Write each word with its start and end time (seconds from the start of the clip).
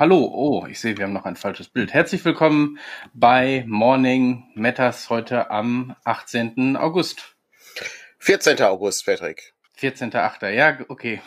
hallo. 0.00 0.30
Oh, 0.32 0.66
ich 0.66 0.80
sehe, 0.80 0.96
wir 0.96 1.04
haben 1.04 1.12
noch 1.12 1.26
ein 1.26 1.36
falsches 1.36 1.68
Bild. 1.68 1.92
Herzlich 1.92 2.24
willkommen 2.24 2.78
bei 3.12 3.64
Morning 3.66 4.44
Matters 4.54 5.10
heute 5.10 5.50
am 5.50 5.94
18. 6.04 6.78
August. 6.78 7.36
14. 8.18 8.62
August, 8.62 9.04
Patrick. 9.04 9.52
14.8. 9.78 10.48
Ja, 10.48 10.78
okay. 10.88 11.20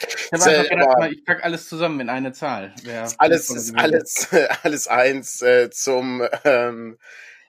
Ich 0.00 0.32
habe 0.32 0.42
einfach 0.42 0.70
gedacht, 0.70 1.12
ich 1.12 1.24
packe 1.26 1.44
alles 1.44 1.68
zusammen 1.68 2.00
in 2.00 2.08
eine 2.08 2.32
Zahl. 2.32 2.74
alles, 3.18 3.74
alles, 3.74 4.28
alles 4.62 4.88
eins 4.88 5.42
äh, 5.42 5.68
zum 5.68 6.26
ähm, 6.44 6.96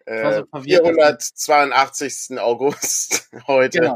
äh, 0.05 0.43
so 0.51 0.61
482. 0.61 2.37
August 2.37 3.29
heute. 3.47 3.79
Genau 3.79 3.95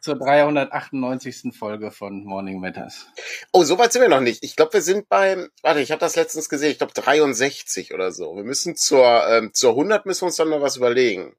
zur 0.00 0.16
398. 0.16 1.56
Folge 1.56 1.90
von 1.90 2.24
Morning 2.24 2.60
Matters. 2.60 3.06
Oh, 3.52 3.64
so 3.64 3.78
weit 3.78 3.92
sind 3.92 4.02
wir 4.02 4.08
noch 4.08 4.20
nicht. 4.20 4.44
Ich 4.44 4.56
glaube, 4.56 4.74
wir 4.74 4.82
sind 4.82 5.08
beim, 5.08 5.48
warte, 5.62 5.80
ich 5.80 5.90
habe 5.90 6.00
das 6.00 6.16
letztens 6.16 6.48
gesehen, 6.48 6.70
ich 6.70 6.78
glaube 6.78 6.92
63 6.94 7.94
oder 7.94 8.12
so. 8.12 8.36
Wir 8.36 8.44
müssen 8.44 8.76
zur, 8.76 9.26
ähm, 9.28 9.52
zur 9.52 9.70
100 9.70 10.06
müssen 10.06 10.22
wir 10.22 10.26
uns 10.26 10.36
dann 10.36 10.50
noch 10.50 10.60
was 10.62 10.76
überlegen. 10.76 11.34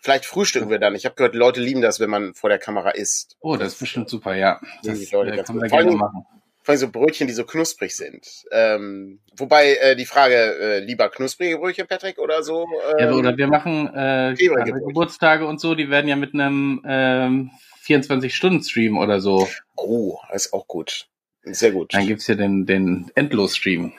Vielleicht 0.00 0.24
frühstücken 0.24 0.70
wir 0.70 0.78
dann. 0.78 0.94
Ich 0.94 1.04
habe 1.04 1.14
gehört, 1.14 1.34
Leute 1.34 1.60
lieben 1.60 1.82
das, 1.82 2.00
wenn 2.00 2.08
man 2.08 2.32
vor 2.34 2.48
der 2.48 2.58
Kamera 2.58 2.90
isst. 2.90 3.36
Oh, 3.40 3.56
das 3.56 3.74
ist 3.74 3.80
bestimmt 3.80 4.08
super, 4.08 4.34
ja. 4.34 4.58
Das 4.82 4.98
die 4.98 5.08
Leute 5.12 5.32
äh, 5.32 5.42
können 5.42 5.60
wir 5.60 5.68
gerne 5.68 5.90
machen. 5.92 6.24
Vor 6.62 6.72
allem 6.72 6.78
so 6.78 6.90
Brötchen, 6.90 7.26
die 7.26 7.32
so 7.32 7.44
knusprig 7.44 7.96
sind. 7.96 8.26
Ähm, 8.50 9.20
wobei 9.36 9.74
äh, 9.74 9.96
die 9.96 10.06
Frage, 10.06 10.34
äh, 10.34 10.78
lieber 10.80 11.08
knusprige 11.10 11.58
Brötchen, 11.58 11.86
Patrick, 11.86 12.18
oder 12.18 12.42
so? 12.42 12.66
Ähm, 12.98 13.08
ja, 13.08 13.12
oder 13.12 13.36
wir 13.36 13.46
machen 13.46 13.88
äh, 13.94 14.34
Geburtstage 14.36 15.46
und 15.46 15.60
so, 15.60 15.74
die 15.74 15.90
werden 15.90 16.08
ja 16.08 16.16
mit 16.16 16.34
einem 16.34 16.82
ähm, 16.86 17.50
24-Stunden-Stream 17.90 18.98
oder 18.98 19.20
so. 19.20 19.48
Oh, 19.76 20.18
ist 20.32 20.52
auch 20.52 20.66
gut. 20.66 21.08
Sehr 21.42 21.72
gut. 21.72 21.94
Dann 21.94 22.06
gibt's 22.06 22.26
hier 22.26 22.36
den, 22.36 22.66
den 22.66 23.10
Endlos-Stream. 23.14 23.92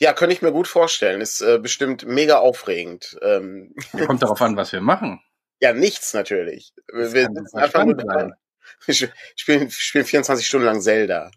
Ja, 0.00 0.12
könnte 0.12 0.34
ich 0.34 0.42
mir 0.42 0.52
gut 0.52 0.66
vorstellen. 0.66 1.20
Ist 1.20 1.40
äh, 1.40 1.58
bestimmt 1.58 2.06
mega 2.06 2.38
aufregend. 2.38 3.18
Ähm. 3.22 3.74
Kommt 4.06 4.22
darauf 4.22 4.40
an, 4.40 4.56
was 4.56 4.72
wir 4.72 4.80
machen. 4.80 5.20
Ja, 5.60 5.72
nichts 5.72 6.14
natürlich. 6.14 6.72
Das 6.86 7.12
wir 7.12 7.26
sitzen 7.26 7.58
einfach 7.58 7.84
nur 7.84 7.94
da. 7.94 8.30
Wir 8.84 8.94
spielen, 9.34 9.70
spielen 9.70 10.04
24 10.04 10.46
Stunden 10.46 10.66
lang 10.66 10.80
Zelda. 10.80 11.30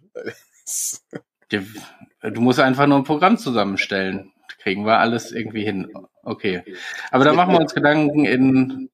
Du 1.50 2.42
musst 2.42 2.60
einfach 2.60 2.88
nur 2.88 3.00
ein 3.00 3.04
Programm 3.04 3.38
zusammenstellen. 3.38 4.32
Kriegen 4.60 4.86
wir 4.86 5.00
alles 5.00 5.32
irgendwie 5.32 5.64
hin. 5.64 5.92
Okay. 6.24 6.64
Aber 7.10 7.26
da 7.26 7.34
machen 7.34 7.54
wir 7.54 7.60
uns 7.60 7.74
Gedanken 7.74 8.26
in 8.26 8.90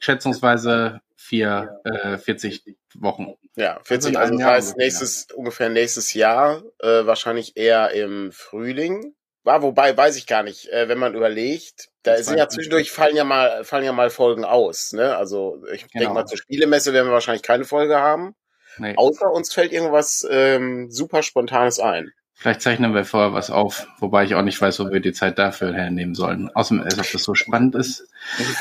schätzungsweise 0.00 1.00
vier, 1.24 1.80
äh, 1.84 2.18
40 2.18 2.76
Wochen. 2.94 3.34
Ja, 3.56 3.80
40, 3.82 4.18
also, 4.18 4.36
das 4.36 4.46
heißt 4.46 4.76
nächstes, 4.76 5.28
ungefähr 5.34 5.70
nächstes 5.70 6.12
Jahr, 6.12 6.62
äh, 6.80 7.06
wahrscheinlich 7.06 7.56
eher 7.56 7.90
im 7.92 8.30
Frühling. 8.30 9.14
War, 9.42 9.62
wobei, 9.62 9.96
weiß 9.96 10.16
ich 10.16 10.26
gar 10.26 10.42
nicht, 10.42 10.68
äh, 10.68 10.88
wenn 10.88 10.98
man 10.98 11.14
überlegt, 11.14 11.88
da 12.02 12.16
sind 12.22 12.38
ja 12.38 12.48
zwischendurch 12.48 12.90
fallen 12.90 13.16
ja 13.16 13.24
mal, 13.24 13.64
fallen 13.64 13.84
ja 13.84 13.92
mal 13.92 14.10
Folgen 14.10 14.44
aus, 14.44 14.92
ne? 14.92 15.16
Also 15.16 15.62
ich 15.72 15.88
genau. 15.88 16.00
denke 16.00 16.14
mal, 16.14 16.26
zur 16.26 16.38
Spielemesse 16.38 16.92
werden 16.92 17.08
wir 17.08 17.12
wahrscheinlich 17.12 17.42
keine 17.42 17.64
Folge 17.64 17.96
haben. 17.96 18.34
Nee. 18.78 18.94
Außer 18.96 19.30
uns 19.30 19.52
fällt 19.52 19.72
irgendwas 19.72 20.26
ähm, 20.30 20.90
super 20.90 21.22
Spontanes 21.22 21.78
ein. 21.78 22.10
Vielleicht 22.34 22.62
zeichnen 22.62 22.94
wir 22.94 23.04
vorher 23.04 23.32
was 23.32 23.50
auf, 23.50 23.86
wobei 23.98 24.24
ich 24.24 24.34
auch 24.34 24.42
nicht 24.42 24.60
weiß, 24.60 24.80
wo 24.80 24.90
wir 24.90 25.00
die 25.00 25.12
Zeit 25.12 25.38
dafür 25.38 25.72
hernehmen 25.72 26.14
sollen. 26.14 26.50
Außerdem, 26.54 26.82
als 26.82 26.98
ob 26.98 27.10
das 27.10 27.22
so 27.22 27.34
spannend 27.34 27.76
ist. 27.76 28.08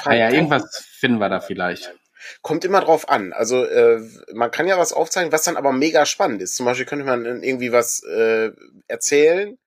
Naja, 0.06 0.30
irgendwas 0.30 0.86
finden 1.00 1.20
wir 1.20 1.30
da 1.30 1.40
vielleicht. 1.40 1.94
Kommt 2.42 2.66
immer 2.66 2.82
drauf 2.82 3.10
an. 3.10 3.34
Also 3.34 3.66
äh, 3.66 4.02
man 4.34 4.52
kann 4.52 4.68
ja 4.68 4.78
was 4.78 4.94
aufzeigen, 4.94 5.32
was 5.32 5.44
dann 5.44 5.58
aber 5.58 5.72
mega 5.72 6.06
spannend 6.06 6.42
ist. 6.42 6.56
Zum 6.56 6.66
Beispiel 6.66 6.86
könnte 6.86 7.06
man 7.06 7.44
irgendwie 7.44 7.72
was 7.72 8.04
äh, 8.04 8.52
erzählen, 8.88 9.58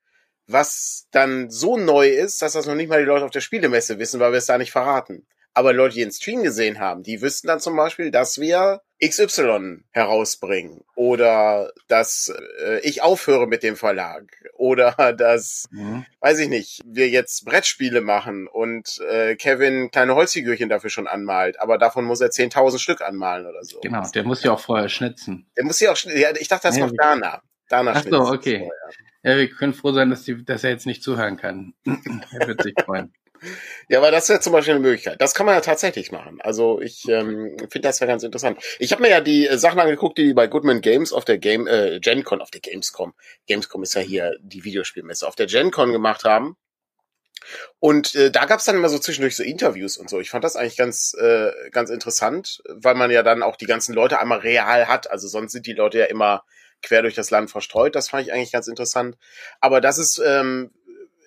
was 0.46 1.06
dann 1.10 1.50
so 1.50 1.76
neu 1.76 2.08
ist, 2.08 2.42
dass 2.42 2.52
das 2.52 2.66
noch 2.66 2.74
nicht 2.74 2.88
mal 2.88 3.00
die 3.00 3.06
Leute 3.06 3.24
auf 3.24 3.30
der 3.30 3.40
Spielemesse 3.40 3.98
wissen, 3.98 4.20
weil 4.20 4.32
wir 4.32 4.38
es 4.38 4.46
da 4.46 4.58
nicht 4.58 4.72
verraten. 4.72 5.26
Aber 5.56 5.72
Leute, 5.72 5.94
die 5.94 6.02
den 6.02 6.12
Stream 6.12 6.42
gesehen 6.42 6.80
haben, 6.80 7.02
die 7.02 7.22
wüssten 7.22 7.46
dann 7.46 7.60
zum 7.60 7.76
Beispiel, 7.76 8.10
dass 8.10 8.38
wir 8.38 8.82
XY 9.02 9.84
herausbringen 9.90 10.84
oder 10.94 11.72
dass 11.88 12.30
äh, 12.62 12.80
ich 12.80 13.00
aufhöre 13.00 13.46
mit 13.46 13.62
dem 13.62 13.74
Verlag 13.74 14.24
oder 14.52 14.92
dass, 15.16 15.64
mhm. 15.70 16.04
weiß 16.20 16.40
ich 16.40 16.50
nicht, 16.50 16.82
wir 16.84 17.08
jetzt 17.08 17.46
Brettspiele 17.46 18.02
machen 18.02 18.48
und 18.48 19.00
äh, 19.10 19.34
Kevin 19.36 19.90
kleine 19.90 20.14
Holzfigürchen 20.14 20.68
dafür 20.68 20.90
schon 20.90 21.06
anmalt, 21.06 21.58
aber 21.58 21.78
davon 21.78 22.04
muss 22.04 22.20
er 22.20 22.28
10.000 22.28 22.78
Stück 22.78 23.00
anmalen 23.00 23.46
oder 23.46 23.64
so. 23.64 23.80
Genau, 23.80 24.06
der 24.06 24.24
muss 24.24 24.42
ja 24.42 24.52
auch 24.52 24.60
vorher 24.60 24.90
schnitzen. 24.90 25.50
Der 25.56 25.64
muss 25.64 25.80
ja 25.80 25.90
auch 25.90 25.96
schnitzen. 25.96 26.20
Ja, 26.20 26.36
ich 26.38 26.48
dachte, 26.48 26.68
das 26.68 26.76
ja, 26.76 26.84
noch 26.84 26.92
Dana. 26.94 27.40
Dana 27.70 27.92
Ach 27.94 28.04
so, 28.04 28.20
okay. 28.26 28.68
Ja, 29.22 29.38
wir 29.38 29.48
können 29.48 29.72
froh 29.72 29.92
sein, 29.92 30.10
dass, 30.10 30.24
die, 30.24 30.44
dass 30.44 30.64
er 30.64 30.70
jetzt 30.70 30.84
nicht 30.84 31.02
zuhören 31.02 31.38
kann. 31.38 31.72
er 31.86 32.46
wird 32.46 32.62
sich 32.62 32.74
freuen. 32.84 33.14
Ja, 33.88 33.98
aber 33.98 34.10
das 34.10 34.28
wäre 34.28 34.40
zum 34.40 34.52
Beispiel 34.52 34.74
eine 34.74 34.82
Möglichkeit. 34.82 35.20
Das 35.20 35.34
kann 35.34 35.46
man 35.46 35.54
ja 35.54 35.60
tatsächlich 35.60 36.12
machen. 36.12 36.40
Also 36.40 36.80
ich 36.80 37.08
ähm, 37.08 37.56
finde 37.58 37.88
das 37.88 38.00
ja 38.00 38.06
ganz 38.06 38.22
interessant. 38.22 38.62
Ich 38.78 38.92
habe 38.92 39.02
mir 39.02 39.10
ja 39.10 39.20
die 39.20 39.46
äh, 39.46 39.58
Sachen 39.58 39.80
angeguckt, 39.80 40.18
die 40.18 40.34
bei 40.34 40.46
Goodman 40.46 40.80
Games 40.80 41.12
auf 41.12 41.24
der 41.24 41.38
Game 41.38 41.66
äh, 41.66 42.00
GenCon, 42.00 42.40
auf 42.40 42.50
der 42.50 42.60
Gamescom, 42.60 43.14
Gamescom 43.46 43.82
ist 43.82 43.94
ja 43.94 44.00
hier 44.00 44.36
die 44.40 44.64
Videospielmesse, 44.64 45.26
auf 45.26 45.36
der 45.36 45.46
GenCon 45.46 45.92
gemacht 45.92 46.24
haben. 46.24 46.56
Und 47.78 48.14
äh, 48.14 48.30
da 48.30 48.44
gab's 48.46 48.64
dann 48.64 48.76
immer 48.76 48.88
so 48.88 48.98
zwischendurch 48.98 49.36
so 49.36 49.42
Interviews 49.42 49.98
und 49.98 50.10
so. 50.10 50.20
Ich 50.20 50.30
fand 50.30 50.44
das 50.44 50.56
eigentlich 50.56 50.76
ganz, 50.76 51.14
äh, 51.14 51.52
ganz 51.70 51.90
interessant, 51.90 52.62
weil 52.68 52.94
man 52.94 53.10
ja 53.10 53.22
dann 53.22 53.42
auch 53.42 53.56
die 53.56 53.66
ganzen 53.66 53.94
Leute 53.94 54.18
einmal 54.18 54.38
real 54.38 54.88
hat. 54.88 55.10
Also 55.10 55.28
sonst 55.28 55.52
sind 55.52 55.66
die 55.66 55.74
Leute 55.74 55.98
ja 55.98 56.06
immer 56.06 56.44
quer 56.82 57.02
durch 57.02 57.14
das 57.14 57.30
Land 57.30 57.50
verstreut. 57.50 57.94
Das 57.94 58.10
fand 58.10 58.26
ich 58.26 58.32
eigentlich 58.32 58.52
ganz 58.52 58.68
interessant. 58.68 59.16
Aber 59.60 59.80
das 59.80 59.98
ist 59.98 60.20
ähm, 60.24 60.72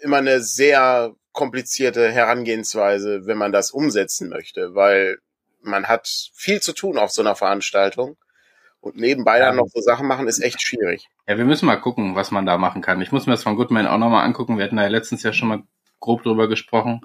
immer 0.01 0.17
eine 0.17 0.41
sehr 0.41 1.13
komplizierte 1.31 2.11
Herangehensweise, 2.11 3.25
wenn 3.25 3.37
man 3.37 3.51
das 3.51 3.71
umsetzen 3.71 4.29
möchte, 4.29 4.75
weil 4.75 5.19
man 5.61 5.87
hat 5.87 6.07
viel 6.33 6.61
zu 6.61 6.73
tun 6.73 6.97
auf 6.97 7.11
so 7.11 7.21
einer 7.21 7.35
Veranstaltung. 7.35 8.17
Und 8.81 8.95
nebenbei 8.95 9.39
dann 9.39 9.57
noch 9.57 9.67
so 9.67 9.81
Sachen 9.81 10.07
machen, 10.07 10.27
ist 10.29 10.39
echt 10.39 10.61
schwierig. 10.61 11.09
Ja, 11.27 11.37
wir 11.37 11.43
müssen 11.43 11.65
mal 11.65 11.75
gucken, 11.75 12.15
was 12.15 12.31
man 12.31 12.45
da 12.45 12.57
machen 12.57 12.81
kann. 12.81 13.01
Ich 13.01 13.11
muss 13.11 13.25
mir 13.25 13.33
das 13.33 13.43
von 13.43 13.57
Goodman 13.57 13.87
auch 13.87 13.97
nochmal 13.97 14.23
angucken. 14.23 14.57
Wir 14.57 14.63
hatten 14.63 14.77
da 14.77 14.83
ja 14.83 14.87
letztens 14.89 15.21
ja 15.21 15.33
schon 15.33 15.49
mal 15.49 15.63
grob 15.99 16.23
drüber 16.23 16.47
gesprochen. 16.47 17.01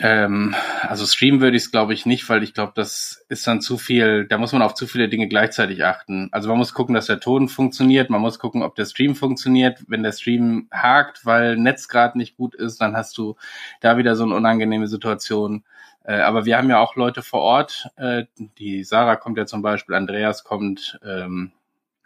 Ähm, 0.00 0.56
also 0.82 1.06
streamen 1.06 1.40
würde 1.40 1.56
ich 1.56 1.64
es, 1.64 1.70
glaube 1.70 1.94
ich, 1.94 2.04
nicht, 2.04 2.28
weil 2.28 2.42
ich 2.42 2.52
glaube, 2.52 2.72
das 2.74 3.24
ist 3.28 3.46
dann 3.46 3.60
zu 3.60 3.78
viel, 3.78 4.26
da 4.26 4.38
muss 4.38 4.52
man 4.52 4.62
auf 4.62 4.74
zu 4.74 4.88
viele 4.88 5.08
Dinge 5.08 5.28
gleichzeitig 5.28 5.84
achten. 5.84 6.28
Also 6.32 6.48
man 6.48 6.58
muss 6.58 6.74
gucken, 6.74 6.94
dass 6.94 7.06
der 7.06 7.20
Ton 7.20 7.48
funktioniert, 7.48 8.10
man 8.10 8.20
muss 8.20 8.40
gucken, 8.40 8.62
ob 8.62 8.74
der 8.74 8.86
Stream 8.86 9.14
funktioniert. 9.14 9.84
Wenn 9.86 10.02
der 10.02 10.12
Stream 10.12 10.68
hakt, 10.72 11.24
weil 11.24 11.56
Netz 11.56 11.86
gerade 11.86 12.18
nicht 12.18 12.36
gut 12.36 12.56
ist, 12.56 12.80
dann 12.80 12.96
hast 12.96 13.16
du 13.18 13.36
da 13.80 13.96
wieder 13.96 14.16
so 14.16 14.24
eine 14.24 14.34
unangenehme 14.34 14.88
Situation. 14.88 15.64
Äh, 16.02 16.16
aber 16.20 16.44
wir 16.44 16.58
haben 16.58 16.70
ja 16.70 16.80
auch 16.80 16.96
Leute 16.96 17.22
vor 17.22 17.40
Ort. 17.40 17.88
Äh, 17.96 18.24
die 18.58 18.82
Sarah 18.82 19.16
kommt 19.16 19.38
ja 19.38 19.46
zum 19.46 19.62
Beispiel, 19.62 19.94
Andreas 19.94 20.42
kommt, 20.42 20.98
ähm, 21.04 21.52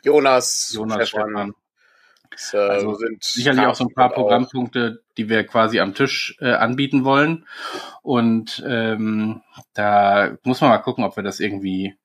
Jonas, 0.03 0.72
Jonas 0.75 1.09
Stefan. 1.09 1.31
Stefan. 1.31 1.55
Das, 2.31 2.55
äh, 2.55 2.59
also 2.59 2.94
sind 2.94 3.22
sicherlich 3.25 3.66
auch 3.66 3.75
so 3.75 3.84
ein 3.84 3.94
paar 3.94 4.12
Programmpunkte, 4.12 5.03
die 5.16 5.28
wir 5.28 5.44
quasi 5.44 5.81
am 5.81 5.94
Tisch 5.94 6.37
äh, 6.41 6.53
anbieten 6.53 7.05
wollen. 7.05 7.47
Und 8.03 8.62
ähm, 8.66 9.43
da 9.75 10.37
muss 10.44 10.61
man 10.61 10.70
mal 10.70 10.79
gucken, 10.79 11.05
ob 11.05 11.17
wir 11.17 11.23
das 11.23 11.41
irgendwie 11.41 11.97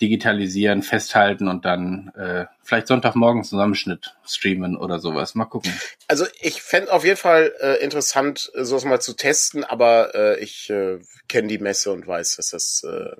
digitalisieren, 0.00 0.82
festhalten 0.82 1.48
und 1.48 1.64
dann 1.64 2.12
äh, 2.16 2.46
vielleicht 2.62 2.86
Sonntagmorgen 2.86 3.44
Zusammenschnitt 3.44 4.14
streamen 4.26 4.76
oder 4.76 4.98
sowas. 4.98 5.34
Mal 5.34 5.46
gucken. 5.46 5.72
Also 6.06 6.26
ich 6.40 6.60
fände 6.60 6.92
auf 6.92 7.04
jeden 7.04 7.16
Fall 7.16 7.54
äh, 7.60 7.82
interessant, 7.82 8.50
sowas 8.54 8.84
mal 8.84 9.00
zu 9.00 9.14
testen, 9.14 9.64
aber 9.64 10.14
äh, 10.14 10.40
ich 10.40 10.68
äh, 10.68 10.98
kenne 11.28 11.48
die 11.48 11.58
Messe 11.58 11.92
und 11.92 12.06
weiß, 12.06 12.36
dass 12.36 12.50
das 12.50 12.84
äh, 12.84 13.16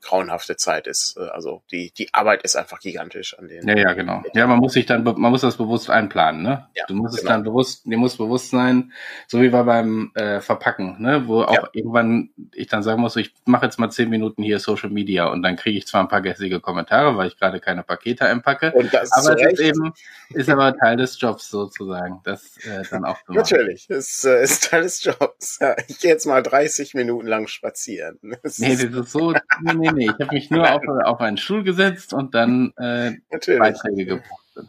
grauenhafte 0.00 0.56
Zeit 0.56 0.86
ist. 0.86 1.16
Äh, 1.18 1.28
also 1.28 1.62
die, 1.70 1.92
die 1.96 2.12
Arbeit 2.12 2.42
ist 2.42 2.56
einfach 2.56 2.80
gigantisch 2.80 3.38
an 3.38 3.48
den. 3.48 3.66
Ja, 3.66 3.76
ja, 3.76 3.92
genau. 3.92 4.22
Ja, 4.34 4.46
man 4.46 4.58
muss 4.58 4.72
sich 4.72 4.86
dann, 4.86 5.04
man 5.04 5.30
muss 5.30 5.40
das 5.40 5.56
bewusst 5.56 5.90
einplanen, 5.90 6.42
ne? 6.42 6.68
Ja, 6.74 6.84
du 6.86 6.94
musst 6.94 7.16
genau. 7.16 7.22
es 7.22 7.34
dann 7.34 7.42
bewusst, 7.44 7.86
dir 7.86 7.96
muss 7.96 8.16
bewusst 8.16 8.50
sein, 8.50 8.92
so 9.26 9.40
wie 9.40 9.52
wir 9.52 9.64
beim 9.64 10.12
äh, 10.14 10.40
Verpacken, 10.40 11.00
ne? 11.00 11.26
Wo 11.26 11.42
auch 11.42 11.54
ja. 11.54 11.68
irgendwann 11.72 12.30
ich 12.52 12.68
dann 12.68 12.82
sagen 12.82 13.00
muss, 13.00 13.16
ich 13.16 13.32
mache 13.44 13.66
jetzt 13.66 13.78
mal 13.78 13.90
zehn 13.90 14.08
Minuten 14.08 14.42
hier 14.42 14.58
Social 14.58 14.90
Media 14.90 15.26
und 15.26 15.42
dann 15.42 15.56
kriege 15.56 15.78
ich 15.78 15.86
zwar 15.86 16.02
ein 16.02 16.08
paar 16.08 16.22
gässige 16.22 16.60
Kommentare, 16.60 17.16
weil 17.16 17.28
ich 17.28 17.38
gerade 17.38 17.60
keine 17.60 17.82
Pakete 17.82 18.26
einpacke. 18.26 18.72
Und 18.72 18.92
das 18.92 19.12
aber 19.12 19.40
es 19.40 19.52
ist 19.52 19.60
eben, 19.60 19.92
ist 20.30 20.48
aber 20.48 20.76
Teil 20.76 20.96
des 20.96 21.20
Jobs 21.20 21.48
sozusagen, 21.50 22.20
das 22.24 22.56
äh, 22.64 22.82
dann 22.90 23.04
auch 23.04 23.18
zu 23.24 23.32
machen. 23.32 23.36
Natürlich, 23.36 23.88
ist, 23.90 24.24
äh, 24.24 24.42
ist 24.42 24.70
Teil 24.70 24.82
des 24.82 25.04
Jobs. 25.04 25.58
Ja, 25.60 25.76
ich 25.86 25.98
gehe 25.98 26.10
jetzt 26.10 26.26
mal 26.26 26.42
30 26.42 26.94
Minuten 26.94 27.26
lang 27.26 27.46
spazieren. 27.46 28.18
Das 28.42 28.58
nee, 28.58 28.76
das 28.76 28.84
ist 28.84 29.12
so 29.12 29.34
nee, 29.78 29.90
nee. 29.92 30.04
Ich 30.06 30.20
habe 30.20 30.34
mich 30.34 30.50
nur 30.50 30.70
auf, 30.70 30.82
auf 31.04 31.20
einen 31.20 31.36
Stuhl 31.36 31.64
gesetzt 31.64 32.12
und 32.12 32.34
dann 32.34 32.72
äh, 32.76 33.12
Beiträge 33.30 34.06
gepostet. 34.06 34.68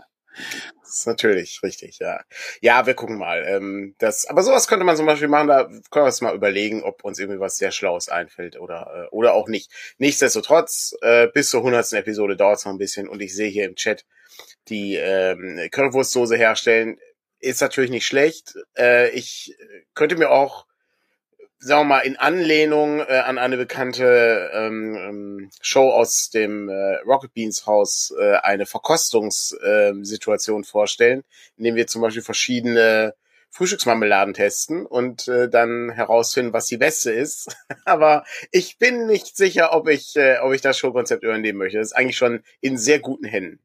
Das 0.88 1.00
ist 1.00 1.08
natürlich 1.08 1.60
richtig, 1.64 2.00
ja. 2.00 2.22
Ja, 2.62 2.86
wir 2.86 2.94
gucken 2.94 3.18
mal. 3.18 3.44
Ähm, 3.46 3.96
das, 3.98 4.26
aber 4.28 4.42
sowas 4.42 4.68
könnte 4.68 4.86
man 4.86 4.96
zum 4.96 5.06
Beispiel 5.06 5.28
machen, 5.28 5.48
da 5.48 5.66
können 5.66 5.84
wir 5.92 6.06
uns 6.06 6.22
mal 6.22 6.34
überlegen, 6.34 6.84
ob 6.84 7.04
uns 7.04 7.20
irgendwie 7.20 7.40
was 7.40 7.58
sehr 7.58 7.72
Schlaues 7.72 8.08
einfällt 8.08 8.58
oder, 8.58 9.08
äh, 9.12 9.16
oder 9.16 9.34
auch 9.34 9.50
nicht. 9.50 9.70
Nichtsdestotrotz, 9.98 10.96
äh, 11.02 11.28
bis 11.28 11.50
zur 11.50 11.64
hundertsten 11.64 12.00
Episode 12.00 12.38
dauert 12.38 12.60
es 12.60 12.66
noch 12.66 12.72
ein 12.72 12.78
bisschen 12.78 13.10
und 13.10 13.22
ich 13.22 13.36
sehe 13.36 13.50
hier 13.50 13.66
im 13.66 13.76
Chat, 13.76 14.06
die 14.70 14.96
ähm, 14.96 15.68
Currywurstsoße 15.72 16.38
herstellen. 16.38 16.98
ist 17.40 17.62
natürlich 17.62 17.92
nicht 17.92 18.06
schlecht. 18.06 18.56
Äh, 18.78 19.10
ich 19.10 19.56
könnte 19.94 20.16
mir 20.16 20.30
auch, 20.30 20.68
sagen 21.60 21.82
wir 21.82 21.96
mal, 21.96 22.00
in 22.00 22.18
Anlehnung 22.18 23.00
äh, 23.00 23.18
an 23.26 23.38
eine 23.38 23.58
bekannte 23.58 24.52
ähm, 24.54 24.96
ähm, 24.96 25.50
Show 25.62 25.90
aus 25.90 26.30
dem 26.30 26.70
äh, 26.70 26.98
Rocket 27.06 27.34
Beans 27.34 27.66
Haus 27.66 28.14
äh, 28.20 28.36
eine 28.38 28.66
Verkostungssituation 28.66 30.62
äh, 30.62 30.66
vorstellen, 30.66 31.24
indem 31.58 31.76
wir 31.76 31.88
zum 31.88 32.02
Beispiel 32.02 32.22
verschiedene 32.22 33.16
Frühstücksmarmeladen 33.50 34.34
testen 34.34 34.86
und 34.86 35.28
äh, 35.28 35.50
dann 35.50 35.90
herausfinden, 35.90 36.54
was 36.54 36.68
die 36.68 36.78
beste 36.78 37.12
ist. 37.12 37.56
Aber 37.86 38.24
ich 38.52 38.78
bin 38.78 39.08
nicht 39.08 39.36
sicher, 39.36 39.74
ob 39.74 39.88
ich, 39.88 40.16
äh, 40.16 40.38
ob 40.40 40.54
ich 40.54 40.62
das 40.62 40.78
Showkonzept 40.78 41.24
übernehmen 41.24 41.58
möchte. 41.58 41.80
Das 41.80 41.88
ist 41.88 41.94
eigentlich 41.94 42.18
schon 42.18 42.44
in 42.62 42.78
sehr 42.78 43.00
guten 43.00 43.26
Händen. 43.26 43.60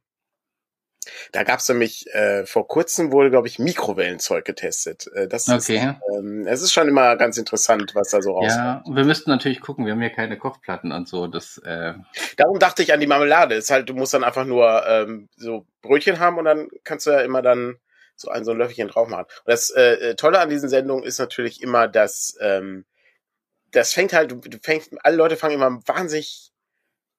Da 1.33 1.43
gab's 1.43 1.69
nämlich 1.69 2.07
äh, 2.15 2.47
vor 2.47 2.69
kurzem 2.69 3.11
wurde, 3.11 3.31
glaube 3.31 3.49
ich, 3.49 3.59
Mikrowellenzeug 3.59 4.45
getestet. 4.45 5.09
Äh, 5.15 5.27
das 5.27 5.49
okay. 5.49 5.77
ist, 5.77 6.17
ähm, 6.17 6.47
es 6.47 6.63
ist 6.63 6.73
schon 6.73 6.89
immer 6.89 7.17
ganz 7.17 7.39
interessant, 7.39 7.95
was 7.95 8.11
da 8.11 8.23
so 8.23 8.33
rauskommt. 8.33 8.57
Ja, 8.57 8.83
und 8.85 8.97
wir 8.97 9.05
müssten 9.05 9.31
natürlich 9.31 9.61
gucken. 9.61 9.85
Wir 9.85 9.93
haben 9.93 10.03
ja 10.03 10.11
keine 10.11 10.39
Kochplatten 10.39 10.93
und 10.93 11.09
so. 11.09 11.27
Das, 11.27 11.59
äh 11.59 11.95
Darum 12.37 12.59
dachte 12.59 12.83
ich 12.83 12.93
an 12.93 13.01
die 13.01 13.07
Marmelade. 13.07 13.55
Ist 13.57 13.71
halt, 13.71 13.89
du 13.89 13.95
musst 13.95 14.15
dann 14.15 14.25
einfach 14.25 14.45
nur 14.45 14.87
ähm, 14.87 15.29
so 15.37 15.67
Brötchen 15.81 16.21
haben 16.21 16.39
und 16.39 16.45
dann 16.45 16.69
kannst 16.85 17.07
du 17.07 17.11
ja 17.11 17.21
immer 17.21 17.43
dann 17.43 17.79
so 18.15 18.31
ein, 18.31 18.45
so 18.45 18.53
ein 18.53 18.59
Löffelchen 18.59 18.89
drauf 18.89 19.09
machen. 19.09 19.27
Und 19.45 19.53
das 19.53 19.71
äh, 19.71 20.11
äh, 20.11 20.15
Tolle 20.15 20.39
an 20.39 20.51
diesen 20.51 20.69
Sendungen 20.69 21.05
ist 21.05 21.19
natürlich 21.19 21.63
immer, 21.63 21.89
dass 21.89 22.37
ähm, 22.41 22.85
das 23.73 23.93
fängt 23.93 24.13
halt, 24.13 24.31
du 24.31 24.59
fängst, 24.63 24.93
alle 25.03 25.17
Leute 25.17 25.37
fangen 25.37 25.55
immer 25.55 25.81
wahnsinnig 25.87 26.53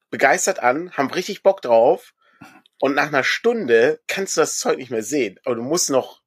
begeistert 0.09 0.59
an, 0.59 0.91
haben 0.91 1.09
richtig 1.09 1.41
Bock 1.41 1.61
drauf 1.61 2.13
und 2.83 2.95
nach 2.95 3.07
einer 3.07 3.23
Stunde 3.23 4.01
kannst 4.09 4.35
du 4.35 4.41
das 4.41 4.57
Zeug 4.57 4.77
nicht 4.77 4.91
mehr 4.91 5.03
sehen. 5.03 5.39
Aber 5.45 5.55
du 5.55 5.61
musst 5.61 5.89
noch 5.89 6.21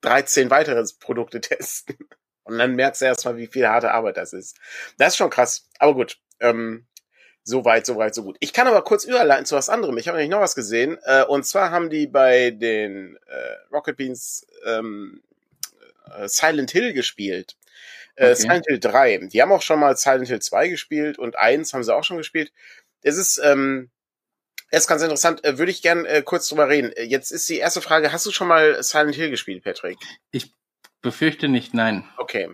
13 0.00 0.50
weitere 0.50 0.84
Produkte 0.98 1.40
testen. 1.40 1.96
Und 2.42 2.58
dann 2.58 2.74
merkst 2.74 3.00
du 3.00 3.04
erstmal, 3.04 3.36
wie 3.36 3.46
viel 3.46 3.68
harte 3.68 3.92
Arbeit 3.92 4.16
das 4.16 4.32
ist. 4.32 4.58
Das 4.98 5.12
ist 5.12 5.18
schon 5.18 5.30
krass. 5.30 5.68
Aber 5.78 5.94
gut. 5.94 6.18
Ähm, 6.40 6.88
so 7.44 7.64
weit, 7.64 7.86
so 7.86 7.94
weit, 7.94 8.16
so 8.16 8.24
gut. 8.24 8.36
Ich 8.40 8.52
kann 8.52 8.66
aber 8.66 8.82
kurz 8.82 9.04
überleiten 9.04 9.46
zu 9.46 9.54
was 9.54 9.68
anderem. 9.68 9.98
Ich 9.98 10.08
habe 10.08 10.18
nämlich 10.18 10.32
noch 10.32 10.40
was 10.40 10.56
gesehen. 10.56 10.98
Äh, 11.04 11.22
und 11.26 11.46
zwar 11.46 11.70
haben 11.70 11.90
die 11.90 12.08
bei 12.08 12.50
den 12.50 13.16
äh, 13.28 13.72
Rocket 13.72 13.96
Beans 13.96 14.44
ähm, 14.66 15.22
äh, 16.12 16.26
Silent 16.26 16.72
Hill 16.72 16.92
gespielt. 16.92 17.56
Äh, 18.16 18.32
okay. 18.32 18.34
Silent 18.34 18.66
Hill 18.66 18.80
3. 18.80 19.28
Die 19.32 19.40
haben 19.40 19.52
auch 19.52 19.62
schon 19.62 19.78
mal 19.78 19.96
Silent 19.96 20.26
Hill 20.26 20.42
2 20.42 20.70
gespielt 20.70 21.20
und 21.20 21.36
1 21.36 21.72
haben 21.72 21.84
sie 21.84 21.94
auch 21.94 22.02
schon 22.02 22.16
gespielt. 22.16 22.52
Es 23.00 23.16
ist, 23.16 23.40
ähm, 23.44 23.92
es 24.70 24.82
ist 24.82 24.88
ganz 24.88 25.02
interessant. 25.02 25.44
Äh, 25.44 25.58
würde 25.58 25.70
ich 25.70 25.82
gern 25.82 26.04
äh, 26.04 26.22
kurz 26.22 26.48
drüber 26.48 26.68
reden. 26.68 26.92
Äh, 26.92 27.04
jetzt 27.04 27.30
ist 27.30 27.48
die 27.48 27.58
erste 27.58 27.80
Frage, 27.80 28.12
hast 28.12 28.26
du 28.26 28.30
schon 28.30 28.48
mal 28.48 28.82
Silent 28.82 29.14
Hill 29.14 29.30
gespielt, 29.30 29.64
Patrick? 29.64 29.98
Ich 30.30 30.52
befürchte 31.02 31.48
nicht, 31.48 31.74
nein. 31.74 32.08
Okay 32.16 32.48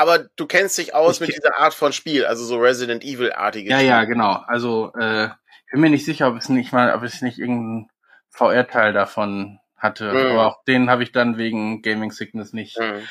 aber 0.00 0.30
du 0.36 0.46
kennst 0.46 0.78
dich 0.78 0.94
aus 0.94 1.16
ich 1.16 1.28
mit 1.28 1.36
dieser 1.36 1.58
Art 1.58 1.74
von 1.74 1.92
Spiel, 1.92 2.24
also 2.24 2.42
so 2.42 2.56
Resident 2.56 3.04
Evil-artige 3.04 3.68
Ja, 3.68 3.76
Spiel. 3.76 3.88
ja, 3.88 4.04
genau. 4.04 4.42
Also 4.46 4.92
äh, 4.98 5.26
ich 5.26 5.72
bin 5.72 5.82
mir 5.82 5.90
nicht 5.90 6.06
sicher, 6.06 6.28
ob 6.28 6.36
es 6.36 6.48
nicht 6.48 6.72
mal, 6.72 6.94
ob 6.94 7.02
es 7.02 7.20
nicht 7.20 7.38
irgendein 7.38 7.90
VR-Teil 8.30 8.94
davon 8.94 9.58
hatte. 9.76 10.10
Mhm. 10.10 10.30
Aber 10.32 10.46
auch 10.46 10.64
den 10.64 10.88
habe 10.88 11.02
ich 11.02 11.12
dann 11.12 11.36
wegen 11.36 11.82
Gaming 11.82 12.12
Sickness 12.12 12.54
nicht 12.54 12.78
mhm. 12.80 13.06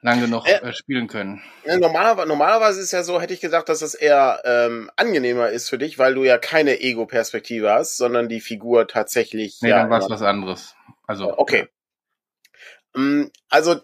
Lange 0.00 0.28
noch 0.28 0.46
äh, 0.46 0.72
spielen 0.72 1.08
können. 1.08 1.42
Normalerweise, 1.64 2.28
normalerweise 2.28 2.80
ist 2.80 2.92
ja 2.92 3.02
so, 3.02 3.20
hätte 3.20 3.34
ich 3.34 3.40
gesagt, 3.40 3.68
dass 3.68 3.80
das 3.80 3.94
eher 3.94 4.40
ähm, 4.44 4.90
angenehmer 4.96 5.48
ist 5.48 5.68
für 5.68 5.78
dich, 5.78 5.98
weil 5.98 6.14
du 6.14 6.24
ja 6.24 6.38
keine 6.38 6.80
Ego-Perspektive 6.80 7.70
hast, 7.70 7.96
sondern 7.96 8.28
die 8.28 8.40
Figur 8.40 8.86
tatsächlich. 8.86 9.58
Nee, 9.60 9.70
ja, 9.70 9.80
dann 9.80 9.90
war 9.90 10.00
es 10.00 10.10
was 10.10 10.22
anderes. 10.22 10.74
Also. 11.06 11.36
Okay. 11.36 11.68
Ja. 12.94 13.00
Mm, 13.00 13.30
also 13.48 13.80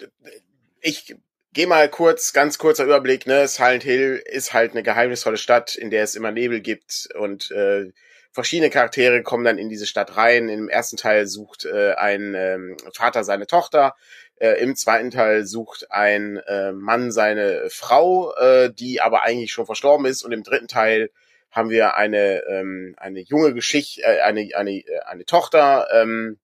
ich 0.81 1.17
geh 1.53 1.67
mal 1.67 1.89
kurz, 1.89 2.33
ganz 2.33 2.59
kurzer 2.59 2.85
Überblick, 2.85 3.27
ne? 3.27 3.49
Silent 3.49 3.83
Hill 3.83 4.23
ist 4.25 4.53
halt 4.53 4.73
eine 4.73 4.83
geheimnisvolle 4.83 5.39
Stadt, 5.39 5.75
in 5.77 5.91
der 5.91 6.05
es 6.05 6.15
immer 6.15 6.31
Nebel 6.31 6.61
gibt 6.61 7.09
und 7.17 7.51
äh, 7.51 7.93
verschiedene 8.35 8.69
Charaktere 8.69 9.23
kommen 9.23 9.45
dann 9.45 9.59
in 9.59 9.69
diese 9.69 9.87
Stadt 9.87 10.17
rein. 10.17 10.49
Im 10.49 10.69
ersten 10.69 10.97
Teil 10.97 11.27
sucht 11.27 11.65
äh, 11.65 11.95
ein 11.95 12.35
ähm, 12.35 12.77
Vater 12.93 13.23
seine 13.23 13.47
Tochter, 13.47 13.95
äh, 14.37 14.61
im 14.61 14.77
zweiten 14.77 15.11
Teil 15.11 15.47
sucht 15.47 15.91
ein 15.91 16.37
äh, 16.37 16.73
Mann 16.73 17.13
seine 17.13 17.69
Frau, 17.71 18.35
äh, 18.37 18.73
die 18.73 19.01
aber 19.01 19.23
eigentlich 19.23 19.53
schon 19.53 19.67
verstorben 19.67 20.07
ist 20.07 20.23
und 20.23 20.33
im 20.33 20.43
dritten 20.43 20.69
Teil 20.69 21.11
haben 21.51 21.71
wir 21.71 21.95
eine 21.95 22.43
ähm, 22.49 22.95
eine 22.97 23.21
junge 23.21 23.55
Geschichte, 23.55 24.03
äh, 24.03 24.21
eine 24.21 24.51
eine 24.55 24.73
äh, 24.73 25.01
eine 25.07 25.25
Tochter, 25.25 25.87
ähm, 25.93 26.39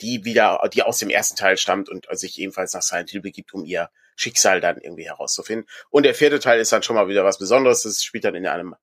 die 0.00 0.24
wieder, 0.24 0.68
die 0.72 0.82
aus 0.82 0.98
dem 0.98 1.10
ersten 1.10 1.36
Teil 1.36 1.56
stammt 1.56 1.88
und 1.88 2.06
sich 2.12 2.38
ebenfalls 2.38 2.72
nach 2.72 2.82
Silent 2.82 3.10
Hill 3.10 3.20
begibt, 3.20 3.52
um 3.52 3.64
ihr 3.64 3.90
Schicksal 4.16 4.60
dann 4.60 4.78
irgendwie 4.78 5.06
herauszufinden. 5.06 5.68
Und 5.90 6.04
der 6.04 6.14
vierte 6.14 6.38
Teil 6.38 6.60
ist 6.60 6.72
dann 6.72 6.82
schon 6.82 6.96
mal 6.96 7.08
wieder 7.08 7.24
was 7.24 7.38
Besonderes. 7.38 7.82
Das 7.82 8.02
spielt 8.02 8.24
dann 8.24 8.34
in 8.34 8.46
einem, 8.46 8.74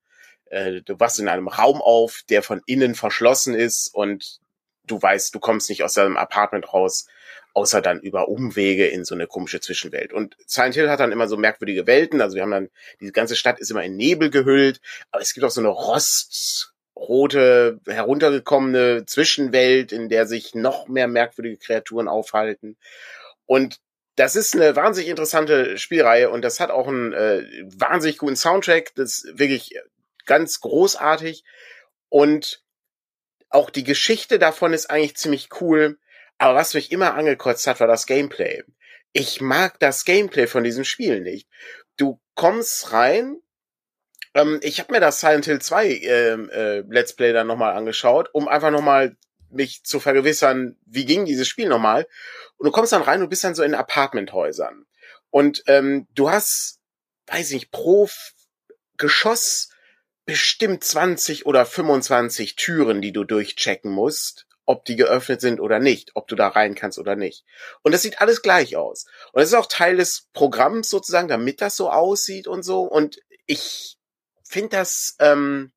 äh, 0.45 0.81
du 0.81 0.99
wachst 0.99 1.19
in 1.19 1.27
einem 1.27 1.47
Raum 1.47 1.81
auf, 1.81 2.23
der 2.29 2.43
von 2.43 2.61
innen 2.65 2.95
verschlossen 2.95 3.53
ist 3.53 3.93
und 3.93 4.39
du 4.87 5.01
weißt, 5.01 5.33
du 5.33 5.39
kommst 5.39 5.69
nicht 5.69 5.83
aus 5.83 5.93
deinem 5.93 6.17
Apartment 6.17 6.73
raus, 6.73 7.07
außer 7.53 7.81
dann 7.81 8.01
über 8.01 8.27
Umwege 8.27 8.87
in 8.87 9.05
so 9.05 9.15
eine 9.15 9.27
komische 9.27 9.61
Zwischenwelt. 9.61 10.11
Und 10.11 10.35
Silent 10.45 10.75
Hill 10.75 10.89
hat 10.89 10.99
dann 10.99 11.13
immer 11.13 11.27
so 11.27 11.37
merkwürdige 11.37 11.87
Welten. 11.87 12.21
Also 12.21 12.35
wir 12.35 12.43
haben 12.43 12.51
dann, 12.51 12.69
die 12.99 13.11
ganze 13.11 13.35
Stadt 13.35 13.59
ist 13.59 13.71
immer 13.71 13.83
in 13.83 13.95
Nebel 13.95 14.29
gehüllt, 14.29 14.81
aber 15.11 15.21
es 15.21 15.33
gibt 15.33 15.45
auch 15.45 15.51
so 15.51 15.61
eine 15.61 15.69
rostrote, 15.69 17.79
heruntergekommene 17.87 19.05
Zwischenwelt, 19.05 19.93
in 19.93 20.09
der 20.09 20.27
sich 20.27 20.53
noch 20.53 20.89
mehr 20.89 21.07
merkwürdige 21.07 21.57
Kreaturen 21.57 22.09
aufhalten. 22.09 22.77
Und 23.45 23.79
das 24.17 24.35
ist 24.35 24.55
eine 24.55 24.75
wahnsinnig 24.75 25.09
interessante 25.09 25.77
Spielreihe 25.77 26.29
und 26.29 26.41
das 26.41 26.59
hat 26.59 26.71
auch 26.71 26.87
einen 26.87 27.13
äh, 27.13 27.43
wahnsinnig 27.63 28.17
guten 28.17 28.35
Soundtrack. 28.35 28.93
Das 28.95 29.23
ist 29.23 29.39
wirklich 29.39 29.75
ganz 30.25 30.59
großartig. 30.59 31.43
Und 32.09 32.64
auch 33.49 33.69
die 33.69 33.83
Geschichte 33.83 34.39
davon 34.39 34.73
ist 34.73 34.89
eigentlich 34.89 35.17
ziemlich 35.17 35.49
cool. 35.61 35.97
Aber 36.37 36.55
was 36.55 36.73
mich 36.73 36.91
immer 36.91 37.13
angekotzt 37.13 37.67
hat, 37.67 37.79
war 37.79 37.87
das 37.87 38.05
Gameplay. 38.05 38.63
Ich 39.13 39.39
mag 39.39 39.79
das 39.79 40.03
Gameplay 40.03 40.47
von 40.47 40.63
diesem 40.63 40.83
Spiel 40.83 41.21
nicht. 41.21 41.47
Du 41.97 42.19
kommst 42.35 42.91
rein. 42.91 43.39
Ähm, 44.33 44.59
ich 44.61 44.79
habe 44.79 44.91
mir 44.91 44.99
das 44.99 45.21
Silent 45.21 45.45
Hill 45.45 45.61
2 45.61 45.87
äh, 45.87 46.09
äh, 46.33 46.83
Let's 46.89 47.13
Play 47.13 47.31
dann 47.31 47.47
nochmal 47.47 47.75
angeschaut, 47.75 48.29
um 48.33 48.47
einfach 48.49 48.71
nochmal 48.71 49.15
mich 49.49 49.83
zu 49.83 50.01
vergewissern, 50.01 50.77
wie 50.85 51.05
ging 51.05 51.25
dieses 51.25 51.47
Spiel 51.47 51.69
nochmal. 51.69 52.05
Und 52.57 52.65
du 52.65 52.71
kommst 52.71 52.91
dann 52.91 53.01
rein 53.01 53.21
und 53.21 53.29
bist 53.29 53.43
dann 53.43 53.55
so 53.55 53.63
in 53.63 53.73
Apartmenthäusern. 53.73 54.85
Und 55.29 55.63
ähm, 55.67 56.07
du 56.13 56.29
hast, 56.29 56.81
weiß 57.27 57.47
ich 57.47 57.53
nicht, 57.53 57.71
pro 57.71 58.09
Geschoss 58.97 59.69
bestimmt 60.25 60.83
20 60.83 61.45
oder 61.45 61.65
25 61.65 62.55
Türen, 62.55 63.01
die 63.01 63.11
du 63.11 63.23
durchchecken 63.23 63.91
musst, 63.91 64.47
ob 64.65 64.85
die 64.85 64.95
geöffnet 64.95 65.41
sind 65.41 65.59
oder 65.59 65.79
nicht, 65.79 66.11
ob 66.15 66.27
du 66.27 66.35
da 66.35 66.47
rein 66.47 66.75
kannst 66.75 66.97
oder 66.97 67.15
nicht. 67.15 67.45
Und 67.83 67.91
das 67.91 68.01
sieht 68.01 68.21
alles 68.21 68.41
gleich 68.41 68.75
aus. 68.75 69.05
Und 69.31 69.41
das 69.41 69.49
ist 69.49 69.55
auch 69.55 69.67
Teil 69.67 69.97
des 69.97 70.27
Programms 70.33 70.89
sozusagen, 70.89 71.27
damit 71.27 71.61
das 71.61 71.75
so 71.75 71.89
aussieht 71.91 72.47
und 72.47 72.63
so. 72.63 72.81
Und 72.81 73.19
ich 73.45 73.97
finde 74.43 74.69
das, 74.69 75.15
ähm, 75.19 75.71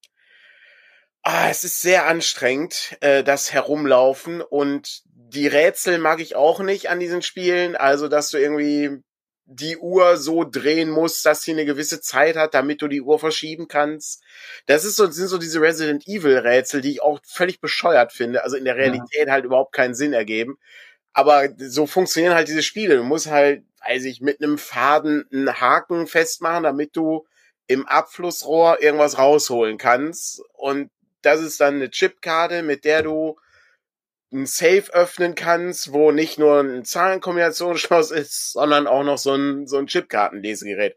ah, 1.23 1.51
es 1.51 1.65
ist 1.65 1.81
sehr 1.81 2.07
anstrengend, 2.07 2.97
äh, 3.01 3.23
das 3.23 3.53
Herumlaufen 3.53 4.41
und 4.41 5.03
die 5.05 5.47
Rätsel 5.47 5.99
mag 5.99 6.21
ich 6.21 6.37
auch 6.37 6.61
nicht 6.61 6.89
an 6.89 7.01
diesen 7.01 7.21
Spielen. 7.21 7.77
Also, 7.77 8.09
dass 8.09 8.31
du 8.31 8.39
irgendwie 8.39 9.03
die 9.51 9.79
Uhr 9.79 10.19
so 10.19 10.45
drehen 10.45 10.91
musst, 10.91 11.25
dass 11.25 11.43
sie 11.43 11.53
eine 11.53 11.65
gewisse 11.65 12.03
Zeit 12.03 12.37
hat, 12.37 12.53
damit 12.53 12.83
du 12.83 12.89
die 12.89 13.01
Uhr 13.01 13.19
verschieben 13.19 13.67
kannst. 13.67 14.23
Das 14.67 14.85
ist 14.85 14.97
so, 14.97 15.11
sind 15.11 15.29
so 15.29 15.39
diese 15.39 15.63
Resident 15.63 16.07
Evil 16.07 16.37
Rätsel, 16.37 16.83
die 16.83 16.93
ich 16.93 17.03
auch 17.03 17.19
völlig 17.25 17.59
bescheuert 17.59 18.13
finde. 18.13 18.45
Also 18.45 18.57
in 18.57 18.67
der 18.67 18.77
Realität 18.77 19.27
ja. 19.27 19.33
halt 19.33 19.47
überhaupt 19.47 19.73
keinen 19.73 19.95
Sinn 19.95 20.13
ergeben. 20.13 20.59
Aber 21.15 21.49
so 21.57 21.87
funktionieren 21.87 22.35
halt 22.35 22.49
diese 22.49 22.63
Spiele. 22.63 22.97
Du 22.97 23.05
musst 23.05 23.31
halt, 23.31 23.65
weiß 23.87 24.05
ich, 24.05 24.21
mit 24.21 24.43
einem 24.43 24.59
Faden 24.59 25.25
einen 25.33 25.59
Haken 25.59 26.07
festmachen, 26.07 26.65
damit 26.65 26.95
du 26.95 27.27
im 27.67 27.87
Abflussrohr 27.87 28.83
irgendwas 28.83 29.17
rausholen 29.17 29.79
kannst. 29.79 30.43
Und 30.53 30.91
das 31.23 31.41
ist 31.41 31.59
dann 31.59 31.77
eine 31.77 31.91
Chipkarte, 31.91 32.63
mit 32.63 32.85
der 32.85 33.03
du 33.03 33.39
ein 34.33 34.47
Safe 34.47 34.93
öffnen 34.93 35.35
kannst, 35.35 35.93
wo 35.93 36.13
nicht 36.13 36.39
nur 36.39 36.61
ein 36.61 36.85
Zahlenkombinationsschloss 36.85 38.11
ist, 38.11 38.53
sondern 38.53 38.87
auch 38.87 39.03
noch 39.03 39.19
so 39.19 39.35
ein, 39.35 39.67
so 39.67 39.79
ein 39.79 39.87
Chipkartenlesegerät. 39.87 40.97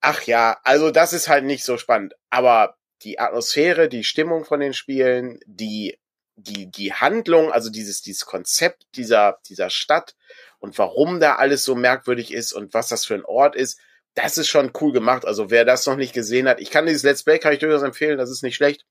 Ach 0.00 0.22
ja, 0.22 0.58
also 0.64 0.90
das 0.90 1.12
ist 1.12 1.28
halt 1.28 1.44
nicht 1.44 1.64
so 1.64 1.76
spannend. 1.76 2.14
Aber 2.30 2.76
die 3.02 3.18
Atmosphäre, 3.18 3.88
die 3.88 4.04
Stimmung 4.04 4.44
von 4.44 4.60
den 4.60 4.72
Spielen, 4.74 5.40
die, 5.46 5.98
die, 6.36 6.70
die 6.70 6.92
Handlung, 6.92 7.52
also 7.52 7.70
dieses, 7.70 8.02
dieses 8.02 8.24
Konzept 8.24 8.86
dieser, 8.96 9.38
dieser 9.48 9.70
Stadt 9.70 10.16
und 10.58 10.78
warum 10.78 11.20
da 11.20 11.36
alles 11.36 11.64
so 11.64 11.74
merkwürdig 11.74 12.32
ist 12.32 12.52
und 12.52 12.72
was 12.74 12.88
das 12.88 13.04
für 13.04 13.14
ein 13.14 13.24
Ort 13.24 13.56
ist, 13.56 13.78
das 14.14 14.38
ist 14.38 14.48
schon 14.48 14.72
cool 14.80 14.92
gemacht. 14.92 15.24
Also 15.26 15.50
wer 15.50 15.64
das 15.64 15.86
noch 15.86 15.96
nicht 15.96 16.14
gesehen 16.14 16.48
hat, 16.48 16.60
ich 16.60 16.70
kann 16.70 16.86
dieses 16.86 17.02
Let's 17.02 17.24
Play, 17.24 17.38
kann 17.38 17.52
ich 17.52 17.58
durchaus 17.58 17.82
empfehlen, 17.82 18.18
das 18.18 18.30
ist 18.30 18.42
nicht 18.42 18.56
schlecht. 18.56 18.86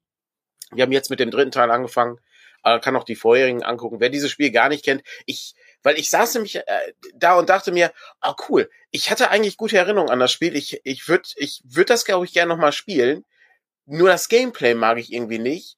Wir 0.72 0.84
haben 0.84 0.92
jetzt 0.92 1.10
mit 1.10 1.20
dem 1.20 1.32
dritten 1.32 1.52
Teil 1.52 1.72
angefangen, 1.72 2.20
aber 2.62 2.80
kann 2.80 2.96
auch 2.96 3.04
die 3.04 3.16
vorherigen 3.16 3.64
angucken. 3.64 4.00
Wer 4.00 4.10
dieses 4.10 4.32
Spiel 4.32 4.52
gar 4.52 4.70
nicht 4.70 4.86
kennt, 4.86 5.04
ich 5.26 5.56
weil 5.84 5.98
ich 5.98 6.10
saß 6.10 6.36
nämlich 6.36 6.58
äh, 6.58 6.94
da 7.16 7.36
und 7.38 7.50
dachte 7.50 7.72
mir, 7.72 7.92
ah 8.20 8.36
cool, 8.48 8.70
ich 8.92 9.10
hatte 9.10 9.32
eigentlich 9.32 9.58
gute 9.58 9.78
Erinnerungen 9.78 10.12
an 10.12 10.20
das 10.20 10.32
Spiel. 10.32 10.56
Ich 10.56 10.82
ich 10.84 11.08
würde 11.08 11.30
ich 11.36 11.62
würde 11.66 11.86
das 11.86 12.06
glaube 12.06 12.26
ich 12.26 12.34
gerne 12.34 12.50
noch 12.50 12.62
mal 12.62 12.72
spielen. 12.72 13.26
Nur 13.86 14.10
das 14.10 14.30
Gameplay 14.30 14.74
mag 14.76 14.98
ich 15.00 15.12
irgendwie 15.12 15.40
nicht. 15.40 15.78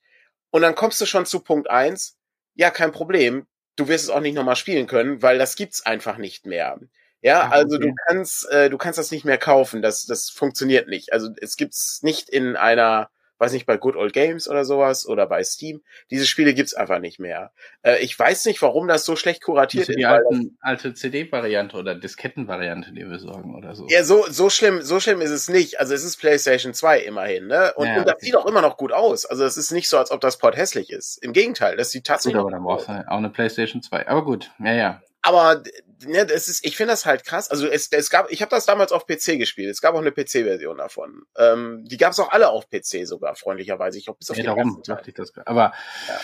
Und 0.52 0.62
dann 0.62 0.76
kommst 0.76 1.02
du 1.02 1.06
schon 1.06 1.26
zu 1.26 1.40
Punkt 1.40 1.70
eins. 1.70 2.18
Ja, 2.56 2.70
kein 2.70 2.92
Problem. 2.92 3.48
Du 3.76 3.88
wirst 3.88 4.04
es 4.04 4.10
auch 4.12 4.20
nicht 4.20 4.36
noch 4.36 4.44
mal 4.44 4.56
spielen 4.56 4.88
können, 4.88 5.22
weil 5.22 5.40
das 5.40 5.56
gibt's 5.56 5.84
einfach 5.86 6.18
nicht 6.18 6.46
mehr. 6.46 6.80
Ja, 7.22 7.50
also 7.50 7.78
okay. 7.78 7.88
du 7.88 7.96
kannst 8.06 8.50
äh, 8.52 8.70
du 8.70 8.78
kannst 8.78 9.00
das 9.00 9.10
nicht 9.10 9.26
mehr 9.26 9.38
kaufen. 9.38 9.82
Das 9.82 10.06
das 10.06 10.30
funktioniert 10.30 10.88
nicht. 10.90 11.14
Also 11.14 11.30
es 11.42 11.56
gibt's 11.56 12.02
nicht 12.04 12.30
in 12.30 12.56
einer 12.58 13.10
weiß 13.44 13.52
nicht, 13.52 13.66
bei 13.66 13.78
Good 13.78 13.96
Old 13.96 14.14
Games 14.14 14.48
oder 14.48 14.64
sowas 14.64 15.06
oder 15.06 15.28
bei 15.28 15.44
Steam. 15.44 15.82
Diese 16.10 16.26
Spiele 16.26 16.54
gibt's 16.54 16.74
einfach 16.74 17.00
nicht 17.00 17.20
mehr. 17.20 17.52
Äh, 17.82 18.00
ich 18.00 18.18
weiß 18.18 18.46
nicht, 18.46 18.62
warum 18.62 18.88
das 18.88 19.04
so 19.04 19.16
schlecht 19.16 19.44
kuratiert 19.44 19.90
ist. 19.90 19.98
Die 19.98 20.06
alten, 20.06 20.58
alte 20.62 20.94
CD-Variante 20.94 21.76
oder 21.76 21.96
Disketten-Variante, 21.96 22.92
die 22.94 23.02
wir 23.02 23.10
besorgen 23.10 23.54
oder 23.56 23.76
so. 23.76 23.86
Ja, 23.90 24.04
so, 24.04 24.26
so 24.30 24.50
schlimm, 24.50 24.82
so 24.82 25.00
schlimm 25.00 25.20
ist 25.20 25.32
es 25.32 25.50
nicht. 25.50 25.80
Also 25.80 25.94
es 25.94 26.04
ist 26.04 26.18
PlayStation 26.18 26.74
2 26.74 27.00
immerhin, 27.00 27.48
ne? 27.48 27.74
Und, 27.76 27.88
ja, 27.88 27.98
und 27.98 28.08
das 28.08 28.16
sieht 28.20 28.36
auch 28.36 28.46
immer 28.46 28.62
noch 28.62 28.78
gut 28.78 28.94
aus. 28.94 29.26
Also 29.26 29.44
es 29.44 29.58
ist 29.58 29.72
nicht 29.72 29.90
so, 29.90 29.98
als 29.98 30.12
ob 30.12 30.22
das 30.22 30.38
Port 30.38 30.56
hässlich 30.56 30.90
ist. 30.90 31.18
Im 31.22 31.34
Gegenteil, 31.34 31.76
das 31.76 31.92
sieht 31.92 32.06
tatsächlich. 32.06 32.42
Gut, 32.42 32.48
aber 32.48 32.52
dann 32.52 32.64
brauchst 32.64 32.88
du 32.88 32.92
auch 32.94 33.18
eine 33.18 33.30
PlayStation 33.30 33.82
2. 33.82 34.08
Aber 34.08 34.24
gut, 34.24 34.52
ja, 34.60 34.74
ja 34.74 35.02
aber 35.24 35.64
ne, 36.06 36.26
das 36.26 36.48
ist, 36.48 36.66
ich 36.66 36.78
finde 36.78 36.94
das 36.94 37.06
halt 37.06 37.26
krass. 37.26 37.50
Also 37.50 37.68
es, 37.68 37.88
es 37.92 38.10
gab, 38.10 38.32
ich 38.32 38.42
habe 38.42 38.50
das 38.50 38.66
damals 38.66 38.92
auf 38.92 39.06
PC 39.06 39.38
gespielt. 39.38 39.70
Es 39.70 39.82
gab 39.82 39.96
auch 39.96 40.02
eine 40.02 40.12
PC-Version 40.12 40.78
davon. 40.78 41.24
Ähm, 41.38 41.86
die 41.86 41.98
gab 41.98 42.12
es 42.12 42.20
auch 42.20 42.32
alle 42.32 42.50
auf 42.50 42.70
PC 42.70 43.08
sogar 43.08 43.36
freundlicherweise. 43.36 43.98
Ich 43.98 44.06
glaube 44.06 44.20
bis 44.20 44.32
auf 44.32 44.38
ja, 44.38 44.44
darum 44.44 44.82
dachte 44.86 45.10
ich 45.10 45.16
das. 45.16 45.34
Aber 45.46 45.74
ja, 46.08 46.20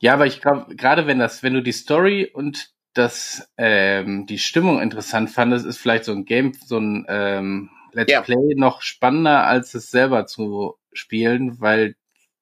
ja 0.00 0.14
aber 0.14 0.26
ich 0.26 0.40
glaube, 0.40 0.74
gerade 0.76 1.06
wenn 1.06 1.18
das, 1.18 1.42
wenn 1.42 1.54
du 1.54 1.62
die 1.62 1.72
Story 1.72 2.30
und 2.32 2.72
das 2.94 3.50
ähm, 3.58 4.26
die 4.26 4.38
Stimmung 4.38 4.80
interessant 4.80 5.30
fandest, 5.30 5.66
ist 5.66 5.78
vielleicht 5.78 6.04
so 6.04 6.12
ein 6.12 6.24
Game, 6.24 6.54
so 6.54 6.78
ein 6.78 7.04
ähm, 7.08 7.70
Let's 7.92 8.12
ja. 8.12 8.22
Play 8.22 8.54
noch 8.56 8.82
spannender 8.82 9.44
als 9.44 9.74
es 9.74 9.90
selber 9.90 10.26
zu 10.26 10.78
spielen, 10.92 11.60
weil 11.60 11.96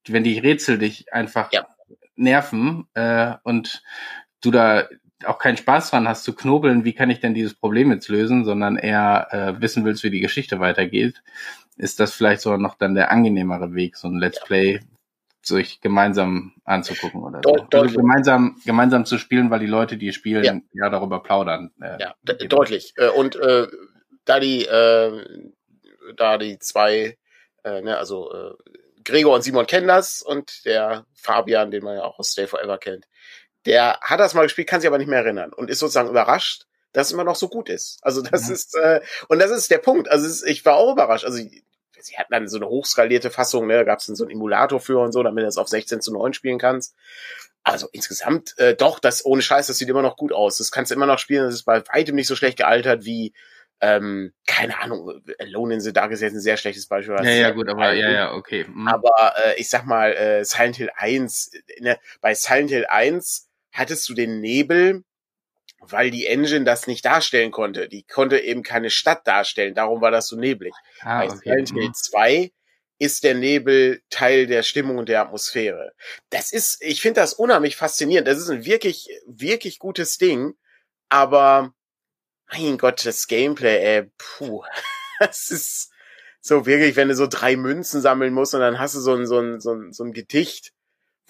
wenn 0.07 0.25
die 0.25 0.39
Rätsel 0.39 0.79
dich 0.79 1.13
einfach 1.13 1.51
nerven 2.17 2.89
äh, 2.95 3.35
und 3.43 3.83
du 4.41 4.51
da 4.51 4.89
auch 5.27 5.39
keinen 5.39 5.57
Spaß 5.57 5.91
dran 5.91 6.09
hast 6.09 6.25
zu 6.25 6.35
knobeln, 6.35 6.85
wie 6.85 6.95
kann 6.95 7.11
ich 7.11 7.21
denn 7.21 7.35
dieses 7.35 7.55
Problem 7.55 7.91
jetzt 7.91 8.09
lösen, 8.09 8.45
sondern 8.45 8.77
eher 8.77 9.29
äh, 9.31 9.61
wissen 9.61 9.85
willst, 9.85 10.03
wie 10.03 10.11
die 10.11 10.21
Geschichte 10.21 10.61
weitergeht, 10.61 11.23
ist 11.77 12.01
das 12.01 12.13
vielleicht 12.13 12.43
sogar 12.43 12.59
noch 12.59 12.77
dann 12.77 12.95
der 12.95 13.11
angenehmere 13.11 13.75
Weg, 13.75 13.97
so 13.97 14.09
ein 14.09 14.19
Let's 14.19 14.43
Play 14.45 14.81
sich 15.45 15.81
gemeinsam 15.81 16.53
anzugucken 16.65 17.23
oder 17.23 17.41
so. 17.45 17.57
Deut 17.57 17.75
also 17.75 17.97
gemeinsam, 17.97 18.61
gemeinsam 18.65 19.05
zu 19.05 19.19
spielen, 19.19 19.51
weil 19.51 19.61
die 19.61 19.67
Leute, 19.67 19.97
die 19.97 20.13
spielen, 20.13 20.45
ja, 20.45 20.85
ja 20.85 20.91
darüber 20.91 21.23
plaudern. 21.23 21.73
Äh, 21.81 21.99
ja, 22.01 22.15
deutlich. 22.49 22.95
Äh, 22.97 23.09
und 23.09 23.37
äh, 23.37 23.67
da 24.25 24.39
die, 24.39 24.65
äh, 24.65 25.51
da 26.17 26.39
die 26.39 26.59
zwei, 26.59 27.19
äh, 27.65 27.81
ne, 27.83 27.99
also 27.99 28.33
äh, 28.33 28.55
Gregor 29.05 29.35
und 29.35 29.43
Simon 29.43 29.67
kennen 29.67 29.89
das 29.89 30.23
und 30.23 30.65
der 30.65 31.07
Fabian, 31.15 31.73
den 31.73 31.83
man 31.83 31.97
ja 31.97 32.05
auch 32.05 32.21
aus 32.21 32.31
Stay 32.31 32.47
Forever 32.47 32.79
kennt, 32.79 33.07
der 33.67 33.99
hat 34.01 34.21
das 34.21 34.35
mal 34.35 34.43
gespielt, 34.43 34.69
kann 34.69 34.81
sich 34.81 34.89
aber 34.89 34.99
nicht 34.99 35.09
mehr 35.09 35.21
erinnern 35.21 35.53
und 35.53 35.71
ist 35.71 35.79
sozusagen 35.79 36.09
überrascht, 36.09 36.67
dass 36.93 37.09
es 37.09 37.13
immer 37.13 37.25
noch 37.25 37.37
so 37.37 37.49
gut 37.49 37.69
ist. 37.69 37.99
Also 38.03 38.23
das 38.23 38.49
ja. 38.49 38.55
ist 38.55 38.77
äh, 38.77 39.01
und 39.29 39.39
das 39.39 39.51
ist 39.51 39.71
der 39.71 39.79
Punkt. 39.79 40.09
Also 40.11 40.27
ist, 40.27 40.47
ich 40.47 40.65
war 40.65 40.77
auch 40.77 40.93
überrascht. 40.93 41.25
Also 41.25 41.39
sie 41.39 42.19
hatten 42.19 42.33
dann 42.33 42.49
so 42.49 42.59
eine 42.59 42.69
hochskalierte 42.69 43.31
Fassung, 43.31 43.67
ne, 43.67 43.75
da 43.75 43.85
gab 43.85 44.01
es 44.01 44.07
dann 44.07 44.17
so 44.17 44.25
einen 44.25 44.33
Emulator 44.33 44.81
für 44.81 44.99
und 44.99 45.13
so, 45.13 45.23
damit 45.23 45.43
du 45.43 45.47
das 45.47 45.57
auf 45.57 45.69
16 45.69 46.01
zu 46.01 46.13
9 46.13 46.33
spielen 46.33 46.59
kannst. 46.59 46.95
Also 47.63 47.89
insgesamt 47.93 48.59
äh, 48.59 48.75
doch, 48.75 48.99
das 48.99 49.25
ohne 49.25 49.41
Scheiß, 49.41 49.69
das 49.69 49.79
sieht 49.79 49.89
immer 49.89 50.03
noch 50.03 50.17
gut 50.17 50.33
aus. 50.33 50.59
Das 50.59 50.73
kannst 50.73 50.91
du 50.91 50.97
immer 50.97 51.07
noch 51.07 51.19
spielen, 51.19 51.45
das 51.45 51.55
ist 51.55 51.65
bei 51.65 51.83
weitem 51.93 52.17
nicht 52.17 52.27
so 52.27 52.37
schlecht 52.37 52.59
gealtert 52.59 53.05
wie 53.05 53.33
ähm, 53.83 54.33
keine 54.47 54.81
Ahnung, 54.81 55.21
Alone 55.41 55.75
in 55.75 55.81
the 55.81 55.93
Dark 55.93 56.13
ist 56.13 56.21
jetzt 56.21 56.35
ein 56.35 56.41
sehr 56.41 56.57
schlechtes 56.57 56.87
Beispiel. 56.87 57.17
Ja, 57.17 57.31
ja, 57.31 57.51
gut, 57.51 57.69
aber 57.69 57.93
ja, 57.93 58.11
ja, 58.11 58.33
okay. 58.33 58.65
Mhm. 58.69 58.87
Aber 58.87 59.35
äh, 59.45 59.61
ich 59.61 59.69
sag 59.69 59.85
mal, 59.87 60.13
äh, 60.13 60.45
Silent 60.45 60.77
Hill 60.77 60.91
1, 60.95 61.51
ne, 61.81 61.99
bei 62.21 62.33
Silent 62.33 62.71
Hill 62.71 62.87
1 62.89 63.49
hattest 63.73 64.09
du 64.09 64.15
den 64.15 64.41
Nebel, 64.41 65.05
weil 65.81 66.11
die 66.11 66.27
Engine 66.27 66.65
das 66.65 66.87
nicht 66.87 67.05
darstellen 67.05 67.51
konnte. 67.51 67.89
Die 67.89 68.05
konnte 68.05 68.39
eben 68.39 68.63
keine 68.63 68.91
Stadt 68.91 69.27
darstellen, 69.27 69.75
darum 69.75 70.01
war 70.01 70.11
das 70.11 70.29
so 70.29 70.37
neblig. 70.37 70.73
Ah, 71.01 71.21
Bei 71.21 71.31
okay. 71.31 71.39
Silent 71.43 71.73
Hill 71.73 71.93
2 71.93 72.39
mhm. 72.39 72.51
ist 72.99 73.25
der 73.25 73.35
Nebel 73.35 74.03
Teil 74.11 74.47
der 74.47 74.63
Stimmung 74.63 74.99
und 74.99 75.09
der 75.09 75.23
Atmosphäre. 75.23 75.93
Das 76.31 76.53
ist, 76.53 76.81
ich 76.83 77.03
finde 77.03 77.21
das 77.21 77.35
unheimlich 77.35 77.77
faszinierend. 77.77 78.29
Das 78.29 78.39
ist 78.39 78.49
ein 78.49 78.65
wirklich, 78.65 79.09
wirklich 79.27 79.79
gutes 79.79 80.19
Ding, 80.19 80.55
aber 81.09 81.75
mein 82.53 82.79
Gott, 82.79 83.05
das 83.05 83.27
Gameplay, 83.27 83.79
ey, 83.79 84.11
puh, 84.19 84.63
das 85.19 85.51
ist 85.51 85.91
so 86.41 86.67
wirklich, 86.67 86.97
wenn 86.97 87.09
du 87.09 87.15
so 87.15 87.27
drei 87.27 87.57
Münzen 87.57 88.01
sammeln 88.01 88.35
musst 88.35 88.55
und 88.55 88.61
dann 88.61 88.79
hast 88.79 88.95
du 88.95 89.01
so 89.01 89.15
ein, 89.15 89.27
so 89.27 89.39
ein, 89.39 89.61
so 89.61 89.73
ein, 89.73 89.93
so 89.93 90.05
ein 90.05 90.13
Gedicht 90.13 90.73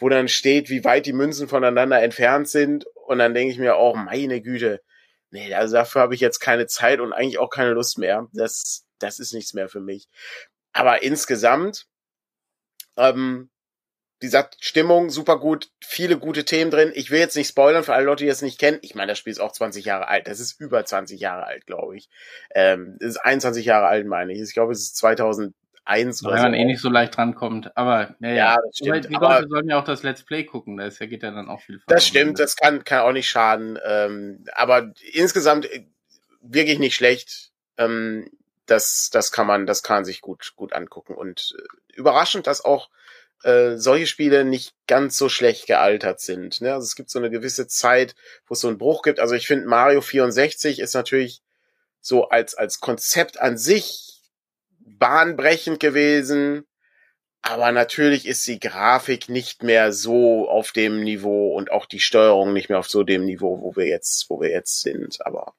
wo 0.03 0.09
dann 0.09 0.29
steht, 0.29 0.69
wie 0.69 0.85
weit 0.85 1.07
die 1.07 1.13
Münzen 1.13 1.49
voneinander 1.49 2.03
entfernt 2.03 2.49
sind. 2.49 2.87
Und 3.07 3.19
dann 3.19 3.35
denke 3.35 3.53
ich 3.53 3.59
mir 3.59 3.77
auch, 3.77 3.95
meine 3.95 4.43
Güte, 4.43 4.83
nee, 5.31 5.55
also 5.55 5.77
dafür 5.77 6.03
habe 6.03 6.15
ich 6.15 6.21
jetzt 6.21 6.41
keine 6.41 6.67
Zeit 6.67 7.01
und 7.01 7.13
eigentlich 7.13 7.39
auch 7.39 7.51
keine 7.51 7.71
Lust 7.71 7.99
mehr. 7.99 8.29
Das, 8.33 8.85
das 8.99 9.21
ist 9.21 9.33
nichts 9.33 9.55
mehr 9.55 9.69
für 9.69 9.81
mich. 9.81 10.09
Aber 10.73 11.05
insgesamt, 11.05 11.87
ähm, 12.97 13.49
wie 14.19 14.27
gesagt, 14.27 14.57
Stimmung 14.61 15.11
super 15.11 15.39
gut, 15.39 15.71
viele 15.81 16.19
gute 16.19 16.45
Themen 16.45 16.71
drin. 16.73 16.93
Ich 16.95 17.11
will 17.13 17.21
jetzt 17.21 17.37
nicht 17.37 17.49
spoilern 17.49 17.85
für 17.85 17.95
alle 17.95 18.07
Leute, 18.07 18.25
die 18.25 18.29
das 18.29 18.43
nicht 18.43 18.59
kennen. 18.59 18.79
Ich 18.83 18.97
meine, 18.97 19.13
das 19.13 19.19
Spiel 19.19 19.33
ist 19.33 19.41
auch 19.41 19.53
20 19.53 19.85
Jahre 19.85 20.09
alt. 20.09 20.27
Das 20.27 20.41
ist 20.41 20.61
über 20.61 20.85
20 20.85 21.21
Jahre 21.21 21.47
alt, 21.47 21.67
glaube 21.67 21.97
ich. 21.97 22.09
Ähm, 22.55 22.97
ist 22.99 23.19
21 23.19 23.65
Jahre 23.65 23.87
alt, 23.87 24.07
meine 24.07 24.33
ich. 24.33 24.41
Ich 24.41 24.53
glaube, 24.53 24.73
es 24.73 24.81
ist 24.81 24.97
2000 24.97 25.55
eins 25.85 26.25
oder 26.25 26.35
Weil 26.35 26.43
man 26.43 26.55
eh 26.55 26.65
nicht 26.65 26.81
so 26.81 26.89
leicht 26.89 27.19
rankommt. 27.19 27.77
Aber 27.77 28.15
ja, 28.21 28.31
ja. 28.31 28.57
das 28.65 28.77
stimmt. 28.77 29.09
Die 29.09 29.15
Leute 29.15 29.49
sollen 29.49 29.69
ja 29.69 29.81
auch 29.81 29.85
das 29.85 30.03
Let's 30.03 30.23
Play 30.23 30.45
gucken. 30.45 30.77
Da 30.77 30.87
ist 30.87 31.01
ja, 31.01 31.07
geht 31.07 31.23
ja 31.23 31.31
dann 31.31 31.49
auch 31.49 31.61
viel 31.61 31.81
Das 31.87 32.07
stimmt, 32.07 32.39
das 32.39 32.57
kann, 32.57 32.85
kann 32.85 33.01
auch 33.01 33.13
nicht 33.13 33.29
schaden. 33.29 33.79
Ähm, 33.85 34.45
aber 34.55 34.93
insgesamt 35.13 35.67
äh, 35.67 35.87
wirklich 36.41 36.79
nicht 36.79 36.95
schlecht. 36.95 37.51
Ähm, 37.79 38.31
das, 38.67 39.11
das 39.13 39.33
kann 39.33 39.47
man, 39.47 39.67
das 39.67 39.83
kann 39.83 40.05
sich 40.05 40.21
gut, 40.21 40.53
gut 40.57 40.73
angucken. 40.73 41.15
Und 41.15 41.55
äh, 41.59 41.97
überraschend, 41.97 42.47
dass 42.47 42.65
auch 42.65 42.89
äh, 43.43 43.77
solche 43.77 44.07
Spiele 44.07 44.45
nicht 44.45 44.75
ganz 44.87 45.19
so 45.19 45.29
schlecht 45.29 45.67
gealtert 45.67 46.21
sind. 46.21 46.61
Ne? 46.61 46.73
Also 46.73 46.85
es 46.85 46.95
gibt 46.95 47.11
so 47.11 47.19
eine 47.19 47.31
gewisse 47.31 47.67
Zeit, 47.67 48.15
wo 48.47 48.53
es 48.53 48.61
so 48.61 48.69
einen 48.69 48.79
Bruch 48.79 49.03
gibt. 49.03 49.19
Also 49.19 49.35
ich 49.35 49.49
finde 49.49 49.67
Mario 49.67 50.01
64 50.01 50.79
ist 50.79 50.95
natürlich 50.95 51.43
so 52.01 52.29
als, 52.29 52.55
als 52.55 52.81
Konzept 52.81 53.41
an 53.41 53.57
sich 53.59 54.12
bahnbrechend 54.85 55.81
gewesen. 55.81 56.67
Aber 57.43 57.73
natürlich 57.73 58.27
ist 58.27 58.47
die 58.47 58.61
Grafik 58.61 59.29
nicht 59.29 59.65
mehr 59.65 59.93
so 59.93 60.49
auf 60.49 60.71
dem 60.71 61.03
Niveau 61.03 61.57
und 61.57 61.73
auch 61.73 61.87
die 61.87 61.99
Steuerung 61.99 62.53
nicht 62.53 62.69
mehr 62.69 62.79
auf 62.79 62.89
so 62.89 63.03
dem 63.03 63.25
Niveau, 63.25 63.61
wo 63.61 63.75
wir 63.75 63.87
jetzt, 63.87 64.31
wo 64.31 64.41
wir 64.41 64.51
jetzt 64.51 64.81
sind. 64.83 65.27
Aber 65.27 65.55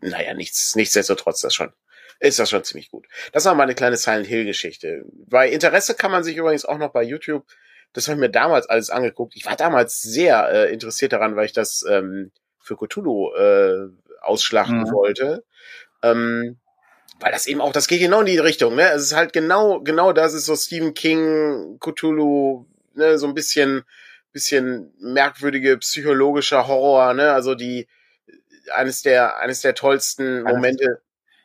naja, 0.00 0.34
nichts, 0.34 0.76
nichtsdestotrotz 0.76 1.40
das 1.40 1.54
schon, 1.54 1.72
ist 2.20 2.38
das 2.38 2.50
schon 2.50 2.62
ziemlich 2.62 2.90
gut. 2.90 3.06
Das 3.32 3.46
war 3.46 3.54
meine 3.54 3.74
kleine 3.74 3.96
Silent 3.96 4.26
Hill 4.26 4.44
Geschichte. 4.44 5.04
Bei 5.26 5.48
Interesse 5.48 5.94
kann 5.94 6.10
man 6.10 6.24
sich 6.24 6.36
übrigens 6.36 6.66
auch 6.66 6.78
noch 6.78 6.92
bei 6.92 7.02
YouTube, 7.02 7.46
das 7.94 8.06
habe 8.06 8.16
ich 8.16 8.20
mir 8.20 8.30
damals 8.30 8.68
alles 8.68 8.90
angeguckt. 8.90 9.34
Ich 9.34 9.46
war 9.46 9.56
damals 9.56 10.02
sehr 10.02 10.50
äh, 10.50 10.72
interessiert 10.72 11.12
daran, 11.12 11.36
weil 11.36 11.46
ich 11.46 11.52
das 11.52 11.84
ähm, 11.88 12.32
für 12.60 12.76
Cthulhu 12.76 13.34
äh, 13.34 13.88
ausschlachten 14.20 14.80
mhm. 14.80 14.92
wollte. 14.92 15.44
Ähm, 16.02 16.58
weil 17.20 17.32
das 17.32 17.46
eben 17.46 17.60
auch, 17.60 17.72
das 17.72 17.88
geht 17.88 18.00
genau 18.00 18.20
in 18.20 18.26
die 18.26 18.38
Richtung, 18.38 18.74
ne? 18.74 18.90
Es 18.90 19.02
ist 19.02 19.16
halt 19.16 19.32
genau, 19.32 19.80
genau 19.80 20.12
das 20.12 20.34
ist 20.34 20.46
so 20.46 20.54
Stephen 20.54 20.94
King, 20.94 21.78
Cthulhu, 21.80 22.66
ne, 22.94 23.18
so 23.18 23.26
ein 23.26 23.34
bisschen, 23.34 23.84
bisschen 24.32 24.92
merkwürdige 25.00 25.78
psychologischer 25.78 26.68
Horror, 26.68 27.14
ne? 27.14 27.32
Also 27.32 27.54
die, 27.54 27.88
eines 28.74 29.02
der, 29.02 29.38
eines 29.38 29.62
der 29.62 29.74
tollsten 29.74 30.42
Momente. 30.42 31.00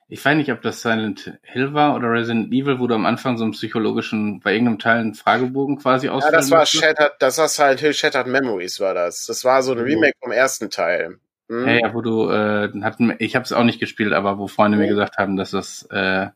Ich 0.10 0.24
weiß 0.24 0.36
nicht, 0.36 0.52
ob 0.52 0.62
das 0.62 0.82
Silent 0.82 1.40
Hill 1.42 1.74
war 1.74 1.96
oder 1.96 2.12
Resident 2.12 2.54
Evil, 2.54 2.80
wo 2.80 2.86
du 2.86 2.94
am 2.94 3.06
Anfang 3.06 3.38
so 3.38 3.46
einen 3.46 3.54
psychologischen, 3.54 4.42
bei 4.42 4.54
irgendeinem 4.54 4.78
Teil 4.78 5.00
einen 5.00 5.16
Fragebogen 5.16 5.80
quasi 5.80 6.10
ausfüllen 6.10 6.34
Ja, 6.34 6.40
das 6.40 6.52
war 6.52 6.66
Shattered, 6.68 7.14
das 7.20 7.38
war 7.40 7.48
Silent 7.48 7.80
Hill 7.80 7.94
Shattered 7.94 8.28
Memories 8.28 8.80
war 8.80 8.94
das. 8.94 9.26
Das 9.26 9.44
war 9.44 9.64
so 9.64 9.72
ein 9.72 9.80
Remake 9.80 10.14
vom 10.22 10.32
ersten 10.32 10.70
Teil. 10.70 11.18
Mhm. 11.48 11.68
Ja, 11.68 11.74
ja, 11.74 11.94
wo 11.94 12.02
du, 12.02 12.30
äh, 12.30 12.70
hatten, 12.82 13.16
ich 13.20 13.36
habe 13.36 13.44
es 13.44 13.54
auch 13.54 13.64
nicht 13.64 13.80
gespielt, 13.80 14.14
aber 14.14 14.38
wo 14.38 14.48
Freunde 14.48 14.78
mhm. 14.78 14.84
mir 14.84 14.90
gesagt 14.90 15.18
haben, 15.18 15.36
dass 15.36 15.52
das 15.52 15.84
äh, 15.92 16.28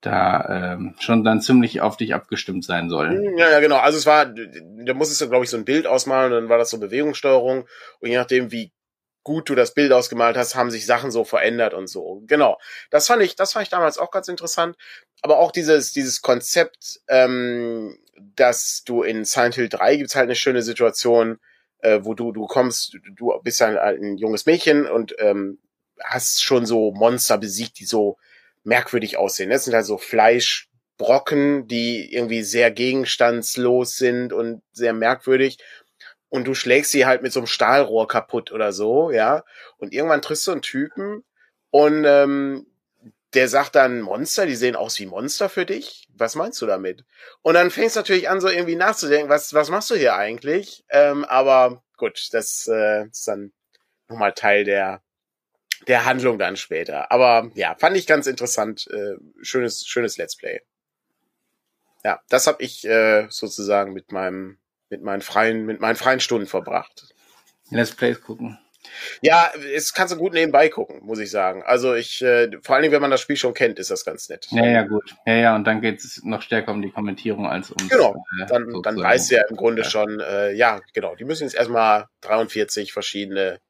da 0.00 0.74
ähm, 0.74 0.94
schon 0.98 1.24
dann 1.24 1.40
ziemlich 1.40 1.80
auf 1.80 1.96
dich 1.96 2.14
abgestimmt 2.14 2.64
sein 2.64 2.90
soll. 2.90 3.10
Mhm, 3.10 3.38
ja, 3.38 3.50
ja, 3.50 3.60
genau. 3.60 3.78
Also 3.78 3.98
es 3.98 4.06
war, 4.06 4.26
da 4.26 4.94
musstest 4.94 5.20
du, 5.20 5.28
glaube 5.28 5.44
ich, 5.44 5.50
so 5.50 5.56
ein 5.56 5.64
Bild 5.64 5.86
ausmalen 5.86 6.32
und 6.32 6.42
dann 6.42 6.48
war 6.48 6.58
das 6.58 6.70
so 6.70 6.78
Bewegungssteuerung 6.78 7.66
und 8.00 8.08
je 8.08 8.16
nachdem, 8.16 8.52
wie 8.52 8.72
gut 9.22 9.48
du 9.48 9.54
das 9.54 9.72
Bild 9.72 9.90
ausgemalt 9.92 10.36
hast, 10.36 10.54
haben 10.54 10.70
sich 10.70 10.84
Sachen 10.84 11.10
so 11.10 11.24
verändert 11.24 11.72
und 11.72 11.88
so. 11.88 12.22
Genau. 12.26 12.58
Das 12.90 13.06
fand 13.06 13.22
ich, 13.22 13.36
das 13.36 13.54
fand 13.54 13.64
ich 13.64 13.70
damals 13.70 13.96
auch 13.96 14.10
ganz 14.10 14.28
interessant. 14.28 14.76
Aber 15.22 15.38
auch 15.38 15.50
dieses, 15.50 15.92
dieses 15.92 16.20
Konzept, 16.20 17.00
ähm, 17.08 17.98
dass 18.36 18.84
du 18.84 19.02
in 19.02 19.24
Silent 19.24 19.54
Hill 19.54 19.70
3 19.70 19.96
gibt's 19.96 20.14
halt 20.14 20.24
eine 20.24 20.34
schöne 20.34 20.62
Situation, 20.62 21.38
äh, 21.84 22.04
wo 22.04 22.14
du, 22.14 22.32
du 22.32 22.46
kommst, 22.46 22.98
du 23.16 23.32
bist 23.42 23.60
ein, 23.62 23.76
ein 23.78 24.16
junges 24.16 24.46
Mädchen 24.46 24.86
und 24.86 25.14
ähm, 25.18 25.58
hast 26.02 26.42
schon 26.42 26.66
so 26.66 26.92
Monster 26.92 27.38
besiegt, 27.38 27.78
die 27.78 27.84
so 27.84 28.16
merkwürdig 28.64 29.18
aussehen. 29.18 29.50
Das 29.50 29.64
sind 29.64 29.74
halt 29.74 29.84
so 29.84 29.98
Fleischbrocken, 29.98 31.68
die 31.68 32.12
irgendwie 32.12 32.42
sehr 32.42 32.70
gegenstandslos 32.70 33.96
sind 33.96 34.32
und 34.32 34.62
sehr 34.72 34.94
merkwürdig. 34.94 35.58
Und 36.30 36.46
du 36.46 36.54
schlägst 36.54 36.90
sie 36.90 37.06
halt 37.06 37.22
mit 37.22 37.32
so 37.32 37.40
einem 37.40 37.46
Stahlrohr 37.46 38.08
kaputt 38.08 38.50
oder 38.50 38.72
so, 38.72 39.10
ja. 39.10 39.44
Und 39.76 39.92
irgendwann 39.92 40.22
triffst 40.22 40.46
du 40.46 40.52
einen 40.52 40.62
Typen 40.62 41.22
und 41.70 42.04
ähm, 42.06 42.66
der 43.34 43.48
sagt 43.48 43.74
dann 43.74 44.00
Monster, 44.00 44.46
die 44.46 44.56
sehen 44.56 44.76
aus 44.76 44.98
wie 44.98 45.06
Monster 45.06 45.48
für 45.48 45.66
dich. 45.66 46.08
Was 46.14 46.34
meinst 46.34 46.60
du 46.62 46.66
damit? 46.66 47.04
Und 47.42 47.54
dann 47.54 47.70
fängst 47.70 47.96
du 47.96 48.00
natürlich 48.00 48.28
an, 48.28 48.40
so 48.40 48.48
irgendwie 48.48 48.76
nachzudenken, 48.76 49.28
was, 49.28 49.52
was 49.54 49.70
machst 49.70 49.90
du 49.90 49.96
hier 49.96 50.14
eigentlich? 50.14 50.84
Ähm, 50.90 51.24
aber 51.24 51.82
gut, 51.96 52.28
das 52.32 52.68
äh, 52.72 53.06
ist 53.06 53.26
dann 53.26 53.52
nochmal 54.08 54.32
Teil 54.32 54.64
der, 54.64 55.02
der 55.88 56.04
Handlung 56.04 56.38
dann 56.38 56.56
später. 56.56 57.10
Aber 57.10 57.50
ja, 57.54 57.74
fand 57.74 57.96
ich 57.96 58.06
ganz 58.06 58.26
interessant. 58.26 58.86
Äh, 58.90 59.16
schönes, 59.42 59.86
schönes 59.86 60.16
Let's 60.16 60.36
Play. 60.36 60.60
Ja, 62.04 62.20
das 62.28 62.46
habe 62.46 62.62
ich 62.62 62.84
äh, 62.86 63.26
sozusagen 63.30 63.92
mit 63.92 64.12
meinem, 64.12 64.58
mit 64.90 65.02
meinen 65.02 65.22
freien, 65.22 65.64
mit 65.64 65.80
meinen 65.80 65.96
freien 65.96 66.20
Stunden 66.20 66.46
verbracht. 66.46 67.14
Let's 67.70 67.92
Plays 67.92 68.20
gucken. 68.20 68.58
Ja, 69.20 69.50
es 69.74 69.92
kannst 69.92 70.14
du 70.14 70.18
gut 70.18 70.32
nebenbei 70.32 70.68
gucken, 70.68 71.00
muss 71.02 71.18
ich 71.18 71.30
sagen. 71.30 71.62
Also 71.64 71.94
ich, 71.94 72.22
äh, 72.22 72.50
vor 72.62 72.74
allen 72.74 72.82
Dingen, 72.82 72.92
wenn 72.92 73.02
man 73.02 73.10
das 73.10 73.20
Spiel 73.20 73.36
schon 73.36 73.54
kennt, 73.54 73.78
ist 73.78 73.90
das 73.90 74.04
ganz 74.04 74.28
nett. 74.28 74.46
Ja, 74.50 74.66
ja, 74.66 74.82
gut. 74.82 75.14
Ja, 75.26 75.34
ja, 75.34 75.54
und 75.56 75.64
dann 75.64 75.80
geht 75.80 76.00
es 76.00 76.22
noch 76.24 76.42
stärker 76.42 76.72
um 76.72 76.82
die 76.82 76.90
Kommentierung 76.90 77.46
als 77.46 77.70
um. 77.70 77.88
Genau, 77.88 78.24
äh, 78.40 78.46
dann, 78.46 78.82
dann 78.82 78.96
weißt 78.96 79.30
du 79.30 79.36
ja 79.36 79.42
im 79.48 79.56
Grunde 79.56 79.82
ja. 79.82 79.88
schon, 79.88 80.20
äh, 80.20 80.52
ja, 80.52 80.80
genau, 80.92 81.14
die 81.14 81.24
müssen 81.24 81.44
jetzt 81.44 81.54
erstmal 81.54 82.06
43 82.22 82.92
verschiedene 82.92 83.60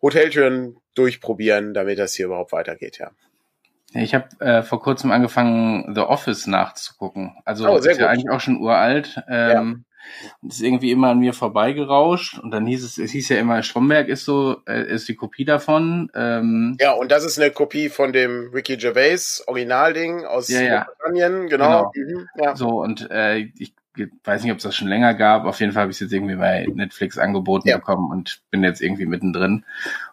Hoteltüren 0.00 0.76
durchprobieren, 0.94 1.74
damit 1.74 1.98
das 1.98 2.14
hier 2.14 2.26
überhaupt 2.26 2.52
weitergeht, 2.52 2.98
ja. 2.98 3.10
Ich 3.94 4.14
habe 4.14 4.28
äh, 4.40 4.62
vor 4.62 4.80
kurzem 4.80 5.10
angefangen, 5.10 5.94
The 5.94 6.00
Office 6.00 6.46
nachzugucken. 6.46 7.36
Also 7.44 7.68
oh, 7.68 7.76
ist 7.76 7.98
ja 7.98 8.08
eigentlich 8.08 8.30
auch 8.30 8.40
schon 8.40 8.58
uralt. 8.58 9.22
Ähm, 9.28 9.84
und 10.40 10.52
ist 10.52 10.60
irgendwie 10.60 10.90
immer 10.90 11.10
an 11.10 11.18
mir 11.18 11.32
vorbeigerauscht 11.32 12.38
und 12.38 12.50
dann 12.50 12.66
hieß 12.66 12.84
es, 12.84 12.98
es 12.98 13.10
hieß 13.10 13.28
ja 13.30 13.38
immer, 13.38 13.62
Stromberg 13.62 14.08
ist 14.08 14.24
so, 14.24 14.56
äh, 14.66 14.86
ist 14.86 15.08
die 15.08 15.14
Kopie 15.14 15.44
davon. 15.44 16.10
Ähm, 16.14 16.76
ja, 16.80 16.92
und 16.92 17.10
das 17.10 17.24
ist 17.24 17.38
eine 17.38 17.50
Kopie 17.50 17.88
von 17.88 18.12
dem 18.12 18.50
Ricky 18.52 18.76
Gervais 18.76 19.42
Originalding 19.46 20.24
aus 20.24 20.48
ja, 20.48 20.60
ja. 20.60 20.84
Großbritannien, 20.84 21.48
genau. 21.48 21.90
genau. 21.92 22.20
Mhm, 22.20 22.28
ja. 22.36 22.56
So, 22.56 22.82
und 22.82 23.10
äh, 23.10 23.48
ich 23.58 23.74
weiß 24.24 24.42
nicht, 24.42 24.52
ob 24.52 24.58
es 24.58 24.64
das 24.64 24.74
schon 24.74 24.88
länger 24.88 25.14
gab. 25.14 25.44
Auf 25.44 25.60
jeden 25.60 25.72
Fall 25.72 25.82
habe 25.82 25.90
ich 25.90 25.96
es 25.96 26.00
jetzt 26.00 26.12
irgendwie 26.12 26.36
bei 26.36 26.66
Netflix 26.72 27.18
angeboten 27.18 27.68
ja. 27.68 27.76
bekommen 27.76 28.10
und 28.10 28.40
bin 28.50 28.64
jetzt 28.64 28.80
irgendwie 28.80 29.06
mittendrin. 29.06 29.64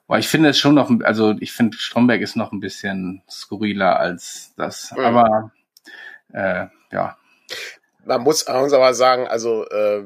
Aber 0.08 0.20
ich 0.20 0.28
finde 0.28 0.50
es 0.50 0.60
schon 0.60 0.76
noch, 0.76 0.92
also 1.04 1.36
ich 1.40 1.54
finde 1.54 1.78
Stromberg 1.78 2.22
ist 2.22 2.36
noch 2.36 2.52
ein 2.52 2.60
bisschen 2.60 3.22
skurriler 3.30 4.00
als 4.00 4.54
das. 4.58 4.92
Mhm. 4.92 5.00
Aber 5.00 5.52
äh, 6.34 6.66
ja 6.92 7.18
man 8.10 8.24
muss, 8.24 8.48
muss 8.48 8.74
aber 8.74 8.94
sagen, 8.94 9.28
also 9.28 9.68
äh, 9.70 10.04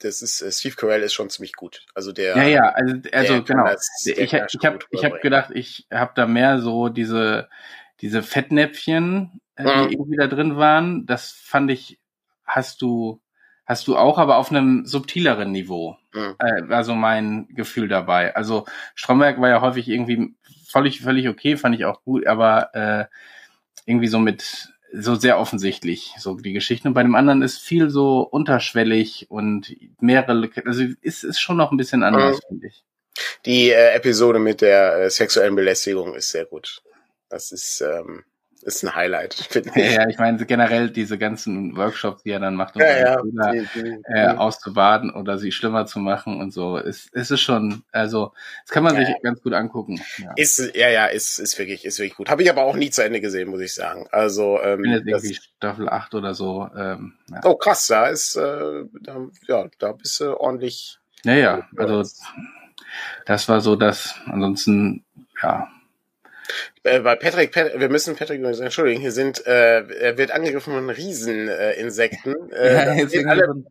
das 0.00 0.22
ist 0.22 0.42
äh, 0.42 0.50
Steve 0.50 0.74
Carell 0.74 1.02
ist 1.02 1.14
schon 1.14 1.30
ziemlich 1.30 1.54
gut. 1.54 1.86
Also 1.94 2.12
der 2.12 2.36
Ja, 2.36 2.44
ja, 2.44 2.68
also, 2.70 2.96
also 3.12 3.42
genau. 3.42 3.64
Das, 3.64 3.88
ich 4.04 4.18
ich 4.18 4.34
habe 4.34 4.78
ich 4.90 5.04
habe 5.04 5.18
gedacht, 5.20 5.50
ich 5.54 5.86
habe 5.92 6.12
da 6.14 6.26
mehr 6.26 6.60
so 6.60 6.88
diese 6.88 7.48
diese 8.00 8.22
Fettnäpfchen, 8.22 9.40
äh, 9.56 9.62
mhm. 9.62 9.88
die 9.88 9.94
irgendwie 9.94 10.16
da 10.16 10.26
drin 10.26 10.56
waren, 10.56 11.06
das 11.06 11.30
fand 11.30 11.70
ich 11.70 11.98
hast 12.44 12.82
du 12.82 13.20
hast 13.64 13.88
du 13.88 13.96
auch, 13.96 14.18
aber 14.18 14.36
auf 14.36 14.50
einem 14.50 14.86
subtileren 14.86 15.50
Niveau. 15.50 15.96
Mhm. 16.12 16.36
Äh, 16.38 16.68
war 16.68 16.84
so 16.84 16.94
mein 16.94 17.48
Gefühl 17.48 17.88
dabei. 17.88 18.34
Also 18.34 18.64
Stromberg 18.94 19.40
war 19.40 19.48
ja 19.48 19.60
häufig 19.60 19.88
irgendwie 19.88 20.34
völlig 20.68 21.00
völlig 21.00 21.28
okay, 21.28 21.56
fand 21.56 21.74
ich 21.74 21.84
auch 21.84 22.02
gut, 22.02 22.26
aber 22.26 22.74
äh, 22.74 23.04
irgendwie 23.86 24.08
so 24.08 24.18
mit 24.18 24.72
so 24.92 25.14
sehr 25.14 25.38
offensichtlich, 25.38 26.14
so 26.18 26.34
die 26.34 26.52
Geschichte. 26.52 26.88
Und 26.88 26.94
bei 26.94 27.02
dem 27.02 27.14
anderen 27.14 27.42
ist 27.42 27.58
viel 27.58 27.90
so 27.90 28.20
unterschwellig 28.20 29.26
und 29.28 29.74
mehrere, 30.00 30.50
also 30.64 30.84
ist, 31.00 31.24
ist 31.24 31.40
schon 31.40 31.56
noch 31.56 31.70
ein 31.70 31.76
bisschen 31.76 32.02
anders, 32.02 32.36
mhm. 32.36 32.48
finde 32.48 32.66
ich. 32.68 32.84
Die 33.44 33.70
äh, 33.70 33.94
Episode 33.94 34.38
mit 34.38 34.60
der 34.60 34.96
äh, 34.96 35.10
sexuellen 35.10 35.54
Belästigung 35.54 36.14
ist 36.14 36.30
sehr 36.30 36.44
gut. 36.44 36.82
Das 37.28 37.52
ist, 37.52 37.80
ähm, 37.80 38.24
ist 38.62 38.82
ein 38.82 38.94
Highlight, 38.94 39.34
finde 39.34 39.70
ich. 39.74 39.92
Ja, 39.92 40.08
ich 40.08 40.18
meine 40.18 40.44
generell 40.44 40.90
diese 40.90 41.18
ganzen 41.18 41.76
Workshops, 41.76 42.22
die 42.22 42.30
er 42.30 42.40
dann 42.40 42.54
macht, 42.54 42.76
um 42.76 42.82
ja, 42.82 42.98
ja. 42.98 43.20
Kinder, 43.20 43.54
äh, 44.08 44.28
auszubaden 44.28 45.10
oder 45.10 45.38
sie 45.38 45.52
schlimmer 45.52 45.86
zu 45.86 45.98
machen 45.98 46.40
und 46.40 46.52
so, 46.52 46.76
ist, 46.76 47.12
ist 47.14 47.30
es 47.30 47.40
schon, 47.40 47.82
also 47.92 48.32
das 48.64 48.72
kann 48.72 48.82
man 48.82 48.96
ja. 48.96 49.06
sich 49.06 49.14
ganz 49.22 49.42
gut 49.42 49.52
angucken. 49.52 50.00
Ja. 50.18 50.32
Ist, 50.36 50.74
ja, 50.74 50.88
ja, 50.88 51.06
ist, 51.06 51.38
ist 51.38 51.58
wirklich, 51.58 51.84
ist 51.84 51.98
wirklich 51.98 52.16
gut. 52.16 52.28
Habe 52.28 52.42
ich 52.42 52.50
aber 52.50 52.64
auch 52.64 52.76
nie 52.76 52.90
zu 52.90 53.04
Ende 53.04 53.20
gesehen, 53.20 53.48
muss 53.48 53.60
ich 53.60 53.74
sagen. 53.74 54.06
Also 54.10 54.60
ähm, 54.62 54.80
ich 54.80 54.82
bin 54.82 54.92
jetzt 54.92 55.06
irgendwie 55.06 55.34
Staffel 55.34 55.88
8 55.88 56.14
oder 56.14 56.34
so. 56.34 56.68
Ähm, 56.76 57.14
ja. 57.30 57.40
Oh 57.44 57.56
krass, 57.56 57.86
da 57.86 58.06
ist, 58.06 58.36
äh, 58.36 58.84
da, 59.02 59.26
ja, 59.48 59.66
da 59.78 59.92
bist 59.92 60.20
du 60.20 60.38
ordentlich. 60.38 60.98
Ja, 61.24 61.34
ja, 61.34 61.68
also 61.76 62.02
das 63.24 63.48
war 63.48 63.60
so 63.60 63.76
das. 63.76 64.14
Ansonsten, 64.26 65.04
ja, 65.42 65.68
äh, 66.86 67.04
weil 67.04 67.16
Patrick, 67.16 67.52
Patrick, 67.52 67.80
wir 67.80 67.88
müssen 67.88 68.16
Patrick 68.16 68.38
übrigens 68.38 68.60
entschuldigen, 68.60 69.00
hier 69.00 69.12
sind, 69.12 69.46
äh, 69.46 69.82
er 69.82 70.16
wird 70.18 70.30
angegriffen 70.30 70.72
von 70.72 70.88
Rieseninsekten. 70.88 72.34
Äh, 72.52 72.74
ja, 72.74 73.28
alle, 73.28 73.64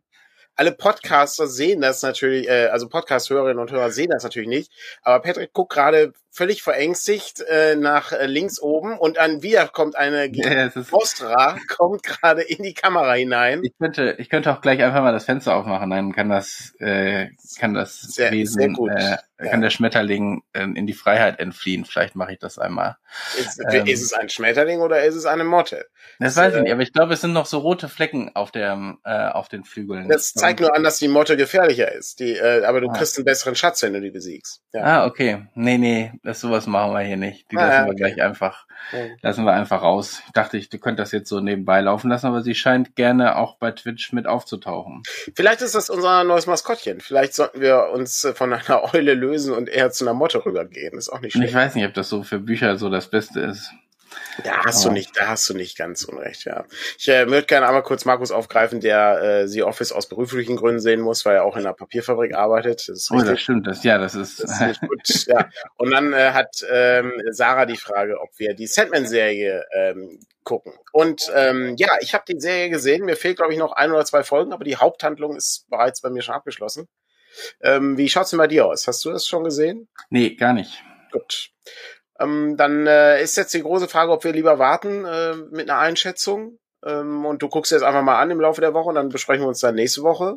alle 0.56 0.72
Podcaster 0.72 1.46
sehen 1.46 1.80
das 1.80 2.02
natürlich, 2.02 2.48
äh, 2.48 2.66
also 2.66 2.88
Podcast-Hörerinnen 2.88 3.58
und 3.58 3.70
Hörer 3.70 3.90
sehen 3.90 4.10
das 4.10 4.24
natürlich 4.24 4.48
nicht, 4.48 4.72
aber 5.02 5.20
Patrick 5.22 5.52
guckt 5.52 5.72
gerade 5.72 6.12
völlig 6.36 6.62
verängstigt 6.62 7.40
äh, 7.40 7.76
nach 7.76 8.12
äh, 8.12 8.26
links 8.26 8.60
oben 8.60 8.98
und 8.98 9.18
an 9.18 9.42
wieder 9.42 9.68
kommt 9.68 9.96
eine 9.96 10.28
ja, 10.34 10.70
Ostra, 10.90 11.56
kommt 11.76 12.02
gerade 12.02 12.42
in 12.42 12.62
die 12.62 12.74
Kamera 12.74 13.14
hinein. 13.14 13.60
Ich 13.62 13.72
könnte, 13.78 14.16
ich 14.18 14.28
könnte 14.28 14.52
auch 14.52 14.60
gleich 14.60 14.82
einfach 14.82 15.02
mal 15.02 15.12
das 15.12 15.24
Fenster 15.24 15.56
aufmachen, 15.56 15.88
dann 15.88 16.12
kann 16.12 16.28
das, 16.28 16.74
äh, 16.78 17.28
kann 17.58 17.72
das 17.72 18.02
sehr, 18.02 18.32
Wesen, 18.32 18.60
sehr 18.60 18.68
gut. 18.70 18.90
Äh, 18.90 19.16
ja. 19.38 19.50
kann 19.50 19.60
der 19.60 19.70
Schmetterling 19.70 20.42
äh, 20.52 20.62
in 20.62 20.86
die 20.86 20.92
Freiheit 20.92 21.38
entfliehen. 21.38 21.84
Vielleicht 21.84 22.16
mache 22.16 22.32
ich 22.32 22.38
das 22.38 22.58
einmal. 22.58 22.96
Ist, 23.38 23.60
ähm, 23.70 23.86
ist, 23.86 24.02
es 24.02 24.12
ein 24.12 24.28
Schmetterling 24.28 24.80
oder 24.80 25.04
ist 25.04 25.14
es 25.14 25.26
eine 25.26 25.44
Motte? 25.44 25.86
Das, 26.18 26.34
das 26.34 26.44
weiß 26.44 26.54
ich 26.56 26.62
nicht, 26.62 26.72
aber 26.72 26.82
ich 26.82 26.92
glaube, 26.92 27.14
es 27.14 27.20
sind 27.20 27.32
noch 27.32 27.46
so 27.46 27.58
rote 27.58 27.88
Flecken 27.88 28.30
auf 28.34 28.50
der, 28.50 28.96
äh, 29.04 29.28
auf 29.28 29.48
den 29.48 29.64
Flügeln. 29.64 30.08
Das 30.08 30.32
zeigt 30.46 30.60
nur 30.60 30.74
an, 30.74 30.82
dass 30.82 30.98
die 30.98 31.08
Motte 31.08 31.36
gefährlicher 31.36 31.92
ist. 31.92 32.20
Die, 32.20 32.32
äh, 32.32 32.64
aber 32.64 32.80
du 32.80 32.88
ah. 32.88 32.92
kriegst 32.92 33.16
einen 33.16 33.24
besseren 33.24 33.54
Schatz, 33.54 33.82
wenn 33.82 33.92
du 33.92 34.00
die 34.00 34.10
besiegst. 34.10 34.62
Ja. 34.72 34.82
Ah, 34.82 35.06
okay. 35.06 35.46
Nee, 35.54 35.78
nee, 35.78 36.12
das 36.22 36.40
sowas 36.40 36.66
machen 36.66 36.92
wir 36.92 37.00
hier 37.00 37.16
nicht. 37.16 37.50
Die 37.50 37.56
ah, 37.56 37.66
lassen 37.66 37.84
wir 37.86 37.92
okay. 37.92 37.96
gleich 37.96 38.22
einfach, 38.22 38.66
lassen 39.22 39.44
wir 39.44 39.52
einfach 39.52 39.82
raus. 39.82 40.22
Ich 40.26 40.32
dachte, 40.32 40.56
ich, 40.56 40.68
du 40.68 40.78
könntest 40.78 41.12
das 41.12 41.12
jetzt 41.12 41.28
so 41.28 41.40
nebenbei 41.40 41.80
laufen 41.80 42.10
lassen, 42.10 42.26
aber 42.26 42.42
sie 42.42 42.54
scheint 42.54 42.96
gerne 42.96 43.36
auch 43.36 43.56
bei 43.56 43.72
Twitch 43.72 44.12
mit 44.12 44.26
aufzutauchen. 44.26 45.02
Vielleicht 45.34 45.62
ist 45.62 45.74
das 45.74 45.90
unser 45.90 46.24
neues 46.24 46.46
Maskottchen. 46.46 47.00
Vielleicht 47.00 47.34
sollten 47.34 47.60
wir 47.60 47.90
uns 47.92 48.26
von 48.34 48.52
einer 48.52 48.84
Eule 48.94 49.14
lösen 49.14 49.54
und 49.54 49.68
eher 49.68 49.90
zu 49.90 50.04
einer 50.04 50.14
Motte 50.14 50.44
rübergehen. 50.44 50.96
Ist 50.96 51.08
auch 51.08 51.20
nicht 51.20 51.32
schlecht. 51.32 51.50
Ich 51.50 51.54
weiß 51.54 51.74
nicht, 51.74 51.86
ob 51.86 51.94
das 51.94 52.08
so 52.08 52.22
für 52.22 52.38
Bücher 52.38 52.76
so 52.76 52.88
das 52.88 53.08
Beste 53.08 53.40
ist. 53.40 53.70
Da 54.44 54.64
hast 54.64 54.84
du 54.84 54.90
nicht, 54.90 55.16
da 55.16 55.28
hast 55.28 55.48
du 55.48 55.54
nicht 55.54 55.78
ganz 55.78 56.04
unrecht, 56.04 56.44
ja. 56.44 56.64
Ich 56.98 57.08
äh, 57.08 57.28
würde 57.28 57.46
gerne 57.46 57.66
einmal 57.66 57.82
kurz 57.82 58.04
Markus 58.04 58.30
aufgreifen, 58.30 58.80
der 58.80 59.22
äh, 59.22 59.48
The 59.48 59.62
Office 59.62 59.92
aus 59.92 60.08
beruflichen 60.08 60.56
Gründen 60.56 60.80
sehen 60.80 61.00
muss, 61.00 61.24
weil 61.24 61.36
er 61.36 61.44
auch 61.44 61.56
in 61.56 61.62
einer 61.62 61.72
Papierfabrik 61.72 62.34
arbeitet. 62.34 62.80
Das 62.80 62.88
ist 62.88 63.10
oh, 63.10 63.20
das 63.20 63.40
stimmt, 63.40 63.66
das 63.66 63.82
ja, 63.82 63.98
das 63.98 64.14
ist. 64.14 64.42
Das 64.42 64.60
ist 64.60 64.80
gut, 64.80 65.26
ja. 65.26 65.48
Und 65.76 65.90
dann 65.90 66.12
äh, 66.12 66.32
hat 66.32 66.64
ähm, 66.70 67.12
Sarah 67.30 67.66
die 67.66 67.76
Frage, 67.76 68.20
ob 68.20 68.30
wir 68.38 68.54
die 68.54 68.66
Sandman-Serie 68.66 69.64
ähm, 69.74 70.20
gucken. 70.44 70.72
Und 70.92 71.30
ähm, 71.34 71.74
ja, 71.76 71.88
ich 72.00 72.14
habe 72.14 72.24
die 72.28 72.40
Serie 72.40 72.70
gesehen. 72.70 73.04
Mir 73.04 73.16
fehlt, 73.16 73.36
glaube 73.36 73.52
ich, 73.52 73.58
noch 73.58 73.72
ein 73.72 73.90
oder 73.90 74.04
zwei 74.04 74.22
Folgen, 74.22 74.52
aber 74.52 74.64
die 74.64 74.76
Haupthandlung 74.76 75.36
ist 75.36 75.66
bereits 75.68 76.00
bei 76.00 76.10
mir 76.10 76.22
schon 76.22 76.34
abgeschlossen. 76.34 76.88
Ähm, 77.60 77.98
wie 77.98 78.08
schaut's 78.08 78.30
denn 78.30 78.38
bei 78.38 78.46
dir 78.46 78.66
aus? 78.66 78.86
Hast 78.86 79.04
du 79.04 79.10
das 79.10 79.26
schon 79.26 79.44
gesehen? 79.44 79.88
Nee, 80.08 80.34
gar 80.34 80.52
nicht. 80.52 80.82
Gut. 81.12 81.50
Ähm, 82.18 82.56
dann 82.56 82.86
äh, 82.86 83.22
ist 83.22 83.36
jetzt 83.36 83.54
die 83.54 83.62
große 83.62 83.88
Frage, 83.88 84.12
ob 84.12 84.24
wir 84.24 84.32
lieber 84.32 84.58
warten 84.58 85.04
äh, 85.04 85.34
mit 85.50 85.70
einer 85.70 85.78
Einschätzung. 85.78 86.58
Ähm, 86.84 87.24
und 87.24 87.42
du 87.42 87.48
guckst 87.48 87.72
jetzt 87.72 87.82
einfach 87.82 88.02
mal 88.02 88.20
an 88.20 88.30
im 88.30 88.40
Laufe 88.40 88.60
der 88.60 88.74
Woche 88.74 88.90
und 88.90 88.94
dann 88.94 89.08
besprechen 89.08 89.42
wir 89.42 89.48
uns 89.48 89.60
dann 89.60 89.74
nächste 89.74 90.02
Woche. 90.02 90.36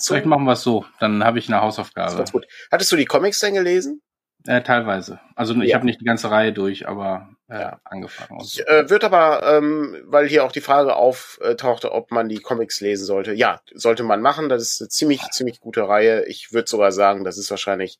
Vielleicht 0.00 0.26
machen 0.26 0.44
wir 0.44 0.52
es 0.52 0.62
so. 0.62 0.84
Dann 0.98 1.24
habe 1.24 1.38
ich 1.38 1.48
eine 1.48 1.60
Hausaufgabe. 1.60 2.16
Das 2.16 2.32
gut. 2.32 2.46
Hattest 2.70 2.90
du 2.90 2.96
die 2.96 3.04
Comics 3.04 3.40
denn 3.40 3.54
gelesen? 3.54 4.02
Äh, 4.46 4.62
teilweise. 4.62 5.20
Also 5.36 5.54
ich 5.54 5.70
ja. 5.70 5.76
habe 5.76 5.86
nicht 5.86 6.00
die 6.00 6.04
ganze 6.04 6.30
Reihe 6.30 6.52
durch, 6.52 6.86
aber 6.86 7.30
äh, 7.48 7.60
ja. 7.60 7.80
angefangen. 7.84 8.40
Ich, 8.42 8.66
äh, 8.66 8.90
wird 8.90 9.04
aber, 9.04 9.42
ähm, 9.44 9.96
weil 10.04 10.26
hier 10.26 10.44
auch 10.44 10.52
die 10.52 10.60
Frage 10.60 10.96
auftauchte, 10.96 11.92
ob 11.92 12.10
man 12.10 12.28
die 12.28 12.40
Comics 12.40 12.80
lesen 12.80 13.06
sollte. 13.06 13.32
Ja, 13.32 13.60
sollte 13.72 14.02
man 14.02 14.20
machen. 14.20 14.48
Das 14.48 14.62
ist 14.62 14.80
eine 14.82 14.88
ziemlich, 14.88 15.22
ziemlich 15.30 15.60
gute 15.60 15.88
Reihe. 15.88 16.24
Ich 16.26 16.52
würde 16.52 16.68
sogar 16.68 16.92
sagen, 16.92 17.24
das 17.24 17.38
ist 17.38 17.50
wahrscheinlich 17.50 17.98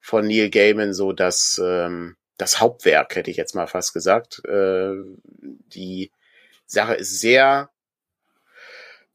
von 0.00 0.26
Neil 0.26 0.48
Gaiman 0.50 0.94
so 0.94 1.12
dass 1.12 1.60
ähm, 1.62 2.16
das 2.40 2.60
Hauptwerk, 2.60 3.16
hätte 3.16 3.30
ich 3.30 3.36
jetzt 3.36 3.54
mal 3.54 3.66
fast 3.66 3.92
gesagt. 3.92 4.42
Äh, 4.46 4.94
die 5.42 6.10
Sache 6.66 6.94
ist 6.94 7.20
sehr 7.20 7.70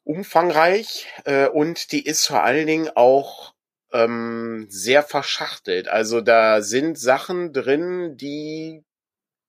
umfangreich 0.03 1.07
äh, 1.25 1.47
und 1.47 1.91
die 1.91 2.05
ist 2.05 2.27
vor 2.27 2.43
allen 2.43 2.67
Dingen 2.67 2.89
auch 2.95 3.53
ähm, 3.91 4.67
sehr 4.69 5.03
verschachtelt. 5.03 5.87
Also 5.87 6.21
da 6.21 6.61
sind 6.61 6.99
Sachen 6.99 7.53
drin, 7.53 8.17
die 8.17 8.83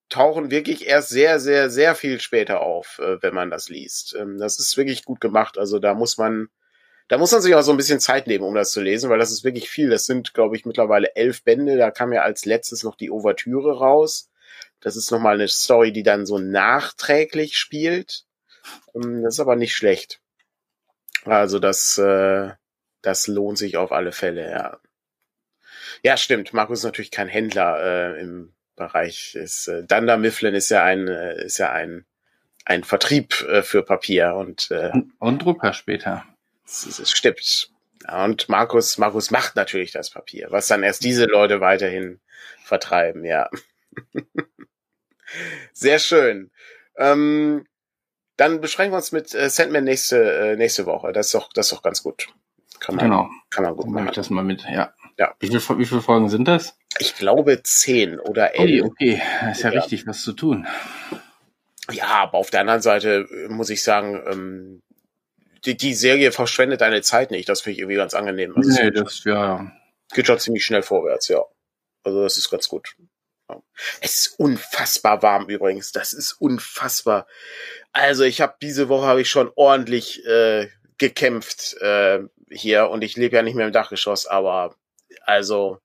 tauchen 0.08 0.50
wirklich 0.50 0.86
erst 0.86 1.08
sehr, 1.10 1.40
sehr, 1.40 1.68
sehr 1.68 1.94
viel 1.94 2.20
später 2.20 2.60
auf, 2.60 2.98
äh, 3.00 3.20
wenn 3.22 3.34
man 3.34 3.50
das 3.50 3.68
liest. 3.68 4.14
Ähm, 4.18 4.38
das 4.38 4.58
ist 4.58 4.76
wirklich 4.76 5.04
gut 5.04 5.20
gemacht. 5.20 5.58
Also 5.58 5.78
da 5.78 5.94
muss 5.94 6.16
man, 6.16 6.48
da 7.08 7.18
muss 7.18 7.32
man 7.32 7.40
sich 7.40 7.54
auch 7.54 7.62
so 7.62 7.70
ein 7.70 7.76
bisschen 7.76 8.00
Zeit 8.00 8.26
nehmen, 8.26 8.44
um 8.44 8.54
das 8.54 8.70
zu 8.70 8.80
lesen, 8.80 9.10
weil 9.10 9.18
das 9.18 9.30
ist 9.30 9.44
wirklich 9.44 9.70
viel. 9.70 9.90
Das 9.90 10.06
sind, 10.06 10.34
glaube 10.34 10.56
ich, 10.56 10.64
mittlerweile 10.64 11.14
elf 11.14 11.44
Bände. 11.44 11.76
Da 11.76 11.90
kam 11.90 12.12
ja 12.12 12.22
als 12.22 12.44
letztes 12.44 12.82
noch 12.82 12.96
die 12.96 13.10
Ouvertüre 13.10 13.78
raus. 13.78 14.30
Das 14.80 14.96
ist 14.96 15.10
nochmal 15.10 15.34
eine 15.34 15.48
Story, 15.48 15.92
die 15.92 16.02
dann 16.02 16.26
so 16.26 16.38
nachträglich 16.38 17.56
spielt. 17.56 18.24
Ähm, 18.94 19.22
das 19.22 19.34
ist 19.34 19.40
aber 19.40 19.56
nicht 19.56 19.74
schlecht. 19.74 20.20
Also 21.24 21.58
das, 21.58 21.98
äh, 21.98 22.50
das 23.02 23.26
lohnt 23.26 23.58
sich 23.58 23.76
auf 23.76 23.92
alle 23.92 24.12
Fälle, 24.12 24.50
ja. 24.50 24.78
Ja, 26.02 26.16
stimmt. 26.16 26.52
Markus 26.52 26.80
ist 26.80 26.84
natürlich 26.84 27.10
kein 27.10 27.28
Händler 27.28 27.78
äh, 28.16 28.20
im 28.20 28.52
Bereich. 28.74 29.34
Ist, 29.34 29.68
äh, 29.68 29.84
Dunder 29.84 30.18
Mifflin 30.18 30.54
ist 30.54 30.70
ja 30.70 30.84
ein, 30.84 31.08
äh, 31.08 31.44
ist 31.44 31.58
ja 31.58 31.72
ein, 31.72 32.04
ein 32.64 32.84
Vertrieb 32.84 33.40
äh, 33.42 33.62
für 33.62 33.82
Papier 33.82 34.34
und, 34.34 34.70
äh, 34.70 34.92
und 35.18 35.44
Drucker 35.44 35.72
später. 35.72 36.24
Es, 36.66 36.98
es 36.98 37.10
stimmt. 37.10 37.70
Und 38.12 38.48
Markus, 38.48 38.98
Markus 38.98 39.30
macht 39.30 39.56
natürlich 39.56 39.92
das 39.92 40.10
Papier, 40.10 40.48
was 40.50 40.66
dann 40.66 40.82
erst 40.82 41.04
diese 41.04 41.24
Leute 41.24 41.60
weiterhin 41.60 42.20
vertreiben, 42.64 43.24
ja. 43.24 43.48
Sehr 45.72 45.98
schön. 45.98 46.50
Ähm, 46.96 47.66
dann 48.36 48.60
beschränken 48.60 48.92
wir 48.92 48.98
uns 48.98 49.12
mit 49.12 49.34
äh, 49.34 49.48
Sandman 49.48 49.84
nächste, 49.84 50.52
äh, 50.52 50.56
nächste 50.56 50.86
Woche. 50.86 51.12
Das 51.12 51.26
ist 51.26 51.34
doch, 51.34 51.52
das 51.52 51.66
ist 51.66 51.72
doch 51.72 51.82
ganz 51.82 52.02
gut. 52.02 52.28
Kann 52.80 52.96
man, 52.96 53.06
genau. 53.06 53.30
Kann 53.50 53.64
man 53.64 53.76
gut 53.76 53.88
machen. 53.88 54.08
Ich 54.08 54.14
das 54.14 54.30
mal 54.30 54.44
mit, 54.44 54.64
ja. 54.64 54.92
Ja. 55.18 55.34
Wie, 55.40 55.48
viel, 55.48 55.78
wie 55.78 55.86
viele 55.86 56.02
Folgen 56.02 56.28
sind 56.28 56.46
das? 56.46 56.76
Ich 56.98 57.14
glaube 57.16 57.62
zehn 57.62 58.20
oder 58.20 58.54
elf. 58.54 58.84
Okay, 58.84 59.14
okay. 59.18 59.50
Ist 59.50 59.62
ja, 59.62 59.72
ja, 59.72 59.80
richtig 59.80 60.06
was 60.06 60.22
zu 60.22 60.32
tun. 60.32 60.66
Ja, 61.90 62.06
aber 62.06 62.38
auf 62.38 62.50
der 62.50 62.60
anderen 62.60 62.82
Seite 62.82 63.26
äh, 63.30 63.48
muss 63.48 63.70
ich 63.70 63.82
sagen, 63.82 64.22
ähm, 64.30 64.82
die, 65.66 65.76
die 65.76 65.94
Serie 65.94 66.32
verschwendet 66.32 66.80
deine 66.80 67.02
Zeit 67.02 67.30
nicht. 67.30 67.48
Das 67.48 67.60
finde 67.60 67.74
ich 67.74 67.78
irgendwie 67.80 67.96
ganz 67.96 68.14
angenehm. 68.14 68.54
Also 68.56 68.70
nee, 68.70 68.90
das, 68.90 69.24
ja. 69.24 69.72
Geht 70.14 70.26
schon 70.26 70.38
ziemlich 70.38 70.64
schnell 70.64 70.82
vorwärts, 70.82 71.28
ja. 71.28 71.42
Also 72.04 72.22
das 72.22 72.38
ist 72.38 72.50
ganz 72.50 72.68
gut. 72.68 72.96
Es 74.00 74.26
ist 74.26 74.40
unfassbar 74.40 75.22
warm 75.22 75.48
übrigens. 75.48 75.92
Das 75.92 76.12
ist 76.12 76.32
unfassbar. 76.32 77.26
Also 77.92 78.24
ich 78.24 78.40
habe 78.40 78.56
diese 78.62 78.88
Woche 78.88 79.06
habe 79.06 79.20
ich 79.20 79.30
schon 79.30 79.50
ordentlich 79.54 80.24
äh, 80.26 80.68
gekämpft 80.98 81.76
äh, 81.80 82.20
hier 82.50 82.90
und 82.90 83.02
ich 83.02 83.16
lebe 83.16 83.36
ja 83.36 83.42
nicht 83.42 83.54
mehr 83.54 83.66
im 83.66 83.72
Dachgeschoss, 83.72 84.26
aber 84.26 84.76
also 85.22 85.78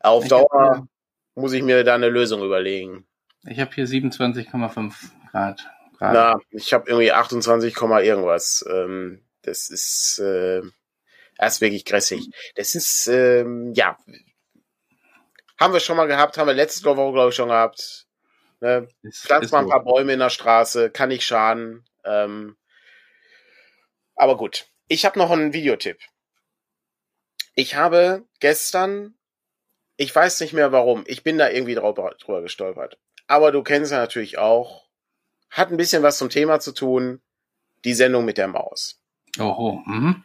auf 0.00 0.26
Dauer 0.28 0.88
muss 1.34 1.52
ich 1.52 1.62
mir 1.62 1.84
da 1.84 1.94
eine 1.94 2.08
Lösung 2.08 2.42
überlegen. 2.42 3.06
Ich 3.46 3.60
habe 3.60 3.74
hier 3.74 3.86
27,5 3.86 4.92
Grad. 5.30 5.66
Grad. 6.00 6.12
Na, 6.14 6.40
ich 6.50 6.72
habe 6.72 6.88
irgendwie 6.88 7.12
28, 7.12 7.76
irgendwas. 7.76 8.64
Ähm, 8.68 9.22
das 9.42 9.70
ist 9.70 10.18
äh, 10.18 10.62
ist 11.40 11.60
wirklich 11.60 11.84
grässig. 11.84 12.28
Das 12.56 12.74
ist 12.74 13.06
ähm, 13.06 13.72
ja 13.74 13.96
haben 15.60 15.74
wir 15.74 15.80
schon 15.80 15.98
mal 15.98 16.06
gehabt, 16.06 16.38
haben 16.38 16.46
wir 16.46 16.54
letzte 16.54 16.84
Woche, 16.84 17.12
glaube 17.12 17.28
ich, 17.28 17.34
schon 17.34 17.50
gehabt. 17.50 18.06
Ne? 18.60 18.88
Pflanzt 19.12 19.52
mal 19.52 19.60
ein 19.60 19.68
paar 19.68 19.84
Bäume 19.84 20.14
in 20.14 20.18
der 20.18 20.30
Straße, 20.30 20.90
kann 20.90 21.10
nicht 21.10 21.24
schaden. 21.24 21.84
Ähm, 22.04 22.56
aber 24.16 24.36
gut. 24.38 24.66
Ich 24.88 25.04
habe 25.04 25.18
noch 25.18 25.30
einen 25.30 25.52
Videotipp. 25.52 25.98
Ich 27.54 27.74
habe 27.74 28.24
gestern, 28.40 29.14
ich 29.96 30.14
weiß 30.14 30.40
nicht 30.40 30.54
mehr 30.54 30.72
warum, 30.72 31.04
ich 31.06 31.22
bin 31.22 31.38
da 31.38 31.50
irgendwie 31.50 31.74
drüber, 31.74 32.14
drüber 32.18 32.40
gestolpert. 32.40 32.98
Aber 33.26 33.52
du 33.52 33.62
kennst 33.62 33.92
ja 33.92 33.98
natürlich 33.98 34.38
auch, 34.38 34.88
hat 35.50 35.70
ein 35.70 35.76
bisschen 35.76 36.02
was 36.02 36.18
zum 36.18 36.30
Thema 36.30 36.60
zu 36.60 36.72
tun, 36.72 37.20
die 37.84 37.94
Sendung 37.94 38.24
mit 38.24 38.38
der 38.38 38.48
Maus. 38.48 38.98
Oho. 39.38 39.82
Mhm. 39.86 40.24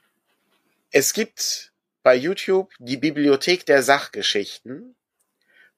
Es 0.91 1.13
gibt 1.13 1.73
bei 2.03 2.15
YouTube 2.15 2.71
die 2.79 2.97
Bibliothek 2.97 3.65
der 3.65 3.83
Sachgeschichten 3.83 4.95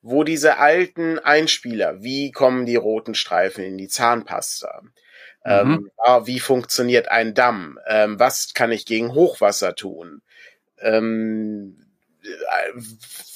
wo 0.02 0.24
diese 0.24 0.58
alten 0.58 1.20
Einspieler, 1.20 2.02
wie 2.02 2.32
kommen 2.32 2.66
die 2.66 2.76
roten 2.76 3.16
Streifen 3.16 3.64
in 3.64 3.78
die 3.78 3.88
Zahnpasta? 3.88 4.82
Mhm. 5.44 5.90
Ähm, 6.06 6.22
wie 6.26 6.40
funktioniert 6.40 7.10
ein 7.10 7.34
Damm? 7.34 7.80
Ähm, 7.88 8.20
was 8.20 8.54
kann 8.54 8.72
ich 8.72 8.86
gegen 8.86 9.14
Hochwasser 9.14 9.76
tun? 9.76 10.22
Ähm, 10.80 11.86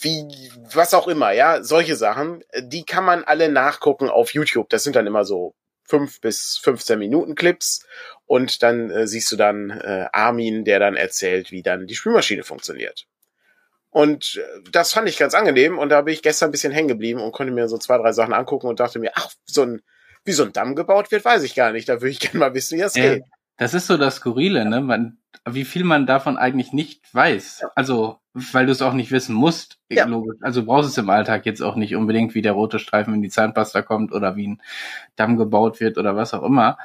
wie, 0.01 0.51
was 0.73 0.93
auch 0.93 1.07
immer, 1.07 1.31
ja, 1.31 1.63
solche 1.63 1.95
Sachen, 1.95 2.43
die 2.57 2.83
kann 2.83 3.05
man 3.05 3.23
alle 3.23 3.49
nachgucken 3.49 4.09
auf 4.09 4.33
YouTube. 4.33 4.69
Das 4.69 4.83
sind 4.83 4.95
dann 4.95 5.07
immer 5.07 5.25
so 5.25 5.53
fünf 5.91 6.21
bis 6.21 6.57
15 6.63 6.97
Minuten 6.97 7.35
Clips 7.35 7.85
und 8.25 8.63
dann 8.63 8.89
äh, 8.89 9.07
siehst 9.07 9.29
du 9.29 9.35
dann 9.35 9.69
äh, 9.71 10.07
Armin, 10.13 10.63
der 10.63 10.79
dann 10.79 10.95
erzählt, 10.95 11.51
wie 11.51 11.63
dann 11.63 11.85
die 11.85 11.95
Spülmaschine 11.95 12.43
funktioniert. 12.43 13.07
Und 13.89 14.41
äh, 14.41 14.69
das 14.71 14.93
fand 14.93 15.09
ich 15.09 15.17
ganz 15.17 15.33
angenehm 15.33 15.77
und 15.77 15.89
da 15.89 16.01
bin 16.01 16.13
ich 16.13 16.21
gestern 16.21 16.47
ein 16.47 16.53
bisschen 16.53 16.71
hängen 16.71 16.87
geblieben 16.87 17.19
und 17.19 17.33
konnte 17.33 17.51
mir 17.51 17.67
so 17.67 17.77
zwei, 17.77 17.97
drei 17.97 18.13
Sachen 18.13 18.33
angucken 18.33 18.67
und 18.67 18.79
dachte 18.79 18.99
mir, 18.99 19.11
ach, 19.15 19.31
so 19.45 19.63
ein, 19.63 19.81
wie 20.23 20.31
so 20.31 20.43
ein 20.43 20.53
Damm 20.53 20.75
gebaut 20.75 21.11
wird, 21.11 21.25
weiß 21.25 21.43
ich 21.43 21.55
gar 21.55 21.73
nicht. 21.73 21.89
Da 21.89 21.95
würde 21.95 22.11
ich 22.11 22.21
gerne 22.21 22.39
mal 22.39 22.53
wissen, 22.53 22.77
wie 22.77 22.81
das 22.81 22.95
ja, 22.95 23.15
geht. 23.15 23.23
Das 23.57 23.73
ist 23.73 23.87
so 23.87 23.97
das 23.97 24.15
Skurrile, 24.15 24.65
ne? 24.65 24.81
Man, 24.81 25.17
wie 25.47 25.65
viel 25.65 25.83
man 25.83 26.05
davon 26.05 26.37
eigentlich 26.37 26.73
nicht 26.73 27.13
weiß. 27.13 27.65
Also, 27.75 28.17
weil 28.33 28.65
du 28.65 28.71
es 28.71 28.81
auch 28.81 28.93
nicht 28.93 29.11
wissen 29.11 29.35
musst. 29.35 29.77
Ja. 29.89 30.05
Logisch. 30.05 30.37
Also 30.41 30.65
brauchst 30.65 30.89
es 30.89 30.97
im 30.97 31.09
Alltag 31.09 31.45
jetzt 31.45 31.61
auch 31.61 31.75
nicht 31.75 31.95
unbedingt, 31.95 32.33
wie 32.33 32.41
der 32.41 32.53
rote 32.53 32.79
Streifen 32.79 33.13
in 33.13 33.21
die 33.21 33.29
Zahnpasta 33.29 33.81
kommt 33.81 34.13
oder 34.13 34.35
wie 34.35 34.47
ein 34.47 34.61
Damm 35.15 35.37
gebaut 35.37 35.79
wird 35.79 35.97
oder 35.97 36.15
was 36.15 36.33
auch 36.33 36.43
immer. 36.43 36.77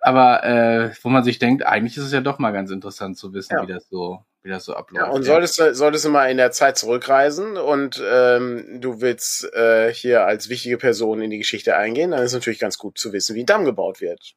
Aber 0.00 0.44
äh, 0.44 0.90
wo 1.02 1.08
man 1.08 1.24
sich 1.24 1.38
denkt, 1.38 1.66
eigentlich 1.66 1.96
ist 1.96 2.04
es 2.04 2.12
ja 2.12 2.20
doch 2.20 2.38
mal 2.38 2.52
ganz 2.52 2.70
interessant 2.70 3.16
zu 3.16 3.32
wissen, 3.32 3.54
ja. 3.54 3.62
wie 3.62 3.72
das 3.72 3.88
so 3.88 4.24
wie 4.42 4.50
das 4.50 4.64
so 4.64 4.74
abläuft. 4.74 5.06
Ja, 5.06 5.12
und 5.12 5.24
solltest 5.24 5.58
du, 5.58 5.74
solltest 5.74 6.04
du 6.04 6.10
mal 6.10 6.30
in 6.30 6.36
der 6.36 6.52
Zeit 6.52 6.78
zurückreisen 6.78 7.56
und 7.56 8.02
ähm, 8.08 8.80
du 8.80 9.00
willst 9.00 9.52
äh, 9.52 9.92
hier 9.92 10.24
als 10.24 10.48
wichtige 10.48 10.78
Person 10.78 11.20
in 11.20 11.30
die 11.30 11.38
Geschichte 11.38 11.76
eingehen, 11.76 12.12
dann 12.12 12.22
ist 12.22 12.34
natürlich 12.34 12.60
ganz 12.60 12.78
gut 12.78 12.98
zu 12.98 13.12
wissen, 13.12 13.34
wie 13.34 13.42
ein 13.42 13.46
Damm 13.46 13.64
gebaut 13.64 14.00
wird. 14.00 14.34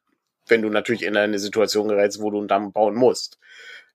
Wenn 0.52 0.62
du 0.62 0.70
natürlich 0.70 1.04
in 1.04 1.18
eine 1.18 1.40
Situation 1.40 1.88
gerätst, 1.88 2.22
wo 2.22 2.30
du 2.30 2.38
einen 2.38 2.48
Damm 2.48 2.72
bauen 2.72 2.96
musst. 2.96 3.40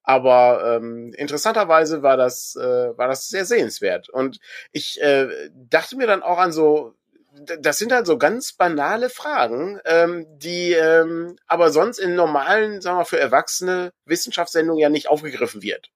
Aber 0.02 0.76
ähm, 0.76 1.12
interessanterweise 1.16 2.02
war 2.02 2.16
das, 2.16 2.56
äh, 2.56 2.96
war 2.96 3.08
das 3.08 3.28
sehr 3.28 3.44
sehenswert. 3.44 4.08
Und 4.08 4.38
ich 4.72 5.00
äh, 5.02 5.28
dachte 5.52 5.96
mir 5.96 6.06
dann 6.06 6.22
auch 6.22 6.38
an 6.38 6.52
so 6.52 6.94
das 7.60 7.78
sind 7.78 7.92
halt 7.92 8.06
so 8.06 8.16
ganz 8.18 8.52
banale 8.52 9.10
Fragen, 9.10 9.78
ähm, 9.84 10.26
die 10.38 10.72
ähm, 10.72 11.36
aber 11.46 11.70
sonst 11.70 11.98
in 11.98 12.14
normalen, 12.14 12.80
sagen 12.80 12.98
wir 12.98 13.04
für 13.04 13.18
Erwachsene 13.18 13.92
Wissenschaftssendungen 14.06 14.80
ja 14.80 14.88
nicht 14.88 15.08
aufgegriffen 15.08 15.62
wird. 15.62 15.90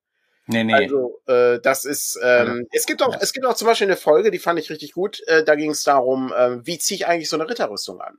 Nee, 0.47 0.65
nee. 0.65 0.75
Also 0.75 1.21
äh, 1.27 1.61
das 1.61 1.85
ist, 1.85 2.19
ähm, 2.23 2.59
ja. 2.63 2.69
es 2.73 2.87
gibt 2.87 3.03
auch, 3.03 3.17
es 3.21 3.33
gibt 3.33 3.47
auch 3.47 3.55
zum 3.55 3.69
Beispiel 3.69 3.87
eine 3.87 3.97
Folge, 3.97 4.31
die 4.31 4.39
fand 4.39 4.59
ich 4.59 4.71
richtig 4.71 4.93
gut. 4.93 5.23
Äh, 5.29 5.45
da 5.45 5.55
ging 5.55 5.71
es 5.71 5.85
darum, 5.85 6.33
äh, 6.33 6.65
wie 6.67 6.79
ziehe 6.79 6.97
ich 6.97 7.07
eigentlich 7.07 7.29
so 7.29 7.37
eine 7.37 7.49
Ritterrüstung 7.49 8.01
an? 8.01 8.19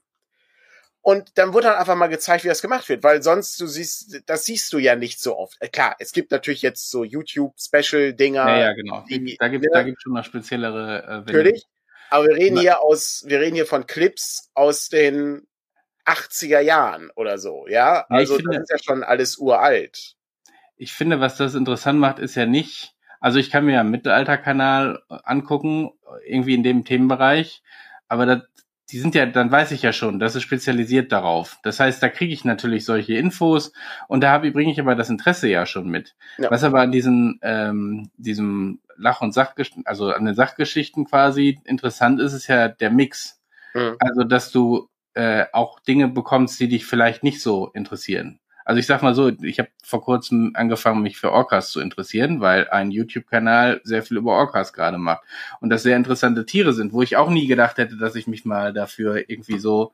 Und 1.04 1.38
dann 1.40 1.54
wurde 1.54 1.68
dann 1.68 1.78
einfach 1.78 1.96
mal 1.96 2.08
gezeigt, 2.08 2.44
wie 2.44 2.48
das 2.48 2.62
gemacht 2.62 2.88
wird, 2.88 3.04
weil 3.04 3.24
sonst 3.24 3.60
du 3.60 3.66
siehst, 3.66 4.22
das 4.28 4.46
siehst 4.46 4.72
du 4.72 4.78
ja 4.78 4.96
nicht 4.96 5.20
so 5.20 5.36
oft. 5.36 5.58
Äh, 5.60 5.68
klar, 5.68 5.96
es 5.98 6.12
gibt 6.12 6.32
natürlich 6.32 6.62
jetzt 6.62 6.92
so 6.92 7.04
YouTube-Special-Dinger. 7.04 8.48
Ja, 8.48 8.60
ja, 8.60 8.74
genau. 8.74 9.04
Die, 9.10 9.36
da 9.40 9.48
gibt 9.48 9.66
es 9.66 9.72
da 9.74 9.82
gibt's 9.82 10.04
schon 10.04 10.14
mal 10.14 10.24
speziellere. 10.24 11.04
Äh, 11.04 11.18
natürlich. 11.18 11.66
Aber 12.12 12.28
wir 12.28 12.36
reden 12.36 12.60
hier 12.60 12.82
aus, 12.82 13.24
wir 13.26 13.40
reden 13.40 13.56
hier 13.56 13.66
von 13.66 13.88
Clips 13.88 14.52
aus 14.54 14.90
den 14.90 15.48
80er 16.06 16.60
Jahren 16.60 17.10
oder 17.16 17.38
so, 17.38 17.68
ja? 17.68 18.06
Also 18.10 18.36
finde, 18.36 18.58
das 18.58 18.64
ist 18.64 18.72
ja 18.72 18.78
schon 18.84 19.04
alles 19.04 19.38
uralt. 19.38 20.16
Ich 20.76 20.94
finde, 20.94 21.20
was 21.20 21.38
das 21.38 21.56
interessant 21.56 22.00
macht, 22.00 22.20
ist 22.20 22.36
ja 22.36 22.46
nicht, 22.46 22.96
also 23.20 23.40
ich 23.40 23.50
kann 23.50 23.66
mir 23.66 23.76
ja 23.76 23.84
Mittelalterkanal 23.84 25.04
angucken, 25.08 25.92
irgendwie 26.26 26.56
in 26.56 26.64
dem 26.64 26.86
Themenbereich, 26.86 27.64
aber 28.08 28.26
das, 28.26 28.42
die 28.92 29.00
sind 29.00 29.16
ja, 29.16 29.26
dann 29.26 29.52
weiß 29.52 29.72
ich 29.72 29.82
ja 29.82 29.94
schon, 29.94 30.20
das 30.20 30.36
ist 30.36 30.44
spezialisiert 30.44 31.12
darauf. 31.12 31.58
Das 31.64 31.80
heißt, 31.80 32.04
da 32.04 32.10
kriege 32.10 32.34
ich 32.34 32.44
natürlich 32.44 32.86
solche 32.86 33.16
Infos 33.16 33.72
und 34.08 34.22
da 34.22 34.32
habe 34.32 34.52
bringe 34.52 34.72
ich 34.72 34.80
aber 34.80 34.96
das 34.96 35.10
Interesse 35.10 35.48
ja 35.48 35.66
schon 35.66 35.90
mit. 35.90 36.16
Ja. 36.38 36.52
Was 36.52 36.64
aber 36.64 36.82
an 36.82 36.92
diesen, 36.92 37.40
ähm, 37.42 38.10
diesem 38.18 38.80
Lach- 38.98 39.22
und 39.22 39.34
Sachgeschichten, 39.34 39.86
also 39.86 40.12
an 40.12 40.26
den 40.26 40.36
Sachgeschichten 40.36 41.06
quasi 41.06 41.60
interessant 41.64 42.20
ist, 42.20 42.34
ist 42.34 42.48
ja 42.48 42.68
der 42.68 42.92
Mix. 42.92 43.42
Mhm. 43.74 43.96
Also, 44.00 44.24
dass 44.24 44.52
du 44.52 44.90
äh, 45.14 45.46
auch 45.54 45.80
Dinge 45.80 46.08
bekommst, 46.08 46.60
die 46.60 46.68
dich 46.68 46.86
vielleicht 46.86 47.24
nicht 47.24 47.42
so 47.42 47.68
interessieren. 47.74 48.40
Also 48.66 48.80
ich 48.80 48.86
sag 48.88 49.02
mal 49.02 49.16
so, 49.16 49.30
ich 49.30 49.60
habe 49.60 49.70
vor 49.84 50.02
kurzem 50.04 50.52
angefangen, 50.56 51.02
mich 51.02 51.18
für 51.18 51.32
Orcas 51.32 51.72
zu 51.72 51.80
interessieren, 51.82 52.42
weil 52.42 52.70
ein 52.70 52.92
YouTube-Kanal 52.92 53.82
sehr 53.84 54.04
viel 54.04 54.18
über 54.18 54.34
Orcas 54.34 54.74
gerade 54.74 54.98
macht. 54.98 55.24
Und 55.60 55.70
das 55.70 55.84
sehr 55.84 55.98
interessante 55.98 56.46
Tiere 56.46 56.74
sind, 56.74 56.94
wo 56.94 57.02
ich 57.02 57.18
auch 57.18 57.30
nie 57.30 57.48
gedacht 57.48 57.78
hätte, 57.78 57.98
dass 57.98 58.16
ich 58.16 58.28
mich 58.28 58.46
mal 58.46 58.74
dafür 58.74 59.30
irgendwie 59.30 59.60
so 59.60 59.92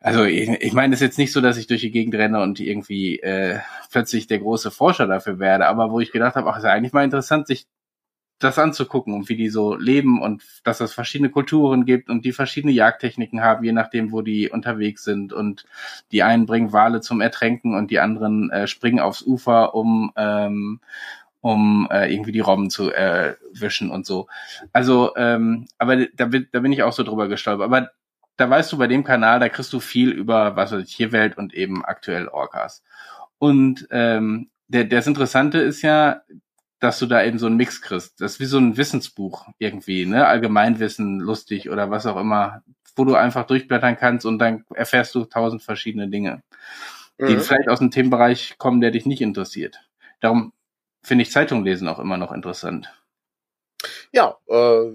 Also 0.00 0.24
ich, 0.24 0.48
ich 0.48 0.72
meine, 0.72 0.94
es 0.94 1.00
ist 1.00 1.06
jetzt 1.06 1.18
nicht 1.18 1.32
so, 1.32 1.40
dass 1.40 1.56
ich 1.56 1.66
durch 1.66 1.80
die 1.80 1.90
Gegend 1.90 2.14
renne 2.14 2.40
und 2.42 2.60
irgendwie 2.60 3.18
äh, 3.20 3.60
plötzlich 3.90 4.26
der 4.26 4.38
große 4.38 4.70
Forscher 4.70 5.06
dafür 5.06 5.38
werde, 5.38 5.66
aber 5.66 5.90
wo 5.90 6.00
ich 6.00 6.12
gedacht 6.12 6.36
habe, 6.36 6.50
ach, 6.50 6.58
ist 6.58 6.64
ja 6.64 6.70
eigentlich 6.72 6.92
mal 6.92 7.04
interessant, 7.04 7.46
sich 7.46 7.66
das 8.38 8.58
anzugucken 8.58 9.14
und 9.14 9.28
wie 9.28 9.36
die 9.36 9.48
so 9.48 9.76
leben 9.76 10.20
und 10.20 10.42
dass 10.62 10.80
es 10.80 10.92
verschiedene 10.92 11.30
Kulturen 11.30 11.86
gibt 11.86 12.10
und 12.10 12.24
die 12.24 12.32
verschiedene 12.32 12.72
Jagdtechniken 12.72 13.40
haben, 13.40 13.64
je 13.64 13.72
nachdem, 13.72 14.12
wo 14.12 14.20
die 14.20 14.50
unterwegs 14.50 15.04
sind. 15.04 15.32
Und 15.32 15.64
die 16.12 16.22
einen 16.22 16.44
bringen 16.44 16.72
Wale 16.72 17.00
zum 17.00 17.20
Ertränken 17.20 17.74
und 17.74 17.90
die 17.90 17.98
anderen 18.00 18.50
äh, 18.50 18.66
springen 18.66 19.00
aufs 19.00 19.22
Ufer, 19.22 19.74
um 19.74 20.12
ähm, 20.16 20.80
um 21.40 21.86
äh, 21.92 22.12
irgendwie 22.12 22.32
die 22.32 22.40
Robben 22.40 22.70
zu 22.70 22.90
erwischen 22.90 23.90
und 23.90 24.04
so. 24.04 24.26
Also, 24.72 25.14
ähm, 25.16 25.68
aber 25.78 26.06
da 26.06 26.26
bin, 26.26 26.48
da 26.50 26.58
bin 26.58 26.72
ich 26.72 26.82
auch 26.82 26.92
so 26.92 27.04
drüber 27.04 27.28
gestolpert. 27.28 27.64
Aber 27.64 27.90
da 28.36 28.50
weißt 28.50 28.72
du 28.72 28.78
bei 28.78 28.88
dem 28.88 29.04
Kanal, 29.04 29.38
da 29.38 29.48
kriegst 29.48 29.72
du 29.72 29.80
viel 29.80 30.10
über 30.10 30.56
was 30.56 30.72
weiß 30.72 30.82
ich, 30.82 30.96
Tierwelt 30.96 31.38
und 31.38 31.54
eben 31.54 31.84
aktuell 31.84 32.28
Orcas. 32.28 32.82
Und 33.38 33.86
ähm, 33.90 34.50
der, 34.68 34.84
das 34.84 35.06
Interessante 35.06 35.58
ist 35.58 35.82
ja, 35.82 36.22
dass 36.78 36.98
du 36.98 37.06
da 37.06 37.22
eben 37.24 37.38
so 37.38 37.46
einen 37.46 37.56
Mix 37.56 37.80
kriegst. 37.80 38.20
Das 38.20 38.34
ist 38.34 38.40
wie 38.40 38.46
so 38.46 38.58
ein 38.58 38.76
Wissensbuch 38.76 39.48
irgendwie, 39.58 40.06
ne? 40.06 40.26
Allgemeinwissen, 40.26 41.20
lustig 41.20 41.70
oder 41.70 41.90
was 41.90 42.06
auch 42.06 42.18
immer, 42.18 42.62
wo 42.94 43.04
du 43.04 43.14
einfach 43.14 43.46
durchblättern 43.46 43.96
kannst 43.96 44.26
und 44.26 44.38
dann 44.38 44.64
erfährst 44.74 45.14
du 45.14 45.24
tausend 45.24 45.62
verschiedene 45.62 46.08
Dinge, 46.08 46.42
die 47.18 47.36
mhm. 47.36 47.40
vielleicht 47.40 47.68
aus 47.68 47.80
einem 47.80 47.90
Themenbereich 47.90 48.56
kommen, 48.58 48.80
der 48.80 48.90
dich 48.90 49.06
nicht 49.06 49.22
interessiert. 49.22 49.80
Darum 50.20 50.52
finde 51.02 51.22
ich 51.22 51.30
Zeitung 51.30 51.64
lesen 51.64 51.88
auch 51.88 51.98
immer 51.98 52.16
noch 52.16 52.32
interessant. 52.32 52.92
Ja, 54.12 54.36
äh, 54.48 54.92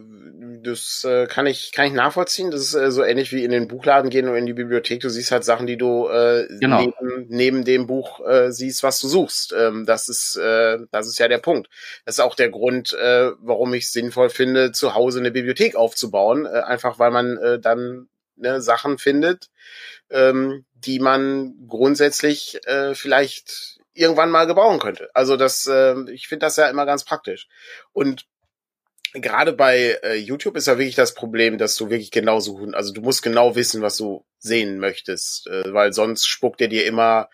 das 0.64 1.04
äh, 1.04 1.28
kann 1.28 1.46
ich 1.46 1.72
kann 1.72 1.88
ich 1.88 1.94
nachvollziehen. 1.94 2.52
Das 2.52 2.62
ist 2.62 2.74
äh, 2.74 2.92
so 2.92 3.04
ähnlich 3.04 3.32
wie 3.32 3.44
in 3.44 3.52
den 3.52 3.68
Buchladen 3.68 4.10
gehen 4.10 4.28
oder 4.28 4.38
in 4.38 4.46
die 4.46 4.54
Bibliothek. 4.54 5.02
Du 5.02 5.10
siehst 5.10 5.32
halt 5.32 5.44
Sachen, 5.44 5.68
die 5.68 5.78
du 5.78 6.08
äh, 6.08 6.48
genau. 6.60 6.82
neben, 6.82 7.26
neben 7.30 7.66
dem 7.66 7.88
Buch 7.88 8.26
äh, 8.26 8.52
siehst, 8.52 8.84
was 8.84 9.00
du 9.00 9.08
suchst. 9.08 9.54
Ähm, 9.58 9.86
das 9.86 10.10
ist 10.10 10.36
äh, 10.38 10.80
das 10.92 11.08
ist 11.08 11.20
ja 11.20 11.28
der 11.28 11.40
Punkt. 11.40 11.70
Das 12.06 12.16
ist 12.16 12.20
auch 12.22 12.36
der 12.36 12.50
Grund, 12.50 12.94
äh, 12.94 13.32
warum 13.40 13.74
ich 13.74 13.92
sinnvoll 13.92 14.30
finde, 14.30 14.72
zu 14.72 14.96
Hause 14.96 15.20
eine 15.20 15.32
Bibliothek 15.32 15.76
aufzubauen. 15.76 16.46
Äh, 16.46 16.62
einfach 16.62 17.00
weil 17.00 17.12
man 17.12 17.38
äh, 17.38 17.60
dann 17.60 18.08
ne, 18.36 18.62
Sachen 18.62 18.98
findet, 18.98 19.50
ähm, 20.10 20.66
die 20.74 21.00
man 21.00 21.54
grundsätzlich 21.68 22.60
äh, 22.66 22.96
vielleicht 22.96 23.80
irgendwann 23.94 24.32
mal 24.32 24.48
gebrauchen 24.48 24.80
könnte. 24.80 25.10
Also 25.14 25.38
das, 25.38 25.68
äh, 25.68 25.96
ich 26.12 26.28
finde 26.28 26.46
das 26.46 26.56
ja 26.56 26.70
immer 26.70 26.86
ganz 26.86 27.04
praktisch. 27.04 27.48
Und 27.94 28.26
gerade 29.14 29.54
bei 29.54 30.00
äh, 30.04 30.16
YouTube 30.16 30.56
ist 30.56 30.68
ja 30.68 30.78
wirklich 30.78 30.96
das 30.96 31.14
Problem, 31.14 31.58
dass 31.58 31.76
du 31.76 31.90
wirklich 31.90 32.12
genau 32.12 32.40
suchen, 32.40 32.74
also 32.74 32.94
du 32.94 33.02
musst 33.02 33.22
genau 33.22 33.56
wissen, 33.56 33.82
was 33.82 33.98
du 33.98 34.26
sehen 34.40 34.80
möchtest, 34.80 35.48
äh, 35.48 35.74
weil 35.74 35.94
sonst 35.94 36.28
spuckt 36.28 36.62
er 36.62 36.68
dir 36.68 36.86
immer 36.86 37.30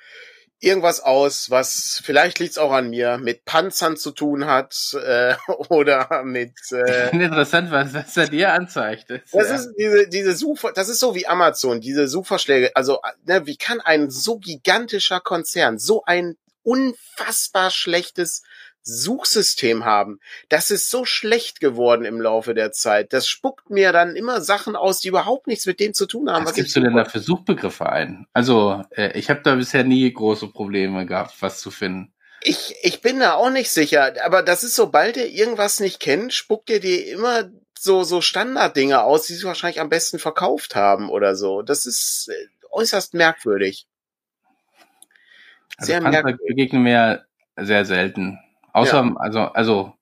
irgendwas 0.60 1.02
aus, 1.02 1.52
was 1.52 2.02
vielleicht 2.04 2.40
liegt's 2.40 2.58
auch 2.58 2.72
an 2.72 2.90
mir, 2.90 3.20
mit 3.20 3.46
Panzern 3.46 3.96
zu 3.96 4.12
tun 4.12 4.46
hat 4.46 4.76
äh, 5.06 5.36
oder 5.70 6.24
mit. 6.24 6.54
Äh, 6.72 7.10
Interessant, 7.12 7.72
was, 7.72 7.94
was 7.94 8.18
er 8.18 8.28
dir 8.28 8.54
anzeigt. 8.54 9.10
Das, 9.10 9.22
das 9.32 9.50
ja. 9.50 9.56
ist 9.56 9.74
diese 9.78 10.08
diese 10.08 10.34
Such, 10.34 10.72
das 10.74 10.90
ist 10.90 11.00
so 11.00 11.13
wie 11.13 11.28
Amazon, 11.28 11.80
diese 11.80 12.08
Suchvorschläge. 12.08 12.76
Also 12.76 13.00
ne, 13.26 13.46
wie 13.46 13.58
kann 13.58 13.82
ein 13.82 14.10
so 14.10 14.40
gigantischer 14.40 15.20
Konzern 15.20 15.78
so 15.78 16.04
ein 16.06 16.38
unfassbar 16.63 17.70
schlechtes 17.70 18.42
Suchsystem 18.88 19.86
haben. 19.86 20.19
Das 20.50 20.71
ist 20.71 20.89
so 20.89 21.06
schlecht 21.06 21.60
geworden 21.60 22.06
im 22.06 22.21
Laufe 22.21 22.54
der 22.54 22.71
Zeit. 22.71 23.12
Das 23.13 23.28
spuckt 23.28 23.69
mir 23.69 23.91
dann 23.91 24.15
immer 24.15 24.41
Sachen 24.41 24.76
aus, 24.76 25.00
die 25.00 25.10
überhaupt 25.10 25.47
nichts 25.47 25.65
mit 25.65 25.80
dem 25.80 25.93
zu 25.93 26.06
tun 26.06 26.30
haben. 26.32 26.43
Was, 26.43 26.52
was 26.52 26.56
gibst 26.56 26.76
du 26.76 26.80
denn 26.80 26.95
da 26.95 27.06
für 27.06 27.19
Suchbegriffe 27.19 27.88
ein? 27.89 28.28
Also 28.34 28.84
äh, 28.91 29.17
ich 29.17 29.30
habe 29.30 29.41
da 29.43 29.56
bisher 29.56 29.84
nie 29.84 30.12
große 30.12 30.47
Probleme 30.47 31.06
gehabt, 31.06 31.36
was 31.41 31.60
zu 31.60 31.69
finden. 31.69 32.13
Ich, 32.43 32.76
ich 32.82 33.02
bin 33.02 33.19
da 33.19 33.34
auch 33.34 33.50
nicht 33.50 33.71
sicher, 33.71 34.13
aber 34.23 34.41
das 34.41 34.63
ist, 34.63 34.76
sobald 34.76 35.17
er 35.17 35.28
irgendwas 35.28 35.80
nicht 35.80 36.00
kennt, 36.00 36.34
spuckt 36.34 36.69
er 36.69 36.80
dir 36.80 37.12
immer 37.12 37.50
so, 37.78 38.04
so 38.04 38.21
Standarddinge 38.21 39.04
aus, 39.04 39.28
die 39.28 39.34
sie 39.34 39.43
wahrscheinlich 39.45 39.82
am 39.82 39.89
besten 39.89 40.19
verkauft 40.19 40.76
haben 40.76 41.10
oder 41.10 41.36
so. 41.36 41.62
Das 41.62 41.86
ist 41.86 42.30
äh, 42.30 42.47
äußerst 42.71 43.13
merkwürdig. 43.13 43.86
Also 45.78 45.91
sehr 45.91 46.02
Panzer 46.02 46.23
merkwürdig. 46.23 46.47
begegnen 46.47 46.84
mir 46.84 47.26
sehr 47.58 47.86
selten. 47.86 48.39
Außer, 48.78 49.04
ja. 49.04 49.16
also, 49.18 49.40
also, 49.40 49.94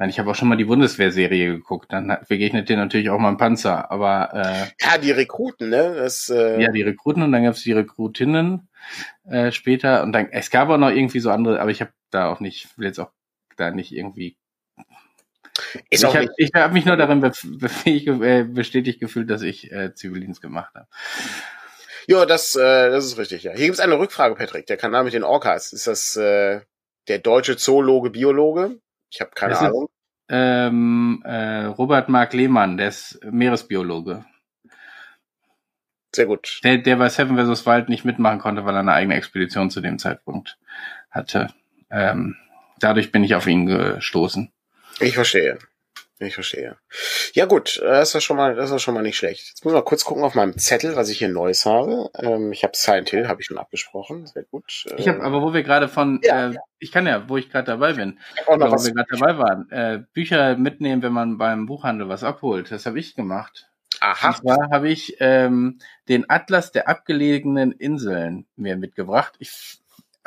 ich 0.00 0.08
ich 0.10 0.18
habe 0.18 0.30
auch 0.30 0.34
schon 0.34 0.48
mal 0.48 0.56
die 0.56 0.64
Bundeswehrserie 0.64 1.46
geguckt, 1.46 1.92
dann 1.92 2.16
begegnet 2.28 2.68
dir 2.68 2.76
natürlich 2.76 3.10
auch 3.10 3.18
mal 3.18 3.30
ein 3.30 3.36
Panzer, 3.36 3.90
aber 3.90 4.30
äh, 4.32 4.66
Ja, 4.80 4.98
die 4.98 5.10
Rekruten, 5.10 5.70
ne? 5.70 5.94
Das, 5.96 6.30
äh 6.30 6.62
ja, 6.62 6.70
die 6.70 6.82
Rekruten 6.82 7.22
und 7.22 7.32
dann 7.32 7.44
gab 7.44 7.54
es 7.54 7.62
die 7.62 7.72
Rekrutinnen 7.72 8.68
äh, 9.28 9.50
später 9.50 10.02
und 10.02 10.12
dann, 10.12 10.28
es 10.30 10.50
gab 10.50 10.68
auch 10.68 10.78
noch 10.78 10.90
irgendwie 10.90 11.20
so 11.20 11.30
andere, 11.30 11.60
aber 11.60 11.70
ich 11.70 11.80
habe 11.80 11.92
da 12.10 12.30
auch 12.30 12.40
nicht, 12.40 12.78
will 12.78 12.86
jetzt 12.86 13.00
auch 13.00 13.10
da 13.56 13.70
nicht 13.72 13.92
irgendwie 13.92 14.36
ist 15.90 16.04
ich 16.04 16.14
habe 16.14 16.28
hab 16.54 16.72
mich 16.72 16.84
nur 16.84 16.96
darin 16.96 17.22
äh, 17.22 18.44
bestätigt 18.44 19.00
gefühlt, 19.00 19.28
dass 19.28 19.42
ich 19.42 19.72
äh, 19.72 19.94
Zivildienst 19.94 20.40
gemacht 20.40 20.74
habe. 20.74 20.86
Ja, 22.06 22.24
das, 22.24 22.56
äh, 22.56 22.90
das 22.90 23.04
ist 23.04 23.18
richtig, 23.18 23.42
ja. 23.42 23.52
Hier 23.52 23.66
gibt's 23.66 23.80
eine 23.80 23.98
Rückfrage, 23.98 24.34
Patrick. 24.34 24.66
Der 24.66 24.76
Kanal 24.76 25.04
mit 25.04 25.12
den 25.12 25.24
Orcas. 25.24 25.72
Ist 25.72 25.86
das 25.86 26.16
äh, 26.16 26.60
der 27.08 27.18
deutsche 27.18 27.56
Zoologe, 27.56 28.10
Biologe? 28.10 28.80
Ich 29.10 29.20
habe 29.20 29.30
keine 29.34 29.52
das 29.52 29.62
Ahnung. 29.62 29.84
Ist, 29.84 29.90
ähm, 30.30 31.22
äh, 31.24 31.64
Robert 31.64 32.08
Mark 32.08 32.34
Lehmann, 32.34 32.76
der 32.76 32.88
ist 32.88 33.18
Meeresbiologe. 33.24 34.24
Sehr 36.14 36.26
gut. 36.26 36.60
Der, 36.64 36.78
der 36.78 36.96
bei 36.96 37.08
Seven 37.08 37.36
vs. 37.36 37.66
Wild 37.66 37.88
nicht 37.88 38.04
mitmachen 38.04 38.38
konnte, 38.38 38.64
weil 38.64 38.74
er 38.74 38.80
eine 38.80 38.92
eigene 38.92 39.14
Expedition 39.14 39.70
zu 39.70 39.80
dem 39.80 39.98
Zeitpunkt 39.98 40.58
hatte. 41.10 41.48
Ähm, 41.90 42.36
dadurch 42.78 43.12
bin 43.12 43.24
ich 43.24 43.34
auf 43.34 43.46
ihn 43.46 43.66
gestoßen. 43.66 44.52
Ich 45.00 45.14
verstehe. 45.14 45.58
Ich 46.20 46.34
verstehe. 46.34 46.76
Ja 47.34 47.46
gut, 47.46 47.80
das 47.80 48.14
ist 48.14 48.24
schon 48.24 48.36
mal, 48.36 48.56
das 48.56 48.70
ist 48.72 48.82
schon 48.82 48.94
mal 48.94 49.02
nicht 49.02 49.16
schlecht. 49.16 49.48
Jetzt 49.48 49.64
muss 49.64 49.72
ich 49.72 49.76
mal 49.76 49.84
kurz 49.84 50.04
gucken 50.04 50.24
auf 50.24 50.34
meinem 50.34 50.58
Zettel, 50.58 50.96
was 50.96 51.10
ich 51.10 51.18
hier 51.18 51.28
Neues 51.28 51.64
habe. 51.64 52.10
Ähm, 52.18 52.50
ich 52.50 52.64
habe 52.64 52.72
Silent 52.76 53.10
Hill, 53.10 53.28
habe 53.28 53.40
ich 53.40 53.46
schon 53.46 53.58
abgesprochen. 53.58 54.26
Sehr 54.26 54.42
gut. 54.42 54.86
Ich 54.96 55.06
habe, 55.06 55.22
aber 55.22 55.42
wo 55.42 55.54
wir 55.54 55.62
gerade 55.62 55.86
von, 55.86 56.20
ja, 56.24 56.48
äh, 56.48 56.54
ja. 56.54 56.60
ich 56.80 56.90
kann 56.90 57.06
ja, 57.06 57.28
wo 57.28 57.36
ich 57.36 57.50
gerade 57.50 57.66
dabei 57.66 57.92
bin, 57.92 58.18
oder 58.48 58.70
wo 58.72 58.84
wir 58.84 58.92
gerade 58.92 59.08
dabei 59.10 59.38
waren, 59.38 59.70
äh, 59.70 60.02
Bücher 60.12 60.56
mitnehmen, 60.56 61.02
wenn 61.02 61.12
man 61.12 61.38
beim 61.38 61.66
Buchhandel 61.66 62.08
was 62.08 62.24
abholt. 62.24 62.72
Das 62.72 62.84
habe 62.86 62.98
ich 62.98 63.14
gemacht. 63.14 63.70
Aha. 64.00 64.28
Und 64.28 64.36
zwar 64.38 64.70
habe 64.70 64.88
ich 64.88 65.16
ähm, 65.20 65.78
den 66.08 66.28
Atlas 66.28 66.72
der 66.72 66.88
abgelegenen 66.88 67.70
Inseln 67.70 68.46
mir 68.56 68.76
mitgebracht. 68.76 69.34
Ich 69.38 69.78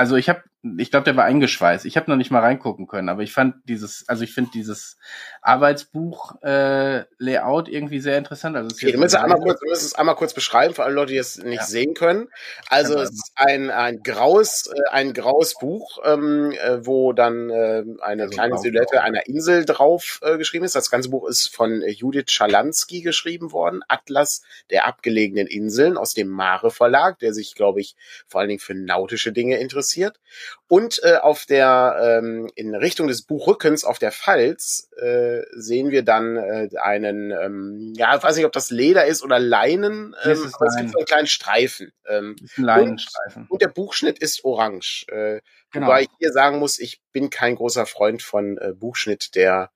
also 0.01 0.15
ich 0.15 0.29
habe, 0.29 0.41
ich 0.77 0.89
glaube, 0.89 1.03
der 1.03 1.15
war 1.15 1.25
eingeschweißt. 1.25 1.85
Ich 1.85 1.95
habe 1.95 2.09
noch 2.09 2.17
nicht 2.17 2.31
mal 2.31 2.39
reingucken 2.39 2.87
können, 2.87 3.07
aber 3.07 3.21
ich 3.21 3.33
fand 3.33 3.57
dieses, 3.65 4.09
also 4.09 4.23
ich 4.23 4.33
finde 4.33 4.49
dieses 4.51 4.97
Arbeitsbuch-Layout 5.41 7.67
äh, 7.67 7.71
irgendwie 7.71 7.99
sehr 7.99 8.17
interessant. 8.17 8.55
Also 8.55 8.73
okay, 8.73 8.91
du 8.91 8.99
musst, 8.99 9.15
einmal 9.15 9.39
kurz, 9.39 9.59
du 9.59 9.67
musst 9.67 9.83
es 9.83 9.95
einmal 9.95 10.15
kurz 10.15 10.33
beschreiben 10.33 10.73
für 10.73 10.83
alle 10.83 10.93
Leute, 10.93 11.11
die 11.13 11.17
es 11.17 11.37
nicht 11.37 11.61
ja. 11.61 11.65
sehen 11.65 11.93
können. 11.93 12.27
Also 12.69 12.99
es 12.99 13.11
ist 13.11 13.31
ein, 13.35 13.69
ein 13.69 14.01
graues, 14.03 14.69
äh, 14.73 14.89
ein 14.91 15.13
graues 15.13 15.55
Buch, 15.59 15.99
ähm, 16.05 16.51
äh, 16.51 16.85
wo 16.85 17.11
dann 17.13 17.49
äh, 17.49 17.83
eine 18.01 18.23
also 18.23 18.35
kleine 18.35 18.57
Silhouette 18.57 19.01
einer 19.01 19.27
Insel 19.27 19.65
drauf 19.65 20.19
äh, 20.23 20.37
geschrieben 20.37 20.65
ist. 20.65 20.75
Das 20.75 20.89
ganze 20.89 21.09
Buch 21.09 21.27
ist 21.27 21.53
von 21.53 21.83
Judith 21.87 22.29
Schalansky 22.29 23.01
geschrieben 23.01 23.51
worden, 23.51 23.81
Atlas 23.87 24.41
der 24.69 24.85
abgelegenen 24.85 25.47
Inseln 25.47 25.97
aus 25.97 26.13
dem 26.13 26.27
Mare 26.27 26.69
Verlag, 26.71 27.19
der 27.19 27.33
sich, 27.33 27.55
glaube 27.55 27.79
ich, 27.81 27.95
vor 28.27 28.41
allen 28.41 28.49
Dingen 28.49 28.59
für 28.59 28.75
nautische 28.75 29.31
Dinge 29.31 29.57
interessiert 29.57 29.81
interessiert. 29.81 30.19
Und 30.67 31.01
äh, 31.03 31.17
auf 31.17 31.45
der 31.45 32.19
ähm, 32.21 32.49
in 32.55 32.75
Richtung 32.75 33.07
des 33.07 33.23
Buchrückens 33.23 33.83
auf 33.83 33.99
der 33.99 34.11
Pfalz 34.11 34.89
äh, 35.01 35.30
sehen 35.51 35.91
wir 35.91 36.03
dann 36.03 36.37
äh, 36.37 36.69
einen, 36.81 37.31
ähm, 37.31 37.93
ja, 37.95 38.15
ich 38.15 38.23
weiß 38.23 38.35
nicht, 38.35 38.45
ob 38.45 38.51
das 38.51 38.71
Leder 38.71 39.05
ist 39.05 39.23
oder 39.23 39.39
Leinen, 39.39 40.15
ähm, 40.23 40.51
aber 40.53 40.65
es 40.67 40.75
gibt 40.77 40.91
so 40.91 40.97
einen 40.97 41.05
kleinen 41.05 41.27
Streifen. 41.27 41.91
Ähm, 42.07 42.35
ein 42.57 42.63
Leinenstreifen. 42.63 43.43
Und, 43.43 43.51
und, 43.51 43.61
der 43.61 43.67
Buchschnitt 43.67 44.19
ist 44.19 44.43
orange. 44.43 45.05
Äh, 45.09 45.41
genau. 45.71 45.87
Wobei 45.87 46.03
ich 46.03 46.09
hier 46.19 46.31
sagen 46.31 46.59
muss, 46.59 46.79
ich 46.79 47.01
bin 47.11 47.29
kein 47.29 47.55
großer 47.55 47.85
Freund 47.85 48.21
von 48.21 48.57
äh, 48.57 48.73
Buchschnitt, 48.73 49.35
der 49.35 49.71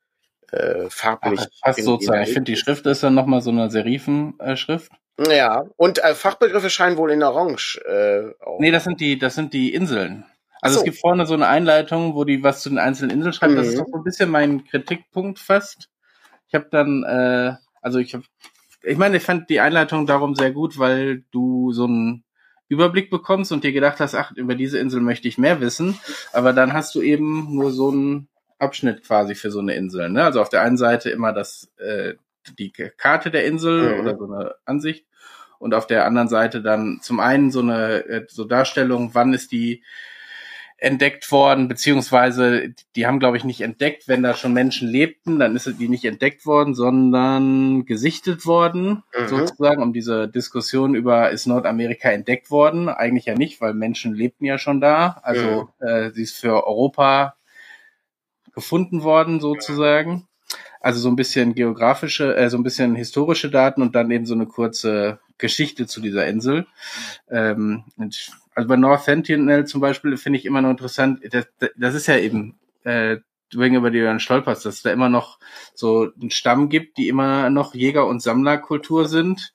äh, 0.51 0.89
farblich. 0.89 1.41
Ach, 1.41 1.67
fast 1.67 1.83
sozusagen. 1.83 2.23
Ich 2.23 2.33
finde, 2.33 2.51
die 2.51 2.57
Schrift 2.57 2.85
ist 2.85 3.03
dann 3.03 3.13
nochmal 3.13 3.41
so 3.41 3.51
eine 3.51 3.69
Serifenschrift. 3.69 4.91
Äh, 5.17 5.37
ja, 5.37 5.65
und 5.77 6.03
äh, 6.03 6.13
Fachbegriffe 6.13 6.69
scheinen 6.69 6.97
wohl 6.97 7.11
in 7.11 7.23
Orange. 7.23 7.79
Äh, 7.85 8.31
auch. 8.43 8.59
Nee, 8.59 8.71
das 8.71 8.83
sind 8.83 8.99
die, 8.99 9.17
das 9.17 9.35
sind 9.35 9.53
die 9.53 9.73
Inseln. 9.73 10.25
Also 10.65 10.79
so. 10.79 10.81
es 10.81 10.85
gibt 10.85 10.97
vorne 10.97 11.25
so 11.25 11.33
eine 11.33 11.47
Einleitung, 11.47 12.15
wo 12.15 12.23
die 12.23 12.43
was 12.43 12.61
zu 12.61 12.69
den 12.69 12.79
einzelnen 12.79 13.11
Inseln 13.11 13.33
schreiben. 13.33 13.53
Mhm. 13.53 13.57
Das 13.57 13.67
ist 13.67 13.75
mhm. 13.75 13.79
doch 13.79 13.87
so 13.91 13.97
ein 13.97 14.03
bisschen 14.03 14.29
mein 14.29 14.65
Kritikpunkt 14.65 15.39
fast. 15.39 15.89
Ich 16.47 16.55
habe 16.55 16.67
dann, 16.71 17.03
äh, 17.03 17.53
also 17.81 17.99
ich 17.99 18.13
habe, 18.13 18.23
ich 18.83 18.97
meine, 18.97 19.17
ich 19.17 19.23
fand 19.23 19.49
die 19.49 19.59
Einleitung 19.59 20.05
darum 20.05 20.35
sehr 20.35 20.51
gut, 20.51 20.77
weil 20.77 21.23
du 21.31 21.71
so 21.71 21.85
einen 21.85 22.23
Überblick 22.67 23.09
bekommst 23.09 23.51
und 23.51 23.63
dir 23.63 23.71
gedacht 23.71 23.99
hast, 23.99 24.15
ach, 24.15 24.31
über 24.35 24.55
diese 24.55 24.79
Insel 24.79 25.01
möchte 25.01 25.27
ich 25.27 25.37
mehr 25.37 25.61
wissen. 25.61 25.99
Aber 26.33 26.51
dann 26.53 26.73
hast 26.73 26.95
du 26.95 27.01
eben 27.01 27.55
nur 27.55 27.71
so 27.71 27.91
einen 27.91 28.27
Abschnitt 28.57 29.03
quasi 29.03 29.35
für 29.35 29.51
so 29.51 29.59
eine 29.59 29.75
Insel. 29.75 30.09
Ne? 30.09 30.23
Also 30.23 30.41
auf 30.41 30.49
der 30.49 30.61
einen 30.61 30.77
Seite 30.77 31.09
immer 31.09 31.31
das, 31.31 31.71
äh, 31.77 32.15
die 32.57 32.71
Karte 32.71 33.31
der 33.31 33.45
Insel 33.45 33.93
mhm. 33.93 33.99
oder 33.99 34.17
so 34.17 34.25
eine 34.25 34.55
Ansicht 34.65 35.05
und 35.59 35.73
auf 35.73 35.87
der 35.87 36.05
anderen 36.05 36.27
Seite 36.27 36.61
dann 36.61 36.99
zum 37.01 37.19
einen 37.19 37.51
so 37.51 37.59
eine 37.61 38.05
äh, 38.05 38.25
so 38.27 38.45
Darstellung, 38.45 39.11
wann 39.13 39.33
ist 39.33 39.51
die 39.51 39.83
entdeckt 40.77 41.31
worden, 41.31 41.67
beziehungsweise 41.67 42.73
die 42.95 43.07
haben, 43.07 43.19
glaube 43.19 43.37
ich, 43.37 43.45
nicht 43.45 43.61
entdeckt, 43.61 44.07
wenn 44.07 44.23
da 44.23 44.33
schon 44.33 44.53
Menschen 44.53 44.89
lebten, 44.89 45.39
dann 45.39 45.55
ist 45.55 45.71
die 45.79 45.87
nicht 45.87 46.03
entdeckt 46.03 46.45
worden, 46.45 46.75
sondern 46.75 47.85
gesichtet 47.85 48.45
worden, 48.45 49.03
mhm. 49.17 49.27
sozusagen, 49.27 49.81
um 49.81 49.93
diese 49.93 50.27
Diskussion 50.27 50.93
über, 50.93 51.31
ist 51.31 51.45
Nordamerika 51.45 52.09
entdeckt 52.09 52.51
worden? 52.51 52.89
Eigentlich 52.89 53.25
ja 53.25 53.35
nicht, 53.35 53.61
weil 53.61 53.73
Menschen 53.73 54.13
lebten 54.13 54.45
ja 54.45 54.57
schon 54.57 54.81
da. 54.81 55.19
Also 55.23 55.69
mhm. 55.79 55.87
äh, 55.87 56.11
sie 56.11 56.23
ist 56.23 56.37
für 56.37 56.67
Europa 56.67 57.35
gefunden 58.53 59.03
worden, 59.03 59.39
sozusagen. 59.39 60.27
Also 60.85 60.99
so 60.99 61.09
ein 61.09 61.15
bisschen 61.15 61.55
geografische, 61.55 62.35
äh, 62.37 62.47
so 62.47 62.57
ein 62.57 62.63
bisschen 62.63 62.93
historische 62.93 63.49
Daten 63.49 63.81
und 63.81 63.95
dann 63.95 64.11
eben 64.11 64.27
so 64.27 64.35
eine 64.35 64.45
kurze 64.45 65.17
Geschichte 65.39 65.87
zu 65.87 65.99
dieser 65.99 66.27
Insel. 66.27 66.67
Ähm, 67.27 67.85
also 68.53 68.67
bei 68.67 68.75
North 68.75 69.01
Sentinel 69.01 69.65
zum 69.65 69.81
Beispiel 69.81 70.15
finde 70.15 70.37
ich 70.37 70.45
immer 70.45 70.61
noch 70.61 70.69
interessant, 70.69 71.21
das, 71.31 71.47
das 71.75 71.95
ist 71.95 72.05
ja 72.05 72.19
eben, 72.19 72.59
äh, 72.83 73.17
wegen 73.51 73.73
über 73.73 73.89
die 73.89 73.97
du 73.97 74.05
dann 74.05 74.19
stolperst, 74.19 74.63
dass 74.63 74.75
es 74.75 74.81
da 74.83 74.91
immer 74.91 75.09
noch 75.09 75.39
so 75.73 76.11
einen 76.21 76.29
Stamm 76.29 76.69
gibt, 76.69 76.99
die 76.99 77.07
immer 77.07 77.49
noch 77.49 77.73
Jäger- 77.73 78.05
und 78.05 78.21
Sammlerkultur 78.21 79.07
sind. 79.07 79.53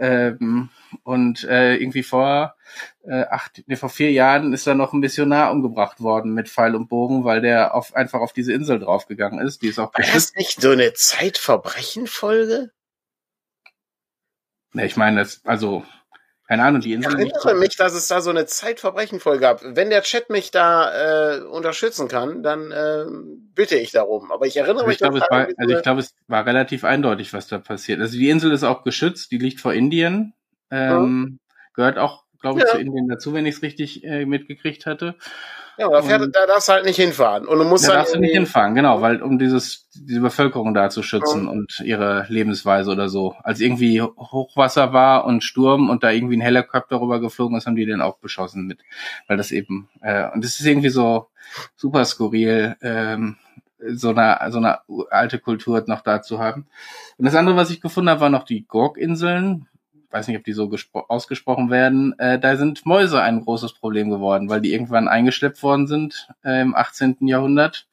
Ähm, 0.00 0.70
und 1.04 1.44
äh, 1.44 1.76
irgendwie 1.76 2.02
vor 2.02 2.56
äh, 3.04 3.24
acht, 3.26 3.62
nee, 3.66 3.76
vor 3.76 3.90
vier 3.90 4.10
Jahren 4.10 4.54
ist 4.54 4.66
da 4.66 4.74
noch 4.74 4.94
ein 4.94 5.00
Missionar 5.00 5.52
umgebracht 5.52 6.00
worden 6.00 6.32
mit 6.32 6.48
Pfeil 6.48 6.74
und 6.74 6.88
Bogen, 6.88 7.24
weil 7.24 7.42
der 7.42 7.74
auf, 7.74 7.94
einfach 7.94 8.20
auf 8.20 8.32
diese 8.32 8.54
Insel 8.54 8.78
draufgegangen 8.78 9.46
ist. 9.46 9.60
Die 9.60 9.68
ist 9.68 9.78
auch 9.78 9.92
War 9.92 10.04
das 10.14 10.34
nicht 10.34 10.60
so 10.60 10.70
eine 10.70 10.94
Zeitverbrechen-Folge? 10.94 12.72
Ne, 14.72 14.86
ich 14.86 14.96
meine, 14.96 15.20
das, 15.20 15.42
also 15.44 15.84
keine 16.50 16.64
Ahnung, 16.64 16.80
die 16.80 16.94
Insel. 16.94 17.12
Ich 17.12 17.32
erinnere 17.32 17.54
mich, 17.60 17.76
dass 17.76 17.94
es 17.94 18.08
da 18.08 18.20
so 18.20 18.30
eine 18.30 18.44
Zeitverbrechen-Folge 18.44 19.38
gab. 19.38 19.60
Wenn 19.62 19.88
der 19.88 20.02
Chat 20.02 20.30
mich 20.30 20.50
da 20.50 21.36
äh, 21.36 21.42
unterstützen 21.42 22.08
kann, 22.08 22.42
dann 22.42 22.72
äh, 22.72 23.04
bitte 23.54 23.76
ich 23.76 23.92
darum. 23.92 24.32
Aber 24.32 24.48
ich 24.48 24.56
erinnere 24.56 24.78
also 24.78 24.86
mich. 24.88 24.94
Ich 24.94 24.98
glaube, 24.98 25.18
es 25.18 25.30
war, 25.30 25.46
also 25.56 25.76
ich 25.76 25.82
glaube, 25.84 26.00
es 26.00 26.12
war 26.26 26.44
relativ 26.44 26.82
eindeutig, 26.82 27.32
was 27.32 27.46
da 27.46 27.58
passiert. 27.58 28.00
Also 28.00 28.18
die 28.18 28.28
Insel 28.28 28.50
ist 28.50 28.64
auch 28.64 28.82
geschützt, 28.82 29.30
die 29.30 29.38
liegt 29.38 29.60
vor 29.60 29.72
Indien, 29.74 30.34
ähm, 30.72 31.38
ja. 31.40 31.56
gehört 31.74 31.98
auch, 31.98 32.24
glaube 32.40 32.60
ich, 32.60 32.66
ja. 32.66 32.72
zu 32.72 32.78
Indien 32.78 33.08
dazu, 33.08 33.32
wenn 33.32 33.46
ich 33.46 33.56
es 33.56 33.62
richtig 33.62 34.04
äh, 34.04 34.24
mitgekriegt 34.26 34.86
hatte. 34.86 35.14
Ja, 35.78 35.86
aber 35.86 35.96
da, 35.96 36.02
fährt, 36.02 36.36
da 36.36 36.46
darfst 36.46 36.68
du 36.68 36.72
halt 36.72 36.84
nicht 36.84 36.96
hinfahren. 36.96 37.46
Und 37.46 37.58
du 37.58 37.64
musst 37.64 37.88
da 37.88 37.94
darfst 37.94 38.14
du 38.14 38.18
nicht 38.18 38.34
hinfahren, 38.34 38.74
genau, 38.74 39.00
weil 39.00 39.22
um 39.22 39.38
dieses 39.38 39.88
diese 39.94 40.20
Bevölkerung 40.20 40.74
da 40.74 40.90
zu 40.90 41.02
schützen 41.02 41.44
ja. 41.44 41.50
und 41.50 41.80
ihre 41.84 42.26
Lebensweise 42.28 42.90
oder 42.90 43.08
so. 43.08 43.34
Als 43.42 43.60
irgendwie 43.60 44.02
Hochwasser 44.02 44.92
war 44.92 45.24
und 45.24 45.42
Sturm 45.42 45.88
und 45.88 46.02
da 46.02 46.10
irgendwie 46.10 46.36
ein 46.36 46.42
Helikopter 46.42 47.00
rüber 47.00 47.18
geflogen 47.18 47.56
ist, 47.56 47.66
haben 47.66 47.76
die 47.76 47.86
den 47.86 48.02
auch 48.02 48.18
beschossen 48.18 48.66
mit, 48.66 48.80
weil 49.26 49.38
das 49.38 49.52
eben 49.52 49.88
äh, 50.02 50.28
und 50.30 50.44
das 50.44 50.60
ist 50.60 50.66
irgendwie 50.66 50.90
so 50.90 51.28
super 51.76 52.04
skurril. 52.04 52.76
Ähm, 52.82 53.36
so 53.82 54.10
eine, 54.10 54.38
so 54.50 54.58
eine 54.58 54.80
alte 55.10 55.38
Kultur 55.38 55.82
noch 55.86 56.02
da 56.02 56.20
zu 56.20 56.38
haben. 56.38 56.66
Und 57.16 57.24
das 57.24 57.34
andere, 57.34 57.56
was 57.56 57.70
ich 57.70 57.80
gefunden 57.80 58.10
habe, 58.10 58.20
war 58.20 58.28
noch 58.30 58.44
die 58.44 58.66
Gorg-Inseln, 58.66 59.68
weiß 60.10 60.28
nicht, 60.28 60.36
ob 60.36 60.44
die 60.44 60.52
so 60.52 60.70
ausgesprochen 61.08 61.70
werden, 61.70 62.18
äh, 62.18 62.38
da 62.38 62.56
sind 62.56 62.84
Mäuse 62.84 63.22
ein 63.22 63.44
großes 63.44 63.74
Problem 63.74 64.10
geworden, 64.10 64.48
weil 64.48 64.60
die 64.60 64.72
irgendwann 64.72 65.08
eingeschleppt 65.08 65.62
worden 65.62 65.86
sind 65.86 66.28
äh, 66.44 66.60
im 66.60 66.74
18. 66.74 67.18
Jahrhundert. 67.20 67.86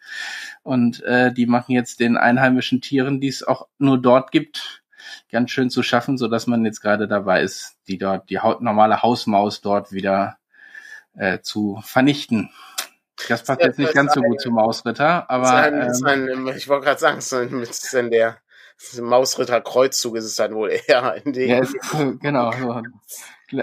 Und 0.63 1.03
äh, 1.03 1.32
die 1.32 1.45
machen 1.45 1.73
jetzt 1.73 1.99
den 1.99 2.17
einheimischen 2.17 2.82
Tieren, 2.82 3.19
die 3.19 3.27
es 3.27 3.43
auch 3.43 3.67
nur 3.77 4.01
dort 4.01 4.32
gibt, 4.32 4.84
ganz 5.32 5.51
schön 5.51 5.69
zu 5.69 5.84
schaffen, 5.84 6.17
so 6.17 6.27
dass 6.27 6.47
man 6.47 6.65
jetzt 6.65 6.82
gerade 6.82 7.08
dabei 7.08 7.41
ist, 7.41 7.77
die 7.88 7.97
dort, 7.97 8.30
die 8.30 8.39
normale 8.60 9.01
Hausmaus 9.03 9.62
dort 9.62 9.91
wieder 9.91 10.38
äh, 11.15 11.39
zu 11.39 11.80
vernichten. 11.84 12.49
Das 13.30 13.43
passt 13.43 13.62
jetzt 13.62 13.80
nicht 13.80 13.93
ganz 13.93 14.13
so 14.13 14.21
gut 14.21 14.39
zum 14.39 14.53
Mausritter, 14.53 15.30
aber. 15.30 15.47
Sein, 15.47 15.82
ähm, 15.82 15.93
sein, 15.93 16.47
ich 16.56 16.67
wollte 16.67 16.86
gerade 16.86 16.99
sagen, 16.99 17.21
so 17.21 17.38
mit 17.38 17.91
der 17.93 18.38
Mausritter 19.00 19.62
Kreuzzug 19.62 20.18
ist 20.18 20.26
es 20.26 20.36
dann 20.36 20.54
wohl 20.56 20.70
eher 20.88 21.22
in 21.24 21.34
dem. 21.34 21.50
Ja, 21.50 21.60
ist, 21.60 21.76
genau, 22.22 22.52
so 22.52 22.82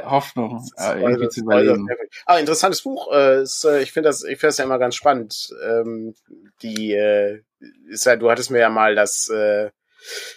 Hoffnung, 0.05 0.67
äh, 0.79 1.01
irgendwie 1.01 1.29
zu 1.29 1.41
überleben. 1.41 1.89
Ah, 2.25 2.39
interessantes 2.39 2.83
Buch. 2.83 3.13
Äh, 3.13 3.43
ist, 3.43 3.65
äh, 3.65 3.83
ich 3.83 3.93
finde 3.93 4.09
das, 4.09 4.23
ich 4.25 4.39
finde 4.39 4.49
das 4.49 4.59
ja 4.59 4.65
immer 4.65 4.79
ganz 4.79 4.95
spannend. 4.95 5.51
Ähm, 5.63 6.15
die 6.63 6.93
äh, 6.93 7.43
ist 7.89 8.07
ja, 8.07 8.17
du 8.17 8.31
hattest 8.31 8.51
mir 8.51 8.61
ja 8.61 8.71
mal 8.71 8.95
das 8.95 9.29
äh, 9.29 9.71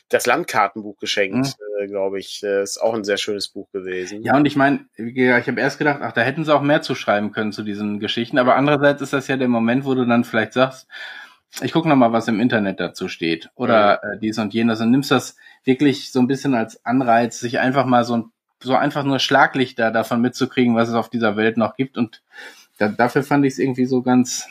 das 0.10 0.26
Landkartenbuch 0.26 0.98
geschenkt, 0.98 1.56
mhm. 1.58 1.84
äh, 1.84 1.88
glaube 1.88 2.20
ich. 2.20 2.44
Äh, 2.44 2.64
ist 2.64 2.82
auch 2.82 2.94
ein 2.94 3.04
sehr 3.04 3.18
schönes 3.18 3.50
Buch 3.50 3.70
gewesen. 3.72 4.24
Ja, 4.24 4.36
und 4.36 4.46
ich 4.46 4.56
meine, 4.56 4.86
ich 4.96 5.48
habe 5.48 5.60
erst 5.60 5.78
gedacht, 5.78 6.00
ach, 6.02 6.14
da 6.14 6.22
hätten 6.22 6.46
sie 6.46 6.54
auch 6.54 6.62
mehr 6.62 6.82
zu 6.82 6.96
schreiben 6.96 7.32
können 7.32 7.52
zu 7.52 7.64
diesen 7.64 8.00
Geschichten. 8.00 8.38
Aber 8.38 8.56
andererseits 8.56 9.02
ist 9.02 9.14
das 9.14 9.28
ja 9.28 9.38
der 9.38 9.48
Moment, 9.48 9.86
wo 9.86 9.94
du 9.96 10.06
dann 10.06 10.24
vielleicht 10.24 10.54
sagst, 10.54 10.88
ich 11.62 11.72
gucke 11.72 11.90
nochmal, 11.90 12.12
was 12.12 12.28
im 12.28 12.40
Internet 12.40 12.80
dazu 12.80 13.08
steht 13.08 13.50
oder 13.56 14.00
mhm. 14.04 14.12
äh, 14.12 14.20
dies 14.20 14.38
und 14.38 14.54
jenes 14.54 14.82
und 14.82 14.92
nimmst 14.92 15.12
das 15.12 15.38
wirklich 15.64 16.12
so 16.12 16.20
ein 16.20 16.28
bisschen 16.28 16.54
als 16.54 16.86
Anreiz, 16.86 17.40
sich 17.40 17.60
einfach 17.60 17.86
mal 17.86 18.04
so 18.04 18.18
ein 18.18 18.32
so 18.60 18.74
einfach 18.76 19.04
nur 19.04 19.20
Schlaglichter 19.20 19.92
davon 19.92 20.20
mitzukriegen, 20.20 20.76
was 20.76 20.90
es 20.90 20.96
auf 20.96 21.10
dieser 21.10 21.38
Welt 21.38 21.58
noch 21.58 21.76
gibt 21.76 21.98
und 21.98 22.24
da, 22.80 22.88
dafür 22.88 23.24
fand 23.24 23.46
ich 23.46 23.54
es 23.54 23.60
irgendwie 23.60 23.86
so 23.86 24.02
ganz 24.02 24.48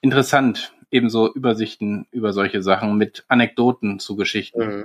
interessant, 0.00 0.72
ebenso 0.90 1.32
Übersichten 1.32 2.06
über 2.10 2.32
solche 2.32 2.62
Sachen 2.62 2.96
mit 2.96 3.24
Anekdoten 3.28 3.98
zu 3.98 4.16
Geschichten. 4.16 4.60
Mhm. 4.60 4.84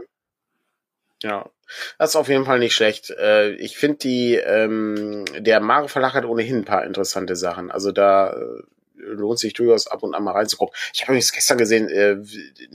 Ja, 1.22 1.50
das 1.98 2.12
ist 2.12 2.15
auf 2.17 2.28
jeden 2.28 2.43
Fall 2.43 2.60
nicht 2.60 2.76
schlecht. 2.76 3.12
Äh, 3.12 3.52
ich 3.54 3.78
finde 3.78 3.98
die, 4.00 4.36
ähm, 4.36 5.24
der 5.39 5.62
Mare 5.62 5.88
Verlag 5.88 6.13
hat 6.13 6.26
ohnehin 6.26 6.58
ein 6.58 6.65
paar 6.65 6.84
interessante 6.84 7.38
Sachen. 7.38 7.72
Also 7.72 7.93
da 7.93 8.34
äh, 8.34 8.63
lohnt 9.05 9.39
sich 9.39 9.53
durchaus 9.53 9.87
ab 9.87 10.03
und 10.03 10.15
an 10.15 10.23
mal 10.23 10.31
reinzugucken. 10.31 10.75
Ich 10.93 11.01
habe 11.01 11.11
übrigens 11.11 11.31
gestern 11.31 11.57
gesehen, 11.57 11.89
äh, 11.89 12.17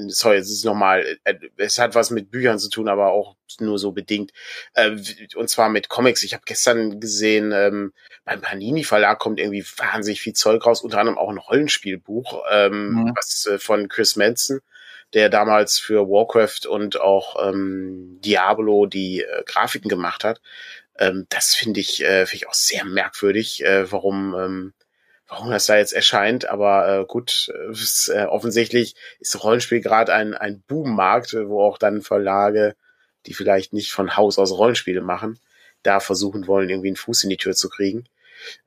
sorry, 0.08 0.36
es 0.36 0.50
ist 0.50 0.64
nochmal, 0.64 1.18
äh, 1.24 1.34
es 1.56 1.78
hat 1.78 1.94
was 1.94 2.10
mit 2.10 2.30
Büchern 2.30 2.58
zu 2.58 2.70
tun, 2.70 2.88
aber 2.88 3.12
auch 3.12 3.36
nur 3.60 3.78
so 3.78 3.92
bedingt. 3.92 4.32
Äh, 4.74 4.96
und 5.34 5.48
zwar 5.48 5.68
mit 5.68 5.88
Comics. 5.88 6.22
Ich 6.22 6.34
habe 6.34 6.44
gestern 6.46 7.00
gesehen, 7.00 7.52
ähm, 7.52 7.92
beim 8.24 8.40
Panini 8.40 8.84
Verlag 8.84 9.18
kommt 9.18 9.40
irgendwie 9.40 9.64
wahnsinnig 9.76 10.20
viel 10.20 10.34
Zeug 10.34 10.64
raus, 10.64 10.82
unter 10.82 10.98
anderem 10.98 11.18
auch 11.18 11.30
ein 11.30 11.38
Rollenspielbuch, 11.38 12.44
ähm, 12.50 12.90
mhm. 12.90 13.12
was 13.16 13.46
äh, 13.46 13.58
von 13.58 13.88
Chris 13.88 14.16
Manson 14.16 14.60
der 15.14 15.28
damals 15.28 15.78
für 15.78 16.08
Warcraft 16.08 16.66
und 16.68 17.00
auch 17.00 17.36
ähm, 17.48 18.18
Diablo 18.22 18.86
die 18.86 19.22
äh, 19.22 19.42
Grafiken 19.46 19.88
gemacht 19.88 20.24
hat. 20.24 20.40
Ähm, 20.98 21.26
das 21.30 21.54
finde 21.54 21.80
ich, 21.80 22.02
äh, 22.02 22.26
finde 22.26 22.36
ich 22.36 22.48
auch 22.48 22.54
sehr 22.54 22.84
merkwürdig, 22.84 23.64
äh, 23.64 23.90
warum 23.90 24.34
ähm, 24.34 24.72
warum 25.28 25.50
das 25.50 25.66
da 25.66 25.76
jetzt 25.76 25.92
erscheint, 25.92 26.46
aber 26.46 27.00
äh, 27.00 27.04
gut, 27.04 27.52
ist, 27.70 28.08
äh, 28.08 28.24
offensichtlich 28.24 28.94
ist 29.20 29.42
Rollenspiel 29.42 29.80
gerade 29.80 30.12
ein, 30.14 30.34
ein 30.34 30.62
Boommarkt, 30.66 31.34
wo 31.34 31.62
auch 31.62 31.78
dann 31.78 32.02
Verlage, 32.02 32.74
die 33.26 33.34
vielleicht 33.34 33.72
nicht 33.72 33.92
von 33.92 34.16
Haus 34.16 34.38
aus 34.38 34.52
Rollenspiele 34.52 35.02
machen, 35.02 35.38
da 35.82 36.00
versuchen 36.00 36.46
wollen, 36.46 36.70
irgendwie 36.70 36.88
einen 36.88 36.96
Fuß 36.96 37.24
in 37.24 37.30
die 37.30 37.36
Tür 37.36 37.54
zu 37.54 37.68
kriegen. 37.68 38.04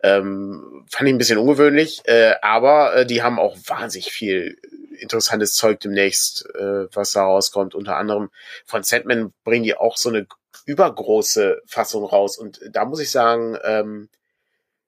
Ähm, 0.04 0.86
fand 0.90 1.08
ich 1.08 1.16
ein 1.16 1.18
bisschen 1.18 1.38
ungewöhnlich, 1.38 2.02
äh, 2.06 2.36
aber 2.42 2.96
äh, 2.96 3.06
die 3.06 3.24
haben 3.24 3.40
auch 3.40 3.58
wahnsinnig 3.66 4.12
viel 4.12 4.58
interessantes 5.00 5.56
Zeug 5.56 5.80
demnächst, 5.80 6.46
äh, 6.56 6.94
was 6.94 7.14
da 7.14 7.24
rauskommt. 7.24 7.74
Unter 7.74 7.98
anderem 7.98 8.30
von 8.66 8.84
Sandman 8.84 9.34
bringen 9.44 9.64
die 9.64 9.76
auch 9.76 9.98
so 9.98 10.10
eine 10.10 10.28
übergroße 10.66 11.62
Fassung 11.66 12.06
raus. 12.06 12.38
Und 12.38 12.62
da 12.70 12.86
muss 12.86 13.00
ich 13.00 13.10
sagen, 13.10 13.58
ähm, 13.64 14.10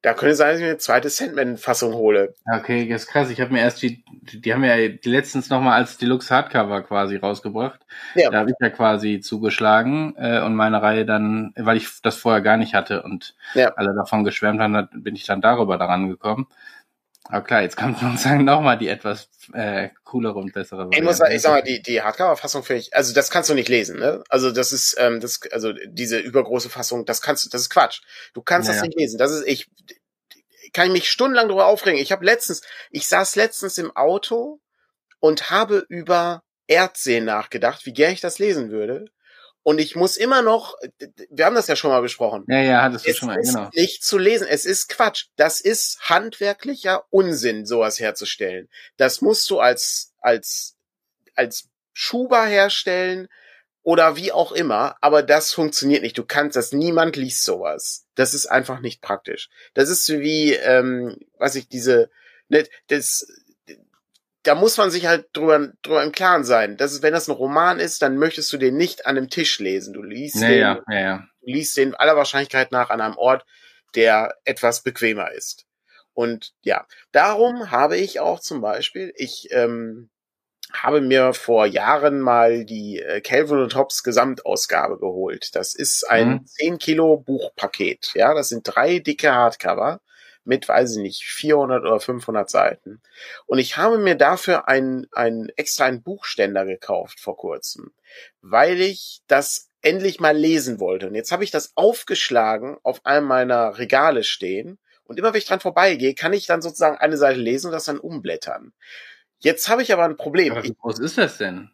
da 0.03 0.13
könnte 0.13 0.35
sein, 0.35 0.49
dass 0.49 0.57
ich 0.57 0.63
mir 0.63 0.69
eine 0.71 0.77
zweite 0.77 1.09
Sandman-Fassung 1.09 1.93
hole. 1.93 2.35
Okay, 2.45 2.89
das 2.89 3.03
ist 3.03 3.07
krass. 3.07 3.29
Ich 3.29 3.39
habe 3.39 3.53
mir 3.53 3.61
erst 3.61 3.81
die, 3.81 4.03
die 4.33 4.53
haben 4.53 4.63
ja 4.65 4.75
letztens 5.03 5.49
nochmal 5.49 5.79
als 5.79 5.97
Deluxe 5.97 6.35
Hardcover 6.35 6.81
quasi 6.83 7.15
rausgebracht. 7.15 7.79
Ja. 8.13 8.29
Da 8.29 8.39
habe 8.39 8.49
ich 8.49 8.57
ja 8.59 8.69
quasi 8.69 9.21
zugeschlagen 9.21 10.13
äh, 10.17 10.41
und 10.41 10.55
meine 10.55 10.81
Reihe 10.81 11.05
dann, 11.05 11.53
weil 11.55 11.77
ich 11.77 11.87
das 12.01 12.17
vorher 12.17 12.41
gar 12.41 12.57
nicht 12.57 12.75
hatte 12.75 13.03
und 13.03 13.33
ja. 13.53 13.71
alle 13.77 13.95
davon 13.95 14.25
geschwärmt 14.25 14.59
haben, 14.59 14.89
bin 14.91 15.15
ich 15.15 15.25
dann 15.25 15.39
darüber 15.39 15.77
daran 15.77 16.09
gekommen. 16.09 16.47
Aber 17.29 17.43
klar, 17.43 17.61
jetzt 17.61 17.77
kommt 17.77 17.99
sozusagen 18.01 18.43
nochmal 18.43 18.77
die 18.77 18.87
etwas 18.87 19.29
äh, 19.53 19.89
coolere 20.03 20.39
und 20.39 20.53
bessere 20.53 20.79
Variante. 20.79 20.97
Ich 20.97 21.03
muss 21.03 21.17
sagen, 21.17 21.33
ich 21.33 21.41
sag 21.41 21.51
mal, 21.51 21.63
die, 21.63 21.81
die 21.81 22.01
Hardcover-Fassung 22.01 22.63
finde 22.63 22.81
ich, 22.81 22.95
also 22.95 23.13
das 23.13 23.29
kannst 23.29 23.49
du 23.49 23.53
nicht 23.53 23.69
lesen, 23.69 23.99
ne? 23.99 24.23
Also 24.29 24.51
das 24.51 24.73
ist, 24.73 24.95
ähm, 24.99 25.19
das, 25.19 25.39
also 25.51 25.73
diese 25.85 26.19
übergroße 26.19 26.69
Fassung, 26.69 27.05
das 27.05 27.21
kannst 27.21 27.45
du, 27.45 27.49
das 27.49 27.61
ist 27.61 27.69
Quatsch. 27.69 28.01
Du 28.33 28.41
kannst 28.41 28.67
naja. 28.67 28.81
das 28.81 28.87
nicht 28.87 28.99
lesen. 28.99 29.17
Das 29.17 29.31
ist, 29.31 29.47
ich 29.47 29.69
kann 30.73 30.91
mich 30.91 31.09
stundenlang 31.09 31.47
darüber 31.47 31.67
aufregen. 31.67 31.99
Ich 31.99 32.11
habe 32.11 32.25
letztens, 32.25 32.61
ich 32.89 33.07
saß 33.07 33.35
letztens 33.35 33.77
im 33.77 33.95
Auto 33.95 34.59
und 35.19 35.49
habe 35.49 35.85
über 35.87 36.43
Erdseen 36.67 37.25
nachgedacht, 37.25 37.85
wie 37.85 37.93
gern 37.93 38.13
ich 38.13 38.21
das 38.21 38.39
lesen 38.39 38.71
würde. 38.71 39.05
Und 39.63 39.79
ich 39.79 39.95
muss 39.95 40.17
immer 40.17 40.41
noch, 40.41 40.75
wir 41.29 41.45
haben 41.45 41.55
das 41.55 41.67
ja 41.67 41.75
schon 41.75 41.91
mal 41.91 42.01
besprochen. 42.01 42.43
Ja, 42.47 42.59
ja, 42.61 42.81
hattest 42.81 43.05
du 43.05 43.11
es 43.11 43.17
schon 43.17 43.27
mal, 43.27 43.41
genau. 43.41 43.69
ist 43.69 43.75
nicht 43.75 44.03
zu 44.03 44.17
lesen. 44.17 44.47
Es 44.47 44.65
ist 44.65 44.89
Quatsch. 44.89 45.27
Das 45.37 45.61
ist 45.61 46.01
handwerklicher 46.01 47.05
Unsinn, 47.09 47.65
sowas 47.65 47.99
herzustellen. 47.99 48.69
Das 48.97 49.21
musst 49.21 49.49
du 49.49 49.59
als, 49.59 50.13
als, 50.19 50.75
als 51.35 51.69
Schuber 51.93 52.45
herstellen, 52.45 53.29
oder 53.83 54.15
wie 54.15 54.31
auch 54.31 54.53
immer, 54.53 54.95
aber 55.01 55.21
das 55.23 55.53
funktioniert 55.53 56.03
nicht. 56.03 56.17
Du 56.17 56.23
kannst 56.23 56.55
das, 56.55 56.71
niemand 56.71 57.17
liest 57.17 57.43
sowas. 57.43 58.05
Das 58.15 58.33
ist 58.33 58.45
einfach 58.45 58.79
nicht 58.79 59.01
praktisch. 59.01 59.49
Das 59.73 59.89
ist 59.89 60.07
wie, 60.09 60.53
ähm, 60.53 61.17
was 61.37 61.55
ich 61.55 61.67
diese, 61.67 62.09
ne, 62.47 62.65
das, 62.87 63.27
da 64.43 64.55
muss 64.55 64.77
man 64.77 64.91
sich 64.91 65.05
halt 65.07 65.27
drüber, 65.33 65.71
drüber 65.81 66.03
im 66.03 66.11
Klaren 66.11 66.43
sein. 66.43 66.77
Das 66.77 66.93
ist, 66.93 67.01
wenn 67.01 67.13
das 67.13 67.27
ein 67.27 67.33
Roman 67.33 67.79
ist, 67.79 68.01
dann 68.01 68.17
möchtest 68.17 68.51
du 68.53 68.57
den 68.57 68.75
nicht 68.77 69.05
an 69.05 69.17
einem 69.17 69.29
Tisch 69.29 69.59
lesen. 69.59 69.93
Du 69.93 70.01
liest 70.03 70.35
Ja, 70.41 70.47
den, 70.47 70.59
ja, 70.59 70.81
ja, 70.89 70.99
ja. 70.99 71.17
du 71.41 71.51
liest 71.51 71.77
den 71.77 71.95
aller 71.95 72.15
Wahrscheinlichkeit 72.15 72.71
nach 72.71 72.89
an 72.89 73.01
einem 73.01 73.17
Ort, 73.17 73.45
der 73.95 74.35
etwas 74.43 74.83
bequemer 74.83 75.31
ist. 75.31 75.65
Und 76.13 76.51
ja, 76.61 76.85
darum 77.11 77.71
habe 77.71 77.97
ich 77.97 78.19
auch 78.19 78.39
zum 78.39 78.61
Beispiel, 78.61 79.13
ich 79.15 79.47
ähm, 79.51 80.09
habe 80.71 81.01
mir 81.01 81.33
vor 81.33 81.65
Jahren 81.65 82.19
mal 82.19 82.65
die 82.65 82.99
äh, 82.99 83.21
Calvin 83.21 83.59
und 83.59 83.75
Hobbes 83.75 84.03
Gesamtausgabe 84.03 84.97
geholt. 84.99 85.55
Das 85.55 85.73
ist 85.75 86.03
ein 86.09 86.29
Mhm. 86.29 86.45
10 86.45 86.77
Kilo 86.79 87.17
Buchpaket. 87.17 88.11
Ja, 88.15 88.33
das 88.33 88.49
sind 88.49 88.63
drei 88.63 88.99
dicke 88.99 89.33
Hardcover 89.33 90.01
mit, 90.45 90.67
weiß 90.67 90.97
ich 90.97 91.01
nicht, 91.01 91.23
400 91.25 91.83
oder 91.83 91.99
500 91.99 92.49
Seiten. 92.49 93.01
Und 93.45 93.59
ich 93.59 93.77
habe 93.77 93.97
mir 93.97 94.15
dafür 94.15 94.67
ein, 94.67 95.07
ein 95.11 95.49
extra 95.55 95.85
einen 95.85 96.03
Buchständer 96.03 96.65
gekauft 96.65 97.19
vor 97.19 97.37
kurzem, 97.37 97.93
weil 98.41 98.81
ich 98.81 99.21
das 99.27 99.69
endlich 99.81 100.19
mal 100.19 100.35
lesen 100.35 100.79
wollte. 100.79 101.07
Und 101.07 101.15
jetzt 101.15 101.31
habe 101.31 101.43
ich 101.43 101.51
das 101.51 101.73
aufgeschlagen 101.75 102.77
auf 102.83 103.05
einem 103.05 103.27
meiner 103.27 103.77
Regale 103.77 104.23
stehen. 104.23 104.79
Und 105.05 105.19
immer 105.19 105.33
wenn 105.33 105.39
ich 105.39 105.45
dran 105.45 105.59
vorbeigehe, 105.59 106.15
kann 106.15 106.33
ich 106.33 106.45
dann 106.45 106.61
sozusagen 106.61 106.97
eine 106.97 107.17
Seite 107.17 107.39
lesen 107.39 107.67
und 107.67 107.73
das 107.73 107.85
dann 107.85 107.99
umblättern. 107.99 108.73
Jetzt 109.39 109.67
habe 109.67 109.81
ich 109.81 109.91
aber 109.91 110.05
ein 110.05 110.15
Problem. 110.15 110.53
Aber 110.53 110.63
wie 110.63 110.73
groß 110.73 110.99
ist 110.99 111.17
das 111.17 111.37
denn? 111.37 111.69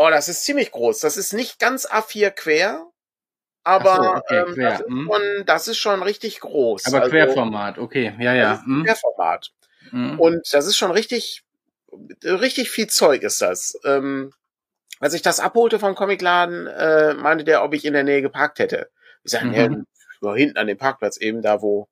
oh, 0.00 0.08
das 0.08 0.30
ist 0.30 0.44
ziemlich 0.44 0.70
groß. 0.70 1.00
Das 1.00 1.18
ist 1.18 1.34
nicht 1.34 1.58
ganz 1.58 1.86
A4 1.86 2.30
quer, 2.30 2.89
aber 3.64 3.94
so, 3.94 4.14
okay, 4.14 4.44
ähm, 4.48 4.56
das, 4.56 4.80
ist 4.80 4.86
hm. 4.86 5.10
schon, 5.10 5.46
das 5.46 5.68
ist 5.68 5.78
schon 5.78 6.02
richtig 6.02 6.40
groß. 6.40 6.86
Aber 6.86 6.98
Also, 6.98 7.10
Querformat, 7.10 7.78
okay, 7.78 8.14
ja, 8.18 8.34
ja. 8.34 8.54
ist 8.54 8.60
ein 8.66 8.76
hm, 8.76 8.84
Querformat. 8.84 9.50
hm. 9.90 10.18
Und 10.20 10.52
das 10.54 10.66
ist 10.66 10.76
schon 10.76 10.90
richtig, 10.90 11.42
richtig 12.24 12.70
viel 12.70 12.86
Zeug 12.88 13.22
ist 13.22 13.42
das. 13.42 13.78
Ähm, 13.84 14.32
als 14.98 15.14
ich 15.14 15.22
das 15.22 15.40
abholte 15.40 15.78
vom 15.78 15.94
Comicladen, 15.94 16.66
äh, 16.66 17.14
meinte 17.14 17.44
der, 17.44 17.64
ob 17.64 17.74
ich 17.74 17.84
in 17.84 17.92
der 17.94 18.04
Nähe 18.04 18.22
geparkt 18.22 18.58
hätte. 18.58 18.90
Ich 19.24 19.32
sage, 19.32 19.46
Mhm. 19.46 19.86
ja, 20.22 20.34
hinten 20.34 20.58
an 20.58 20.66
dem 20.66 20.76
Parkplatz 20.78 21.16
eben, 21.16 21.42
da 21.42 21.62
wo, 21.62 21.88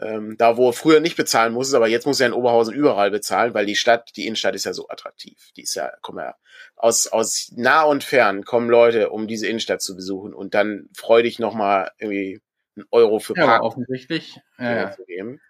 ähm, 0.00 0.36
da 0.38 0.56
wo 0.56 0.68
er 0.68 0.72
früher 0.72 1.00
nicht 1.00 1.16
bezahlen 1.16 1.52
musste, 1.52 1.76
aber 1.76 1.88
jetzt 1.88 2.06
muss 2.06 2.20
er 2.20 2.28
in 2.28 2.32
Oberhausen 2.32 2.74
überall 2.74 3.10
bezahlen, 3.10 3.54
weil 3.54 3.66
die 3.66 3.76
Stadt, 3.76 4.12
die 4.16 4.26
Innenstadt 4.26 4.54
ist 4.54 4.64
ja 4.64 4.72
so 4.72 4.88
attraktiv. 4.88 5.50
Die 5.56 5.62
ist 5.62 5.74
ja, 5.74 5.92
kommen 6.02 6.18
ja 6.18 6.34
aus, 6.76 7.08
aus 7.08 7.52
nah 7.56 7.82
und 7.82 8.04
fern 8.04 8.44
kommen 8.44 8.70
Leute, 8.70 9.10
um 9.10 9.26
diese 9.26 9.48
Innenstadt 9.48 9.82
zu 9.82 9.96
besuchen 9.96 10.34
und 10.34 10.54
dann 10.54 10.88
freudig 10.96 11.38
nochmal 11.38 11.90
irgendwie 11.98 12.40
einen 12.76 12.86
Euro 12.92 13.18
für 13.18 13.36
ja, 13.36 13.44
Park 13.44 13.58
aber 13.58 13.66
offensichtlich. 13.66 14.38
Ja, 14.58 14.76
ja. 14.76 14.90
zu 14.92 15.04
geben. 15.04 15.40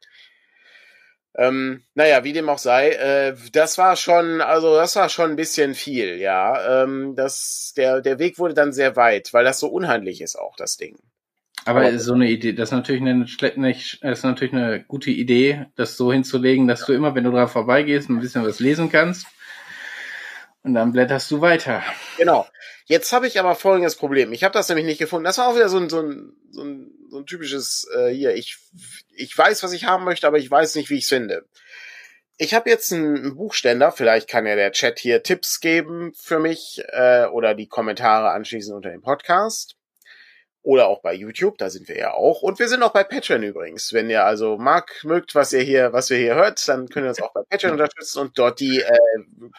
Ähm, 1.36 1.84
naja, 1.94 2.24
wie 2.24 2.32
dem 2.32 2.48
auch 2.48 2.58
sei, 2.58 2.90
äh, 2.90 3.36
das 3.52 3.78
war 3.78 3.94
schon, 3.96 4.40
also 4.40 4.74
das 4.74 4.96
war 4.96 5.08
schon 5.08 5.30
ein 5.30 5.36
bisschen 5.36 5.74
viel, 5.74 6.16
ja. 6.16 6.82
Ähm, 6.82 7.14
das, 7.14 7.74
der, 7.76 8.00
der 8.00 8.18
Weg 8.18 8.38
wurde 8.38 8.54
dann 8.54 8.72
sehr 8.72 8.96
weit, 8.96 9.32
weil 9.32 9.44
das 9.44 9.60
so 9.60 9.68
unhandlich 9.68 10.20
ist 10.20 10.36
auch, 10.36 10.56
das 10.56 10.78
Ding. 10.78 10.98
Aber 11.68 11.80
Aber- 11.80 11.98
so 11.98 12.14
eine 12.14 12.30
Idee, 12.30 12.54
das 12.54 12.70
ist 12.70 12.72
natürlich 12.72 13.02
eine 13.02 13.26
nicht, 13.56 14.02
ist 14.02 14.24
natürlich 14.24 14.54
eine 14.54 14.82
gute 14.84 15.10
Idee, 15.10 15.66
das 15.76 15.96
so 15.98 16.12
hinzulegen, 16.12 16.66
dass 16.66 16.86
du 16.86 16.94
immer, 16.94 17.14
wenn 17.14 17.24
du 17.24 17.30
dran 17.30 17.48
vorbeigehst, 17.48 18.08
ein 18.08 18.20
bisschen 18.20 18.44
was 18.46 18.58
lesen 18.58 18.90
kannst. 18.90 19.26
Und 20.62 20.74
dann 20.74 20.92
blätterst 20.92 21.30
du 21.30 21.40
weiter. 21.40 21.82
Genau. 22.16 22.46
Jetzt 22.86 23.12
habe 23.12 23.26
ich 23.26 23.38
aber 23.38 23.54
folgendes 23.54 23.96
Problem. 23.96 24.32
Ich 24.32 24.44
habe 24.44 24.54
das 24.54 24.68
nämlich 24.68 24.86
nicht 24.86 24.98
gefunden. 24.98 25.24
Das 25.24 25.36
war 25.38 25.48
auch 25.48 25.56
wieder 25.56 25.68
so 25.68 25.76
ein, 25.78 25.90
so 25.90 26.00
ein, 26.00 26.32
so 26.50 26.62
ein, 26.64 26.90
so 27.10 27.18
ein 27.18 27.26
typisches 27.26 27.86
äh, 27.94 28.08
hier. 28.08 28.34
Ich, 28.34 28.56
ich 29.14 29.36
weiß, 29.36 29.62
was 29.62 29.72
ich 29.72 29.84
haben 29.84 30.04
möchte, 30.04 30.26
aber 30.26 30.38
ich 30.38 30.50
weiß 30.50 30.74
nicht, 30.74 30.88
wie 30.88 30.96
ich 30.96 31.04
es 31.04 31.08
finde. 31.10 31.44
Ich 32.38 32.54
habe 32.54 32.70
jetzt 32.70 32.92
einen, 32.92 33.16
einen 33.16 33.36
Buchständer. 33.36 33.92
Vielleicht 33.92 34.28
kann 34.28 34.46
ja 34.46 34.56
der 34.56 34.72
Chat 34.72 34.98
hier 34.98 35.22
Tipps 35.22 35.60
geben 35.60 36.12
für 36.16 36.38
mich 36.38 36.80
äh, 36.92 37.26
oder 37.26 37.54
die 37.54 37.68
Kommentare 37.68 38.30
anschließend 38.30 38.74
unter 38.74 38.90
dem 38.90 39.02
Podcast. 39.02 39.77
Oder 40.62 40.88
auch 40.88 41.00
bei 41.00 41.14
YouTube, 41.14 41.56
da 41.56 41.70
sind 41.70 41.88
wir 41.88 41.96
ja 41.96 42.12
auch. 42.12 42.42
Und 42.42 42.58
wir 42.58 42.68
sind 42.68 42.82
auch 42.82 42.92
bei 42.92 43.04
Patreon 43.04 43.42
übrigens. 43.42 43.92
Wenn 43.92 44.10
ihr 44.10 44.24
also 44.24 44.58
mag, 44.58 44.92
mögt, 45.04 45.34
was 45.34 45.52
ihr 45.52 45.60
hier, 45.60 45.92
was 45.92 46.10
wir 46.10 46.18
hier 46.18 46.34
hört, 46.34 46.66
dann 46.68 46.88
könnt 46.88 47.06
ihr 47.06 47.10
uns 47.10 47.22
auch 47.22 47.32
bei 47.32 47.42
Patreon 47.48 47.72
unterstützen 47.72 48.18
und 48.20 48.38
dort 48.38 48.60
die 48.60 48.80
äh, 48.80 48.98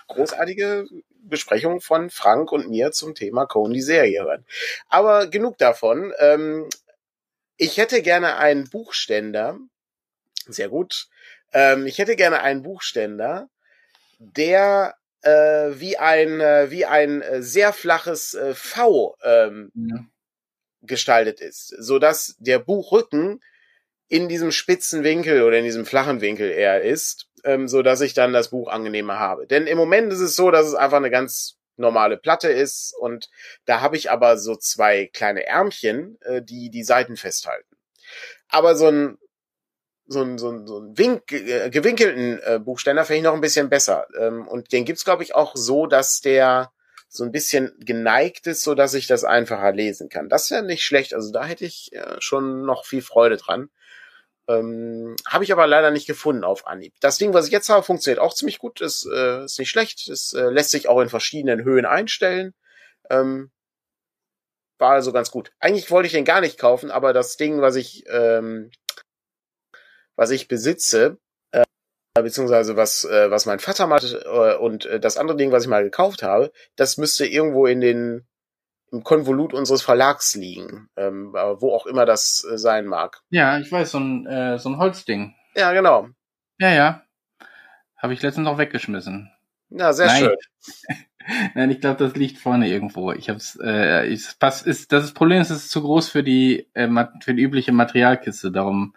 großartige 0.07 0.85
Besprechung 1.23 1.81
von 1.81 2.09
Frank 2.09 2.51
und 2.51 2.69
mir 2.69 2.91
zum 2.91 3.15
Thema 3.15 3.45
Cohen 3.45 3.73
die 3.73 3.81
Serie 3.81 4.23
hören. 4.23 4.45
Aber 4.87 5.27
genug 5.27 5.57
davon. 5.57 6.13
Ähm, 6.19 6.67
ich 7.57 7.77
hätte 7.77 8.01
gerne 8.01 8.37
einen 8.37 8.69
Buchständer. 8.69 9.57
Sehr 10.47 10.69
gut. 10.69 11.07
Ähm, 11.53 11.87
ich 11.87 11.97
hätte 11.97 12.15
gerne 12.15 12.41
einen 12.41 12.63
Buchständer, 12.63 13.49
der 14.19 14.95
äh, 15.21 15.71
wie 15.79 15.97
ein 15.97 16.39
äh, 16.39 16.71
wie 16.71 16.85
ein 16.85 17.21
äh, 17.21 17.41
sehr 17.41 17.73
flaches 17.73 18.33
äh, 18.33 18.53
V 18.53 19.15
ähm, 19.23 19.71
Ja. 19.75 20.05
Gestaltet 20.81 21.41
ist, 21.41 21.67
so 21.79 21.99
dass 21.99 22.35
der 22.39 22.59
Buchrücken 22.59 23.41
in 24.07 24.27
diesem 24.27 24.51
spitzen 24.51 25.03
Winkel 25.03 25.43
oder 25.43 25.57
in 25.57 25.65
diesem 25.65 25.85
flachen 25.85 26.21
Winkel 26.21 26.49
eher 26.49 26.81
ist, 26.81 27.27
ähm, 27.43 27.67
so 27.67 27.81
dass 27.81 28.01
ich 28.01 28.13
dann 28.13 28.33
das 28.33 28.49
Buch 28.49 28.67
angenehmer 28.67 29.19
habe. 29.19 29.45
Denn 29.45 29.67
im 29.67 29.77
Moment 29.77 30.11
ist 30.11 30.19
es 30.19 30.35
so, 30.35 30.51
dass 30.51 30.67
es 30.67 30.75
einfach 30.75 30.97
eine 30.97 31.11
ganz 31.11 31.57
normale 31.77 32.17
Platte 32.17 32.49
ist 32.49 32.93
und 32.99 33.29
da 33.65 33.81
habe 33.81 33.95
ich 33.95 34.11
aber 34.11 34.37
so 34.37 34.55
zwei 34.55 35.09
kleine 35.13 35.45
Ärmchen, 35.45 36.17
äh, 36.21 36.41
die 36.41 36.69
die 36.69 36.83
Seiten 36.83 37.15
festhalten. 37.15 37.77
Aber 38.49 38.75
so 38.75 38.87
ein 38.87 39.17
so 40.11 40.23
ein, 40.23 40.39
so 40.39 40.49
ein, 40.49 40.65
so 40.65 40.79
ein 40.79 40.97
Wink, 40.97 41.31
äh, 41.31 41.69
gewinkelten 41.69 42.39
äh, 42.43 42.59
Buchständer 42.59 43.05
finde 43.05 43.17
ich 43.17 43.23
noch 43.23 43.35
ein 43.35 43.41
bisschen 43.41 43.69
besser. 43.69 44.07
Ähm, 44.19 44.47
und 44.47 44.71
den 44.71 44.83
gibt's 44.83 45.05
glaube 45.05 45.21
ich, 45.21 45.35
auch 45.35 45.55
so, 45.55 45.85
dass 45.85 46.19
der 46.19 46.71
so 47.09 47.23
ein 47.23 47.31
bisschen 47.31 47.75
geneigt 47.79 48.45
ist, 48.47 48.61
so 48.61 48.75
dass 48.75 48.93
ich 48.93 49.07
das 49.07 49.23
einfacher 49.23 49.71
lesen 49.71 50.09
kann. 50.09 50.29
Das 50.29 50.51
wäre 50.51 50.63
nicht 50.63 50.83
schlecht. 50.83 51.15
Also 51.15 51.31
da 51.31 51.43
hätte 51.43 51.65
ich 51.65 51.91
äh, 51.93 52.15
schon 52.19 52.65
noch 52.65 52.85
viel 52.85 53.01
Freude 53.01 53.37
dran. 53.37 53.69
Ähm, 54.47 55.15
habe 55.27 55.43
ich 55.43 55.51
aber 55.51 55.67
leider 55.67 55.89
nicht 55.89 56.07
gefunden 56.07 56.43
auf 56.43 56.67
Anhieb. 56.67 56.93
Das 57.01 57.17
Ding, 57.17 57.33
was 57.33 57.47
ich 57.47 57.51
jetzt 57.51 57.69
habe, 57.69 57.83
funktioniert 57.83 58.19
auch 58.19 58.33
ziemlich 58.33 58.59
gut. 58.59 58.79
Ist, 58.79 59.07
äh, 59.11 59.45
ist 59.45 59.57
nicht 59.57 59.69
schlecht. 59.69 60.07
Es 60.07 60.33
äh, 60.33 60.49
lässt 60.49 60.69
sich 60.69 60.87
auch 60.87 61.01
in 61.01 61.09
verschiedenen 61.09 61.63
Höhen 61.63 61.85
einstellen. 61.85 62.53
Ähm, 63.09 63.51
war 64.77 64.91
also 64.93 65.11
ganz 65.11 65.31
gut. 65.31 65.51
Eigentlich 65.59 65.89
wollte 65.91 66.07
ich 66.07 66.13
den 66.13 66.25
gar 66.25 66.41
nicht 66.41 66.59
kaufen, 66.59 66.91
aber 66.91 67.11
das 67.11 67.37
Ding, 67.37 67.59
was 67.61 67.75
ich, 67.75 68.05
ähm, 68.07 68.71
was 70.15 70.29
ich 70.29 70.47
besitze, 70.47 71.17
beziehungsweise 72.21 72.75
was, 72.75 73.05
äh, 73.05 73.31
was 73.31 73.45
mein 73.45 73.59
Vater 73.59 73.87
mal 73.87 73.99
äh, 74.03 74.55
und 74.57 74.85
äh, 74.85 74.99
das 74.99 75.17
andere 75.17 75.37
Ding, 75.37 75.51
was 75.51 75.63
ich 75.63 75.69
mal 75.69 75.83
gekauft 75.83 76.23
habe, 76.23 76.51
das 76.75 76.97
müsste 76.97 77.25
irgendwo 77.25 77.65
in 77.65 77.81
den 77.81 78.25
im 78.91 79.03
Konvolut 79.03 79.53
unseres 79.53 79.83
Verlags 79.83 80.35
liegen, 80.35 80.89
ähm, 80.95 81.35
aber 81.35 81.61
wo 81.61 81.73
auch 81.73 81.85
immer 81.85 82.05
das 82.05 82.45
äh, 82.49 82.57
sein 82.57 82.85
mag. 82.85 83.21
Ja, 83.29 83.59
ich 83.59 83.71
weiß, 83.71 83.91
so 83.91 83.99
ein, 83.99 84.25
äh, 84.25 84.57
so 84.57 84.69
ein 84.69 84.77
Holzding. 84.77 85.35
Ja, 85.55 85.73
genau. 85.73 86.07
Ja, 86.57 86.71
ja. 86.71 87.03
Habe 87.97 88.13
ich 88.13 88.21
letztens 88.21 88.45
noch 88.45 88.57
weggeschmissen. 88.57 89.31
Ja, 89.69 89.93
sehr 89.93 90.07
Nein. 90.07 90.19
schön. 90.19 90.95
Nein, 91.55 91.69
ich 91.69 91.81
glaube, 91.81 92.03
das 92.03 92.15
liegt 92.15 92.37
vorne 92.37 92.69
irgendwo. 92.69 93.11
Ich 93.11 93.29
hab's, 93.29 93.57
äh, 93.61 94.07
ich, 94.07 94.21
es 94.21 94.35
passt, 94.35 94.65
ist, 94.65 94.91
das 94.91 95.13
Problem 95.13 95.41
ist, 95.41 95.49
es 95.49 95.65
ist 95.65 95.71
zu 95.71 95.81
groß 95.81 96.09
für 96.09 96.23
die, 96.23 96.67
äh, 96.73 96.87
für 97.21 97.33
die 97.33 97.43
übliche 97.43 97.71
Materialkiste. 97.71 98.51
Darum 98.51 98.95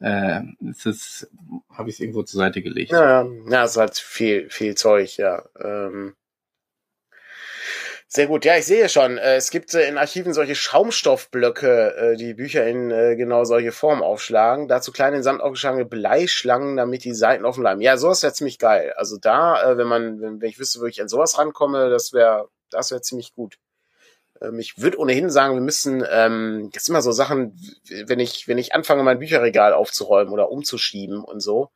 äh, 0.00 0.40
ist 0.60 0.86
es, 0.86 1.30
habe 1.72 1.88
ich 1.88 1.96
es 1.96 2.00
irgendwo 2.00 2.22
zur 2.22 2.38
Seite 2.38 2.62
gelegt. 2.62 2.92
Ja, 2.92 3.22
ja, 3.22 3.30
ja, 3.48 3.64
es 3.64 3.76
hat 3.76 3.96
viel, 3.96 4.48
viel 4.50 4.74
Zeug, 4.74 5.16
ja. 5.16 5.42
Ähm, 5.60 6.14
sehr 8.10 8.26
gut. 8.26 8.46
Ja, 8.46 8.56
ich 8.56 8.64
sehe 8.64 8.88
schon, 8.88 9.18
äh, 9.18 9.36
es 9.36 9.50
gibt 9.50 9.74
äh, 9.74 9.86
in 9.86 9.98
Archiven 9.98 10.32
solche 10.32 10.54
Schaumstoffblöcke, 10.54 11.94
äh, 11.94 12.16
die 12.16 12.32
Bücher 12.32 12.66
in 12.66 12.88
genau 12.88 13.44
solche 13.44 13.70
Form 13.70 14.02
aufschlagen. 14.02 14.66
Dazu 14.66 14.92
kleine 14.92 15.18
in 15.18 15.22
Samt 15.22 15.42
aufgeschlagene 15.42 15.84
Bleischlangen, 15.84 16.78
damit 16.78 17.04
die 17.04 17.14
Seiten 17.14 17.44
offen 17.44 17.60
bleiben. 17.60 17.82
Ja, 17.82 17.98
sowas 17.98 18.22
wäre 18.22 18.32
ziemlich 18.32 18.58
geil. 18.58 18.94
Also 18.96 19.18
da, 19.18 19.76
wenn 19.76 19.86
man, 19.86 20.20
wenn, 20.22 20.40
wenn 20.40 20.48
ich 20.48 20.58
wüsste, 20.58 20.80
wo 20.80 20.86
ich 20.86 21.02
an 21.02 21.08
sowas 21.08 21.38
rankomme, 21.38 21.90
das 21.90 22.14
wäre, 22.14 22.48
das 22.70 22.90
wäre 22.90 23.02
ziemlich 23.02 23.34
gut. 23.34 23.58
Ähm, 24.40 24.58
ich 24.58 24.78
würde 24.78 24.98
ohnehin 24.98 25.30
sagen, 25.30 25.54
wir 25.54 25.60
müssen, 25.60 26.04
ähm, 26.10 26.70
das 26.72 26.84
sind 26.84 26.94
immer 26.94 27.02
so 27.02 27.12
Sachen, 27.12 27.58
wenn 28.06 28.20
ich, 28.20 28.48
wenn 28.48 28.58
ich 28.58 28.74
anfange, 28.74 29.02
mein 29.02 29.18
Bücherregal 29.18 29.74
aufzuräumen 29.74 30.32
oder 30.32 30.50
umzuschieben 30.50 31.22
und 31.22 31.40
so, 31.40 31.70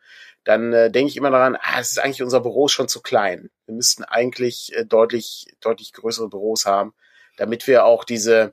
dann 0.45 0.73
äh, 0.73 0.91
denke 0.91 1.11
ich 1.11 1.17
immer 1.17 1.31
daran, 1.31 1.57
ah, 1.57 1.81
es 1.81 1.93
ist 1.93 1.99
eigentlich 1.99 2.23
unser 2.23 2.41
Büro 2.41 2.69
schon 2.69 2.89
zu 2.89 3.01
klein. 3.01 3.51
Wir 3.67 3.75
müssten 3.75 4.05
eigentlich 4.05 4.73
äh, 4.75 4.85
deutlich, 4.85 5.47
deutlich 5.61 5.93
größere 5.93 6.29
Büros 6.29 6.67
haben, 6.67 6.95
damit 7.37 7.67
wir 7.67 7.85
auch 7.85 8.05
diese, 8.05 8.53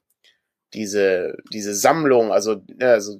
diese, 0.73 1.37
diese 1.51 1.73
Sammlung, 1.73 2.31
also, 2.31 2.61
ja, 2.79 2.91
also 2.91 3.19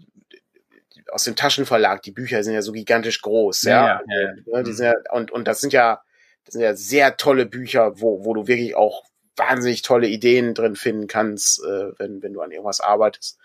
aus 1.12 1.24
dem 1.24 1.36
Taschenverlag, 1.36 2.04
die 2.04 2.12
Bücher 2.12 2.44
sind 2.44 2.54
ja 2.54 2.62
so 2.62 2.72
gigantisch 2.72 3.22
groß, 3.22 3.64
ja. 3.64 3.88
Ja, 3.88 4.02
ja, 4.08 4.22
ja. 4.22 4.34
Ne, 4.58 4.64
die 4.64 4.74
sind 4.74 4.86
ja 4.86 4.94
und, 5.12 5.32
und 5.32 5.48
das 5.48 5.62
sind 5.62 5.74
ja, 5.74 6.04
das 6.46 6.54
sind 6.54 6.62
ja 6.62 6.76
sehr 6.76 7.18
tolle 7.18 7.48
Bücher, 7.48 8.00
wo, 8.00 8.24
wo 8.24 8.34
du 8.34 8.48
wirklich 8.48 8.76
auch 8.76 9.04
wahnsinnig 9.36 9.82
tolle 9.82 10.08
Ideen 10.08 10.54
drin 10.54 10.76
finden 10.76 11.08
kannst, 11.08 11.64
äh, 11.64 11.92
wenn, 11.98 12.22
wenn 12.22 12.34
du 12.34 12.42
an 12.42 12.52
irgendwas 12.52 12.82
arbeitest. 12.82 13.40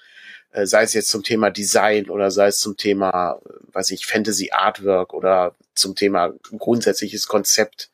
Äh, 0.54 0.66
sei 0.66 0.84
es 0.84 0.94
jetzt 0.94 1.10
zum 1.10 1.24
Thema 1.24 1.50
Design 1.50 2.08
oder 2.08 2.30
sei 2.30 2.46
es 2.46 2.60
zum 2.60 2.76
Thema, 2.76 3.40
äh, 3.44 3.74
weiß 3.74 3.90
ich, 3.90 4.06
Fantasy 4.06 4.50
Artwork 4.52 5.12
oder 5.12 5.56
zum 5.74 5.96
Thema 5.96 6.32
grundsätzliches 6.56 7.26
Konzept, 7.26 7.90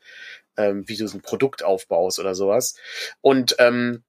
ähm, 0.59 0.87
wie 0.87 0.97
du 0.97 1.09
so 1.09 1.17
ein 1.17 1.23
Produkt 1.23 1.63
aufbaust 1.65 2.19
oder 2.19 2.35
sowas. 2.35 2.77
Und 3.23 3.57
ähm, 3.59 4.05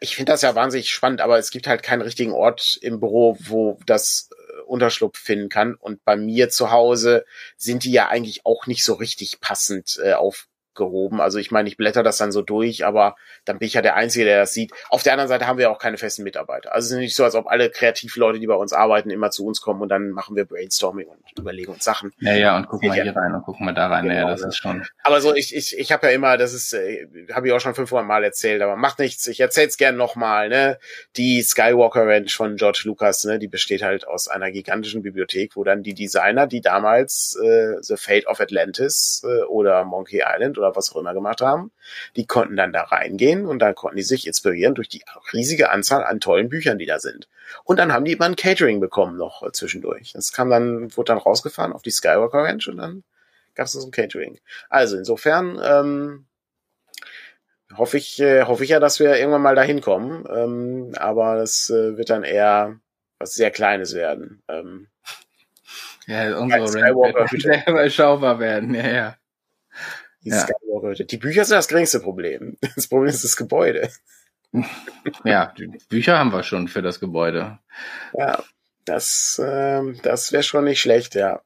ich 0.00 0.16
finde 0.16 0.32
das 0.32 0.40
ja 0.40 0.54
wahnsinnig 0.54 0.90
spannend, 0.90 1.20
aber 1.20 1.38
es 1.38 1.50
gibt 1.50 1.66
halt 1.66 1.82
keinen 1.82 2.00
richtigen 2.00 2.32
Ort 2.32 2.78
im 2.80 2.98
Büro, 2.98 3.36
wo 3.40 3.78
das 3.84 4.30
äh, 4.32 4.62
Unterschlupf 4.62 5.18
finden 5.18 5.50
kann. 5.50 5.74
Und 5.74 6.02
bei 6.04 6.16
mir 6.16 6.48
zu 6.48 6.70
Hause 6.70 7.26
sind 7.58 7.84
die 7.84 7.92
ja 7.92 8.08
eigentlich 8.08 8.46
auch 8.46 8.66
nicht 8.66 8.84
so 8.84 8.94
richtig 8.94 9.40
passend 9.40 10.00
äh, 10.02 10.14
auf 10.14 10.48
gehoben. 10.74 11.20
Also 11.20 11.38
ich 11.38 11.50
meine, 11.50 11.68
ich 11.68 11.76
blätter 11.76 12.02
das 12.02 12.18
dann 12.18 12.32
so 12.32 12.42
durch, 12.42 12.84
aber 12.84 13.16
dann 13.44 13.58
bin 13.58 13.66
ich 13.66 13.74
ja 13.74 13.82
der 13.82 13.96
Einzige, 13.96 14.24
der 14.24 14.40
das 14.40 14.52
sieht. 14.52 14.72
Auf 14.88 15.02
der 15.02 15.12
anderen 15.12 15.28
Seite 15.28 15.46
haben 15.46 15.58
wir 15.58 15.70
auch 15.70 15.78
keine 15.78 15.98
festen 15.98 16.22
Mitarbeiter. 16.22 16.74
Also 16.74 16.86
es 16.86 16.92
ist 16.92 16.98
nicht 16.98 17.16
so, 17.16 17.24
als 17.24 17.34
ob 17.34 17.46
alle 17.46 17.70
Kreativleute, 17.70 18.38
die 18.38 18.46
bei 18.46 18.54
uns 18.54 18.72
arbeiten, 18.72 19.10
immer 19.10 19.30
zu 19.30 19.44
uns 19.46 19.60
kommen 19.60 19.82
und 19.82 19.88
dann 19.88 20.10
machen 20.10 20.36
wir 20.36 20.44
Brainstorming 20.44 21.06
und 21.08 21.20
überlegen 21.38 21.72
uns 21.72 21.84
Sachen. 21.84 22.12
Ja, 22.20 22.34
ja, 22.34 22.56
und 22.56 22.68
gucken 22.68 22.88
mal 22.88 23.00
hier 23.00 23.16
rein 23.16 23.34
und 23.34 23.42
gucken 23.42 23.66
mal 23.66 23.72
da 23.72 23.88
rein. 23.88 24.04
Genau, 24.04 24.14
ja, 24.14 24.26
das 24.28 24.42
ist 24.42 24.56
schon. 24.56 24.84
Aber 25.02 25.20
so, 25.20 25.34
ich, 25.34 25.54
ich, 25.54 25.78
ich 25.78 25.92
habe 25.92 26.06
ja 26.06 26.12
immer, 26.12 26.36
das 26.36 26.52
ist, 26.52 26.72
äh, 26.72 27.06
habe 27.32 27.46
ich 27.46 27.52
auch 27.52 27.60
schon 27.60 27.74
500 27.74 28.06
Mal 28.06 28.24
erzählt, 28.24 28.62
aber 28.62 28.76
macht 28.76 28.98
nichts. 28.98 29.26
Ich 29.26 29.40
erzähl's 29.40 29.76
gern 29.76 29.96
nochmal, 29.96 30.48
ne? 30.48 30.78
Die 31.16 31.42
Skywalker 31.42 32.06
Ranch 32.06 32.34
von 32.34 32.56
George 32.56 32.82
Lucas, 32.84 33.24
ne? 33.24 33.38
Die 33.38 33.48
besteht 33.48 33.82
halt 33.82 34.06
aus 34.06 34.28
einer 34.28 34.50
gigantischen 34.50 35.02
Bibliothek, 35.02 35.56
wo 35.56 35.64
dann 35.64 35.82
die 35.82 35.94
Designer, 35.94 36.46
die 36.46 36.60
damals 36.60 37.38
äh, 37.42 37.76
The 37.80 37.96
Fate 37.96 38.26
of 38.26 38.40
Atlantis 38.40 39.22
äh, 39.24 39.42
oder 39.44 39.84
Monkey 39.84 40.22
Island 40.24 40.58
oder 40.62 40.76
was 40.76 40.92
auch 40.92 41.00
immer 41.00 41.14
gemacht 41.14 41.40
haben. 41.40 41.72
Die 42.16 42.26
konnten 42.26 42.56
dann 42.56 42.72
da 42.72 42.82
reingehen 42.82 43.46
und 43.46 43.58
dann 43.58 43.74
konnten 43.74 43.96
die 43.96 44.02
sich 44.02 44.26
inspirieren 44.26 44.74
durch 44.74 44.88
die 44.88 45.02
riesige 45.32 45.70
Anzahl 45.70 46.04
an 46.04 46.20
tollen 46.20 46.48
Büchern, 46.48 46.78
die 46.78 46.86
da 46.86 46.98
sind. 46.98 47.28
Und 47.64 47.78
dann 47.78 47.92
haben 47.92 48.04
die 48.04 48.12
immer 48.12 48.26
ein 48.26 48.36
Catering 48.36 48.80
bekommen 48.80 49.16
noch 49.16 49.42
äh, 49.42 49.52
zwischendurch. 49.52 50.12
Das 50.12 50.32
kam 50.32 50.50
dann, 50.50 50.96
wurde 50.96 51.12
dann 51.12 51.18
rausgefahren 51.18 51.72
auf 51.72 51.82
die 51.82 51.90
Skywalker 51.90 52.44
Ranch 52.44 52.68
und 52.68 52.78
dann 52.78 53.04
gab 53.54 53.66
es 53.66 53.72
so 53.72 53.86
ein 53.86 53.90
Catering. 53.90 54.38
Also 54.68 54.96
insofern 54.96 55.60
ähm, 55.62 56.26
hoffe 57.76 57.96
ich, 57.98 58.20
äh, 58.20 58.44
hoffe 58.44 58.64
ich 58.64 58.70
ja, 58.70 58.80
dass 58.80 59.00
wir 59.00 59.16
irgendwann 59.16 59.42
mal 59.42 59.54
dahin 59.54 59.80
kommen. 59.80 60.24
Ähm, 60.30 60.92
aber 60.96 61.36
das 61.36 61.70
äh, 61.70 61.96
wird 61.96 62.10
dann 62.10 62.24
eher 62.24 62.78
was 63.18 63.34
sehr 63.34 63.50
Kleines 63.50 63.94
werden. 63.94 64.42
Ähm, 64.48 64.88
ja, 66.06 66.36
unsere 66.36 66.66
Skywalker 66.66 67.30
wird 67.30 67.68
überschaubar 67.68 68.38
werden, 68.40 68.74
ja, 68.74 68.88
ja. 68.88 69.16
Die 70.24 70.30
ja. 70.30 70.46
Die 70.94 71.16
Bücher 71.16 71.44
sind 71.44 71.56
das 71.56 71.68
geringste 71.68 72.00
Problem. 72.00 72.56
Das 72.74 72.88
Problem 72.88 73.08
ist 73.08 73.24
das 73.24 73.36
Gebäude. 73.36 73.90
Ja, 75.24 75.54
die 75.56 75.68
Bücher 75.88 76.18
haben 76.18 76.30
wir 76.30 76.42
schon 76.42 76.68
für 76.68 76.82
das 76.82 77.00
Gebäude. 77.00 77.58
Ja, 78.12 78.42
das, 78.84 79.40
ähm, 79.42 79.98
das 80.02 80.30
wäre 80.30 80.42
schon 80.42 80.64
nicht 80.64 80.80
schlecht, 80.80 81.14
ja. 81.14 81.40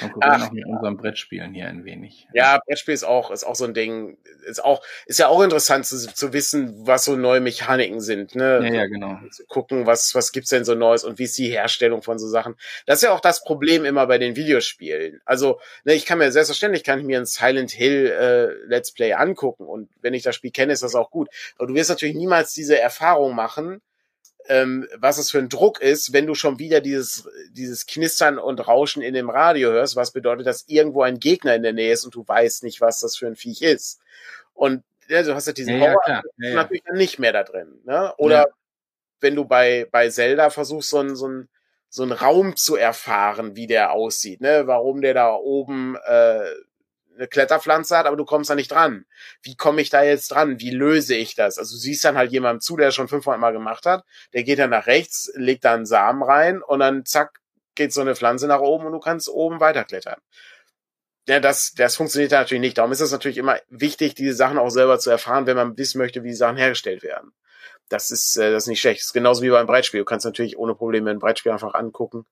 Gucken 0.00 0.22
wir 0.22 0.38
noch 0.38 0.52
mit 0.52 0.66
unserem 0.66 0.96
Brettspielen 0.96 1.54
hier 1.54 1.68
ein 1.68 1.84
wenig. 1.84 2.28
Ja, 2.32 2.58
Brettspiel 2.66 2.94
ist 2.94 3.04
auch, 3.04 3.30
ist 3.30 3.44
auch 3.44 3.54
so 3.54 3.64
ein 3.64 3.74
Ding, 3.74 4.18
ist 4.46 4.64
auch, 4.64 4.82
ist 5.06 5.18
ja 5.18 5.28
auch 5.28 5.42
interessant 5.42 5.86
zu, 5.86 6.12
zu 6.12 6.32
wissen, 6.32 6.86
was 6.86 7.04
so 7.04 7.16
neue 7.16 7.40
Mechaniken 7.40 8.00
sind, 8.00 8.34
ne? 8.34 8.60
Ja, 8.62 8.74
ja, 8.74 8.86
genau. 8.86 9.18
Zu 9.30 9.44
gucken, 9.46 9.86
was, 9.86 10.14
was 10.14 10.32
gibt's 10.32 10.50
denn 10.50 10.64
so 10.64 10.74
Neues 10.74 11.04
und 11.04 11.18
wie 11.18 11.24
ist 11.24 11.38
die 11.38 11.48
Herstellung 11.48 12.02
von 12.02 12.18
so 12.18 12.28
Sachen. 12.28 12.56
Das 12.86 12.96
ist 12.96 13.02
ja 13.02 13.12
auch 13.12 13.20
das 13.20 13.42
Problem 13.44 13.84
immer 13.84 14.06
bei 14.06 14.18
den 14.18 14.36
Videospielen. 14.36 15.20
Also, 15.24 15.60
ne, 15.84 15.94
ich 15.94 16.06
kann 16.06 16.18
mir, 16.18 16.30
selbstverständlich 16.32 16.84
kann 16.84 16.98
ich 16.98 17.04
mir 17.04 17.18
ein 17.18 17.26
Silent 17.26 17.70
Hill, 17.70 18.06
äh, 18.06 18.66
Let's 18.66 18.92
Play 18.92 19.12
angucken 19.12 19.66
und 19.66 19.88
wenn 20.00 20.14
ich 20.14 20.22
das 20.22 20.34
Spiel 20.36 20.50
kenne, 20.50 20.72
ist 20.72 20.82
das 20.82 20.94
auch 20.94 21.10
gut. 21.10 21.28
Aber 21.56 21.66
du 21.66 21.74
wirst 21.74 21.90
natürlich 21.90 22.16
niemals 22.16 22.52
diese 22.52 22.78
Erfahrung 22.78 23.34
machen, 23.34 23.80
ähm, 24.48 24.86
was 24.96 25.18
es 25.18 25.30
für 25.30 25.38
ein 25.38 25.48
Druck 25.48 25.80
ist, 25.80 26.12
wenn 26.12 26.26
du 26.26 26.34
schon 26.34 26.58
wieder 26.58 26.80
dieses, 26.80 27.28
dieses 27.50 27.86
Knistern 27.86 28.38
und 28.38 28.66
Rauschen 28.66 29.02
in 29.02 29.14
dem 29.14 29.30
Radio 29.30 29.70
hörst, 29.70 29.96
was 29.96 30.12
bedeutet, 30.12 30.46
dass 30.46 30.64
irgendwo 30.68 31.02
ein 31.02 31.18
Gegner 31.18 31.54
in 31.54 31.62
der 31.62 31.72
Nähe 31.72 31.92
ist 31.92 32.04
und 32.04 32.14
du 32.14 32.26
weißt 32.26 32.62
nicht, 32.62 32.80
was 32.80 33.00
das 33.00 33.16
für 33.16 33.26
ein 33.26 33.36
Viech 33.36 33.62
ist. 33.62 34.00
Und 34.52 34.82
ja, 35.08 35.22
du 35.22 35.34
hast 35.34 35.46
ja 35.46 35.52
diesen 35.52 35.76
ja, 35.76 35.80
Horror 35.80 36.02
ja, 36.06 36.22
ja, 36.38 36.54
natürlich 36.54 36.82
dann 36.84 36.96
nicht 36.96 37.18
mehr 37.18 37.32
da 37.32 37.42
drin. 37.42 37.80
Ne? 37.84 38.12
Oder 38.18 38.48
wenn 39.20 39.34
du 39.34 39.44
bei, 39.44 39.86
bei 39.90 40.08
Zelda 40.10 40.50
versuchst, 40.50 40.90
so 40.90 40.98
ein, 40.98 41.16
so 41.16 41.28
ein 41.28 41.48
so 41.94 42.02
einen 42.02 42.10
Raum 42.10 42.56
zu 42.56 42.74
erfahren, 42.74 43.54
wie 43.54 43.68
der 43.68 43.92
aussieht, 43.92 44.40
ne? 44.40 44.66
Warum 44.66 45.00
der 45.00 45.14
da 45.14 45.32
oben 45.32 45.96
äh, 46.04 46.44
eine 47.16 47.28
Kletterpflanze 47.28 47.96
hat, 47.96 48.06
aber 48.06 48.16
du 48.16 48.24
kommst 48.24 48.50
da 48.50 48.54
nicht 48.54 48.70
dran. 48.70 49.06
Wie 49.42 49.56
komme 49.56 49.80
ich 49.80 49.90
da 49.90 50.02
jetzt 50.02 50.28
dran? 50.28 50.60
Wie 50.60 50.70
löse 50.70 51.14
ich 51.14 51.34
das? 51.34 51.58
Also 51.58 51.74
du 51.74 51.78
siehst 51.78 52.04
dann 52.04 52.16
halt 52.16 52.32
jemandem 52.32 52.60
zu, 52.60 52.76
der 52.76 52.90
schon 52.90 53.08
500 53.08 53.40
Mal 53.40 53.52
gemacht 53.52 53.86
hat, 53.86 54.04
der 54.32 54.44
geht 54.44 54.58
dann 54.58 54.70
nach 54.70 54.86
rechts, 54.86 55.30
legt 55.34 55.64
da 55.64 55.74
einen 55.74 55.86
Samen 55.86 56.22
rein 56.22 56.62
und 56.62 56.80
dann 56.80 57.04
zack, 57.04 57.40
geht 57.74 57.92
so 57.92 58.00
eine 58.00 58.14
Pflanze 58.16 58.46
nach 58.46 58.60
oben 58.60 58.86
und 58.86 58.92
du 58.92 59.00
kannst 59.00 59.28
oben 59.28 59.60
weiterklettern. 59.60 60.20
Ja, 61.26 61.40
das, 61.40 61.72
das 61.74 61.96
funktioniert 61.96 62.32
da 62.32 62.40
natürlich 62.40 62.60
nicht. 62.60 62.78
Darum 62.78 62.92
ist 62.92 63.00
es 63.00 63.10
natürlich 63.10 63.38
immer 63.38 63.58
wichtig, 63.68 64.14
diese 64.14 64.34
Sachen 64.34 64.58
auch 64.58 64.68
selber 64.68 64.98
zu 64.98 65.10
erfahren, 65.10 65.46
wenn 65.46 65.56
man 65.56 65.76
wissen 65.78 65.98
möchte, 65.98 66.22
wie 66.22 66.28
die 66.28 66.34
Sachen 66.34 66.58
hergestellt 66.58 67.02
werden. 67.02 67.32
Das 67.88 68.10
ist, 68.10 68.36
äh, 68.36 68.52
das 68.52 68.64
ist 68.64 68.68
nicht 68.68 68.80
schlecht. 68.80 69.00
Das 69.00 69.06
ist 69.06 69.12
genauso 69.14 69.42
wie 69.42 69.50
beim 69.50 69.66
Brettspiel. 69.66 70.00
Du 70.00 70.04
kannst 70.04 70.26
natürlich 70.26 70.58
ohne 70.58 70.74
Probleme 70.74 71.10
ein 71.10 71.18
Brettspiel 71.18 71.52
einfach 71.52 71.74
angucken 71.74 72.26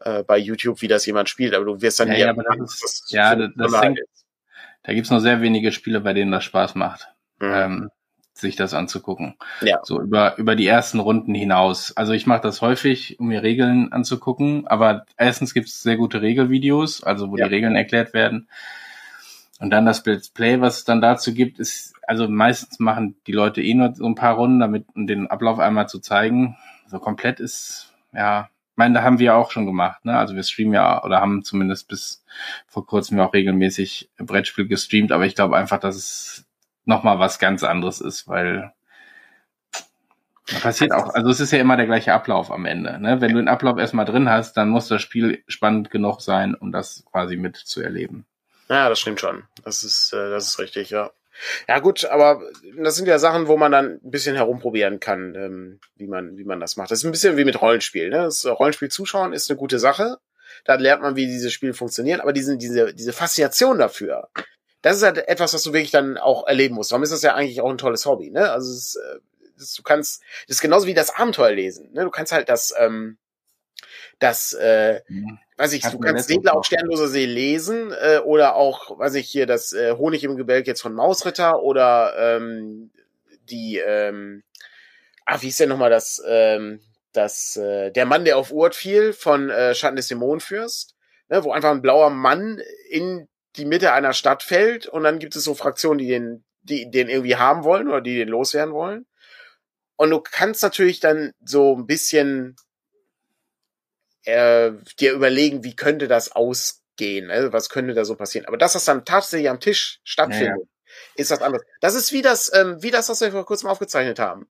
äh, 0.00 0.22
bei 0.22 0.38
YouTube, 0.38 0.80
wie 0.82 0.88
das 0.88 1.06
jemand 1.06 1.28
spielt, 1.28 1.54
aber 1.54 1.64
du 1.64 1.80
wirst 1.80 2.00
dann 2.00 2.08
ja, 2.08 2.16
ja, 2.16 2.30
aber 2.30 2.42
das 2.42 2.58
ist, 2.58 2.82
das 2.82 3.10
ja, 3.10 3.34
das, 3.36 3.50
das 3.56 3.80
hängt, 3.80 4.00
da 4.82 4.92
gibt's 4.92 5.10
nur 5.10 5.20
sehr 5.20 5.40
wenige 5.40 5.72
Spiele, 5.72 6.00
bei 6.00 6.12
denen 6.12 6.32
das 6.32 6.44
Spaß 6.44 6.74
macht, 6.74 7.08
mhm. 7.38 7.52
ähm, 7.52 7.90
sich 8.32 8.56
das 8.56 8.72
anzugucken. 8.74 9.34
Ja. 9.60 9.80
So 9.82 10.00
über 10.00 10.38
über 10.38 10.56
die 10.56 10.66
ersten 10.66 11.00
Runden 11.00 11.34
hinaus. 11.34 11.96
Also 11.96 12.12
ich 12.12 12.26
mache 12.26 12.40
das 12.40 12.62
häufig, 12.62 13.20
um 13.20 13.28
mir 13.28 13.42
Regeln 13.42 13.92
anzugucken, 13.92 14.66
aber 14.66 15.04
erstens 15.16 15.52
gibt's 15.52 15.82
sehr 15.82 15.96
gute 15.96 16.22
Regelvideos, 16.22 17.02
also 17.02 17.30
wo 17.30 17.36
ja. 17.36 17.46
die 17.46 17.54
Regeln 17.54 17.76
erklärt 17.76 18.14
werden. 18.14 18.48
Und 19.60 19.68
dann 19.68 19.84
das 19.84 20.02
Play, 20.02 20.62
was 20.62 20.78
es 20.78 20.84
dann 20.84 21.02
dazu 21.02 21.34
gibt, 21.34 21.58
ist, 21.58 21.92
also 22.06 22.26
meistens 22.28 22.78
machen 22.78 23.16
die 23.26 23.32
Leute 23.32 23.60
eh 23.60 23.74
nur 23.74 23.94
so 23.94 24.06
ein 24.06 24.14
paar 24.14 24.36
Runden, 24.36 24.58
damit 24.58 24.86
um 24.94 25.06
den 25.06 25.26
Ablauf 25.26 25.58
einmal 25.58 25.86
zu 25.86 25.98
zeigen. 25.98 26.56
So 26.86 26.98
komplett 26.98 27.40
ist, 27.40 27.92
ja, 28.14 28.48
meine, 28.80 28.94
da 28.94 29.02
haben 29.02 29.18
wir 29.18 29.36
auch 29.36 29.50
schon 29.50 29.66
gemacht, 29.66 30.04
ne? 30.06 30.18
Also 30.18 30.34
wir 30.34 30.42
streamen 30.42 30.72
ja 30.72 31.04
oder 31.04 31.20
haben 31.20 31.44
zumindest 31.44 31.86
bis 31.86 32.24
vor 32.66 32.86
kurzem 32.86 33.18
ja 33.18 33.26
auch 33.26 33.34
regelmäßig 33.34 34.10
Brettspiel 34.16 34.66
gestreamt, 34.66 35.12
aber 35.12 35.26
ich 35.26 35.34
glaube 35.34 35.56
einfach, 35.56 35.78
dass 35.78 35.96
es 35.96 36.46
nochmal 36.86 37.18
was 37.18 37.38
ganz 37.38 37.62
anderes 37.62 38.00
ist, 38.00 38.26
weil 38.26 38.72
passiert 40.62 40.92
auch, 40.92 41.14
also 41.14 41.30
es 41.30 41.40
ist 41.40 41.52
ja 41.52 41.60
immer 41.60 41.76
der 41.76 41.86
gleiche 41.86 42.14
Ablauf 42.14 42.50
am 42.50 42.64
Ende. 42.64 42.98
Ne? 42.98 43.20
Wenn 43.20 43.32
du 43.32 43.36
den 43.36 43.48
Ablauf 43.48 43.78
erstmal 43.78 44.06
drin 44.06 44.30
hast, 44.30 44.56
dann 44.56 44.70
muss 44.70 44.88
das 44.88 45.02
Spiel 45.02 45.44
spannend 45.46 45.90
genug 45.90 46.22
sein, 46.22 46.54
um 46.54 46.72
das 46.72 47.04
quasi 47.12 47.36
mitzuerleben. 47.36 48.24
Ja, 48.68 48.88
das 48.88 48.98
stimmt 48.98 49.20
schon. 49.20 49.44
Das 49.62 49.84
ist, 49.84 50.12
äh, 50.14 50.30
das 50.30 50.48
ist 50.48 50.58
richtig, 50.58 50.90
ja. 50.90 51.10
Ja 51.68 51.78
gut, 51.78 52.04
aber 52.04 52.42
das 52.76 52.96
sind 52.96 53.06
ja 53.06 53.18
Sachen, 53.18 53.48
wo 53.48 53.56
man 53.56 53.72
dann 53.72 54.00
ein 54.04 54.10
bisschen 54.10 54.36
herumprobieren 54.36 55.00
kann, 55.00 55.34
ähm, 55.34 55.80
wie 55.96 56.06
man 56.06 56.36
wie 56.36 56.44
man 56.44 56.60
das 56.60 56.76
macht. 56.76 56.90
Das 56.90 57.00
ist 57.00 57.04
ein 57.04 57.12
bisschen 57.12 57.36
wie 57.36 57.44
mit 57.44 57.60
Rollenspiel. 57.60 58.10
Ne? 58.10 58.18
Das 58.18 58.46
Rollenspiel 58.46 58.90
zuschauen 58.90 59.32
ist 59.32 59.50
eine 59.50 59.58
gute 59.58 59.78
Sache. 59.78 60.18
Da 60.64 60.74
lernt 60.74 61.02
man, 61.02 61.16
wie 61.16 61.26
dieses 61.26 61.52
Spiel 61.52 61.72
funktioniert. 61.72 62.20
Aber 62.20 62.32
diese 62.32 62.56
diese 62.56 62.94
diese 62.94 63.12
Faszination 63.12 63.78
dafür, 63.78 64.28
das 64.82 64.96
ist 64.96 65.02
halt 65.02 65.18
etwas, 65.28 65.54
was 65.54 65.62
du 65.62 65.72
wirklich 65.72 65.90
dann 65.90 66.18
auch 66.18 66.46
erleben 66.46 66.74
musst. 66.74 66.92
Darum 66.92 67.02
ist 67.02 67.12
das 67.12 67.22
ja 67.22 67.34
eigentlich 67.34 67.60
auch 67.60 67.70
ein 67.70 67.78
tolles 67.78 68.06
Hobby. 68.06 68.30
Ne? 68.30 68.50
Also 68.50 68.72
es, 68.72 68.96
äh, 68.96 69.18
das, 69.58 69.74
du 69.74 69.82
kannst, 69.82 70.22
das 70.48 70.56
ist 70.56 70.62
genauso 70.62 70.86
wie 70.86 70.94
das 70.94 71.14
Abenteuer 71.14 71.52
lesen. 71.52 71.92
Ne? 71.92 72.04
Du 72.04 72.10
kannst 72.10 72.32
halt 72.32 72.48
das 72.48 72.72
ähm, 72.78 73.18
das, 74.20 74.52
äh, 74.52 75.00
mhm. 75.08 75.38
Weiß 75.60 75.74
ich, 75.74 75.84
Hat 75.84 75.92
du 75.92 75.98
kannst 75.98 76.28
Segler 76.28 76.56
auf 76.56 76.64
sternloser 76.64 77.08
See 77.08 77.26
lesen 77.26 77.92
äh, 77.92 78.18
oder 78.24 78.56
auch, 78.56 78.98
weiß 78.98 79.14
ich 79.14 79.28
hier, 79.28 79.46
das 79.46 79.74
äh, 79.74 79.94
Honig 79.96 80.24
im 80.24 80.36
Gebälk 80.36 80.66
jetzt 80.66 80.80
von 80.80 80.94
Mausritter 80.94 81.62
oder 81.62 82.14
ähm, 82.18 82.90
die, 83.50 83.76
ähm, 83.76 84.42
ah, 85.26 85.36
wie 85.42 85.48
ist 85.48 85.60
denn 85.60 85.68
nochmal 85.68 85.90
das, 85.90 86.22
ähm, 86.26 86.80
das, 87.12 87.56
äh, 87.56 87.90
der 87.90 88.06
Mann, 88.06 88.24
der 88.24 88.38
auf 88.38 88.52
Urt 88.52 88.74
fiel 88.74 89.12
von 89.12 89.50
äh, 89.50 89.74
Schatten 89.74 89.96
des 89.96 90.08
Dämonenfürst, 90.08 90.96
ne, 91.28 91.44
wo 91.44 91.52
einfach 91.52 91.72
ein 91.72 91.82
blauer 91.82 92.08
Mann 92.08 92.62
in 92.88 93.28
die 93.56 93.66
Mitte 93.66 93.92
einer 93.92 94.14
Stadt 94.14 94.42
fällt 94.42 94.86
und 94.86 95.02
dann 95.02 95.18
gibt 95.18 95.36
es 95.36 95.44
so 95.44 95.54
Fraktionen, 95.54 95.98
die 95.98 96.08
den, 96.08 96.44
die 96.62 96.90
den 96.90 97.10
irgendwie 97.10 97.36
haben 97.36 97.64
wollen 97.64 97.88
oder 97.88 98.00
die 98.00 98.16
den 98.16 98.28
loswerden 98.28 98.72
wollen. 98.72 99.04
Und 99.96 100.08
du 100.08 100.20
kannst 100.20 100.62
natürlich 100.62 101.00
dann 101.00 101.32
so 101.44 101.76
ein 101.76 101.86
bisschen 101.86 102.56
äh, 104.30 104.72
dir 104.98 105.12
überlegen, 105.12 105.64
wie 105.64 105.76
könnte 105.76 106.08
das 106.08 106.32
ausgehen, 106.32 107.28
ne? 107.28 107.52
was 107.52 107.68
könnte 107.68 107.94
da 107.94 108.04
so 108.04 108.16
passieren. 108.16 108.46
Aber 108.46 108.56
dass 108.56 108.72
das 108.72 108.84
dann 108.84 109.04
tatsächlich 109.04 109.50
am 109.50 109.60
Tisch 109.60 110.00
stattfindet, 110.04 110.48
ja, 110.48 110.62
ja. 110.62 111.12
ist 111.16 111.30
das 111.30 111.42
anders. 111.42 111.62
Das 111.80 111.94
ist 111.94 112.12
wie 112.12 112.22
das, 112.22 112.50
ähm, 112.54 112.82
wie 112.82 112.90
das, 112.90 113.08
was 113.08 113.20
wir 113.20 113.32
vor 113.32 113.46
kurzem 113.46 113.68
aufgezeichnet 113.68 114.18
haben. 114.18 114.48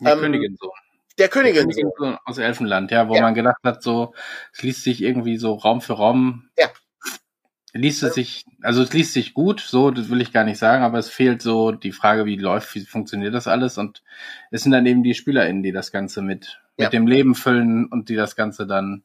Ähm, 0.00 0.20
Königin 0.20 0.56
so. 0.60 0.72
Der 1.18 1.28
Königin, 1.28 1.68
der 1.68 1.74
Königin 1.74 1.92
so. 1.98 2.18
aus 2.24 2.38
Elfenland, 2.38 2.90
ja, 2.90 3.08
wo 3.08 3.14
ja. 3.14 3.22
man 3.22 3.34
gedacht 3.34 3.62
hat, 3.64 3.82
so, 3.82 4.14
es 4.52 4.62
liest 4.62 4.84
sich 4.84 5.02
irgendwie 5.02 5.36
so 5.36 5.54
Raum 5.54 5.80
für 5.80 5.94
Raum. 5.94 6.48
Ja. 6.56 6.70
Liest 7.72 8.02
es 8.02 8.14
sich, 8.14 8.44
also 8.62 8.82
es 8.82 8.92
liest 8.92 9.12
sich 9.12 9.34
gut, 9.34 9.60
so, 9.60 9.90
das 9.90 10.10
will 10.10 10.20
ich 10.20 10.32
gar 10.32 10.44
nicht 10.44 10.58
sagen, 10.58 10.82
aber 10.82 10.98
es 10.98 11.10
fehlt 11.10 11.42
so 11.42 11.72
die 11.72 11.92
Frage, 11.92 12.24
wie 12.24 12.36
läuft, 12.36 12.74
wie 12.74 12.80
funktioniert 12.80 13.34
das 13.34 13.46
alles 13.46 13.78
und 13.78 14.02
es 14.50 14.62
sind 14.62 14.72
dann 14.72 14.86
eben 14.86 15.02
die 15.02 15.14
SpielerInnen, 15.14 15.62
die 15.62 15.72
das 15.72 15.92
Ganze 15.92 16.22
mit, 16.22 16.60
ja. 16.76 16.86
mit 16.86 16.92
dem 16.94 17.06
Leben 17.06 17.34
füllen 17.34 17.86
und 17.86 18.08
die 18.08 18.16
das 18.16 18.36
Ganze 18.36 18.66
dann 18.66 19.02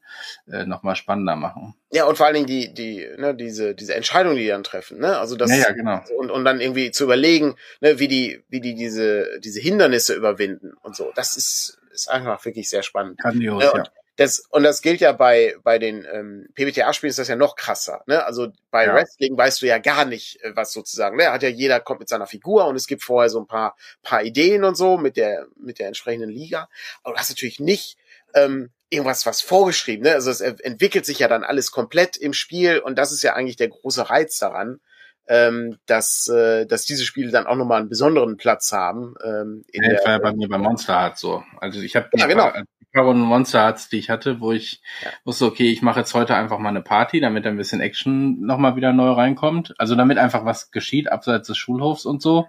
äh, 0.50 0.64
nochmal 0.64 0.96
spannender 0.96 1.36
machen. 1.36 1.74
Ja, 1.92 2.06
und 2.06 2.16
vor 2.16 2.26
allen 2.26 2.34
Dingen 2.34 2.46
die, 2.46 2.72
die, 2.72 3.06
ne, 3.18 3.34
diese, 3.34 3.74
diese 3.74 3.94
Entscheidung, 3.94 4.34
die, 4.34 4.42
die 4.42 4.48
dann 4.48 4.64
treffen, 4.64 4.98
ne? 4.98 5.18
Also 5.18 5.36
das 5.36 5.50
ja, 5.50 5.56
ja, 5.56 5.72
genau. 5.72 6.00
und, 6.16 6.30
und 6.30 6.44
dann 6.44 6.60
irgendwie 6.60 6.90
zu 6.90 7.04
überlegen, 7.04 7.56
ne, 7.80 7.98
wie 7.98 8.08
die, 8.08 8.42
wie 8.48 8.60
die 8.60 8.74
diese, 8.74 9.40
diese 9.40 9.60
Hindernisse 9.60 10.14
überwinden 10.14 10.72
und 10.82 10.96
so. 10.96 11.12
Das 11.14 11.36
ist, 11.36 11.78
ist 11.92 12.10
einfach 12.10 12.44
wirklich 12.44 12.70
sehr 12.70 12.82
spannend. 12.82 13.18
Grandios, 13.20 13.62
ja. 13.62 13.76
ja. 13.76 13.84
Das, 14.16 14.40
und 14.50 14.62
das 14.62 14.80
gilt 14.80 15.00
ja 15.00 15.12
bei, 15.12 15.56
bei 15.64 15.78
den 15.78 16.06
ähm, 16.10 16.48
PBTA-Spielen 16.54 17.10
ist 17.10 17.18
das 17.18 17.28
ja 17.28 17.34
noch 17.34 17.56
krasser. 17.56 18.02
Ne? 18.06 18.24
Also 18.24 18.52
bei 18.70 18.86
ja. 18.86 18.94
Wrestling 18.94 19.36
weißt 19.36 19.60
du 19.60 19.66
ja 19.66 19.78
gar 19.78 20.04
nicht, 20.04 20.40
äh, 20.42 20.54
was 20.54 20.72
sozusagen. 20.72 21.16
Ne? 21.16 21.32
Hat 21.32 21.42
ja 21.42 21.48
jeder 21.48 21.80
kommt 21.80 22.00
mit 22.00 22.08
seiner 22.08 22.28
Figur 22.28 22.66
und 22.66 22.76
es 22.76 22.86
gibt 22.86 23.02
vorher 23.02 23.28
so 23.28 23.40
ein 23.40 23.48
paar, 23.48 23.76
paar 24.02 24.22
Ideen 24.22 24.62
und 24.62 24.76
so 24.76 24.98
mit 24.98 25.16
der, 25.16 25.46
mit 25.56 25.80
der 25.80 25.88
entsprechenden 25.88 26.30
Liga. 26.30 26.68
Aber 27.02 27.14
du 27.14 27.20
hast 27.20 27.30
natürlich 27.30 27.58
nicht 27.58 27.96
ähm, 28.34 28.70
irgendwas 28.88 29.26
was 29.26 29.40
vorgeschrieben. 29.40 30.04
Ne? 30.04 30.12
Also 30.12 30.30
es 30.30 30.40
entwickelt 30.40 31.04
sich 31.04 31.18
ja 31.18 31.28
dann 31.28 31.42
alles 31.42 31.72
komplett 31.72 32.16
im 32.16 32.32
Spiel 32.32 32.78
und 32.78 32.96
das 32.96 33.10
ist 33.10 33.22
ja 33.22 33.34
eigentlich 33.34 33.56
der 33.56 33.68
große 33.68 34.10
Reiz 34.10 34.38
daran, 34.38 34.80
ähm, 35.26 35.78
dass, 35.86 36.28
äh, 36.28 36.66
dass 36.66 36.84
diese 36.84 37.04
Spiele 37.04 37.30
dann 37.30 37.46
auch 37.46 37.56
nochmal 37.56 37.80
einen 37.80 37.88
besonderen 37.88 38.36
Platz 38.36 38.72
haben. 38.72 39.14
Ähm, 39.24 39.64
in 39.72 39.82
ja, 39.82 39.90
der, 39.90 40.04
war 40.04 40.12
ja 40.12 40.18
bei 40.18 40.32
mir 40.32 40.48
bei 40.48 40.58
Monster 40.58 41.00
Heart 41.00 41.18
so. 41.18 41.42
Also 41.58 41.80
ich 41.80 41.96
habe 41.96 42.08
ja, 42.14 42.26
genau. 42.26 42.52
Carbon 42.94 43.18
Monster 43.18 43.60
Hearts, 43.60 43.88
die 43.88 43.98
ich 43.98 44.08
hatte, 44.08 44.40
wo 44.40 44.52
ich 44.52 44.80
ja. 45.02 45.10
wusste, 45.24 45.46
okay, 45.46 45.70
ich 45.70 45.82
mache 45.82 46.00
jetzt 46.00 46.14
heute 46.14 46.36
einfach 46.36 46.58
mal 46.58 46.68
eine 46.68 46.80
Party, 46.80 47.20
damit 47.20 47.44
ein 47.44 47.56
bisschen 47.56 47.80
Action 47.80 48.40
nochmal 48.46 48.76
wieder 48.76 48.92
neu 48.92 49.10
reinkommt. 49.10 49.74
Also 49.78 49.96
damit 49.96 50.16
einfach 50.16 50.44
was 50.44 50.70
geschieht, 50.70 51.10
abseits 51.10 51.48
des 51.48 51.58
Schulhofs 51.58 52.06
und 52.06 52.22
so. 52.22 52.48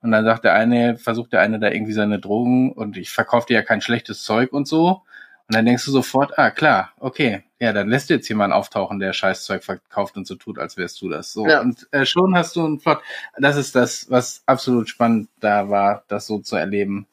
Und 0.00 0.10
dann 0.10 0.24
sagt 0.24 0.44
der 0.44 0.54
eine, 0.54 0.96
versucht 0.96 1.34
der 1.34 1.42
eine 1.42 1.60
da 1.60 1.70
irgendwie 1.70 1.92
seine 1.92 2.18
Drogen 2.18 2.72
und 2.72 2.96
ich 2.96 3.10
verkaufe 3.10 3.46
dir 3.48 3.54
ja 3.54 3.62
kein 3.62 3.82
schlechtes 3.82 4.22
Zeug 4.22 4.52
und 4.52 4.66
so. 4.66 5.02
Und 5.46 5.56
dann 5.56 5.66
denkst 5.66 5.84
du 5.84 5.90
sofort, 5.90 6.38
ah 6.38 6.50
klar, 6.50 6.92
okay, 6.98 7.42
ja, 7.60 7.74
dann 7.74 7.88
lässt 7.88 8.08
jetzt 8.08 8.28
jemand 8.28 8.54
auftauchen, 8.54 8.98
der 8.98 9.12
Scheißzeug 9.12 9.62
verkauft 9.62 10.16
und 10.16 10.26
so 10.26 10.36
tut, 10.36 10.58
als 10.58 10.78
wärst 10.78 11.02
du 11.02 11.10
das. 11.10 11.32
So. 11.32 11.46
Ja. 11.46 11.60
Und 11.60 11.86
äh, 11.92 12.06
schon 12.06 12.34
hast 12.34 12.56
du 12.56 12.64
einen 12.64 12.78
Plot. 12.78 13.00
Das 13.36 13.56
ist 13.56 13.76
das, 13.76 14.10
was 14.10 14.42
absolut 14.46 14.88
spannend 14.88 15.28
da 15.40 15.68
war, 15.68 16.04
das 16.08 16.26
so 16.26 16.38
zu 16.38 16.56
erleben, 16.56 17.06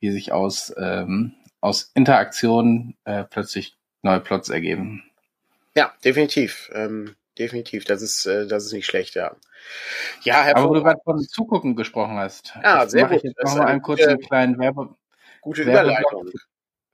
wie 0.00 0.10
sich 0.10 0.32
aus 0.32 0.74
ähm, 0.76 1.32
aus 1.60 1.90
Interaktionen 1.94 2.96
äh, 3.04 3.24
plötzlich 3.24 3.76
neue 4.02 4.20
Plots 4.20 4.48
ergeben. 4.48 5.02
Ja, 5.74 5.92
definitiv. 6.04 6.70
Ähm, 6.72 7.16
definitiv. 7.38 7.84
Das 7.84 8.02
ist, 8.02 8.26
äh, 8.26 8.46
das 8.46 8.64
ist 8.64 8.72
nicht 8.72 8.86
schlecht, 8.86 9.14
ja. 9.14 9.36
Ja, 10.22 10.42
Herr 10.42 10.56
Aber 10.56 10.70
wo 10.70 10.74
du 10.74 10.82
gerade 10.82 11.00
von 11.04 11.20
Zugucken 11.20 11.76
gesprochen 11.76 12.16
hast. 12.16 12.54
Ja, 12.62 12.84
das 12.84 12.92
sehr 12.92 13.06
gut. 13.06 13.16
Ich 13.18 13.22
jetzt 13.24 13.42
noch 13.42 13.56
mal 13.56 13.66
einen 13.66 13.82
kurzen 13.82 14.18
kleinen 14.20 14.58
Werbe 14.58 14.94
gute 15.40 15.62
Überleitung. 15.62 16.30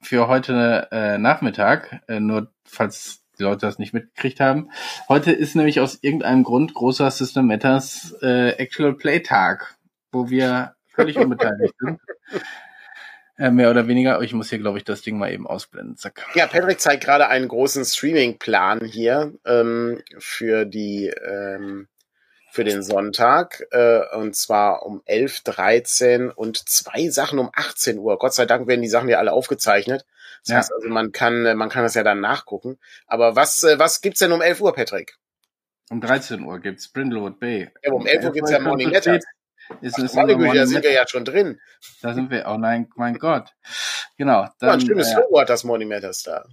Für 0.00 0.28
heute 0.28 0.88
äh, 0.90 1.16
Nachmittag, 1.16 2.02
äh, 2.08 2.18
nur 2.18 2.52
falls 2.64 3.22
die 3.38 3.44
Leute 3.44 3.66
das 3.66 3.78
nicht 3.78 3.94
mitgekriegt 3.94 4.40
haben. 4.40 4.70
Heute 5.08 5.32
ist 5.32 5.54
nämlich 5.56 5.80
aus 5.80 5.98
irgendeinem 6.02 6.44
Grund 6.44 6.74
großer 6.74 7.10
System 7.10 7.46
Matters 7.46 8.14
äh, 8.20 8.50
Actual 8.50 8.94
Play 8.94 9.20
Tag, 9.20 9.76
wo 10.10 10.28
wir 10.28 10.74
völlig 10.88 11.16
unbeteiligt 11.18 11.74
sind. 11.78 12.00
Äh, 13.38 13.50
mehr 13.50 13.70
oder 13.70 13.88
weniger. 13.88 14.20
Ich 14.20 14.34
muss 14.34 14.50
hier, 14.50 14.58
glaube 14.58 14.78
ich, 14.78 14.84
das 14.84 15.02
Ding 15.02 15.18
mal 15.18 15.32
eben 15.32 15.46
ausblenden. 15.46 15.96
Zack. 15.96 16.26
Ja, 16.34 16.46
Patrick 16.46 16.80
zeigt 16.80 17.04
gerade 17.04 17.28
einen 17.28 17.48
großen 17.48 17.84
Streaming-Plan 17.84 18.84
hier 18.84 19.32
ähm, 19.46 20.02
für 20.18 20.66
die 20.66 21.06
ähm, 21.08 21.88
für 22.50 22.64
den 22.64 22.82
Sonntag 22.82 23.64
äh, 23.70 24.00
und 24.14 24.36
zwar 24.36 24.84
um 24.84 25.00
11, 25.06 25.40
13 25.40 26.30
und 26.30 26.68
zwei 26.68 27.08
Sachen 27.08 27.38
um 27.38 27.50
18 27.54 27.98
Uhr. 27.98 28.18
Gott 28.18 28.34
sei 28.34 28.44
Dank 28.44 28.66
werden 28.66 28.82
die 28.82 28.88
Sachen 28.88 29.08
ja 29.08 29.18
alle 29.18 29.32
aufgezeichnet. 29.32 30.04
Das 30.42 30.48
ja. 30.48 30.56
heißt 30.58 30.72
also, 30.74 30.88
man 30.88 31.12
kann 31.12 31.56
man 31.56 31.70
kann 31.70 31.84
das 31.84 31.94
ja 31.94 32.02
dann 32.02 32.20
nachgucken. 32.20 32.78
Aber 33.06 33.36
was 33.36 33.64
äh, 33.64 33.78
was 33.78 34.02
gibt's 34.02 34.20
denn 34.20 34.32
um 34.32 34.42
11 34.42 34.60
Uhr, 34.60 34.74
Patrick? 34.74 35.16
Um 35.88 36.02
13 36.02 36.42
Uhr 36.42 36.60
gibt's 36.60 36.88
Brindlewood 36.88 37.40
Bay. 37.40 37.70
Ja, 37.82 37.92
um 37.92 38.06
11 38.06 38.24
Uhr 38.26 38.32
gibt's 38.32 38.50
ja 38.50 38.58
Morning 38.58 38.90
Letters. 38.90 39.24
Ist, 39.80 39.96
Ach, 39.98 40.04
ist 40.04 40.14
meine 40.14 40.36
Güte, 40.36 40.56
da 40.56 40.66
sind 40.66 40.82
wir 40.82 40.92
ja 40.92 41.06
schon 41.06 41.24
drin. 41.24 41.60
Da 42.02 42.14
sind 42.14 42.30
wir, 42.30 42.46
oh 42.48 42.56
nein, 42.56 42.88
mein 42.96 43.18
Gott. 43.18 43.50
Genau. 44.18 44.48
Dann, 44.58 44.68
ja, 44.68 44.74
ein 44.74 44.80
schönes 44.80 45.12
äh, 45.12 45.38
hat 45.38 45.48
das 45.48 45.64
Money 45.64 45.84
Matters 45.84 46.22
da. 46.22 46.44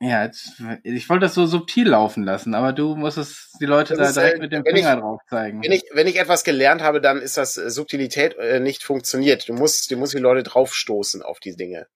Ja, 0.00 0.24
jetzt, 0.24 0.60
ich 0.82 1.08
wollte 1.08 1.26
das 1.26 1.34
so 1.34 1.46
subtil 1.46 1.88
laufen 1.88 2.24
lassen, 2.24 2.54
aber 2.54 2.72
du 2.72 2.94
musst 2.94 3.16
es 3.16 3.52
die 3.60 3.64
Leute 3.64 3.94
das 3.94 4.14
da 4.14 4.22
direkt 4.22 4.38
äh, 4.38 4.42
mit 4.42 4.52
dem 4.52 4.64
Finger 4.64 4.94
ich, 4.94 5.00
drauf 5.00 5.20
zeigen. 5.30 5.62
Wenn 5.62 5.72
ich, 5.72 5.84
wenn 5.92 6.06
ich 6.06 6.18
etwas 6.18 6.44
gelernt 6.44 6.82
habe, 6.82 7.00
dann 7.00 7.22
ist 7.22 7.36
das 7.36 7.56
äh, 7.56 7.70
Subtilität 7.70 8.36
äh, 8.36 8.60
nicht 8.60 8.82
funktioniert. 8.82 9.48
Du 9.48 9.54
musst, 9.54 9.90
du 9.90 9.96
musst 9.96 10.12
die 10.12 10.18
Leute 10.18 10.42
draufstoßen 10.42 11.22
auf 11.22 11.40
die 11.40 11.56
Dinge. 11.56 11.86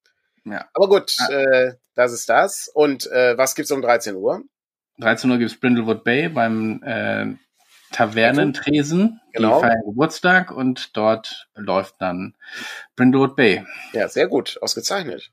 Ja. 0.45 0.67
Aber 0.73 0.89
gut, 0.89 1.13
ah. 1.19 1.33
äh, 1.33 1.75
das 1.95 2.13
ist 2.13 2.29
das. 2.29 2.71
Und 2.73 3.11
äh, 3.11 3.37
was 3.37 3.55
gibt's 3.55 3.73
um 3.73 3.83
13 3.83 4.15
Uhr? 4.15 4.43
13 5.01 5.31
Uhr 5.31 5.39
gibt's 5.39 5.59
Brindlewood 5.59 6.05
Bay 6.05 6.29
beim 6.29 6.83
äh, 6.83 7.35
Tavernentresen. 7.93 9.21
Genau. 9.33 9.57
Die 9.57 9.67
feiern 9.67 9.83
Geburtstag 9.85 10.51
und 10.51 10.97
dort 10.97 11.49
läuft 11.55 11.97
dann 12.01 12.35
Brindlewood 12.97 13.37
Bay. 13.37 13.65
Ja, 13.93 14.09
sehr 14.09 14.29
gut, 14.29 14.59
ausgezeichnet. 14.61 15.31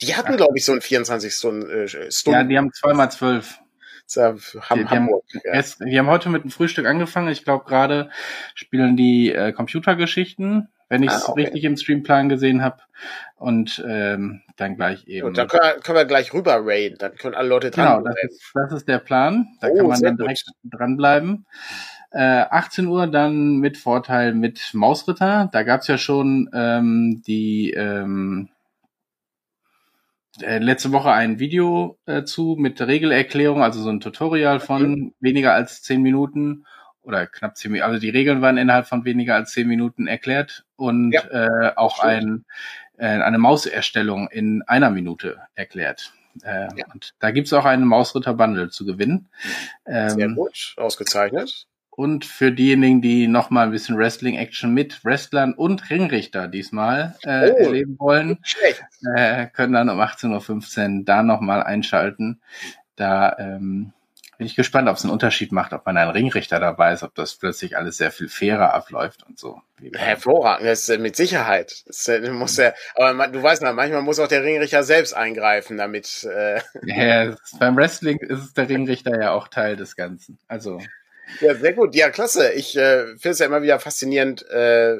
Die 0.00 0.16
hatten, 0.16 0.36
glaube 0.36 0.54
ich, 0.56 0.64
so 0.64 0.72
ein 0.72 0.80
24 0.80 1.32
Stunden. 1.32 1.70
Äh, 1.70 2.10
Stunden. 2.10 2.38
Ja, 2.38 2.44
die 2.44 2.58
haben 2.58 2.72
zweimal 2.72 3.10
zwölf. 3.10 3.58
Die, 4.14 4.18
die, 4.18 4.60
Hamburg, 4.60 4.90
haben, 4.90 5.08
ja. 5.44 5.52
erst, 5.52 5.80
die 5.80 5.98
haben 5.98 6.08
heute 6.08 6.28
mit 6.28 6.42
dem 6.42 6.50
Frühstück 6.50 6.86
angefangen. 6.86 7.28
Ich 7.28 7.44
glaube, 7.44 7.64
gerade 7.64 8.10
spielen 8.54 8.96
die 8.96 9.32
äh, 9.32 9.52
Computergeschichten, 9.52 10.68
wenn 10.92 11.02
ich 11.02 11.10
es 11.10 11.24
ah, 11.24 11.30
okay. 11.30 11.44
richtig 11.44 11.64
im 11.64 11.76
Streamplan 11.78 12.28
gesehen 12.28 12.62
habe. 12.62 12.76
Und 13.36 13.82
ähm, 13.88 14.42
dann 14.56 14.76
gleich 14.76 15.06
eben. 15.08 15.26
Und 15.26 15.38
dann 15.38 15.48
können 15.48 15.62
wir, 15.64 15.80
können 15.80 15.96
wir 15.96 16.04
gleich 16.04 16.34
rüber 16.34 16.58
raiden. 16.60 16.98
Dann 16.98 17.14
können 17.14 17.34
alle 17.34 17.48
Leute 17.48 17.70
dran. 17.70 18.04
Genau, 18.04 18.08
das 18.08 18.30
ist, 18.30 18.52
das 18.54 18.72
ist 18.72 18.88
der 18.88 18.98
Plan. 18.98 19.48
Da 19.62 19.68
oh, 19.68 19.76
kann 19.76 19.86
man 19.86 20.00
dann 20.02 20.16
direkt 20.18 20.44
gut. 20.44 20.54
dranbleiben. 20.78 21.46
Äh, 22.10 22.44
18 22.50 22.86
Uhr 22.86 23.06
dann 23.06 23.56
mit 23.56 23.78
Vorteil 23.78 24.34
mit 24.34 24.74
Mausritter. 24.74 25.48
Da 25.50 25.62
gab's 25.62 25.88
ja 25.88 25.96
schon 25.96 26.50
ähm, 26.52 27.22
die 27.26 27.70
ähm, 27.70 28.50
äh, 30.42 30.58
letzte 30.58 30.92
Woche 30.92 31.10
ein 31.10 31.38
Video 31.38 31.98
äh, 32.04 32.24
zu 32.24 32.56
mit 32.58 32.82
Regelerklärung, 32.82 33.62
also 33.62 33.80
so 33.80 33.88
ein 33.88 34.00
Tutorial 34.00 34.60
von 34.60 34.90
mhm. 34.90 35.14
weniger 35.20 35.54
als 35.54 35.80
zehn 35.80 36.02
Minuten 36.02 36.66
oder 37.02 37.26
knapp 37.26 37.56
zehn 37.56 37.72
Minuten. 37.72 37.88
Also 37.88 38.00
die 38.00 38.10
Regeln 38.10 38.42
waren 38.42 38.58
innerhalb 38.58 38.86
von 38.86 39.04
weniger 39.04 39.34
als 39.34 39.52
zehn 39.52 39.68
Minuten 39.68 40.06
erklärt 40.06 40.64
und 40.76 41.12
ja, 41.12 41.22
äh, 41.30 41.72
auch 41.76 42.00
ein, 42.00 42.44
äh, 42.96 43.06
eine 43.06 43.38
Mauserstellung 43.38 44.28
in 44.28 44.62
einer 44.62 44.90
Minute 44.90 45.40
erklärt. 45.54 46.12
Äh, 46.42 46.68
ja. 46.76 46.86
Und 46.92 47.14
da 47.18 47.30
gibt's 47.30 47.52
auch 47.52 47.64
einen 47.64 47.84
Mausritter-Bundle 47.86 48.70
zu 48.70 48.86
gewinnen. 48.86 49.28
Ähm, 49.86 50.10
Sehr 50.10 50.28
gut, 50.28 50.74
ausgezeichnet. 50.76 51.66
Und 51.94 52.24
für 52.24 52.52
diejenigen, 52.52 53.02
die 53.02 53.28
noch 53.28 53.50
mal 53.50 53.66
ein 53.66 53.70
bisschen 53.70 53.98
Wrestling-Action 53.98 54.72
mit 54.72 55.04
Wrestlern 55.04 55.52
und 55.52 55.90
Ringrichter 55.90 56.48
diesmal 56.48 57.16
äh, 57.22 57.50
oh, 57.50 57.56
erleben 57.56 57.98
wollen, 57.98 58.38
äh, 59.14 59.46
können 59.48 59.74
dann 59.74 59.90
um 59.90 60.00
18.15 60.00 60.98
Uhr 61.00 61.04
da 61.04 61.22
noch 61.22 61.42
mal 61.42 61.62
einschalten. 61.62 62.40
Da 62.96 63.36
ähm, 63.38 63.92
bin 64.42 64.48
ich 64.48 64.56
gespannt, 64.56 64.88
ob 64.88 64.96
es 64.96 65.04
einen 65.04 65.12
Unterschied 65.12 65.52
macht, 65.52 65.72
ob 65.72 65.86
man 65.86 65.96
einen 65.96 66.10
Ringrichter 66.10 66.58
dabei 66.58 66.92
ist, 66.92 67.04
ob 67.04 67.14
das 67.14 67.36
plötzlich 67.36 67.76
alles 67.76 67.96
sehr 67.96 68.10
viel 68.10 68.28
fairer 68.28 68.74
abläuft 68.74 69.22
und 69.22 69.38
so. 69.38 69.62
Hervorragend, 69.94 70.66
das 70.66 70.88
ist 70.88 70.98
mit 70.98 71.14
Sicherheit. 71.14 71.84
Das 71.86 72.10
muss 72.28 72.56
ja, 72.56 72.74
aber 72.96 73.28
du 73.28 73.40
weißt 73.40 73.62
noch, 73.62 73.72
manchmal 73.72 74.02
muss 74.02 74.18
auch 74.18 74.26
der 74.26 74.42
Ringrichter 74.42 74.82
selbst 74.82 75.14
eingreifen, 75.14 75.76
damit. 75.76 76.24
Äh 76.24 76.60
ja, 76.86 77.36
beim 77.60 77.76
Wrestling 77.76 78.18
ist 78.18 78.54
der 78.56 78.68
Ringrichter 78.68 79.16
ja 79.16 79.30
auch 79.30 79.46
Teil 79.46 79.76
des 79.76 79.94
Ganzen. 79.94 80.40
Also 80.48 80.80
ja, 81.40 81.54
sehr 81.54 81.74
gut. 81.74 81.94
Ja, 81.94 82.10
klasse. 82.10 82.50
Ich 82.50 82.76
äh, 82.76 83.06
finde 83.18 83.30
es 83.30 83.38
ja 83.38 83.46
immer 83.46 83.62
wieder 83.62 83.78
faszinierend, 83.78 84.44
äh, 84.50 84.96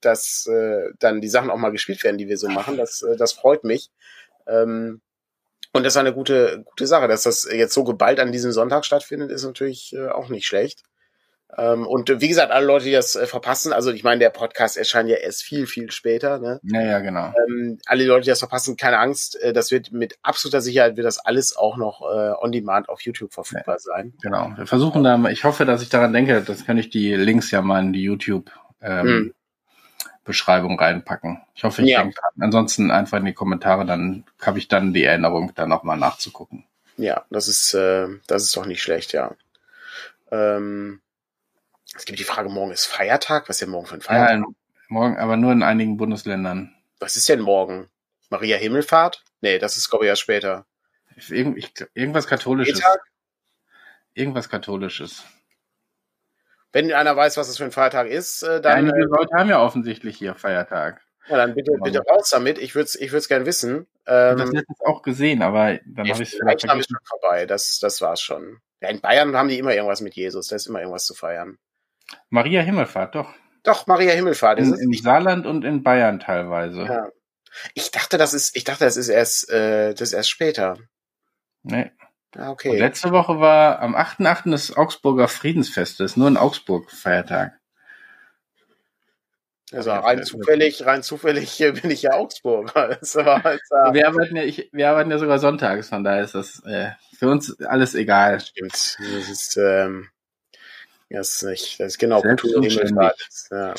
dass 0.00 0.46
äh, 0.46 0.88
dann 0.98 1.20
die 1.20 1.28
Sachen 1.28 1.50
auch 1.50 1.58
mal 1.58 1.70
gespielt 1.70 2.02
werden, 2.02 2.16
die 2.16 2.28
wir 2.28 2.38
so 2.38 2.48
machen. 2.48 2.78
Das, 2.78 3.02
äh, 3.02 3.14
das 3.18 3.34
freut 3.34 3.62
mich. 3.62 3.90
Ähm, 4.46 5.02
und 5.76 5.84
das 5.84 5.94
ist 5.94 5.98
eine 5.98 6.12
gute, 6.12 6.62
gute 6.64 6.86
Sache. 6.86 7.08
Dass 7.08 7.22
das 7.22 7.48
jetzt 7.50 7.74
so 7.74 7.84
geballt 7.84 8.20
an 8.20 8.32
diesem 8.32 8.52
Sonntag 8.52 8.84
stattfindet, 8.84 9.30
ist 9.30 9.44
natürlich 9.44 9.94
äh, 9.94 10.08
auch 10.08 10.28
nicht 10.28 10.46
schlecht. 10.46 10.82
Ähm, 11.56 11.86
und 11.86 12.20
wie 12.20 12.28
gesagt, 12.28 12.50
alle 12.50 12.66
Leute, 12.66 12.86
die 12.86 12.92
das 12.92 13.14
äh, 13.14 13.26
verpassen, 13.26 13.72
also 13.72 13.90
ich 13.92 14.02
meine, 14.02 14.18
der 14.18 14.30
Podcast 14.30 14.76
erscheint 14.76 15.08
ja 15.08 15.16
erst 15.16 15.42
viel, 15.42 15.66
viel 15.66 15.90
später. 15.90 16.38
Ne? 16.38 16.60
Ja, 16.64 16.82
ja, 16.82 16.98
genau. 16.98 17.32
Ähm, 17.48 17.78
alle 17.86 18.04
Leute, 18.04 18.24
die 18.24 18.30
das 18.30 18.40
verpassen, 18.40 18.76
keine 18.76 18.98
Angst, 18.98 19.40
äh, 19.40 19.52
das 19.52 19.70
wird 19.70 19.92
mit 19.92 20.18
absoluter 20.22 20.60
Sicherheit 20.60 20.96
wird 20.96 21.06
das 21.06 21.18
alles 21.18 21.56
auch 21.56 21.76
noch 21.76 22.02
äh, 22.02 22.32
on 22.40 22.50
demand 22.50 22.88
auf 22.88 23.00
YouTube 23.02 23.32
verfügbar 23.32 23.78
sein. 23.78 24.14
Genau. 24.22 24.52
Wir 24.56 24.66
versuchen 24.66 25.04
da, 25.04 25.22
ich 25.30 25.44
hoffe, 25.44 25.64
dass 25.64 25.82
ich 25.82 25.88
daran 25.88 26.12
denke, 26.12 26.42
das 26.42 26.66
kann 26.66 26.78
ich 26.78 26.90
die 26.90 27.14
Links 27.14 27.50
ja 27.50 27.62
mal 27.62 27.80
in 27.80 27.92
die 27.92 28.02
YouTube 28.02 28.50
ähm, 28.82 29.06
hm. 29.06 29.34
Beschreibung 30.26 30.78
reinpacken. 30.78 31.40
Ich 31.54 31.64
hoffe, 31.64 31.82
ich 31.82 31.90
ja. 31.90 32.02
denke 32.02 32.20
dran. 32.20 32.32
Ansonsten 32.40 32.90
einfach 32.90 33.18
in 33.18 33.24
die 33.24 33.32
Kommentare, 33.32 33.86
dann 33.86 34.24
habe 34.42 34.58
ich 34.58 34.68
dann 34.68 34.92
die 34.92 35.04
Erinnerung, 35.04 35.52
da 35.54 35.66
nochmal 35.66 35.96
nachzugucken. 35.96 36.64
Ja, 36.96 37.24
das 37.30 37.48
ist, 37.48 37.74
äh, 37.74 38.08
das 38.26 38.42
ist 38.42 38.56
doch 38.56 38.66
nicht 38.66 38.82
schlecht, 38.82 39.12
ja. 39.12 39.34
Ähm, 40.30 41.00
es 41.94 42.04
gibt 42.04 42.18
die 42.18 42.24
Frage, 42.24 42.48
morgen 42.48 42.72
ist 42.72 42.86
Feiertag. 42.86 43.48
Was 43.48 43.56
ist 43.56 43.62
denn 43.62 43.70
morgen 43.70 43.86
für 43.86 43.94
ein 43.94 44.00
Feiertag? 44.00 44.40
Ja, 44.40 44.44
morgen, 44.88 45.16
aber 45.16 45.36
nur 45.36 45.52
in 45.52 45.62
einigen 45.62 45.96
Bundesländern. 45.96 46.74
Was 46.98 47.16
ist 47.16 47.28
denn 47.28 47.40
morgen? 47.40 47.88
Maria 48.28 48.56
Himmelfahrt? 48.56 49.22
Nee, 49.40 49.58
das 49.58 49.76
ist, 49.76 49.88
glaube 49.88 50.04
ich, 50.04 50.08
erst 50.08 50.22
später. 50.22 50.66
Irgend, 51.28 51.56
ich, 51.58 51.72
irgendwas 51.94 52.26
Katholisches. 52.26 52.76
Mittag? 52.76 53.00
Irgendwas 54.14 54.48
Katholisches. 54.48 55.24
Wenn 56.76 56.92
einer 56.92 57.16
weiß, 57.16 57.38
was 57.38 57.46
das 57.46 57.56
für 57.56 57.64
ein 57.64 57.72
Feiertag 57.72 58.06
ist, 58.06 58.42
äh, 58.42 58.60
dann, 58.60 58.90
Einige 58.90 59.06
Leute 59.06 59.34
haben 59.34 59.48
ja 59.48 59.62
offensichtlich 59.62 60.18
hier 60.18 60.34
Feiertag. 60.34 61.00
ja, 61.26 61.38
dann 61.38 61.54
bitte, 61.54 61.72
bitte 61.82 62.00
raus 62.00 62.28
damit. 62.28 62.58
Ich 62.58 62.74
würde 62.74 62.84
es 62.84 62.96
ich 62.96 63.12
würd's 63.12 63.28
gern 63.28 63.46
wissen. 63.46 63.86
Habe 64.06 64.36
das 64.36 64.50
Ähm, 64.50 64.56
letztens 64.56 64.80
auch 64.84 65.00
gesehen, 65.00 65.40
aber 65.40 65.78
dann 65.86 66.06
habe 66.06 66.22
ich 66.22 66.32
es 66.34 66.38
vielleicht 66.38 66.66
vergessen. 66.66 66.88
schon 66.90 67.06
vorbei. 67.06 67.46
Das, 67.46 67.78
das 67.78 68.02
war's 68.02 68.20
schon. 68.20 68.58
Ja, 68.82 68.90
in 68.90 69.00
Bayern 69.00 69.34
haben 69.34 69.48
die 69.48 69.58
immer 69.58 69.74
irgendwas 69.74 70.02
mit 70.02 70.16
Jesus. 70.16 70.48
Da 70.48 70.56
ist 70.56 70.66
immer 70.66 70.80
irgendwas 70.80 71.06
zu 71.06 71.14
feiern. 71.14 71.56
Maria 72.28 72.60
Himmelfahrt, 72.60 73.14
doch. 73.14 73.32
Doch, 73.62 73.86
Maria 73.86 74.12
Himmelfahrt 74.12 74.58
ist 74.58 74.68
In. 74.78 74.92
Im 74.92 74.92
Saarland 74.92 75.46
und 75.46 75.64
in 75.64 75.82
Bayern 75.82 76.20
teilweise. 76.20 76.82
Ja. 76.82 77.08
Ich 77.72 77.90
dachte, 77.90 78.18
das 78.18 78.34
ist, 78.34 78.54
ich 78.54 78.64
dachte, 78.64 78.84
das 78.84 78.98
ist 78.98 79.08
erst, 79.08 79.48
äh, 79.48 79.94
das 79.94 80.02
ist 80.02 80.12
erst 80.12 80.28
später. 80.28 80.76
Nee. 81.62 81.90
Ah, 82.36 82.48
Und 82.48 82.52
okay. 82.52 82.78
letzte 82.78 83.10
Woche 83.12 83.40
war 83.40 83.80
am 83.80 83.94
8.8. 83.94 84.50
das 84.50 84.76
Augsburger 84.76 85.28
Friedensfest. 85.28 86.00
Das 86.00 86.12
ist 86.12 86.16
nur 86.16 86.28
in 86.28 86.36
Augsburg 86.36 86.90
Feiertag. 86.90 87.58
Also 89.72 89.90
rein 89.90 90.22
zufällig, 90.22 90.86
rein 90.86 91.02
zufällig 91.02 91.60
äh, 91.60 91.72
bin 91.72 91.90
ich 91.90 92.02
ja 92.02 92.12
Augsburger. 92.12 92.96
Das 93.00 93.16
war, 93.16 93.42
Wir 93.92 94.06
arbeiten 94.06 94.36
ja, 94.36 94.42
ich, 94.44 94.68
wir 94.72 94.88
arbeiten 94.90 95.10
ja 95.10 95.18
sogar 95.18 95.38
sonntags, 95.40 95.88
von 95.88 96.04
daher 96.04 96.22
ist 96.22 96.34
das 96.36 96.62
äh, 96.64 96.90
für 97.18 97.28
uns 97.28 97.60
alles 97.62 97.94
egal. 97.94 98.40
stimmt. 98.40 98.72
Das 98.72 99.28
ist, 99.28 99.56
ähm, 99.56 100.08
das 101.08 101.34
ist 101.34 101.42
nicht, 101.44 101.80
das 101.80 101.88
ist 101.92 101.98
genau 101.98 102.20
Selbst 102.20 102.42
Kultur 102.42 102.62
und 102.62 102.70
Himmelfahrt. 102.70 103.28
Ja. 103.50 103.74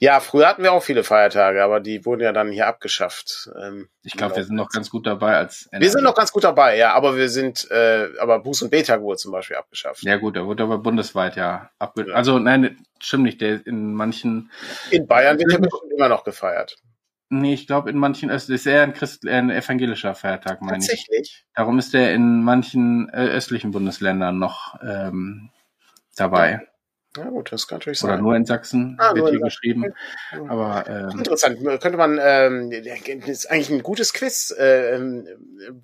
ja, 0.00 0.20
früher 0.20 0.46
hatten 0.48 0.62
wir 0.62 0.72
auch 0.72 0.82
viele 0.82 1.02
Feiertage, 1.04 1.62
aber 1.62 1.80
die 1.80 2.04
wurden 2.04 2.22
ja 2.22 2.32
dann 2.32 2.50
hier 2.52 2.66
abgeschafft. 2.66 3.48
Ähm, 3.60 3.88
Ich 4.02 4.12
glaube, 4.12 4.36
wir 4.36 4.44
sind 4.44 4.56
noch 4.56 4.68
ganz 4.68 4.90
gut 4.90 5.06
dabei 5.06 5.36
als 5.36 5.68
Wir 5.72 5.90
sind 5.90 6.04
noch 6.04 6.14
ganz 6.14 6.32
gut 6.32 6.44
dabei, 6.44 6.76
ja, 6.76 6.92
aber 6.92 7.16
wir 7.16 7.28
sind, 7.28 7.70
äh, 7.70 8.08
aber 8.18 8.36
Buß- 8.36 8.64
und 8.64 8.70
B-Tag 8.70 9.00
wurde 9.00 9.16
zum 9.18 9.32
Beispiel 9.32 9.56
abgeschafft. 9.56 10.02
Ja 10.02 10.16
gut, 10.16 10.36
da 10.36 10.44
wurde 10.44 10.62
aber 10.64 10.78
bundesweit 10.78 11.36
ja 11.36 11.70
abge... 11.78 12.08
Ja. 12.08 12.14
Also 12.14 12.38
nein, 12.38 12.84
stimmt 13.00 13.24
nicht. 13.24 13.40
Der 13.40 13.66
in 13.66 13.94
manchen, 13.94 14.50
In 14.90 15.06
Bayern 15.06 15.38
wird 15.38 15.52
ja 15.52 15.58
bestimmt 15.58 15.92
immer 15.92 16.08
noch 16.08 16.24
gefeiert. 16.24 16.76
nee, 17.30 17.54
ich 17.54 17.66
glaube 17.66 17.88
in 17.88 17.96
manchen, 17.96 18.28
es 18.28 18.50
ist 18.50 18.66
eher 18.66 18.82
ein, 18.82 18.92
Christ, 18.92 19.26
ein 19.26 19.48
evangelischer 19.48 20.14
Feiertag, 20.14 20.60
meine 20.60 20.78
ich. 20.78 20.86
Tatsächlich. 20.86 21.46
Darum 21.54 21.78
ist 21.78 21.94
der 21.94 22.12
in 22.14 22.42
manchen 22.42 23.08
äh, 23.08 23.28
östlichen 23.28 23.70
Bundesländern 23.70 24.38
noch 24.38 24.76
ähm, 24.82 25.48
dabei. 26.16 26.66
Ja 27.16 27.24
gut, 27.28 27.52
das 27.52 27.68
kann 27.68 27.76
natürlich 27.78 28.02
Oder 28.04 28.14
sein. 28.14 28.22
nur 28.22 28.34
in 28.36 28.46
Sachsen 28.46 28.96
Ah, 28.98 29.14
wird 29.14 29.28
hier 29.28 29.40
geschrieben. 29.40 29.92
Aber 30.48 30.84
ähm, 30.88 31.18
Interessant. 31.18 31.58
Könnte 31.82 31.98
man, 31.98 32.18
ähm, 32.22 32.70
das 32.70 33.28
ist 33.28 33.50
eigentlich 33.50 33.68
ein 33.70 33.82
gutes 33.82 34.14
Quiz, 34.14 34.54
ähm, 34.58 35.28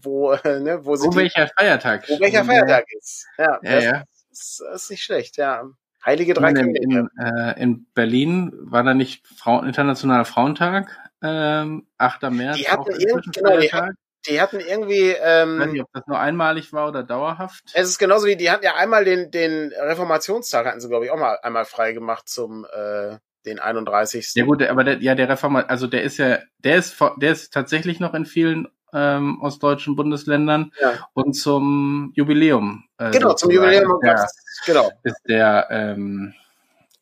wo, 0.00 0.32
äh, 0.32 0.60
ne, 0.60 0.84
wo 0.86 0.92
wo 0.92 1.14
welcher 1.16 1.48
Feiertag? 1.48 2.06
die, 2.06 2.12
wo 2.14 2.20
welcher 2.20 2.44
Feiertag 2.46 2.84
ist. 2.98 3.26
Ja, 3.36 3.58
Ja, 3.62 3.74
das, 3.74 3.84
ja. 3.84 4.02
Ist, 4.30 4.60
das 4.72 4.82
ist 4.84 4.90
nicht 4.90 5.02
schlecht, 5.02 5.36
ja. 5.36 5.64
Heilige 6.02 6.32
drei 6.32 6.48
in, 6.50 6.74
in, 6.76 7.10
äh, 7.20 7.60
in 7.62 7.86
Berlin 7.92 8.50
war 8.62 8.82
da 8.84 8.94
nicht 8.94 9.26
Frau, 9.26 9.60
Internationaler 9.62 10.24
Frauentag, 10.24 10.96
ähm, 11.22 11.86
8. 11.98 12.30
März. 12.30 12.56
Die 12.56 12.68
hatten 12.68 12.80
auch 12.82 12.88
irgend- 12.88 13.34
genau, 13.34 13.58
die 13.58 13.68
Feiertag. 13.68 13.94
Die 14.26 14.40
hatten 14.40 14.60
irgendwie, 14.60 15.10
Ich 15.12 15.20
weiß 15.20 15.66
nicht, 15.68 15.78
ähm, 15.78 15.84
ob 15.84 15.92
das 15.92 16.06
nur 16.06 16.18
einmalig 16.18 16.72
war 16.72 16.88
oder 16.88 17.02
dauerhaft. 17.02 17.64
es 17.72 17.88
ist 17.88 17.98
genauso 17.98 18.26
wie, 18.26 18.36
die 18.36 18.50
hatten 18.50 18.64
ja 18.64 18.74
einmal 18.74 19.04
den, 19.04 19.30
den 19.30 19.72
Reformationstag, 19.72 20.66
hatten 20.66 20.80
sie, 20.80 20.88
glaube 20.88 21.04
ich, 21.04 21.10
auch 21.10 21.16
mal 21.18 21.38
einmal 21.42 21.64
frei 21.64 21.92
gemacht 21.92 22.28
zum, 22.28 22.64
äh, 22.72 23.18
den 23.46 23.60
31. 23.60 24.32
Ja 24.34 24.44
gut, 24.44 24.62
aber 24.62 24.84
der, 24.84 24.98
ja, 25.00 25.14
der 25.14 25.28
Reformat, 25.28 25.70
also 25.70 25.86
der 25.86 26.02
ist 26.02 26.18
ja, 26.18 26.38
der 26.58 26.76
ist, 26.76 26.96
der 27.18 27.32
ist 27.32 27.52
tatsächlich 27.54 28.00
noch 28.00 28.12
in 28.14 28.26
vielen 28.26 28.68
ähm, 28.92 29.40
ostdeutschen 29.40 29.96
Bundesländern 29.96 30.72
Ja. 30.80 31.08
und 31.14 31.34
zum 31.34 32.10
Jubiläum. 32.14 32.84
Äh, 32.98 33.10
Genau, 33.12 33.34
zum 33.34 33.50
Jubiläum. 33.50 33.92
ist 33.92 34.02
der, 34.02 34.28
Genau. 34.66 34.90
ist 35.04 35.20
der 35.28 35.68
ähm, 35.70 36.34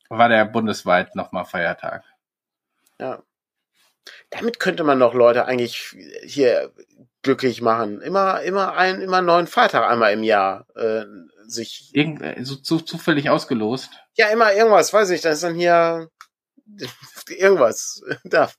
war 0.08 0.28
der 0.28 0.44
bundesweit 0.44 1.16
nochmal 1.16 1.44
Feiertag. 1.46 2.04
Ja. 3.00 3.22
Damit 4.30 4.60
könnte 4.60 4.84
man 4.84 5.00
doch 5.00 5.14
Leute 5.14 5.46
eigentlich 5.46 5.96
hier 6.24 6.72
glücklich 7.22 7.60
machen. 7.60 8.00
Immer, 8.00 8.42
immer 8.42 8.76
einen, 8.76 9.02
immer 9.02 9.18
einen 9.18 9.26
neuen 9.26 9.46
Feiertag 9.46 9.90
einmal 9.90 10.12
im 10.12 10.22
Jahr 10.22 10.66
äh, 10.76 11.04
sich. 11.46 11.90
Irgend, 11.92 12.22
äh, 12.22 12.36
so 12.42 12.56
zu, 12.56 12.80
zufällig 12.80 13.30
ausgelost. 13.30 13.90
Ja, 14.14 14.28
immer 14.28 14.52
irgendwas, 14.52 14.92
weiß 14.92 15.10
ich. 15.10 15.20
Das 15.20 15.34
ist 15.34 15.44
dann 15.44 15.54
hier 15.54 16.08
irgendwas. 17.28 18.02
Da, 18.24 18.50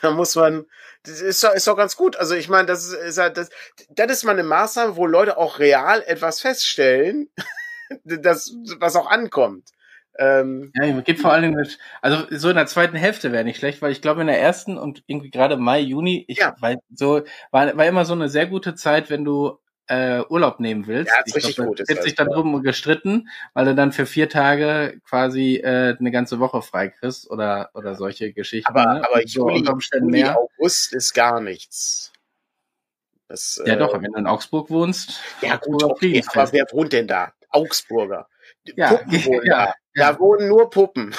da 0.00 0.10
muss 0.10 0.34
man. 0.36 0.66
Das 1.04 1.20
ist 1.20 1.42
doch, 1.42 1.54
ist 1.54 1.66
doch 1.66 1.76
ganz 1.76 1.96
gut. 1.96 2.16
Also 2.16 2.34
ich 2.34 2.48
meine, 2.48 2.66
das 2.66 2.84
ist, 2.84 2.92
ist 2.94 3.18
halt, 3.18 3.36
das, 3.36 3.48
das 3.90 4.10
ist 4.10 4.24
mal 4.24 4.32
eine 4.32 4.42
Maßnahme, 4.42 4.96
wo 4.96 5.06
Leute 5.06 5.36
auch 5.36 5.58
real 5.58 6.02
etwas 6.02 6.40
feststellen, 6.40 7.30
das, 8.04 8.52
was 8.78 8.96
auch 8.96 9.06
ankommt. 9.06 9.70
Ähm, 10.18 10.72
Ja, 10.74 10.84
es 10.84 11.04
gibt 11.04 11.20
vor 11.20 11.32
allen 11.32 11.42
Dingen, 11.42 11.54
mit- 11.56 11.78
also 12.00 12.24
so 12.30 12.48
in 12.50 12.56
der 12.56 12.66
zweiten 12.66 12.96
Hälfte 12.96 13.32
wäre 13.32 13.44
nicht 13.44 13.58
schlecht, 13.58 13.82
weil 13.82 13.92
ich 13.92 14.00
glaube 14.02 14.22
in 14.22 14.26
der 14.26 14.40
ersten 14.40 14.78
und 14.78 15.02
irgendwie 15.06 15.30
gerade 15.30 15.56
Mai, 15.56 15.80
Juni, 15.80 16.24
ich 16.28 16.38
Ja. 16.38 16.54
weil 16.60 16.78
so 16.94 17.22
war, 17.50 17.76
war 17.76 17.86
immer 17.86 18.04
so 18.04 18.14
eine 18.14 18.28
sehr 18.28 18.46
gute 18.46 18.74
Zeit, 18.74 19.10
wenn 19.10 19.24
du 19.24 19.58
äh, 19.88 20.22
Urlaub 20.28 20.58
nehmen 20.58 20.86
willst. 20.86 21.12
Ja, 21.12 21.20
ist 21.24 21.28
ich 21.28 21.34
richtig 21.36 21.56
glaub, 21.56 21.68
gut, 21.68 21.78
wird 21.78 21.90
das, 21.90 22.02
sich 22.02 22.14
dann 22.14 22.28
ja. 22.28 22.34
drum 22.34 22.62
gestritten, 22.62 23.28
weil 23.54 23.66
du 23.66 23.74
dann 23.74 23.92
für 23.92 24.04
vier 24.06 24.28
Tage 24.28 25.00
quasi 25.08 25.56
äh, 25.56 25.96
eine 25.98 26.10
ganze 26.10 26.40
Woche 26.40 26.60
frei 26.62 26.88
kriegst 26.88 27.30
oder 27.30 27.70
oder 27.74 27.94
solche 27.94 28.32
Geschichten. 28.32 28.68
aber, 28.68 28.94
ne? 28.94 29.04
aber 29.08 29.20
so 29.26 29.48
Juli, 29.48 29.64
Juli, 29.64 30.10
mehr. 30.10 30.36
August 30.38 30.92
ist 30.92 31.12
gar 31.14 31.40
nichts. 31.40 32.12
Das, 33.28 33.60
Ja 33.64 33.74
äh, 33.74 33.78
doch, 33.78 33.92
wenn 34.00 34.12
du 34.12 34.18
in 34.18 34.26
Augsburg 34.26 34.70
wohnst. 34.70 35.20
Ja 35.40 35.56
gut, 35.56 35.82
okay, 35.82 36.22
aber 36.34 36.52
wer 36.52 36.66
wohnt 36.72 36.92
denn 36.92 37.06
da? 37.06 37.32
Augsburger. 37.50 38.28
Ja, 38.76 38.96
Puppen 38.96 39.24
wohnen 39.24 39.40
ja, 39.46 39.66
da. 39.66 39.74
ja. 39.94 40.12
Da 40.12 40.18
wohnen 40.18 40.48
nur 40.48 40.70
Puppen. 40.70 41.14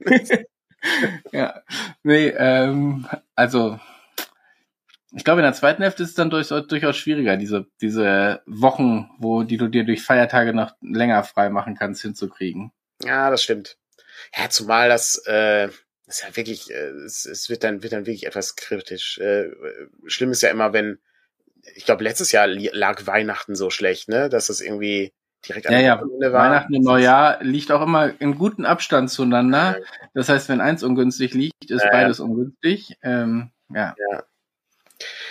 Ja, 1.32 1.62
nee, 2.02 2.28
ähm, 2.28 3.08
also 3.34 3.80
ich 5.12 5.24
glaube, 5.24 5.40
in 5.40 5.44
der 5.44 5.54
zweiten 5.54 5.82
Hälfte 5.82 6.02
ist 6.02 6.10
es 6.10 6.14
dann 6.14 6.30
durch, 6.30 6.48
durchaus 6.48 6.96
schwieriger, 6.96 7.36
diese, 7.36 7.66
diese 7.80 8.42
Wochen, 8.46 9.10
wo 9.18 9.42
die 9.42 9.56
du 9.56 9.68
dir 9.68 9.84
durch 9.84 10.02
Feiertage 10.02 10.52
noch 10.52 10.72
länger 10.80 11.24
frei 11.24 11.48
machen 11.50 11.74
kannst, 11.76 12.02
hinzukriegen. 12.02 12.72
Ja, 13.02 13.30
das 13.30 13.42
stimmt. 13.42 13.76
Ja, 14.36 14.50
zumal 14.50 14.88
das, 14.88 15.22
äh, 15.26 15.68
ist 16.06 16.22
ja 16.22 16.36
wirklich, 16.36 16.70
äh, 16.70 16.90
es, 17.04 17.26
es 17.26 17.48
wird 17.48 17.64
dann, 17.64 17.82
wird 17.82 17.92
dann 17.92 18.06
wirklich 18.06 18.26
etwas 18.26 18.56
kritisch. 18.56 19.18
Äh, 19.18 19.50
schlimm 20.06 20.30
ist 20.30 20.42
ja 20.42 20.50
immer, 20.50 20.72
wenn, 20.72 20.98
ich 21.74 21.84
glaube, 21.84 22.04
letztes 22.04 22.32
Jahr 22.32 22.46
lag 22.46 23.06
Weihnachten 23.06 23.54
so 23.54 23.70
schlecht, 23.70 24.08
ne, 24.08 24.28
dass 24.28 24.48
das 24.48 24.60
irgendwie 24.60 25.12
direkt 25.46 25.70
Ja, 25.70 25.78
ja, 25.80 25.96
Wochenende 26.00 26.32
war. 26.32 26.50
Weihnachten 26.50 26.76
und 26.76 26.82
Neujahr 26.84 27.42
liegt 27.42 27.70
auch 27.70 27.82
immer 27.82 28.20
in 28.20 28.36
guten 28.36 28.64
Abstand 28.64 29.10
zueinander. 29.10 29.76
Das 30.14 30.28
heißt, 30.28 30.48
wenn 30.48 30.60
eins 30.60 30.82
ungünstig 30.82 31.34
liegt, 31.34 31.70
ist 31.70 31.82
Ja, 31.82 31.86
ja. 31.86 31.92
beides 31.92 32.20
ungünstig. 32.20 32.96
Ähm, 33.02 33.50
ja. 33.74 33.94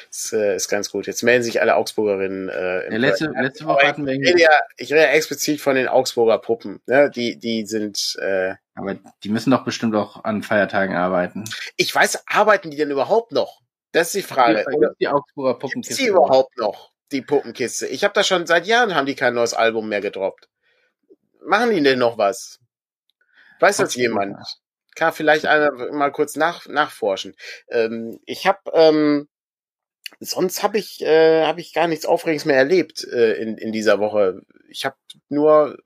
Das 0.10 0.32
äh, 0.32 0.56
ist 0.56 0.70
ganz 0.70 0.90
gut. 0.90 1.08
Jetzt 1.08 1.24
melden 1.24 1.44
sich 1.44 1.60
alle 1.60 1.76
Augsburgerinnen. 1.76 2.48
Äh, 2.50 2.90
ja 2.92 2.98
letzte, 2.98 3.26
letzte 3.26 3.66
Woche 3.66 3.86
hatten 3.86 4.06
wir 4.06 4.14
ich 4.14 4.22
rede 4.28 4.40
ja, 4.42 4.50
ich 4.78 4.90
rede 4.92 5.02
ja 5.02 5.08
explizit 5.10 5.60
von 5.60 5.76
den 5.76 5.88
Augsburger 5.90 6.38
Puppen. 6.38 6.80
Ne? 6.88 7.12
Die, 7.14 7.38
die 7.38 7.66
sind, 7.66 8.16
äh, 8.22 8.56
aber 8.76 8.96
die 9.24 9.30
müssen 9.30 9.52
doch 9.52 9.66
bestimmt 9.66 9.94
auch 9.96 10.24
an 10.24 10.42
Feiertagen 10.44 10.96
arbeiten. 10.96 11.44
ich 11.76 11.94
weiß, 11.94 12.24
arbeiten 12.28 12.72
die 12.72 12.78
denn 12.78 12.92
überhaupt 12.92 13.34
noch? 13.34 13.62
Das 13.92 14.08
ist 14.08 14.16
die 14.16 14.22
Frage. 14.34 14.64
Die, 14.70 14.76
Oder 14.76 14.94
die 15.00 15.08
Augsburger 15.10 15.52
Gibt 15.54 15.62
Puppenkiste. 15.62 15.96
sie 16.04 16.08
überhaupt 16.08 16.58
noch, 16.58 16.92
die 17.12 17.22
Puppenkiste? 17.22 17.88
Ich 17.88 18.04
habe 18.04 18.14
da 18.14 18.24
schon 18.24 18.48
seit 18.48 18.66
Jahren 18.66 18.96
haben 18.96 19.06
die 19.06 19.16
kein 19.16 19.34
neues 19.34 19.54
Album 19.54 19.90
mehr 19.90 20.02
gedroppt. 20.02 20.50
Machen 21.46 21.72
die 21.72 21.82
denn 21.82 22.00
noch 22.00 22.18
was? 22.18 22.60
Weiß 23.60 23.78
das 23.78 23.96
jemand? 23.96 24.38
Kann 24.96 25.14
vielleicht 25.14 25.46
einer 25.46 25.72
mal 25.92 26.12
kurz 26.12 26.36
nach, 26.36 26.68
nachforschen. 26.68 27.36
Ähm, 27.70 28.20
ich 28.26 28.48
habe 28.48 28.60
ähm, 28.74 29.28
sonst 30.20 30.64
habe 30.64 30.78
ich 30.78 31.02
äh, 31.02 31.46
habe 31.46 31.62
ich 31.62 31.74
gar 31.74 31.88
nichts 31.88 32.06
Aufregendes 32.06 32.46
mehr 32.46 32.58
erlebt 32.58 33.04
äh, 33.04 33.34
in, 33.34 33.58
in 33.58 33.72
dieser 33.72 34.00
Woche. 34.00 34.42
Ich 34.70 34.86
habe 34.86 34.96
nur 35.30 35.78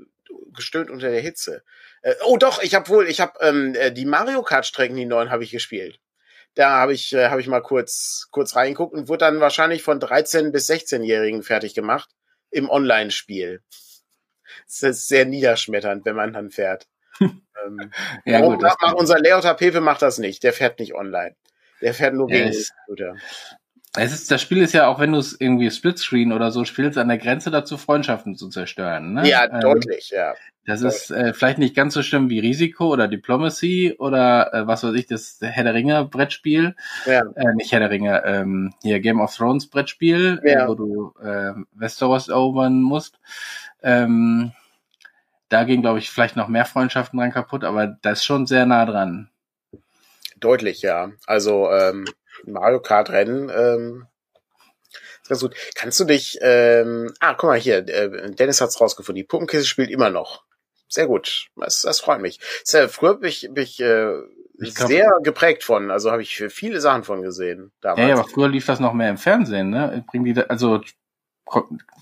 gestöhnt 0.53 0.89
unter 0.89 1.09
der 1.09 1.21
Hitze. 1.21 1.63
Äh, 2.01 2.15
oh 2.25 2.37
doch, 2.37 2.61
ich 2.61 2.75
habe 2.75 2.89
wohl, 2.89 3.07
ich 3.07 3.21
habe 3.21 3.33
ähm, 3.41 3.75
äh, 3.75 3.91
die 3.91 4.05
Mario 4.05 4.41
Kart 4.43 4.65
Strecken, 4.65 4.95
die 4.95 5.05
neuen, 5.05 5.29
habe 5.29 5.43
ich 5.43 5.51
gespielt. 5.51 5.99
Da 6.55 6.69
habe 6.71 6.93
ich 6.93 7.13
äh, 7.13 7.29
habe 7.29 7.41
ich 7.41 7.47
mal 7.47 7.61
kurz 7.61 8.27
kurz 8.31 8.55
reingeguckt 8.55 8.93
und 8.93 9.07
wurde 9.07 9.25
dann 9.25 9.39
wahrscheinlich 9.39 9.83
von 9.83 9.99
13 9.99 10.51
bis 10.51 10.69
16-Jährigen 10.69 11.43
fertig 11.43 11.73
gemacht 11.73 12.09
im 12.49 12.69
Online-Spiel. 12.69 13.61
Das 14.65 14.83
ist 14.83 15.07
sehr 15.07 15.25
niederschmetternd, 15.25 16.05
wenn 16.05 16.15
man 16.15 16.33
dann 16.33 16.51
fährt. 16.51 16.87
ähm, 17.21 17.91
Ja, 18.25 18.41
gut, 18.41 18.61
das, 18.61 18.75
macht 18.81 18.95
unser 18.95 19.19
Leota 19.19 19.53
Pepe 19.53 19.81
macht 19.81 20.01
das 20.01 20.17
nicht. 20.17 20.43
Der 20.43 20.53
fährt 20.53 20.79
nicht 20.79 20.93
online. 20.93 21.35
Der 21.81 21.93
fährt 21.93 22.13
nur 22.13 22.29
Ja, 22.29 22.37
gegen 22.37 22.51
den 22.51 22.65
Computer. 22.85 23.15
Es 23.97 24.13
ist, 24.13 24.31
das 24.31 24.41
Spiel 24.41 24.61
ist 24.61 24.73
ja 24.73 24.87
auch, 24.87 24.99
wenn 24.99 25.11
du 25.11 25.19
es 25.19 25.39
irgendwie 25.39 25.69
Splitscreen 25.69 26.31
oder 26.31 26.51
so 26.51 26.63
spielst, 26.63 26.97
an 26.97 27.09
der 27.09 27.17
Grenze 27.17 27.51
dazu, 27.51 27.77
Freundschaften 27.77 28.37
zu 28.37 28.47
zerstören. 28.47 29.13
Ne? 29.13 29.27
Ja, 29.27 29.43
ähm, 29.51 29.59
deutlich, 29.59 30.11
ja. 30.11 30.33
Das 30.65 30.79
deutlich. 30.79 31.01
ist 31.01 31.11
äh, 31.11 31.33
vielleicht 31.33 31.57
nicht 31.57 31.75
ganz 31.75 31.93
so 31.93 32.01
schlimm 32.01 32.29
wie 32.29 32.39
Risiko 32.39 32.87
oder 32.87 33.09
Diplomacy 33.09 33.95
oder 33.99 34.53
äh, 34.53 34.67
was 34.67 34.83
weiß 34.83 34.93
ich, 34.93 35.07
das 35.07 35.39
Herr 35.41 35.65
der 35.65 35.73
Ringe 35.73 36.05
Brettspiel. 36.05 36.75
Ja. 37.05 37.23
Äh, 37.35 37.53
nicht 37.55 37.73
Herr 37.73 37.81
der 37.81 37.89
Ringe, 37.89 38.23
ähm, 38.23 38.73
hier 38.81 39.01
Game 39.01 39.19
of 39.19 39.35
Thrones 39.35 39.67
Brettspiel, 39.67 40.41
ja. 40.45 40.69
wo 40.69 40.75
du 40.75 41.13
äh, 41.21 41.51
Westeros 41.73 42.29
erobern 42.29 42.81
musst. 42.81 43.19
Ähm, 43.83 44.53
da 45.49 45.65
gehen, 45.65 45.81
glaube 45.81 45.99
ich, 45.99 46.09
vielleicht 46.09 46.37
noch 46.37 46.47
mehr 46.47 46.65
Freundschaften 46.65 47.19
dran 47.19 47.33
kaputt, 47.33 47.65
aber 47.65 47.87
das 47.87 48.19
ist 48.19 48.25
schon 48.25 48.47
sehr 48.47 48.65
nah 48.65 48.85
dran. 48.85 49.29
Deutlich, 50.39 50.81
ja. 50.81 51.11
Also 51.27 51.69
ähm, 51.69 52.05
Mario 52.45 52.79
Kart 52.79 53.09
Rennen, 53.09 53.49
ähm, 53.49 54.07
ist 55.21 55.29
ganz 55.29 55.41
gut. 55.41 55.55
Kannst 55.75 55.99
du 55.99 56.05
dich, 56.05 56.37
ähm, 56.41 57.13
ah, 57.19 57.33
guck 57.33 57.49
mal 57.49 57.59
hier, 57.59 57.87
äh, 57.87 58.31
Dennis 58.31 58.61
hat's 58.61 58.79
rausgefunden, 58.79 59.21
die 59.21 59.27
Puppenkiste 59.27 59.67
spielt 59.67 59.89
immer 59.89 60.09
noch. 60.09 60.43
Sehr 60.87 61.07
gut, 61.07 61.47
das, 61.55 61.81
das 61.81 62.01
freut 62.01 62.21
mich. 62.21 62.39
Sehr, 62.63 62.89
früher 62.89 63.15
bin 63.15 63.29
ich, 63.29 63.49
bin 63.51 63.63
ich, 63.63 63.79
äh, 63.79 64.13
sehr 64.57 65.09
geprägt 65.23 65.63
von, 65.63 65.89
also 65.89 66.11
habe 66.11 66.21
ich 66.21 66.43
viele 66.49 66.81
Sachen 66.81 67.03
von 67.03 67.21
gesehen. 67.21 67.71
Damals. 67.81 68.07
Ja, 68.07 68.15
aber 68.15 68.27
früher 68.27 68.49
lief 68.49 68.65
das 68.65 68.79
noch 68.79 68.93
mehr 68.93 69.09
im 69.09 69.17
Fernsehen, 69.17 69.69
ne? 69.69 70.03
Bringen 70.07 70.25
die, 70.25 70.33
da, 70.33 70.41
also, 70.43 70.81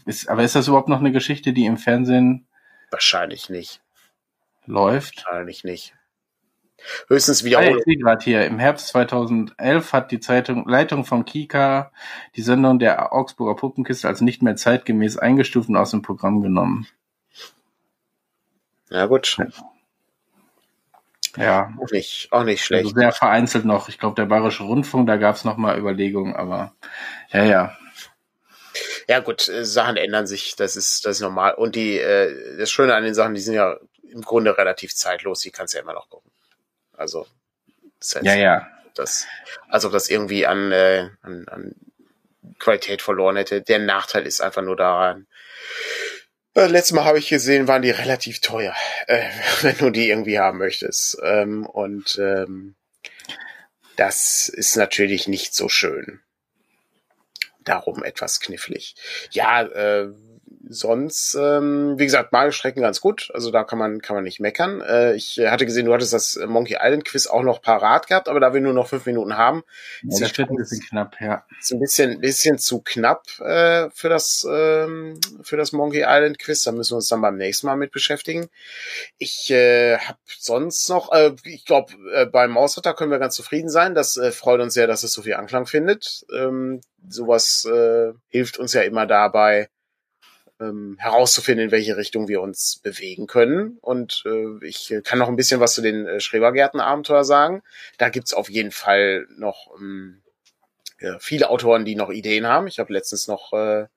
ist, 0.06 0.28
aber 0.28 0.44
ist 0.44 0.56
das 0.56 0.68
überhaupt 0.68 0.90
noch 0.90 1.00
eine 1.00 1.12
Geschichte, 1.12 1.54
die 1.54 1.66
im 1.66 1.78
Fernsehen 1.78 2.48
Wahrscheinlich 2.92 3.50
nicht. 3.50 3.82
Läuft? 4.66 5.26
Wahrscheinlich 5.26 5.64
nicht. 5.64 5.94
Höchstens 7.08 7.44
wiederholen. 7.44 7.78
ich 7.78 7.84
sehe 7.84 7.98
gerade 7.98 8.24
hier, 8.24 8.46
im 8.46 8.60
Herbst 8.60 8.88
2011 8.90 9.94
hat 9.94 10.12
die 10.12 10.20
Zeitung, 10.20 10.68
Leitung 10.68 11.06
von 11.06 11.26
Kika 11.26 11.92
die 12.36 12.42
Sendung 12.42 12.80
der 12.80 13.14
Augsburger 13.14 13.56
Puppenkiste 13.56 14.08
als 14.08 14.22
nicht 14.22 14.42
mehr 14.42 14.56
zeitgemäß 14.56 15.18
eingestuft 15.18 15.70
und 15.70 15.78
aus 15.78 15.92
dem 15.92 16.02
Programm 16.02 16.42
genommen. 16.42 16.88
Ja, 18.90 19.06
gut. 19.06 19.38
Ja. 21.38 21.74
Auch 21.80 21.92
nicht, 21.92 22.28
auch 22.32 22.44
nicht 22.44 22.64
schlecht. 22.64 22.86
Also 22.86 22.96
sehr 22.96 23.12
vereinzelt 23.12 23.66
noch. 23.66 23.88
Ich 23.88 24.00
glaube, 24.00 24.16
der 24.16 24.26
Bayerische 24.26 24.64
Rundfunk, 24.64 25.08
da 25.08 25.18
gab 25.18 25.36
es 25.36 25.46
noch 25.46 25.58
mal 25.58 25.78
Überlegungen, 25.78 26.36
aber 26.36 26.74
ja, 27.30 27.44
ja. 27.44 27.78
Ja 29.08 29.20
gut, 29.20 29.48
äh, 29.48 29.66
Sachen 29.66 29.98
ändern 29.98 30.28
sich, 30.28 30.56
das 30.56 30.76
ist 30.76 31.06
das 31.06 31.18
ist 31.18 31.22
normal. 31.22 31.54
Und 31.54 31.76
die 31.76 31.98
äh, 31.98 32.58
das 32.58 32.72
Schöne 32.72 32.96
an 32.96 33.04
den 33.04 33.14
Sachen, 33.14 33.36
die 33.36 33.42
sind 33.42 33.56
ja 33.56 33.78
im 34.04 34.22
Grunde 34.22 34.58
relativ 34.58 34.96
zeitlos, 34.96 35.42
die 35.42 35.52
kannst 35.52 35.74
du 35.74 35.78
ja 35.78 35.84
immer 35.84 35.94
noch 35.94 36.10
gucken. 36.10 36.32
Also 37.00 37.26
das 38.00 38.16
heißt, 38.16 38.26
ja, 38.26 38.36
ja. 38.36 38.68
Das, 38.96 39.28
als 39.70 39.86
ob 39.86 39.92
das 39.94 40.10
irgendwie 40.10 40.46
an, 40.46 40.72
äh, 40.72 41.10
an, 41.22 41.48
an 41.48 41.76
Qualität 42.60 43.02
verloren 43.02 43.38
hätte. 43.38 43.62
Der 43.62 43.80
Nachteil 43.80 44.26
ist 44.26 44.42
einfach 44.42 44.62
nur 44.62 44.76
daran, 44.76 45.28
äh, 46.56 46.68
letztes 46.68 46.94
Mal 46.94 47.06
habe 47.06 47.20
ich 47.20 47.30
gesehen, 47.30 47.68
waren 47.68 47.82
die 47.82 47.92
relativ 47.92 48.42
teuer, 48.42 48.76
äh, 49.08 49.30
wenn 49.62 49.78
du 49.78 49.90
die 49.90 50.10
irgendwie 50.10 50.40
haben 50.40 50.58
möchtest. 50.58 51.18
Ähm, 51.24 51.66
und 51.66 52.18
ähm, 52.20 52.76
das 53.96 54.50
ist 54.50 54.76
natürlich 54.76 55.28
nicht 55.28 55.54
so 55.54 55.70
schön 55.70 56.22
darum 57.64 58.04
etwas 58.04 58.40
knifflig. 58.40 58.96
Ja, 59.32 59.62
äh, 59.62 60.10
sonst, 60.72 61.36
ähm, 61.36 61.98
wie 61.98 62.06
gesagt, 62.06 62.32
Magelstrecken 62.32 62.84
ganz 62.84 63.02
gut. 63.02 63.32
Also 63.34 63.50
da 63.50 63.64
kann 63.64 63.80
man, 63.80 64.02
kann 64.02 64.16
man 64.16 64.24
nicht 64.24 64.40
meckern. 64.40 64.82
Äh, 64.82 65.16
ich 65.16 65.40
hatte 65.40 65.66
gesehen, 65.66 65.88
du 65.88 65.94
hattest 65.94 66.14
das 66.14 66.40
Monkey 66.48 66.78
Island 66.80 67.06
Quiz 67.06 67.26
auch 67.26 67.42
noch 67.42 67.62
parat 67.62 68.08
gehabt, 68.08 68.30
aber 68.30 68.40
da 68.40 68.54
wir 68.54 68.62
nur 68.62 68.74
noch 68.74 68.88
fünf 68.88 69.08
Minuten 69.08 69.36
haben, 69.36 69.64
ja, 70.04 70.20
das 70.20 70.38
wird 70.38 70.52
ein 70.52 70.56
bisschen 70.56 70.82
knapp, 70.82 71.16
ja. 71.20 71.44
Ist 71.60 71.74
ein 71.74 71.80
bisschen, 71.80 72.22
bisschen 72.22 72.60
zu 72.60 72.82
knapp 72.82 73.24
äh, 73.40 73.90
für 73.90 74.10
das, 74.10 74.46
ähm, 74.50 75.20
für 75.42 75.58
das 75.58 75.72
Monkey 75.72 76.06
Island 76.08 76.38
Quiz. 76.38 76.64
Da 76.64 76.72
müssen 76.72 76.92
wir 76.92 76.98
uns 76.98 77.10
dann 77.10 77.22
beim 77.22 77.38
nächsten 77.38 77.66
Mal 77.66 77.76
mit 77.76 77.92
beschäftigen. 77.92 78.48
Ich 79.18 79.50
äh, 79.50 79.98
habe 79.98 80.20
sonst 80.38 80.88
noch, 80.88 81.12
äh, 81.12 81.34
ich 81.46 81.66
glaube, 81.66 81.94
äh, 82.14 82.28
beim 82.28 82.52
Mausritter 82.52 82.94
können 82.94 83.12
wir 83.12 83.18
ganz 83.20 83.34
zufrieden 83.34 83.70
sein. 83.70 83.96
Das 83.96 84.18
äh, 84.18 84.32
freut 84.32 84.62
uns 84.62 84.76
sehr, 84.76 84.86
dass 84.86 85.02
es 85.02 85.14
so 85.14 85.24
viel 85.24 85.34
Anklang 85.34 85.66
findet. 85.66 86.26
Ähm, 86.32 86.82
sowas 87.08 87.66
äh, 87.66 88.14
hilft 88.28 88.60
uns 88.60 88.74
ja 88.74 88.82
immer 88.82 89.08
dabei, 89.08 89.70
ähm, 90.60 90.98
herauszufinden, 91.00 91.66
in 91.66 91.72
welche 91.72 91.98
Richtung 91.98 92.28
wir 92.28 92.42
uns 92.42 92.80
bewegen 92.84 93.28
können. 93.28 93.78
Und 93.82 94.24
äh, 94.26 94.66
ich 94.66 94.94
kann 95.04 95.20
noch 95.20 95.30
ein 95.30 95.36
bisschen 95.36 95.60
was 95.60 95.74
zu 95.74 95.82
den 95.82 96.06
äh, 96.06 96.20
Schrebergärten-Abenteuer 96.20 97.24
sagen. 97.24 97.64
Da 97.98 98.10
gibt's 98.10 98.34
auf 98.34 98.50
jeden 98.50 98.72
Fall 98.72 99.28
noch 99.38 99.68
ähm, 99.80 100.22
ja, 101.00 101.18
viele 101.20 101.50
Autoren, 101.50 101.86
die 101.86 101.96
noch 101.96 102.10
Ideen 102.10 102.48
haben. 102.48 102.68
Ich 102.68 102.80
habe 102.80 102.94
letztens 102.94 103.28
noch 103.28 103.54
äh, 103.54 103.88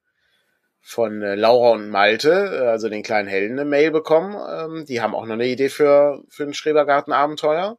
von 0.80 1.22
äh, 1.22 1.34
Laura 1.34 1.70
und 1.70 1.90
Malte, 1.90 2.30
äh, 2.30 2.66
also 2.66 2.88
den 2.88 3.02
kleinen 3.02 3.28
Helden, 3.28 3.58
eine 3.58 3.68
Mail 3.68 3.90
bekommen. 3.90 4.34
Ähm, 4.34 4.84
die 4.86 5.00
haben 5.00 5.14
auch 5.14 5.26
noch 5.26 5.34
eine 5.34 5.46
Idee 5.46 5.68
für, 5.68 6.22
für 6.28 6.44
ein 6.44 6.54
Schrebergarten-Abenteuer. 6.54 7.78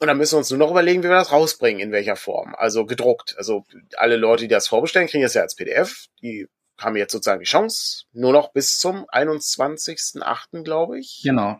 Und 0.00 0.06
dann 0.06 0.16
müssen 0.16 0.34
wir 0.34 0.38
uns 0.38 0.50
nur 0.50 0.60
noch 0.60 0.70
überlegen, 0.70 1.02
wie 1.02 1.08
wir 1.08 1.16
das 1.16 1.32
rausbringen, 1.32 1.80
in 1.80 1.90
welcher 1.90 2.14
Form. 2.14 2.54
Also 2.54 2.86
gedruckt. 2.86 3.34
Also 3.36 3.64
alle 3.96 4.16
Leute, 4.16 4.44
die 4.44 4.48
das 4.48 4.68
vorbestellen, 4.68 5.08
kriegen 5.08 5.24
das 5.24 5.34
ja 5.34 5.42
als 5.42 5.56
PDF. 5.56 6.06
Die 6.22 6.46
haben 6.78 6.96
jetzt 6.96 7.12
sozusagen 7.12 7.40
die 7.40 7.46
Chance, 7.46 8.04
nur 8.12 8.32
noch 8.32 8.52
bis 8.52 8.76
zum 8.76 9.06
21.08., 9.10 10.62
glaube 10.62 10.98
ich. 10.98 11.20
Genau. 11.22 11.58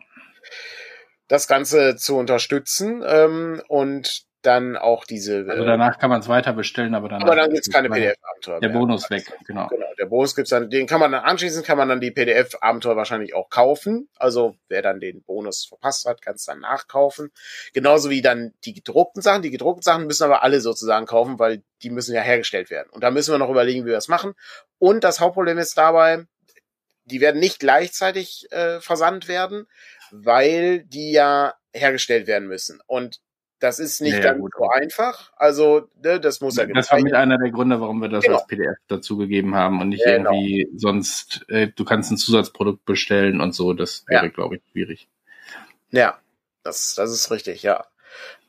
Das 1.27 1.47
Ganze 1.47 1.95
zu 1.95 2.17
unterstützen. 2.17 3.03
Ähm, 3.05 3.61
und 3.67 4.28
dann 4.41 4.77
auch 4.77 5.03
diese. 5.03 5.45
Also 5.49 5.65
danach 5.65 5.99
kann 5.99 6.09
man 6.09 6.21
es 6.21 6.29
weiter 6.29 6.53
bestellen, 6.53 6.95
aber 6.95 7.09
dann. 7.09 7.21
Aber 7.21 7.35
dann 7.35 7.51
gibt's 7.51 7.69
keine 7.69 7.89
PDF-Abenteuer. 7.89 8.59
Der 8.61 8.69
mehr. 8.69 8.77
Bonus 8.77 9.09
weg, 9.09 9.31
genau. 9.45 9.67
Genau, 9.67 9.85
der 9.97 10.05
Bonus 10.05 10.35
gibt's 10.35 10.51
dann, 10.51 10.69
den 10.69 10.87
kann 10.87 10.99
man 10.99 11.11
dann 11.11 11.23
anschließend, 11.23 11.65
kann 11.65 11.77
man 11.77 11.89
dann 11.89 11.99
die 11.99 12.11
PDF-Abenteuer 12.11 12.95
wahrscheinlich 12.95 13.33
auch 13.33 13.49
kaufen. 13.49 14.09
Also 14.15 14.55
wer 14.69 14.81
dann 14.81 14.99
den 14.99 15.23
Bonus 15.23 15.65
verpasst 15.65 16.05
hat, 16.05 16.21
kann 16.21 16.35
es 16.35 16.45
dann 16.45 16.59
nachkaufen. 16.59 17.31
Genauso 17.73 18.09
wie 18.09 18.21
dann 18.21 18.53
die 18.63 18.73
gedruckten 18.73 19.21
Sachen. 19.21 19.41
Die 19.41 19.51
gedruckten 19.51 19.83
Sachen 19.83 20.07
müssen 20.07 20.23
aber 20.23 20.43
alle 20.43 20.61
sozusagen 20.61 21.05
kaufen, 21.05 21.37
weil 21.39 21.63
die 21.83 21.89
müssen 21.89 22.15
ja 22.15 22.21
hergestellt 22.21 22.69
werden. 22.69 22.89
Und 22.91 23.03
da 23.03 23.11
müssen 23.11 23.33
wir 23.33 23.39
noch 23.39 23.49
überlegen, 23.49 23.83
wie 23.83 23.89
wir 23.89 23.95
das 23.95 24.07
machen. 24.07 24.33
Und 24.77 25.03
das 25.03 25.19
Hauptproblem 25.19 25.57
ist 25.57 25.77
dabei, 25.77 26.25
die 27.05 27.21
werden 27.21 27.39
nicht 27.39 27.59
gleichzeitig 27.59 28.47
äh, 28.51 28.79
versandt 28.79 29.27
werden, 29.27 29.67
weil 30.11 30.83
die 30.83 31.11
ja 31.11 31.55
hergestellt 31.73 32.27
werden 32.27 32.47
müssen. 32.47 32.79
Und 32.85 33.19
das 33.59 33.79
ist 33.79 34.01
nicht 34.01 34.13
ja, 34.13 34.33
ganz 34.33 34.41
so 34.57 34.69
einfach. 34.69 35.31
Also, 35.35 35.89
ne, 36.01 36.19
das 36.19 36.41
muss 36.41 36.55
ja 36.55 36.65
Das 36.65 36.91
war 36.91 37.01
mit 37.01 37.13
einer 37.13 37.37
der 37.37 37.51
Gründe, 37.51 37.79
warum 37.81 38.01
wir 38.01 38.09
das 38.09 38.23
genau. 38.23 38.37
als 38.37 38.47
PDF 38.47 38.77
dazugegeben 38.87 39.55
haben 39.55 39.81
und 39.81 39.89
nicht 39.89 40.03
genau. 40.03 40.31
irgendwie 40.31 40.69
sonst, 40.75 41.45
äh, 41.49 41.67
du 41.67 41.83
kannst 41.83 42.11
ein 42.11 42.17
Zusatzprodukt 42.17 42.85
bestellen 42.85 43.41
und 43.41 43.53
so. 43.53 43.73
Das 43.73 44.05
wäre, 44.07 44.25
ja. 44.25 44.31
glaube 44.31 44.57
ich, 44.57 44.61
schwierig. 44.71 45.09
Ja, 45.91 46.19
das, 46.63 46.95
das 46.95 47.11
ist 47.11 47.31
richtig, 47.31 47.63
ja. 47.63 47.85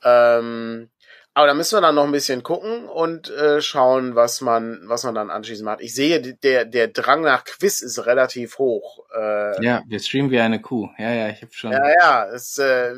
Ähm, 0.05 0.91
aber 1.35 1.47
da 1.47 1.55
müssen 1.55 1.77
wir 1.77 1.81
dann 1.81 1.95
noch 1.95 2.05
ein 2.05 2.13
bisschen 2.13 2.43
gucken 2.43 2.89
und 2.89 3.31
äh, 3.31 3.61
schauen, 3.61 4.17
was 4.17 4.41
man, 4.41 4.81
was 4.85 5.05
man 5.05 5.15
dann 5.15 5.31
anschließend 5.31 5.65
macht. 5.65 5.81
Ich 5.81 5.95
sehe, 5.95 6.21
der, 6.21 6.65
der 6.65 6.89
Drang 6.89 7.21
nach 7.23 7.45
Quiz 7.45 7.83
ist 7.83 8.05
relativ 8.05 8.59
hoch. 8.59 9.07
Äh, 9.15 9.65
ja, 9.65 9.83
wir 9.87 10.01
streamen 10.01 10.33
wie 10.33 10.41
eine 10.41 10.61
Kuh. 10.61 10.89
Ja, 10.99 11.13
ja, 11.13 11.29
ich 11.29 11.41
habe 11.43 11.53
schon. 11.53 11.71
Ja, 11.71 11.89
ja, 11.89 12.27
es, 12.27 12.59
äh, 12.59 12.97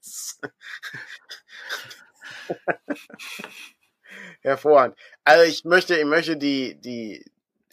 es 0.00 0.40
Hervorragend. 4.42 4.98
Also 5.22 5.44
ich 5.44 5.64
möchte, 5.64 5.96
ich 5.96 6.04
möchte 6.04 6.36
die, 6.36 6.80
die, 6.80 7.24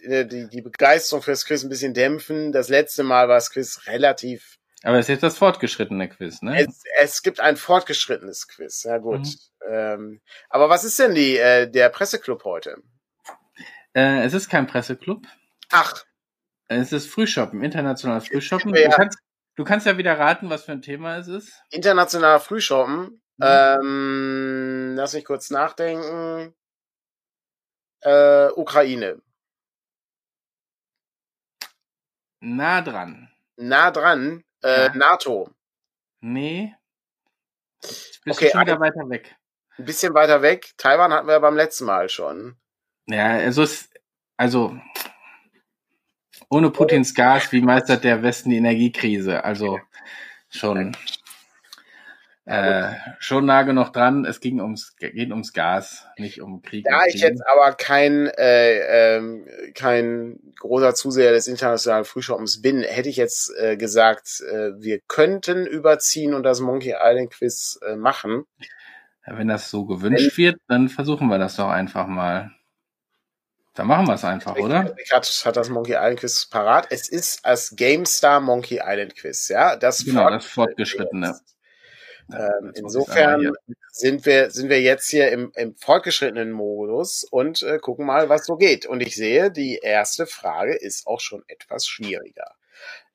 die, 0.04 0.50
die 0.50 0.62
Begeisterung 0.62 1.24
fürs 1.24 1.46
Quiz 1.46 1.64
ein 1.64 1.70
bisschen 1.70 1.96
dämpfen. 1.96 2.52
Das 2.52 2.70
letzte 2.70 3.02
Mal 3.04 3.28
war 3.28 3.36
das 3.36 3.50
Quiz 3.50 3.88
relativ 3.88 4.60
aber 4.84 4.98
es 4.98 5.06
ist 5.06 5.10
jetzt 5.10 5.24
das 5.24 5.38
fortgeschrittene 5.38 6.08
Quiz, 6.08 6.42
ne? 6.42 6.66
Es, 6.66 6.84
es 7.02 7.22
gibt 7.22 7.42
ein 7.42 7.58
fortgeschrittenes 7.58 8.48
Quiz, 8.48 8.84
ja 8.84 8.98
gut. 8.98 9.20
Mhm. 9.20 9.36
Ähm, 9.68 10.22
aber 10.50 10.70
was 10.70 10.84
ist 10.84 11.00
denn 11.00 11.16
die, 11.16 11.38
äh, 11.38 11.70
der 11.70 11.90
Presseclub 11.90 12.44
heute? 12.44 12.82
Äh, 13.94 14.24
es 14.24 14.34
ist 14.34 14.50
kein 14.50 14.68
Presseclub. 14.68 15.26
Ach. 15.72 16.04
Es 16.68 16.92
ist 16.92 17.10
Frühshoppen, 17.10 17.64
internationales 17.64 18.28
Frühshoppen. 18.28 18.76
Ja. 18.76 18.90
Du, 18.90 18.96
kannst, 18.96 19.20
du 19.56 19.64
kannst 19.64 19.86
ja 19.88 19.98
wieder 19.98 20.18
raten, 20.18 20.50
was 20.50 20.66
für 20.66 20.74
ein 20.74 20.82
Thema 20.82 21.18
es 21.18 21.28
ist. 21.28 21.62
Internationaler 21.72 22.40
Frühshoppen. 22.40 23.22
Mhm. 23.38 23.46
Ähm, 23.46 24.94
lass 24.96 25.14
mich 25.14 25.26
kurz 25.26 25.50
nachdenken. 25.50 26.54
Äh, 28.02 28.50
Ukraine. 28.52 29.22
Nah 32.42 32.82
dran. 32.82 33.30
Nah 33.58 33.92
dran. 33.92 34.44
Äh, 34.64 34.86
ja. 34.86 34.96
NATO. 34.96 35.50
Nee. 36.22 36.76
Bist 37.82 38.28
okay, 38.28 38.52
schon 38.52 38.62
wieder 38.62 38.80
weiter 38.80 39.10
weg. 39.10 39.36
Ein 39.80 39.86
bisschen 39.86 40.14
weiter 40.14 40.42
weg. 40.42 40.74
Taiwan 40.78 41.14
hatten 41.14 41.28
wir 41.28 41.34
ja 41.34 41.40
beim 41.40 41.56
letzten 41.56 41.86
Mal 41.86 42.10
schon. 42.10 42.58
Ja, 43.08 43.38
also 43.38 43.64
es, 43.64 43.90
also 44.36 44.78
ohne 46.50 46.70
Putins 46.70 47.16
Gas, 47.16 47.54
wie 47.54 47.62
meistert 47.62 48.04
der 48.04 48.22
Westen 48.22 48.50
die 48.50 48.58
Energiekrise? 48.58 49.42
Also 49.46 49.80
schon. 50.50 50.98
Äh, 52.44 52.92
schon 53.20 53.46
nah 53.46 53.62
genug 53.62 53.94
dran. 53.94 54.26
Es 54.26 54.42
ging 54.42 54.60
ums, 54.60 54.98
geht 54.98 55.30
ums 55.30 55.54
Gas, 55.54 56.08
nicht 56.18 56.42
um 56.42 56.62
Krieg. 56.62 56.84
Da 56.84 57.06
ich 57.06 57.22
jetzt 57.22 57.44
aber 57.48 57.74
kein, 57.74 58.28
äh, 58.28 59.16
ähm, 59.16 59.48
kein 59.76 60.40
großer 60.58 60.94
Zuseher 60.94 61.32
des 61.32 61.48
internationalen 61.48 62.06
Frühschoppens 62.06 62.62
bin, 62.62 62.82
hätte 62.82 63.08
ich 63.08 63.18
jetzt 63.18 63.54
äh, 63.58 63.78
gesagt, 63.78 64.42
äh, 64.52 64.72
wir 64.78 65.00
könnten 65.08 65.68
überziehen 65.68 66.34
und 66.34 66.44
das 66.44 66.60
Monkey 66.60 66.96
Island 67.00 67.32
Quiz 67.32 67.80
äh, 67.88 67.96
machen. 67.96 68.46
Ja, 69.30 69.38
wenn 69.38 69.48
das 69.48 69.70
so 69.70 69.86
gewünscht 69.86 70.38
wird, 70.38 70.60
dann 70.68 70.90
versuchen 70.90 71.28
wir 71.28 71.38
das 71.38 71.56
doch 71.56 71.70
einfach 71.70 72.08
mal. 72.08 72.52
Dann 73.76 73.86
machen 73.86 74.08
wir 74.08 74.16
es 74.16 74.26
einfach, 74.26 74.56
oder? 74.56 74.96
Hat, 75.12 75.42
hat 75.46 75.56
das 75.56 75.70
Monkey 75.70 75.94
Island 75.94 76.20
Quiz 76.20 76.48
parat. 76.48 76.88
Es 76.90 77.08
ist 77.08 77.46
als 77.46 77.76
GameStar 77.76 78.40
Monkey 78.40 78.80
Island 78.84 79.16
Quiz, 79.16 79.48
ja. 79.50 79.76
Das 79.76 80.04
genau, 80.04 80.30
das 80.30 80.46
fortgeschrittene. 80.46 81.40
Ähm, 82.32 82.74
insofern 82.76 83.54
sind 83.92 84.26
wir, 84.26 84.50
sind 84.50 84.70
wir 84.70 84.82
jetzt 84.82 85.10
hier 85.10 85.32
im, 85.32 85.52
im 85.56 85.76
fortgeschrittenen 85.76 86.52
Modus 86.52 87.24
und 87.24 87.62
äh, 87.64 87.78
gucken 87.78 88.08
mal, 88.08 88.30
was 88.30 88.46
so 88.46 88.58
geht. 88.58 88.88
Und 88.88 89.02
ich 89.02 89.16
sehe, 89.16 89.52
die 89.52 89.78
erste 89.78 90.26
Frage 90.26 90.76
ist 90.76 91.06
auch 91.06 91.20
schon 91.20 91.44
etwas 91.48 91.86
schwieriger. 91.88 92.56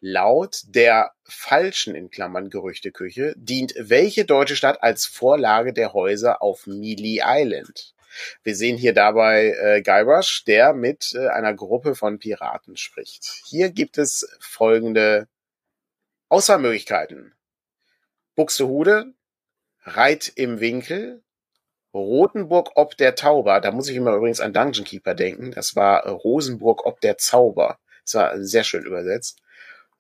Laut 0.06 0.64
der 0.66 1.12
falschen 1.22 1.94
in 1.94 2.10
Klammern 2.10 2.50
Gerüchteküche 2.50 3.32
dient 3.38 3.72
welche 3.78 4.26
deutsche 4.26 4.54
Stadt 4.54 4.82
als 4.82 5.06
Vorlage 5.06 5.72
der 5.72 5.94
Häuser 5.94 6.42
auf 6.42 6.66
Mealy 6.66 7.22
Island? 7.24 7.94
Wir 8.42 8.54
sehen 8.54 8.76
hier 8.76 8.92
dabei 8.92 9.56
äh, 9.58 9.80
Guybrush, 9.80 10.44
der 10.44 10.74
mit 10.74 11.14
äh, 11.14 11.28
einer 11.28 11.54
Gruppe 11.54 11.94
von 11.94 12.18
Piraten 12.18 12.76
spricht. 12.76 13.24
Hier 13.46 13.70
gibt 13.70 13.96
es 13.96 14.28
folgende 14.40 15.26
Auswahlmöglichkeiten. 16.28 17.32
Buxtehude, 18.34 19.14
Reit 19.84 20.30
im 20.34 20.60
Winkel, 20.60 21.22
Rotenburg 21.94 22.72
ob 22.74 22.98
der 22.98 23.14
Tauber, 23.14 23.58
da 23.62 23.70
muss 23.70 23.88
ich 23.88 23.96
immer 23.96 24.14
übrigens 24.14 24.40
an 24.40 24.52
Dungeon 24.52 24.84
Keeper 24.84 25.14
denken, 25.14 25.52
das 25.52 25.76
war 25.76 26.04
äh, 26.04 26.10
Rosenburg 26.10 26.84
ob 26.84 27.00
der 27.00 27.16
Zauber, 27.16 27.78
das 28.04 28.14
war 28.16 28.42
sehr 28.42 28.64
schön 28.64 28.84
übersetzt, 28.84 29.40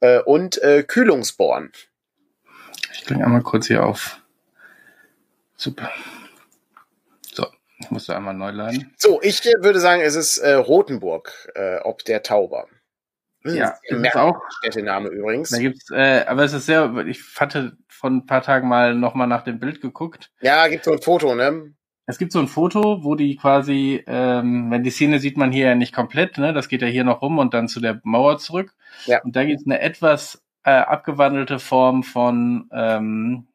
äh, 0.00 0.20
und 0.20 0.62
äh, 0.62 0.82
Kühlungsborn. 0.82 1.72
Ich 2.92 3.04
klinge 3.04 3.24
einmal 3.24 3.42
kurz 3.42 3.66
hier 3.66 3.84
auf. 3.84 4.20
Super. 5.56 5.90
So, 7.32 7.46
ich 7.78 7.90
muss 7.90 8.06
da 8.06 8.16
einmal 8.16 8.34
neu 8.34 8.50
laden. 8.50 8.94
So, 8.98 9.20
ich 9.22 9.44
äh, 9.46 9.62
würde 9.62 9.80
sagen, 9.80 10.02
es 10.02 10.14
ist 10.14 10.38
äh, 10.38 10.54
Rotenburg 10.54 11.52
äh, 11.54 11.78
ob 11.78 12.04
der 12.04 12.22
Tauber. 12.22 12.68
Ja, 13.44 13.76
das 13.90 13.98
ist 14.00 14.16
auch 14.16 14.40
Städtename 14.58 15.10
übrigens. 15.10 15.50
Da 15.50 15.58
gibt's, 15.58 15.90
äh, 15.90 16.24
aber 16.26 16.44
es 16.44 16.54
ist 16.54 16.64
sehr, 16.64 17.04
ich 17.06 17.22
hatte 17.36 17.76
von 17.88 18.16
ein 18.16 18.26
paar 18.26 18.42
Tagen 18.42 18.68
mal 18.68 18.94
nochmal 18.94 19.26
nach 19.26 19.42
dem 19.42 19.60
Bild 19.60 19.82
geguckt. 19.82 20.30
Ja, 20.40 20.66
gibt 20.68 20.84
so 20.84 20.92
ein 20.92 21.02
Foto, 21.02 21.34
ne? 21.34 21.74
Es 22.06 22.18
gibt 22.18 22.32
so 22.32 22.38
ein 22.38 22.48
Foto, 22.48 23.02
wo 23.02 23.14
die 23.14 23.36
quasi, 23.36 24.02
ähm, 24.06 24.70
wenn 24.70 24.82
die 24.82 24.90
Szene 24.90 25.20
sieht 25.20 25.38
man 25.38 25.52
hier 25.52 25.68
ja 25.68 25.74
nicht 25.74 25.94
komplett, 25.94 26.36
ne? 26.36 26.52
Das 26.52 26.68
geht 26.68 26.82
ja 26.82 26.88
hier 26.88 27.04
noch 27.04 27.22
rum 27.22 27.38
und 27.38 27.54
dann 27.54 27.68
zu 27.68 27.80
der 27.80 28.00
Mauer 28.04 28.38
zurück. 28.38 28.74
Ja. 29.06 29.22
Und 29.22 29.36
da 29.36 29.44
gibt's 29.44 29.64
eine 29.64 29.80
etwas 29.80 30.42
äh, 30.64 30.70
abgewandelte 30.70 31.58
Form 31.58 32.02
von, 32.02 32.68
ähm, 32.72 33.46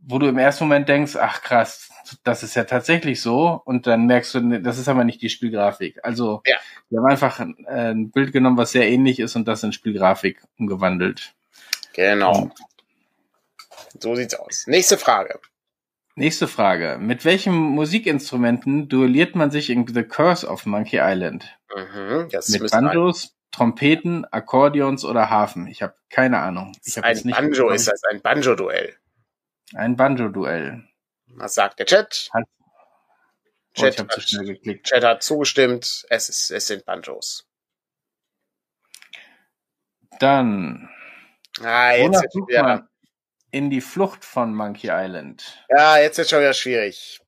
wo 0.00 0.18
du 0.18 0.28
im 0.28 0.38
ersten 0.38 0.64
Moment 0.64 0.88
denkst, 0.88 1.16
ach 1.16 1.42
krass, 1.42 1.90
das 2.22 2.42
ist 2.42 2.54
ja 2.54 2.64
tatsächlich 2.64 3.20
so 3.20 3.60
und 3.64 3.86
dann 3.86 4.06
merkst 4.06 4.34
du, 4.34 4.60
das 4.60 4.78
ist 4.78 4.88
aber 4.88 5.04
nicht 5.04 5.20
die 5.20 5.28
Spielgrafik. 5.28 5.98
Also 6.02 6.42
ja. 6.46 6.56
wir 6.90 7.00
haben 7.00 7.10
einfach 7.10 7.40
äh, 7.40 7.90
ein 7.90 8.10
Bild 8.10 8.32
genommen, 8.32 8.56
was 8.56 8.72
sehr 8.72 8.88
ähnlich 8.88 9.18
ist 9.18 9.36
und 9.36 9.46
das 9.48 9.62
in 9.62 9.72
Spielgrafik 9.72 10.42
umgewandelt. 10.58 11.34
Genau. 11.92 12.50
Und 13.92 14.02
so 14.02 14.14
sieht's 14.14 14.34
aus. 14.34 14.66
Nächste 14.66 14.96
Frage. 14.96 15.40
Nächste 16.18 16.48
Frage. 16.48 16.98
Mit 16.98 17.24
welchen 17.24 17.54
Musikinstrumenten 17.54 18.88
duelliert 18.88 19.36
man 19.36 19.52
sich 19.52 19.70
in 19.70 19.86
The 19.86 20.02
Curse 20.02 20.48
of 20.48 20.66
Monkey 20.66 20.98
Island? 21.00 21.56
Mhm, 21.72 22.28
Mit 22.48 22.70
Banjos, 22.72 23.36
Trompeten, 23.52 24.24
Akkordeons 24.24 25.04
oder 25.04 25.30
Hafen? 25.30 25.68
Ich 25.68 25.80
habe 25.80 25.94
keine 26.10 26.40
Ahnung. 26.40 26.76
Ich 26.84 26.96
hab 26.96 27.04
ein 27.04 27.22
Banjo 27.22 27.70
ist 27.70 27.86
das, 27.86 28.02
ein 28.10 28.20
Banjo-Duell. 28.20 28.96
Ein 29.74 29.94
Banjo-Duell. 29.94 30.82
Was 31.28 31.54
sagt 31.54 31.78
der 31.78 31.86
Chat? 31.86 32.30
Hat, 32.32 32.48
oh, 33.76 33.80
Chat, 33.80 34.00
hat, 34.00 34.10
zu 34.10 34.42
geklickt. 34.42 34.88
Chat 34.88 35.04
hat 35.04 35.22
zugestimmt. 35.22 36.04
Es, 36.10 36.28
ist, 36.28 36.50
es 36.50 36.66
sind 36.66 36.84
Banjos. 36.84 37.46
Dann. 40.18 40.90
Ah, 41.62 41.92
jetzt 41.92 42.24
ist 42.24 42.34
wieder. 42.34 42.87
In 43.50 43.70
die 43.70 43.80
Flucht 43.80 44.24
von 44.24 44.54
Monkey 44.54 44.88
Island. 44.90 45.64
Ja, 45.70 45.98
jetzt 45.98 46.18
ist 46.18 46.30
schon 46.30 46.40
wieder 46.40 46.52
schwierig. 46.52 47.20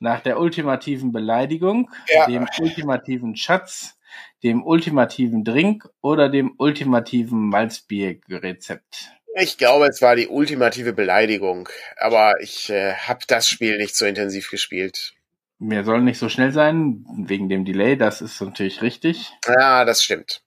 Nach 0.00 0.20
der 0.20 0.38
ultimativen 0.38 1.12
Beleidigung, 1.12 1.90
ja. 2.08 2.26
dem 2.26 2.46
ultimativen 2.60 3.36
Schatz, 3.36 3.98
dem 4.42 4.64
ultimativen 4.64 5.44
Drink 5.44 5.88
oder 6.00 6.28
dem 6.28 6.54
ultimativen 6.58 7.48
Malzbierrezept. 7.48 9.12
Ich 9.40 9.58
glaube, 9.58 9.86
es 9.86 10.02
war 10.02 10.16
die 10.16 10.28
ultimative 10.28 10.92
Beleidigung, 10.92 11.68
aber 11.96 12.40
ich 12.40 12.70
äh, 12.70 12.94
habe 12.94 13.20
das 13.28 13.48
Spiel 13.48 13.76
nicht 13.76 13.94
so 13.94 14.04
intensiv 14.04 14.50
gespielt. 14.50 15.14
Mir 15.60 15.84
soll 15.84 16.02
nicht 16.02 16.18
so 16.18 16.28
schnell 16.28 16.52
sein, 16.52 17.04
wegen 17.24 17.48
dem 17.48 17.64
Delay, 17.64 17.96
das 17.96 18.20
ist 18.20 18.40
natürlich 18.40 18.82
richtig. 18.82 19.32
Ja, 19.46 19.84
das 19.84 20.02
stimmt. 20.02 20.42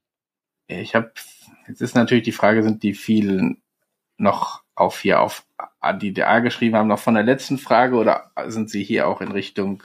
Ich 0.67 0.95
habe, 0.95 1.11
jetzt 1.67 1.82
ist 1.82 1.95
natürlich 1.95 2.23
die 2.23 2.32
Frage, 2.32 2.63
sind 2.63 2.84
die 2.84 2.93
vielen 2.93 3.61
noch 4.17 4.61
auf 4.76 4.99
hier 4.99 5.22
auf 5.22 5.45
die 6.01 6.13
DA 6.13 6.39
geschrieben 6.39 6.76
haben, 6.76 6.88
noch 6.88 6.99
von 6.99 7.13
der 7.13 7.24
letzten 7.24 7.57
Frage 7.57 7.95
oder 7.95 8.32
sind 8.47 8.69
sie 8.69 8.84
hier 8.84 9.07
auch 9.07 9.22
in 9.22 9.32
Richtung 9.32 9.84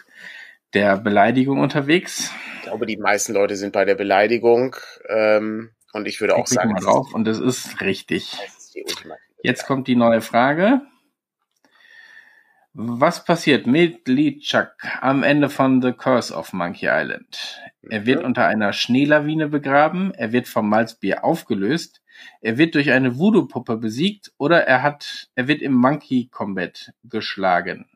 der 0.74 0.96
Beleidigung 0.96 1.58
unterwegs? 1.58 2.30
Ich 2.56 2.62
glaube, 2.62 2.86
die 2.86 2.96
meisten 2.96 3.32
Leute 3.32 3.56
sind 3.56 3.72
bei 3.72 3.84
der 3.84 3.94
Beleidigung 3.94 4.76
ähm, 5.08 5.70
und 5.92 6.06
ich 6.06 6.20
würde 6.20 6.34
ich 6.34 6.40
auch 6.40 6.46
sagen. 6.46 6.72
Mal 6.72 6.80
drauf 6.80 7.14
und 7.14 7.24
das 7.24 7.38
ist 7.38 7.80
richtig. 7.80 8.38
Das 8.44 8.74
Ultimative. 8.76 9.26
Jetzt 9.42 9.66
kommt 9.66 9.88
die 9.88 9.96
neue 9.96 10.20
Frage. 10.20 10.82
Was 12.78 13.24
passiert 13.24 13.66
mit 13.66 14.06
Lichak 14.06 14.74
am 15.00 15.22
Ende 15.22 15.48
von 15.48 15.80
The 15.80 15.92
Curse 15.92 16.34
of 16.34 16.52
Monkey 16.52 16.88
Island? 16.90 17.62
Er 17.88 18.04
wird 18.04 18.20
mhm. 18.20 18.26
unter 18.26 18.46
einer 18.46 18.74
Schneelawine 18.74 19.48
begraben, 19.48 20.12
er 20.12 20.32
wird 20.32 20.46
vom 20.46 20.68
Malzbier 20.68 21.24
aufgelöst, 21.24 22.02
er 22.40 22.58
wird 22.58 22.74
durch 22.74 22.90
eine 22.90 23.18
Voodoo-Puppe 23.18 23.76
besiegt 23.76 24.32
oder 24.38 24.62
er 24.66 24.82
hat, 24.82 25.28
er 25.34 25.48
wird 25.48 25.62
im 25.62 25.72
Monkey 25.72 26.28
Combat 26.30 26.92
geschlagen. 27.04 27.86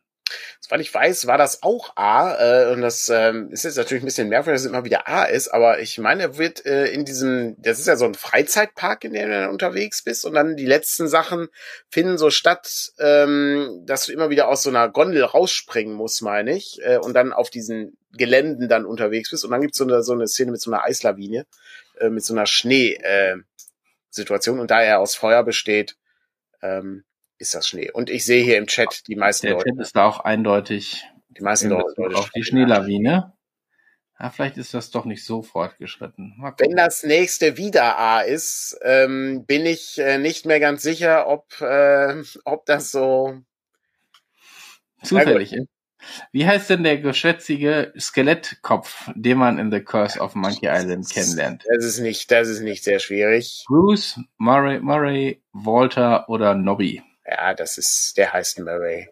Soweit 0.61 0.81
ich 0.81 0.93
weiß, 0.93 1.27
war 1.27 1.39
das 1.39 1.63
auch 1.63 1.97
A. 1.97 2.35
Äh, 2.35 2.73
und 2.73 2.83
das 2.83 3.09
ähm, 3.09 3.51
ist 3.51 3.65
jetzt 3.65 3.77
natürlich 3.77 4.03
ein 4.03 4.07
bisschen 4.07 4.29
merkwürdig, 4.29 4.59
dass 4.59 4.67
es 4.67 4.71
immer 4.71 4.85
wieder 4.85 5.09
A 5.09 5.25
ist, 5.25 5.49
aber 5.49 5.81
ich 5.81 5.99
meine, 5.99 6.23
er 6.23 6.39
wird 6.39 6.65
äh, 6.67 6.87
in 6.87 7.05
diesem, 7.05 7.57
das 7.59 7.79
ist 7.79 7.87
ja 7.87 7.97
so 7.97 8.05
ein 8.05 8.15
Freizeitpark, 8.15 9.05
in 9.05 9.13
dem 9.13 9.29
du 9.29 9.41
dann 9.41 9.51
unterwegs 9.51 10.03
bist 10.03 10.25
und 10.25 10.35
dann 10.35 10.57
die 10.57 10.67
letzten 10.67 11.09
Sachen 11.09 11.49
finden 11.89 12.19
so 12.19 12.31
statt, 12.31 12.93
ähm, 12.99 13.83
dass 13.87 14.07
du 14.07 14.13
immer 14.13 14.31
wieder 14.31 14.49
aus 14.49 14.63
so 14.63 14.71
einer 14.71 14.89
Gondel 14.89 15.25
rausspringen 15.25 15.95
musst, 15.95 16.23
meine 16.23 16.57
ich, 16.57 16.81
äh, 16.83 16.99
und 16.99 17.15
dann 17.15 17.33
auf 17.33 17.51
diesen 17.51 17.97
Geländen 18.13 18.69
dann 18.69 18.87
unterwegs 18.87 19.31
bist. 19.31 19.45
Und 19.45 19.51
dann 19.51 19.61
gibt's 19.61 19.79
so 19.79 19.85
eine, 19.85 20.03
so 20.03 20.13
eine 20.13 20.27
Szene 20.27 20.53
mit 20.53 20.61
so 20.61 20.71
einer 20.71 20.85
Eislawine, 20.85 21.47
äh, 21.99 22.11
mit 22.11 22.25
so 22.25 22.35
einer 22.35 22.47
Schnee. 22.47 22.95
Äh, 22.95 23.37
Situation 24.11 24.61
und 24.61 24.71
da 24.71 24.83
er 24.83 25.01
aus 25.01 25.15
Feuer 25.15 25.43
besteht, 25.43 25.97
ähm, 26.63 27.05
ist 27.39 27.55
das 27.55 27.67
Schnee. 27.67 27.91
Und 27.91 28.11
ich 28.11 28.25
sehe 28.25 28.45
hier 28.45 28.59
im 28.59 28.67
Chat 28.67 29.07
die 29.07 29.17
meisten 29.17 29.47
Der 29.47 29.55
Leute. 29.55 29.65
Der 29.65 29.75
Chat 29.75 29.83
ist 29.83 29.97
da 29.97 30.07
auch 30.07 30.21
eindeutig. 30.21 31.05
Die 31.31 31.43
meisten 31.43 31.71
Leute. 31.71 32.17
Auf 32.17 32.31
die 32.31 32.43
Schneelawine. 32.43 33.33
Ja, 34.19 34.29
vielleicht 34.29 34.59
ist 34.59 34.75
das 34.75 34.91
doch 34.91 35.07
nicht 35.07 35.25
so 35.25 35.41
fortgeschritten. 35.41 36.35
Wenn 36.59 36.77
das 36.77 37.05
nächste 37.05 37.57
wieder 37.57 37.97
A 37.97 38.21
ist, 38.21 38.79
ähm, 38.83 39.47
bin 39.47 39.65
ich 39.65 39.99
äh, 39.99 40.19
nicht 40.19 40.45
mehr 40.45 40.61
ganz 40.61 40.83
sicher, 40.83 41.27
ob, 41.27 41.59
äh, 41.63 42.23
ob 42.45 42.67
das 42.67 42.93
so 42.93 43.41
zufällig 45.03 45.55
ist. 45.55 45.69
Wie 46.33 46.47
heißt 46.47 46.71
denn 46.71 46.85
der 46.85 46.99
geschwätzige 46.99 47.93
Skelettkopf, 47.99 49.11
den 49.15 49.39
man 49.39 49.59
in 49.59 49.71
The 49.71 49.81
Curse 49.81 50.19
of 50.21 50.35
Monkey 50.35 50.67
Island 50.67 51.09
kennenlernt? 51.11 51.65
Das 51.75 51.85
ist 51.85 51.99
nicht, 51.99 52.31
das 52.31 52.49
ist 52.49 52.61
nicht 52.61 52.85
sehr 52.85 52.99
schwierig. 52.99 53.65
Bruce, 53.69 54.19
Murray, 54.39 54.81
Murray, 54.81 55.43
Walter 55.53 56.29
oder 56.29 56.55
Nobby? 56.55 57.03
Ja, 57.27 57.55
das 57.55 57.79
ist, 57.79 58.17
der 58.17 58.33
heißt 58.33 58.59
Murray. 58.61 59.09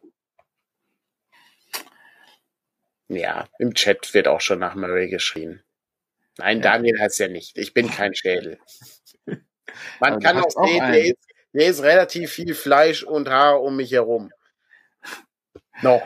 Ja, 3.09 3.49
im 3.59 3.75
Chat 3.75 4.13
wird 4.13 4.29
auch 4.29 4.41
schon 4.41 4.59
nach 4.59 4.75
Murray 4.75 5.09
geschrien. 5.09 5.63
Nein, 6.37 6.61
Daniel 6.61 7.01
heißt 7.01 7.19
ja 7.19 7.29
nicht. 7.29 7.57
Ich 7.59 7.75
bin 7.75 7.91
kein 7.91 8.15
Schädel. 8.15 8.59
Man 10.01 10.15
Aber 10.15 10.19
kann 10.21 10.39
auch 10.39 10.67
sehen, 10.67 10.93
der 10.93 11.05
ist, 11.05 11.19
der 11.53 11.67
ist 11.67 11.83
relativ 11.83 12.33
viel 12.33 12.55
Fleisch 12.55 13.03
und 13.03 13.29
Haar 13.29 13.63
um 13.63 13.77
mich 13.77 13.93
herum. 13.93 14.31
Noch. 15.83 16.03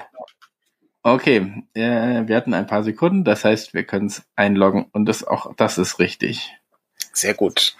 Okay, 1.04 1.64
äh, 1.74 2.26
wir 2.26 2.36
hatten 2.36 2.54
ein 2.54 2.68
paar 2.68 2.84
Sekunden, 2.84 3.24
das 3.24 3.44
heißt, 3.44 3.74
wir 3.74 3.84
können 3.84 4.06
es 4.06 4.24
einloggen 4.36 4.86
und 4.92 5.06
das 5.06 5.24
auch 5.24 5.52
das 5.56 5.78
ist 5.78 5.98
richtig. 5.98 6.56
Sehr 7.12 7.34
gut. 7.34 7.76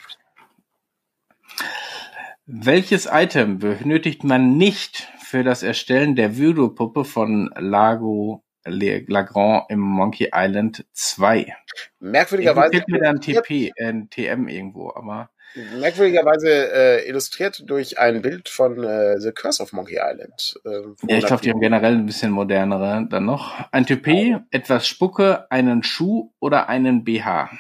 Welches 2.47 3.09
Item 3.11 3.61
benötigt 3.61 4.25
man 4.25 4.57
nicht 4.57 5.09
für 5.25 5.45
das 5.45 5.63
Erstellen 5.63 6.17
der 6.17 6.37
Voodoo-Puppe 6.37 7.05
von 7.05 7.51
Lago 7.57 8.45
Lagrand 8.65 9.65
im 9.71 9.81
Monkey 9.81 10.31
Island 10.33 10.85
2. 10.93 11.55
Merkwürdigerweise. 12.01 12.71
Fehlt 12.71 12.89
mir 12.89 13.01
da 13.01 13.11
ein 13.11 13.21
TP, 13.21 13.73
äh, 13.77 13.87
ein 13.87 14.11
TM 14.11 14.49
irgendwo, 14.49 14.93
aber. 14.95 15.31
Merkwürdigerweise 15.55 16.73
äh, 16.73 17.09
illustriert 17.09 17.63
durch 17.67 17.99
ein 17.99 18.23
Bild 18.23 18.49
von 18.49 18.83
äh, 18.83 19.19
The 19.21 19.33
Curse 19.33 19.63
of 19.63 19.73
Monkey 19.73 19.99
Island. 20.01 20.59
Äh, 20.65 21.11
ja, 21.11 21.19
ich 21.19 21.27
glaube, 21.27 21.43
die 21.43 21.51
haben 21.51 21.61
generell 21.61 21.93
ein 21.95 22.07
bisschen 22.07 22.31
modernere 22.31 23.07
dann 23.09 23.25
noch. 23.25 23.55
Ein 23.71 23.87
TP, 23.87 24.39
etwas 24.51 24.87
Spucke, 24.87 25.51
einen 25.51 25.83
Schuh 25.83 26.33
oder 26.41 26.69
einen 26.69 27.05
BH. 27.05 27.51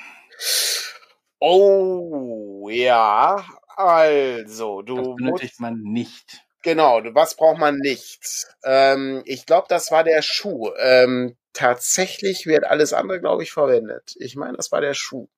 Oh, 1.38 2.68
ja. 2.70 3.44
Also, 3.76 4.82
du. 4.82 4.96
Das 4.96 5.16
benötigt 5.16 5.60
man 5.60 5.80
nicht. 5.82 6.42
Genau, 6.62 7.00
was 7.12 7.36
braucht 7.36 7.58
man 7.58 7.78
nicht? 7.78 8.46
Ähm, 8.64 9.22
ich 9.24 9.46
glaube, 9.46 9.66
das 9.68 9.90
war 9.90 10.04
der 10.04 10.22
Schuh. 10.22 10.70
Ähm, 10.78 11.36
tatsächlich 11.52 12.46
wird 12.46 12.64
alles 12.64 12.92
andere, 12.92 13.20
glaube 13.20 13.42
ich, 13.42 13.52
verwendet. 13.52 14.14
Ich 14.18 14.36
meine, 14.36 14.56
das 14.56 14.70
war 14.70 14.80
der 14.80 14.94
Schuh. 14.94 15.28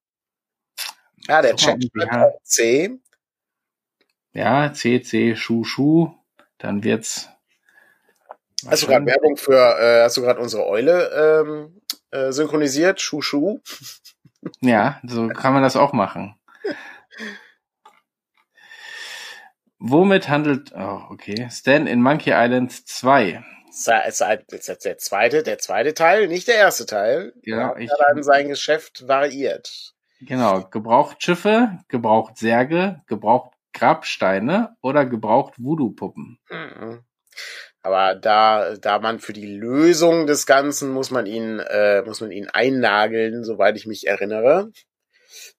Ja, 1.29 1.43
der 1.43 1.57
Chat 1.57 1.83
ja. 1.95 2.33
C. 2.43 2.99
Ja, 4.33 4.73
C, 4.73 5.01
C, 5.03 5.37
Schuh, 5.37 5.65
Schuh. 5.65 6.13
Dann 6.59 6.83
wird's. 6.85 7.29
Hast 8.67 8.83
du 8.83 8.87
gerade 8.87 9.07
Werbung 9.07 9.37
für, 9.37 9.79
äh, 9.79 10.03
hast 10.03 10.17
du 10.17 10.23
gerade 10.23 10.41
unsere 10.41 10.67
Eule 10.67 11.43
ähm, 11.45 11.81
äh, 12.11 12.33
synchronisiert? 12.33 13.01
Schuh, 13.01 13.23
Schuh. 13.23 13.61
Ja, 14.61 15.01
so 15.05 15.29
kann 15.29 15.55
man 15.55 15.63
das 15.63 15.75
auch 15.75 15.95
machen. 15.95 16.35
Womit 19.79 20.29
handelt, 20.29 20.73
oh, 20.77 21.01
okay, 21.09 21.49
Stan 21.51 21.87
in 21.87 22.03
Monkey 22.03 22.33
Island 22.35 22.71
2? 22.87 23.43
Der 23.87 24.13
zweite, 24.13 25.43
der 25.43 25.59
zweite 25.59 25.95
Teil, 25.95 26.29
nicht 26.29 26.47
der 26.47 26.57
erste 26.57 26.85
Teil. 26.85 27.33
Ja, 27.43 27.75
ich. 27.77 27.91
Hat 27.91 27.99
dann 28.07 28.23
sein 28.23 28.49
Geschäft 28.49 29.09
variiert. 29.09 29.94
Genau, 30.27 30.63
gebraucht 30.71 31.23
Schiffe, 31.23 31.79
gebraucht 31.89 32.37
Särge, 32.37 33.03
gebraucht 33.07 33.55
Grabsteine 33.73 34.77
oder 34.81 35.05
gebraucht 35.05 35.55
Voodoo-Puppen. 35.59 36.39
Mhm. 36.51 37.05
Aber 37.83 38.15
da, 38.15 38.77
da 38.77 38.99
man 38.99 39.19
für 39.19 39.35
die 39.35 39.47
Lösung 39.47 40.27
des 40.27 40.47
Ganzen 40.47 40.93
muss 40.93 41.11
man 41.11 41.27
ihn, 41.27 41.59
äh, 41.59 42.03
muss 42.03 42.23
man 42.23 42.31
ihn 42.31 42.49
einnageln, 42.49 43.45
soweit 43.45 43.77
ich 43.77 43.87
mich 43.87 44.07
erinnere. 44.07 44.71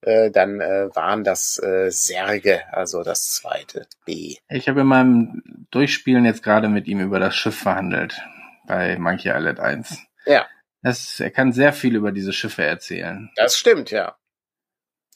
Äh, 0.01 0.31
dann 0.31 0.59
äh, 0.59 0.87
waren 0.95 1.23
das 1.23 1.61
äh, 1.61 1.91
Särge, 1.91 2.61
also 2.71 3.03
das 3.03 3.29
zweite 3.29 3.85
B. 4.05 4.37
Ich 4.49 4.67
habe 4.67 4.81
in 4.81 4.87
meinem 4.87 5.43
Durchspielen 5.69 6.25
jetzt 6.25 6.41
gerade 6.41 6.69
mit 6.69 6.87
ihm 6.87 6.99
über 6.99 7.19
das 7.19 7.35
Schiff 7.35 7.59
verhandelt 7.59 8.19
bei 8.67 8.97
Monkey 8.97 9.29
Island 9.29 9.59
1. 9.59 9.99
Ja. 10.25 10.47
Das, 10.81 11.19
er 11.19 11.31
kann 11.31 11.51
sehr 11.51 11.73
viel 11.73 11.95
über 11.95 12.11
diese 12.11 12.33
Schiffe 12.33 12.63
erzählen. 12.63 13.29
Das 13.35 13.57
stimmt, 13.57 13.91
ja. 13.91 14.15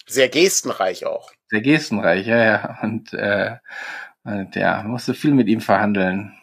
Sehr 0.09 0.27
gestenreich 0.27 1.05
auch. 1.05 1.31
Sehr 1.49 1.61
gestenreich, 1.61 2.25
ja, 2.25 2.43
ja. 2.43 2.79
Und, 2.81 3.13
äh, 3.13 3.57
und 4.23 4.55
ja, 4.55 4.81
musste 4.83 5.13
viel 5.13 5.33
mit 5.33 5.47
ihm 5.47 5.61
verhandeln. 5.61 6.33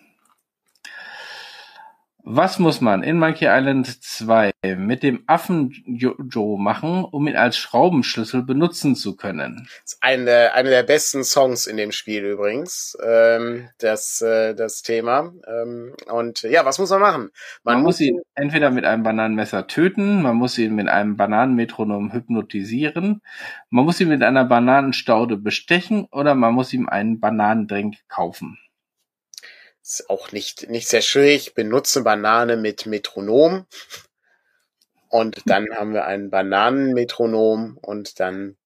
Was 2.29 2.59
muss 2.59 2.81
man 2.81 3.05
in 3.05 3.20
Monkey 3.20 3.45
Island 3.47 4.03
2 4.03 4.51
mit 4.77 5.05
dem 5.05 5.22
Affen 5.29 5.70
Joe 5.87 6.61
machen, 6.61 7.05
um 7.05 7.29
ihn 7.29 7.37
als 7.37 7.57
Schraubenschlüssel 7.57 8.43
benutzen 8.43 8.97
zu 8.97 9.14
können? 9.14 9.68
Das 9.85 9.93
ist 9.93 9.99
eine, 10.01 10.53
eine 10.53 10.70
der 10.70 10.83
besten 10.83 11.22
Songs 11.22 11.68
in 11.68 11.77
dem 11.77 11.93
Spiel 11.93 12.24
übrigens, 12.24 12.99
ähm, 13.01 13.68
das, 13.79 14.22
äh, 14.22 14.57
das 14.57 14.83
Thema. 14.83 15.35
Ähm, 15.47 15.95
und 16.11 16.43
ja, 16.43 16.64
was 16.64 16.81
muss 16.81 16.91
man 16.91 17.01
machen? 17.01 17.31
Man, 17.62 17.77
man 17.77 17.83
muss 17.85 18.01
ihn 18.01 18.20
entweder 18.35 18.72
mit 18.72 18.85
einem 18.85 19.05
Bananenmesser 19.05 19.68
töten, 19.68 20.20
man 20.20 20.35
muss 20.35 20.59
ihn 20.59 20.74
mit 20.74 20.89
einem 20.89 21.16
Bananenmetronom 21.16 22.12
hypnotisieren, 22.12 23.22
man 23.70 23.85
muss 23.85 24.01
ihn 24.01 24.09
mit 24.09 24.24
einer 24.24 24.45
Bananenstaude 24.45 25.37
bestechen 25.37 26.09
oder 26.11 26.35
man 26.35 26.55
muss 26.55 26.72
ihm 26.72 26.89
einen 26.89 27.20
Bananendrink 27.20 27.99
kaufen. 28.09 28.59
Ist 29.87 30.11
auch 30.11 30.32
nicht, 30.32 30.68
nicht 30.68 30.89
sehr 30.89 31.01
schwierig. 31.01 31.55
Benutze 31.55 32.03
Banane 32.03 32.57
mit 32.57 32.87
Metronom. 32.87 33.66
Und 35.09 35.43
dann 35.47 35.66
haben 35.76 35.95
wir 35.95 36.07
ein 36.07 36.28
Bananenmetronom 36.28 37.78
und 37.80 38.18
dann 38.18 38.57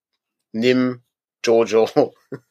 nimm 0.53 1.03
Jojo. 1.45 2.15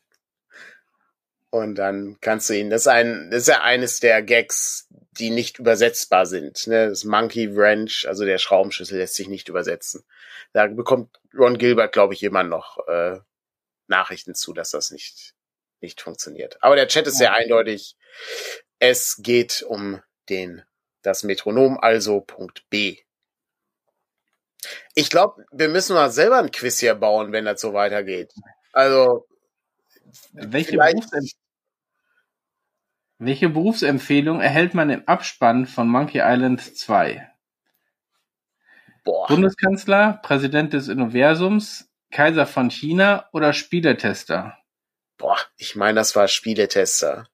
Und 1.51 1.73
dann 1.79 2.17
kannst 2.21 2.47
du 2.51 2.53
ihn, 2.53 2.69
das 2.69 2.81
ist 2.81 2.87
ein, 2.89 3.31
das 3.31 3.41
ist 3.41 3.47
ja 3.47 3.63
eines 3.63 3.99
der 3.99 4.21
Gags, 4.21 4.87
die 5.13 5.31
nicht 5.31 5.57
übersetzbar 5.57 6.27
sind. 6.27 6.67
Ne? 6.67 6.89
Das 6.89 7.05
Monkey 7.05 7.55
Wrench, 7.55 8.05
also 8.07 8.23
der 8.23 8.37
Schraubenschlüssel 8.37 8.99
lässt 8.99 9.15
sich 9.15 9.29
nicht 9.29 9.49
übersetzen. 9.49 10.03
Da 10.53 10.67
bekommt 10.67 11.19
Ron 11.35 11.57
Gilbert, 11.57 11.91
glaube 11.91 12.13
ich, 12.13 12.21
immer 12.21 12.43
noch 12.43 12.87
äh, 12.87 13.17
Nachrichten 13.87 14.35
zu, 14.35 14.53
dass 14.53 14.69
das 14.69 14.91
nicht 14.91 15.33
nicht 15.81 16.01
funktioniert. 16.01 16.61
Aber 16.61 16.75
der 16.75 16.87
Chat 16.87 17.07
ist 17.07 17.17
sehr 17.17 17.33
eindeutig. 17.33 17.95
Es 18.79 19.17
geht 19.21 19.63
um 19.63 20.01
den, 20.29 20.63
das 21.01 21.23
Metronom, 21.23 21.77
also 21.79 22.21
Punkt 22.21 22.69
B. 22.69 22.97
Ich 24.93 25.09
glaube, 25.09 25.45
wir 25.51 25.69
müssen 25.69 25.93
mal 25.93 26.11
selber 26.11 26.39
ein 26.39 26.51
Quiz 26.51 26.79
hier 26.79 26.95
bauen, 26.95 27.31
wenn 27.31 27.45
das 27.45 27.61
so 27.61 27.73
weitergeht. 27.73 28.33
Also, 28.73 29.25
welche, 30.33 30.77
Berufsempf 30.77 31.31
welche 33.17 33.49
Berufsempfehlung 33.49 34.41
erhält 34.41 34.73
man 34.73 34.89
im 34.89 35.07
Abspann 35.07 35.65
von 35.65 35.87
Monkey 35.87 36.19
Island 36.23 36.61
2? 36.61 37.29
Boah. 39.03 39.27
Bundeskanzler, 39.27 40.19
Präsident 40.23 40.73
des 40.73 40.89
Universums, 40.89 41.89
Kaiser 42.11 42.45
von 42.45 42.69
China 42.69 43.27
oder 43.31 43.53
Spieletester? 43.53 44.58
Boah, 45.19 45.37
ich 45.57 45.75
meine, 45.75 45.99
das 45.99 46.15
war 46.15 46.27
Spieletester. 46.27 47.27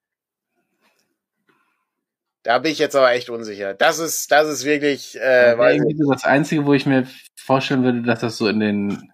Da 2.43 2.59
bin 2.59 2.71
ich 2.71 2.79
jetzt 2.79 2.95
aber 2.95 3.11
echt 3.11 3.29
unsicher. 3.29 3.73
Das 3.73 3.99
ist, 3.99 4.31
das 4.31 4.47
ist 4.49 4.65
wirklich. 4.65 5.15
Äh, 5.19 5.55
ja, 5.55 5.69
irgendwie 5.69 5.95
so 5.97 6.11
das 6.11 6.25
Einzige, 6.25 6.65
wo 6.65 6.73
ich 6.73 6.85
mir 6.85 7.07
vorstellen 7.35 7.83
würde, 7.83 8.01
dass 8.01 8.19
das 8.19 8.37
so 8.37 8.47
in 8.47 8.59
den 8.59 9.13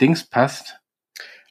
Dings 0.00 0.28
passt. 0.28 0.80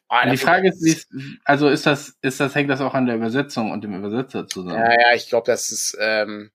Ah, 0.10 0.30
die 0.30 0.38
Frage 0.38 0.70
ist, 0.70 0.82
wie 1.12 1.40
also 1.44 1.70
ist 1.70 1.86
das, 1.86 2.16
ist 2.22 2.40
das, 2.40 2.56
hängt 2.56 2.70
das 2.70 2.82
auch 2.82 2.94
an 2.94 3.06
der 3.06 3.16
Übersetzung 3.16 3.72
und 3.72 3.84
dem 3.84 3.94
Übersetzer 3.96 4.48
zusammen? 4.48 4.80
Ja, 4.80 4.92
ja, 4.92 5.16
ich 5.16 5.28
glaube, 5.28 5.46
das 5.46 5.70
ist 5.70 5.98
ähm, 6.00 6.52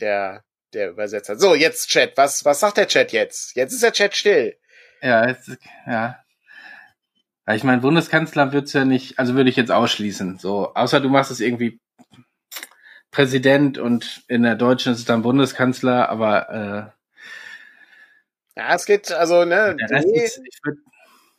der, 0.00 0.44
der 0.72 0.90
Übersetzer. 0.90 1.36
So, 1.36 1.54
jetzt 1.54 1.88
Chat. 1.88 2.16
Was, 2.16 2.44
was 2.44 2.60
sagt 2.60 2.76
der 2.76 2.88
Chat 2.88 3.12
jetzt? 3.12 3.56
Jetzt 3.56 3.72
ist 3.72 3.82
der 3.82 3.92
Chat 3.92 4.14
still. 4.16 4.56
Ja, 5.02 5.28
jetzt, 5.28 5.50
ja. 5.86 6.22
Ich 7.50 7.64
meine, 7.64 7.80
Bundeskanzler 7.80 8.52
wird's 8.52 8.72
ja 8.72 8.84
nicht, 8.84 9.18
also 9.18 9.34
würde 9.34 9.50
ich 9.50 9.56
jetzt 9.56 9.72
ausschließen. 9.72 10.38
So, 10.38 10.74
außer 10.74 11.00
du 11.00 11.08
machst 11.08 11.30
es 11.30 11.40
irgendwie 11.40 11.80
Präsident 13.10 13.78
und 13.78 14.22
in 14.28 14.42
der 14.42 14.54
Deutschen 14.54 14.92
ist 14.92 15.00
es 15.00 15.04
dann 15.04 15.22
Bundeskanzler, 15.22 16.08
aber 16.08 16.94
äh, 18.56 18.60
ja, 18.60 18.74
es 18.74 18.86
geht 18.86 19.10
also 19.12 19.44
ne. 19.44 19.76
Ist, 19.90 20.40
ich 20.44 20.58
würd, 20.62 20.78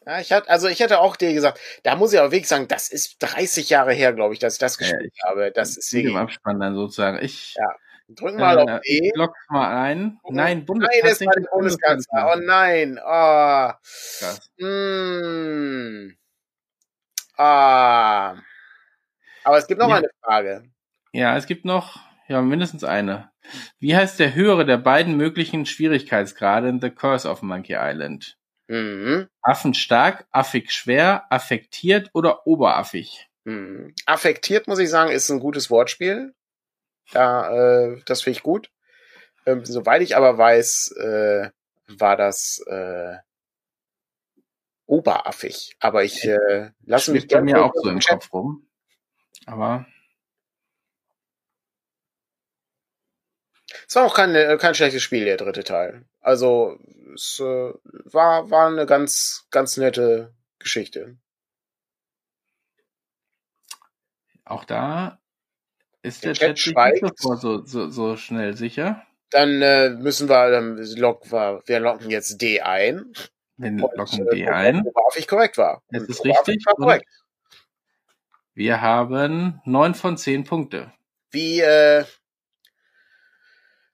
ja, 0.05 0.19
ich 0.19 0.31
hatte, 0.31 0.49
also 0.49 0.67
ich 0.67 0.80
hätte 0.81 0.99
auch 0.99 1.15
dir 1.15 1.34
gesagt, 1.34 1.59
da 1.84 1.95
muss 1.95 2.11
ich 2.11 2.19
aber 2.19 2.31
wirklich 2.31 2.47
sagen, 2.47 2.67
das 2.67 2.89
ist 2.89 3.17
30 3.19 3.69
Jahre 3.69 3.93
her, 3.93 4.13
glaube 4.13 4.34
ich, 4.34 4.39
dass 4.39 4.53
ich 4.53 4.59
das 4.59 4.77
gespielt 4.77 5.01
ja, 5.01 5.09
ich, 5.13 5.23
habe. 5.23 5.51
Das 5.51 5.77
ist 5.77 5.93
im 5.93 6.17
Abspann 6.17 6.59
dann 6.59 6.75
sozusagen. 6.75 7.23
Ich 7.23 7.55
ja. 7.55 7.75
Drück 8.09 8.35
mal 8.35 8.57
äh, 8.57 8.61
auf 8.61 8.81
E. 8.84 9.11
Block 9.13 9.35
mal 9.49 9.84
ein. 9.84 10.19
Nein, 10.30 10.65
Bundeskanzler. 10.65 11.03
Nein, 11.03 11.09
das 11.09 11.25
war 11.25 11.34
der 11.34 11.49
Bundeskanzler. 11.51 12.31
Oh 12.34 12.39
nein. 12.39 12.99
Oh. 12.99 13.71
Krass. 14.19 14.51
Mm. 14.57 16.11
Ah. 17.38 18.35
Aber 19.43 19.57
es 19.57 19.67
gibt 19.67 19.80
noch 19.80 19.89
ja. 19.89 19.95
eine 19.95 20.09
Frage. 20.21 20.63
Ja, 21.11 21.38
es 21.38 21.45
gibt 21.45 21.65
noch, 21.65 21.99
ja, 22.27 22.41
mindestens 22.41 22.84
eine. 22.84 23.31
Wie 23.80 23.95
heißt 23.95 24.19
der 24.19 24.35
höhere 24.35 24.65
der 24.65 24.77
beiden 24.77 25.17
möglichen 25.17 25.65
Schwierigkeitsgrade 25.65 26.69
in 26.69 26.81
The 26.81 26.89
Curse 26.89 27.30
of 27.30 27.41
Monkey 27.41 27.75
Island? 27.77 28.38
Mhm. 28.67 29.27
Affenstark, 29.41 30.25
affig 30.31 30.71
schwer, 30.71 31.25
affektiert 31.30 32.09
oder 32.13 32.47
oberaffig? 32.47 33.30
Mhm. 33.43 33.93
Affektiert, 34.05 34.67
muss 34.67 34.80
ich 34.80 34.89
sagen, 34.89 35.11
ist 35.11 35.30
ein 35.30 35.39
gutes 35.39 35.69
Wortspiel. 35.69 36.34
Da, 37.11 37.91
äh, 37.91 38.01
das 38.05 38.21
finde 38.21 38.38
ich 38.38 38.43
gut. 38.43 38.71
Ähm, 39.45 39.65
soweit 39.65 40.01
ich 40.01 40.15
aber 40.15 40.38
weiß, 40.38 40.95
äh, 40.97 41.49
war 41.88 42.15
das 42.17 42.63
äh, 42.67 43.17
oberaffig. 44.85 45.75
Aber 45.80 46.03
ich 46.03 46.23
äh, 46.25 46.71
lasse 46.85 47.11
mich 47.11 47.27
gerne 47.27 47.45
mir 47.51 47.63
auch 47.63 47.73
so 47.75 47.89
im 47.89 47.99
Kopf 47.99 48.31
rum. 48.31 48.67
Aber 49.45 49.85
es 53.88 53.95
war 53.95 54.05
auch 54.05 54.15
kein, 54.15 54.35
äh, 54.35 54.57
kein 54.59 54.75
schlechtes 54.75 55.01
Spiel, 55.01 55.25
der 55.25 55.38
dritte 55.38 55.63
Teil. 55.63 56.05
Also 56.21 56.77
es 57.13 57.39
äh, 57.39 57.73
war, 58.05 58.49
war 58.49 58.67
eine 58.67 58.85
ganz, 58.85 59.47
ganz 59.51 59.77
nette 59.77 60.34
Geschichte. 60.59 61.17
Auch 64.45 64.65
da 64.65 65.23
Ist 66.03 66.23
der, 66.23 66.34
der 66.34 66.53
Chat, 66.53 66.57
Chat 66.57 66.73
schweigt. 66.73 67.19
So, 67.19 67.63
so, 67.65 67.89
so 67.89 68.17
schnell 68.17 68.55
sicher? 68.55 69.01
Dann 69.30 69.61
äh, 69.61 69.89
müssen 69.89 70.30
wir, 70.30 70.51
dann 70.51 70.77
locken 70.97 71.31
wir, 71.31 71.80
locken 71.80 72.11
jetzt 72.11 72.41
D 72.41 72.61
ein. 72.61 73.13
Wir 73.57 73.71
locken 73.71 74.27
D 74.31 74.47
ein. 74.47 74.84
Worauf 74.84 75.17
ich 75.17 75.27
korrekt 75.27 75.57
war. 75.57 75.81
Ist 75.89 76.09
es 76.09 76.23
richtig? 76.23 76.63
Korrekt. 76.65 77.09
Wir 78.53 78.81
haben 78.81 79.61
neun 79.65 79.95
von 79.95 80.17
zehn 80.17 80.43
Punkte. 80.43 80.91
Wie, 81.31 81.61
äh, 81.61 82.05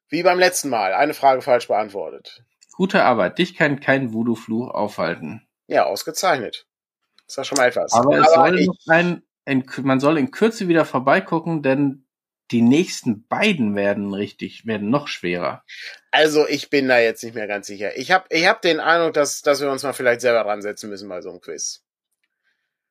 wie 0.09 0.23
beim 0.23 0.39
letzten 0.39 0.69
Mal. 0.69 0.93
Eine 0.93 1.13
Frage 1.13 1.41
falsch 1.41 1.67
beantwortet. 1.67 2.43
Gute 2.73 3.03
Arbeit. 3.03 3.37
Dich 3.37 3.55
kann 3.55 3.79
kein 3.79 4.13
Voodoo-Fluch 4.13 4.69
aufhalten. 4.71 5.47
Ja, 5.67 5.85
ausgezeichnet. 5.85 6.65
Das 7.27 7.37
war 7.37 7.43
schon 7.45 7.57
mal 7.57 7.67
etwas. 7.67 7.93
Aber, 7.93 8.07
Aber 8.07 8.19
es 8.19 8.33
soll 8.33 8.65
noch 8.65 8.75
ein, 8.87 9.21
in, 9.45 9.65
man 9.81 9.99
soll 9.99 10.17
in 10.17 10.31
Kürze 10.31 10.67
wieder 10.67 10.85
vorbeigucken, 10.85 11.63
denn 11.63 12.05
die 12.51 12.61
nächsten 12.61 13.27
beiden 13.27 13.75
werden 13.75 14.13
richtig, 14.13 14.65
werden 14.65 14.89
noch 14.89 15.07
schwerer. 15.07 15.63
Also 16.11 16.47
ich 16.47 16.69
bin 16.69 16.87
da 16.87 16.99
jetzt 16.99 17.23
nicht 17.23 17.35
mehr 17.35 17.47
ganz 17.47 17.67
sicher. 17.67 17.95
Ich 17.97 18.11
habe 18.11 18.25
ich 18.29 18.47
hab 18.47 18.61
den 18.61 18.79
Eindruck, 18.79 19.13
dass, 19.13 19.41
dass 19.41 19.61
wir 19.61 19.69
uns 19.69 19.83
mal 19.83 19.93
vielleicht 19.93 20.21
selber 20.21 20.43
dran 20.43 20.61
setzen 20.61 20.89
müssen 20.89 21.09
bei 21.09 21.21
so 21.21 21.29
einem 21.29 21.41
Quiz. 21.41 21.83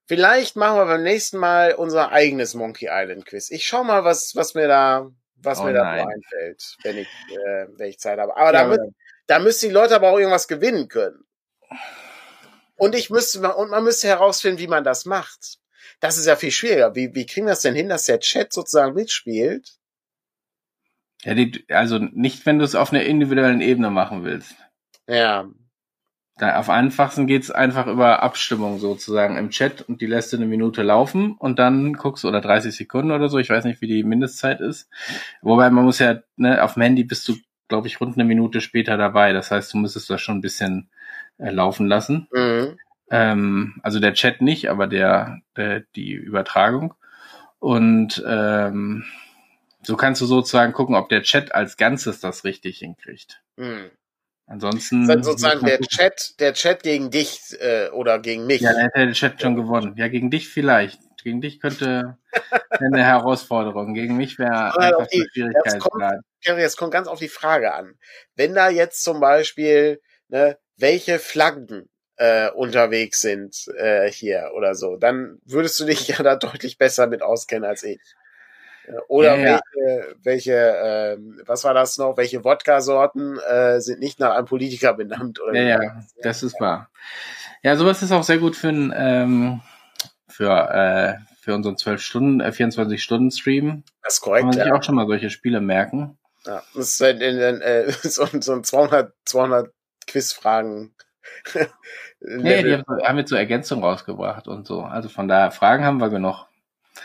Vielleicht 0.06 0.56
machen 0.56 0.78
wir 0.78 0.86
beim 0.86 1.02
nächsten 1.02 1.38
Mal 1.38 1.74
unser 1.74 2.12
eigenes 2.12 2.54
Monkey 2.54 2.88
Island 2.90 3.26
Quiz. 3.26 3.50
Ich 3.50 3.66
schau 3.66 3.84
mal, 3.84 4.04
was, 4.04 4.34
was 4.36 4.54
mir 4.54 4.68
da, 4.68 5.10
was 5.36 5.60
oh 5.60 5.64
mir 5.64 5.74
da 5.74 5.90
einfällt, 5.90 6.76
wenn 6.82 6.96
ich, 6.96 7.08
äh, 7.30 7.66
wenn 7.76 7.90
ich 7.90 7.98
Zeit 7.98 8.18
habe. 8.18 8.36
Aber 8.36 8.52
ja, 8.54 8.76
da, 8.76 8.84
da 9.26 9.38
müssen 9.38 9.68
die 9.68 9.74
Leute 9.74 9.94
aber 9.94 10.10
auch 10.10 10.18
irgendwas 10.18 10.48
gewinnen 10.48 10.88
können. 10.88 11.24
Und 12.76 12.94
ich 12.94 13.10
müsste, 13.10 13.54
und 13.54 13.70
man 13.70 13.84
müsste 13.84 14.06
herausfinden, 14.06 14.60
wie 14.60 14.68
man 14.68 14.84
das 14.84 15.04
macht. 15.04 15.58
Das 16.00 16.16
ist 16.16 16.26
ja 16.26 16.36
viel 16.36 16.50
schwieriger. 16.50 16.94
Wie, 16.94 17.14
wie 17.14 17.26
kriegen 17.26 17.46
wir 17.46 17.52
das 17.52 17.62
denn 17.62 17.74
hin, 17.74 17.88
dass 17.88 18.04
der 18.04 18.20
Chat 18.20 18.52
sozusagen 18.52 18.94
mitspielt? 18.94 19.78
Ja, 21.24 21.34
die, 21.34 21.64
also 21.68 21.98
nicht, 21.98 22.46
wenn 22.46 22.58
du 22.58 22.64
es 22.64 22.74
auf 22.74 22.92
einer 22.92 23.02
individuellen 23.02 23.60
Ebene 23.60 23.90
machen 23.90 24.24
willst. 24.24 24.54
Ja. 25.08 25.48
Da 26.36 26.56
auf 26.56 26.70
einfachsten 26.70 27.26
geht's 27.26 27.50
einfach 27.50 27.88
über 27.88 28.22
Abstimmung 28.22 28.78
sozusagen 28.78 29.36
im 29.36 29.50
Chat 29.50 29.82
und 29.82 30.00
die 30.00 30.06
lässt 30.06 30.32
du 30.32 30.36
eine 30.36 30.46
Minute 30.46 30.82
laufen 30.82 31.32
und 31.32 31.58
dann 31.58 31.94
guckst 31.94 32.22
du, 32.22 32.28
oder 32.28 32.40
30 32.40 32.76
Sekunden 32.76 33.10
oder 33.10 33.28
so, 33.28 33.38
ich 33.38 33.50
weiß 33.50 33.64
nicht, 33.64 33.80
wie 33.80 33.88
die 33.88 34.04
Mindestzeit 34.04 34.60
ist. 34.60 34.88
Wobei 35.42 35.68
man 35.70 35.84
muss 35.84 35.98
ja, 35.98 36.20
ne, 36.36 36.62
auf 36.62 36.74
dem 36.74 36.82
Handy 36.82 37.02
bist 37.02 37.26
du, 37.26 37.34
glaube 37.66 37.88
ich, 37.88 38.00
rund 38.00 38.14
eine 38.14 38.24
Minute 38.24 38.60
später 38.60 38.96
dabei. 38.96 39.32
Das 39.32 39.50
heißt, 39.50 39.74
du 39.74 39.78
müsstest 39.78 40.10
das 40.10 40.20
schon 40.20 40.38
ein 40.38 40.42
bisschen 40.42 40.90
äh, 41.38 41.50
laufen 41.50 41.88
lassen. 41.88 42.28
Mhm. 42.30 42.67
Ähm, 43.10 43.80
also 43.82 44.00
der 44.00 44.14
Chat 44.14 44.42
nicht, 44.42 44.68
aber 44.68 44.86
der, 44.86 45.40
der 45.56 45.80
die 45.96 46.12
Übertragung. 46.12 46.94
Und 47.58 48.22
ähm, 48.26 49.04
so 49.82 49.96
kannst 49.96 50.20
du 50.20 50.26
sozusagen 50.26 50.72
gucken, 50.72 50.94
ob 50.94 51.08
der 51.08 51.22
Chat 51.22 51.54
als 51.54 51.76
Ganzes 51.76 52.20
das 52.20 52.44
richtig 52.44 52.78
hinkriegt. 52.78 53.42
Mhm. 53.56 53.90
Ansonsten. 54.46 55.06
Dann 55.06 55.22
sozusagen 55.22 55.64
der 55.66 55.80
Chat, 55.80 56.40
der 56.40 56.54
Chat 56.54 56.82
gegen 56.82 57.10
dich 57.10 57.40
äh, 57.60 57.90
oder 57.90 58.18
gegen 58.18 58.46
mich. 58.46 58.62
Ja, 58.62 58.72
dann 58.72 58.82
hätte 58.82 59.06
der 59.06 59.12
Chat 59.12 59.40
schon 59.40 59.56
gewonnen. 59.56 59.94
Ja, 59.96 60.08
gegen 60.08 60.30
dich 60.30 60.48
vielleicht. 60.48 61.00
Gegen 61.22 61.40
dich 61.40 61.60
könnte 61.60 62.16
eine 62.70 63.04
Herausforderung. 63.04 63.92
Gegen 63.92 64.16
mich 64.16 64.38
wäre 64.38 64.78
einfach 64.78 65.06
die, 65.08 65.26
Schwierigkeitsgrad. 65.32 66.20
Jetzt 66.42 66.76
kommt 66.76 66.92
ganz 66.92 67.08
auf 67.08 67.18
die 67.18 67.28
Frage 67.28 67.74
an. 67.74 67.98
Wenn 68.36 68.54
da 68.54 68.70
jetzt 68.70 69.02
zum 69.02 69.20
Beispiel, 69.20 70.00
ne, 70.28 70.58
welche 70.76 71.18
Flaggen 71.18 71.90
äh, 72.18 72.50
unterwegs 72.50 73.20
sind 73.20 73.68
äh, 73.76 74.10
hier 74.10 74.50
oder 74.54 74.74
so, 74.74 74.96
dann 74.96 75.40
würdest 75.44 75.78
du 75.80 75.84
dich 75.84 76.08
ja 76.08 76.22
da 76.22 76.36
deutlich 76.36 76.78
besser 76.78 77.06
mit 77.06 77.22
auskennen 77.22 77.68
als 77.68 77.82
ich. 77.82 78.00
Oder 79.08 79.36
ja, 79.36 79.44
ja. 79.44 79.60
welche, 79.74 80.16
welche 80.22 80.54
äh, 80.54 81.18
was 81.46 81.64
war 81.64 81.74
das 81.74 81.98
noch? 81.98 82.16
Welche 82.16 82.42
Wodka-Sorten 82.42 83.38
äh, 83.38 83.80
sind 83.80 84.00
nicht 84.00 84.18
nach 84.18 84.34
einem 84.34 84.46
Politiker 84.46 84.94
benannt? 84.94 85.40
Oder 85.40 85.60
ja, 85.60 85.82
ja, 85.82 86.02
das 86.22 86.42
ist 86.42 86.58
wahr. 86.58 86.90
Ja, 87.62 87.76
sowas 87.76 88.02
ist 88.02 88.12
auch 88.12 88.24
sehr 88.24 88.38
gut 88.38 88.56
für 88.56 88.68
ein, 88.68 88.94
ähm, 88.96 89.60
für, 90.26 90.50
äh, 90.50 91.14
für 91.40 91.54
unseren 91.54 91.76
12 91.76 92.00
Stunden, 92.00 92.40
äh, 92.40 92.50
24 92.50 93.02
Stunden 93.02 93.30
Stream. 93.30 93.84
Das 94.02 94.14
ist 94.14 94.20
korrekt. 94.22 94.42
Kann 94.42 94.56
man 94.56 94.64
sich 94.64 94.72
auch 94.72 94.82
schon 94.82 94.94
mal 94.94 95.06
solche 95.06 95.28
Spiele 95.30 95.60
merken. 95.60 96.16
Ja, 96.46 96.62
das 96.74 97.00
ist 97.00 97.00
äh, 97.02 97.92
so, 98.02 98.26
so 98.40 98.52
ein 98.52 98.64
200, 98.64 99.12
200 99.26 99.70
Quizfragen 100.06 100.94
Nee, 102.20 102.64
die 102.64 102.74
haben, 102.74 103.18
jetzt 103.18 103.30
so 103.30 103.36
Ergänzungen 103.36 103.84
rausgebracht 103.84 104.48
und 104.48 104.66
so. 104.66 104.82
Also 104.82 105.08
von 105.08 105.28
daher, 105.28 105.52
Fragen 105.52 105.84
haben 105.84 106.00
wir 106.00 106.10
genug. 106.10 106.46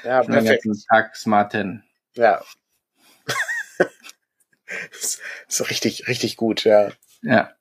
Ja, 0.04 0.24
Schon 0.24 0.34
perfekt. 0.34 0.66
Den 0.66 0.74
Tag 0.90 1.16
Smarten. 1.16 1.84
Ja. 2.16 2.41
so 5.48 5.66
richtig, 5.66 6.08
richtig 6.08 6.36
gut, 6.36 6.64
ja. 6.64 6.90
Ja. 7.22 7.52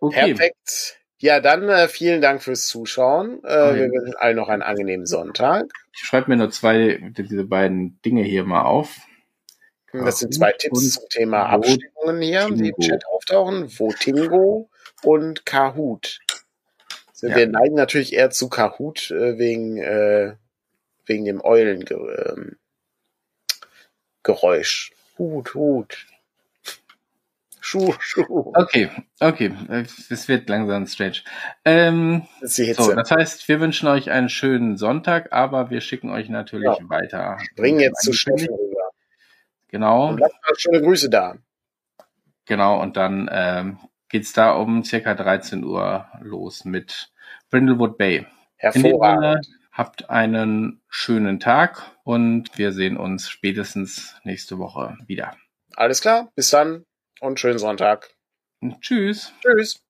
Okay. 0.00 0.34
Perfekt. 0.34 0.96
Ja, 1.18 1.40
dann 1.40 1.68
äh, 1.68 1.88
vielen 1.88 2.20
Dank 2.20 2.42
fürs 2.42 2.66
Zuschauen. 2.66 3.44
Äh, 3.44 3.74
wir 3.74 3.90
wünschen 3.90 4.16
allen 4.16 4.36
noch 4.36 4.48
einen 4.48 4.62
angenehmen 4.62 5.06
Sonntag. 5.06 5.66
Ich 5.92 6.00
schreibe 6.00 6.30
mir 6.30 6.36
nur 6.36 6.50
zwei, 6.50 6.98
diese 7.16 7.44
beiden 7.44 8.00
Dinge 8.02 8.22
hier 8.22 8.44
mal 8.44 8.62
auf. 8.62 8.96
Das 9.92 10.20
sind 10.20 10.34
zwei 10.34 10.52
Tipps 10.52 10.92
zum 10.92 11.08
Thema 11.08 11.46
Abstimmungen 11.46 12.22
hier, 12.22 12.48
die 12.50 12.70
im 12.70 12.76
Chat 12.80 13.04
auftauchen. 13.06 13.68
Votingo 13.78 14.70
und 15.02 15.44
Kahoot. 15.44 16.18
Ja. 17.20 17.36
Wir 17.36 17.46
neigen 17.46 17.74
natürlich 17.74 18.14
eher 18.14 18.30
zu 18.30 18.48
Kahoot 18.48 19.10
äh, 19.10 19.38
wegen, 19.38 19.76
äh, 19.76 20.34
wegen 21.06 21.24
dem 21.24 21.40
Eulengeräusch. 21.44 22.56
Ähm, 24.26 24.96
Hut, 25.18 25.54
Hut. 25.54 26.06
Schuh, 27.64 27.94
Schuh. 28.00 28.52
Okay, 28.54 28.90
okay. 29.20 29.54
Es 30.10 30.26
wird 30.26 30.48
langsam 30.48 30.84
strange. 30.86 31.18
Ähm, 31.64 32.26
das, 32.40 32.56
so, 32.56 32.92
das 32.92 33.10
heißt, 33.10 33.46
wir 33.46 33.60
wünschen 33.60 33.86
euch 33.86 34.10
einen 34.10 34.28
schönen 34.28 34.76
Sonntag, 34.76 35.32
aber 35.32 35.70
wir 35.70 35.80
schicken 35.80 36.10
euch 36.10 36.28
natürlich 36.28 36.76
ja. 36.76 36.88
weiter. 36.88 37.38
Bringen 37.54 37.78
jetzt 37.78 38.02
zu 38.02 38.12
Steffen 38.12 38.48
rüber. 38.48 38.81
Genau. 39.72 40.10
Und 40.10 40.20
lasst 40.20 40.60
schöne 40.60 40.80
Grüße 40.80 41.10
da. 41.10 41.36
Genau, 42.44 42.80
und 42.80 42.96
dann 42.96 43.28
ähm, 43.32 43.78
geht's 44.08 44.32
da 44.32 44.52
um 44.52 44.84
circa 44.84 45.14
13 45.14 45.64
Uhr 45.64 46.06
los 46.20 46.64
mit 46.64 47.10
Brindlewood 47.50 47.96
Bay. 47.96 48.26
Hervorragend. 48.56 49.48
Habt 49.72 50.10
einen 50.10 50.82
schönen 50.88 51.40
Tag 51.40 51.82
und 52.04 52.58
wir 52.58 52.72
sehen 52.72 52.98
uns 52.98 53.30
spätestens 53.30 54.14
nächste 54.22 54.58
Woche 54.58 54.98
wieder. 55.06 55.34
Alles 55.74 56.02
klar, 56.02 56.30
bis 56.34 56.50
dann 56.50 56.84
und 57.20 57.40
schönen 57.40 57.58
Sonntag. 57.58 58.10
Tschüss. 58.80 59.32
Tschüss. 59.40 59.80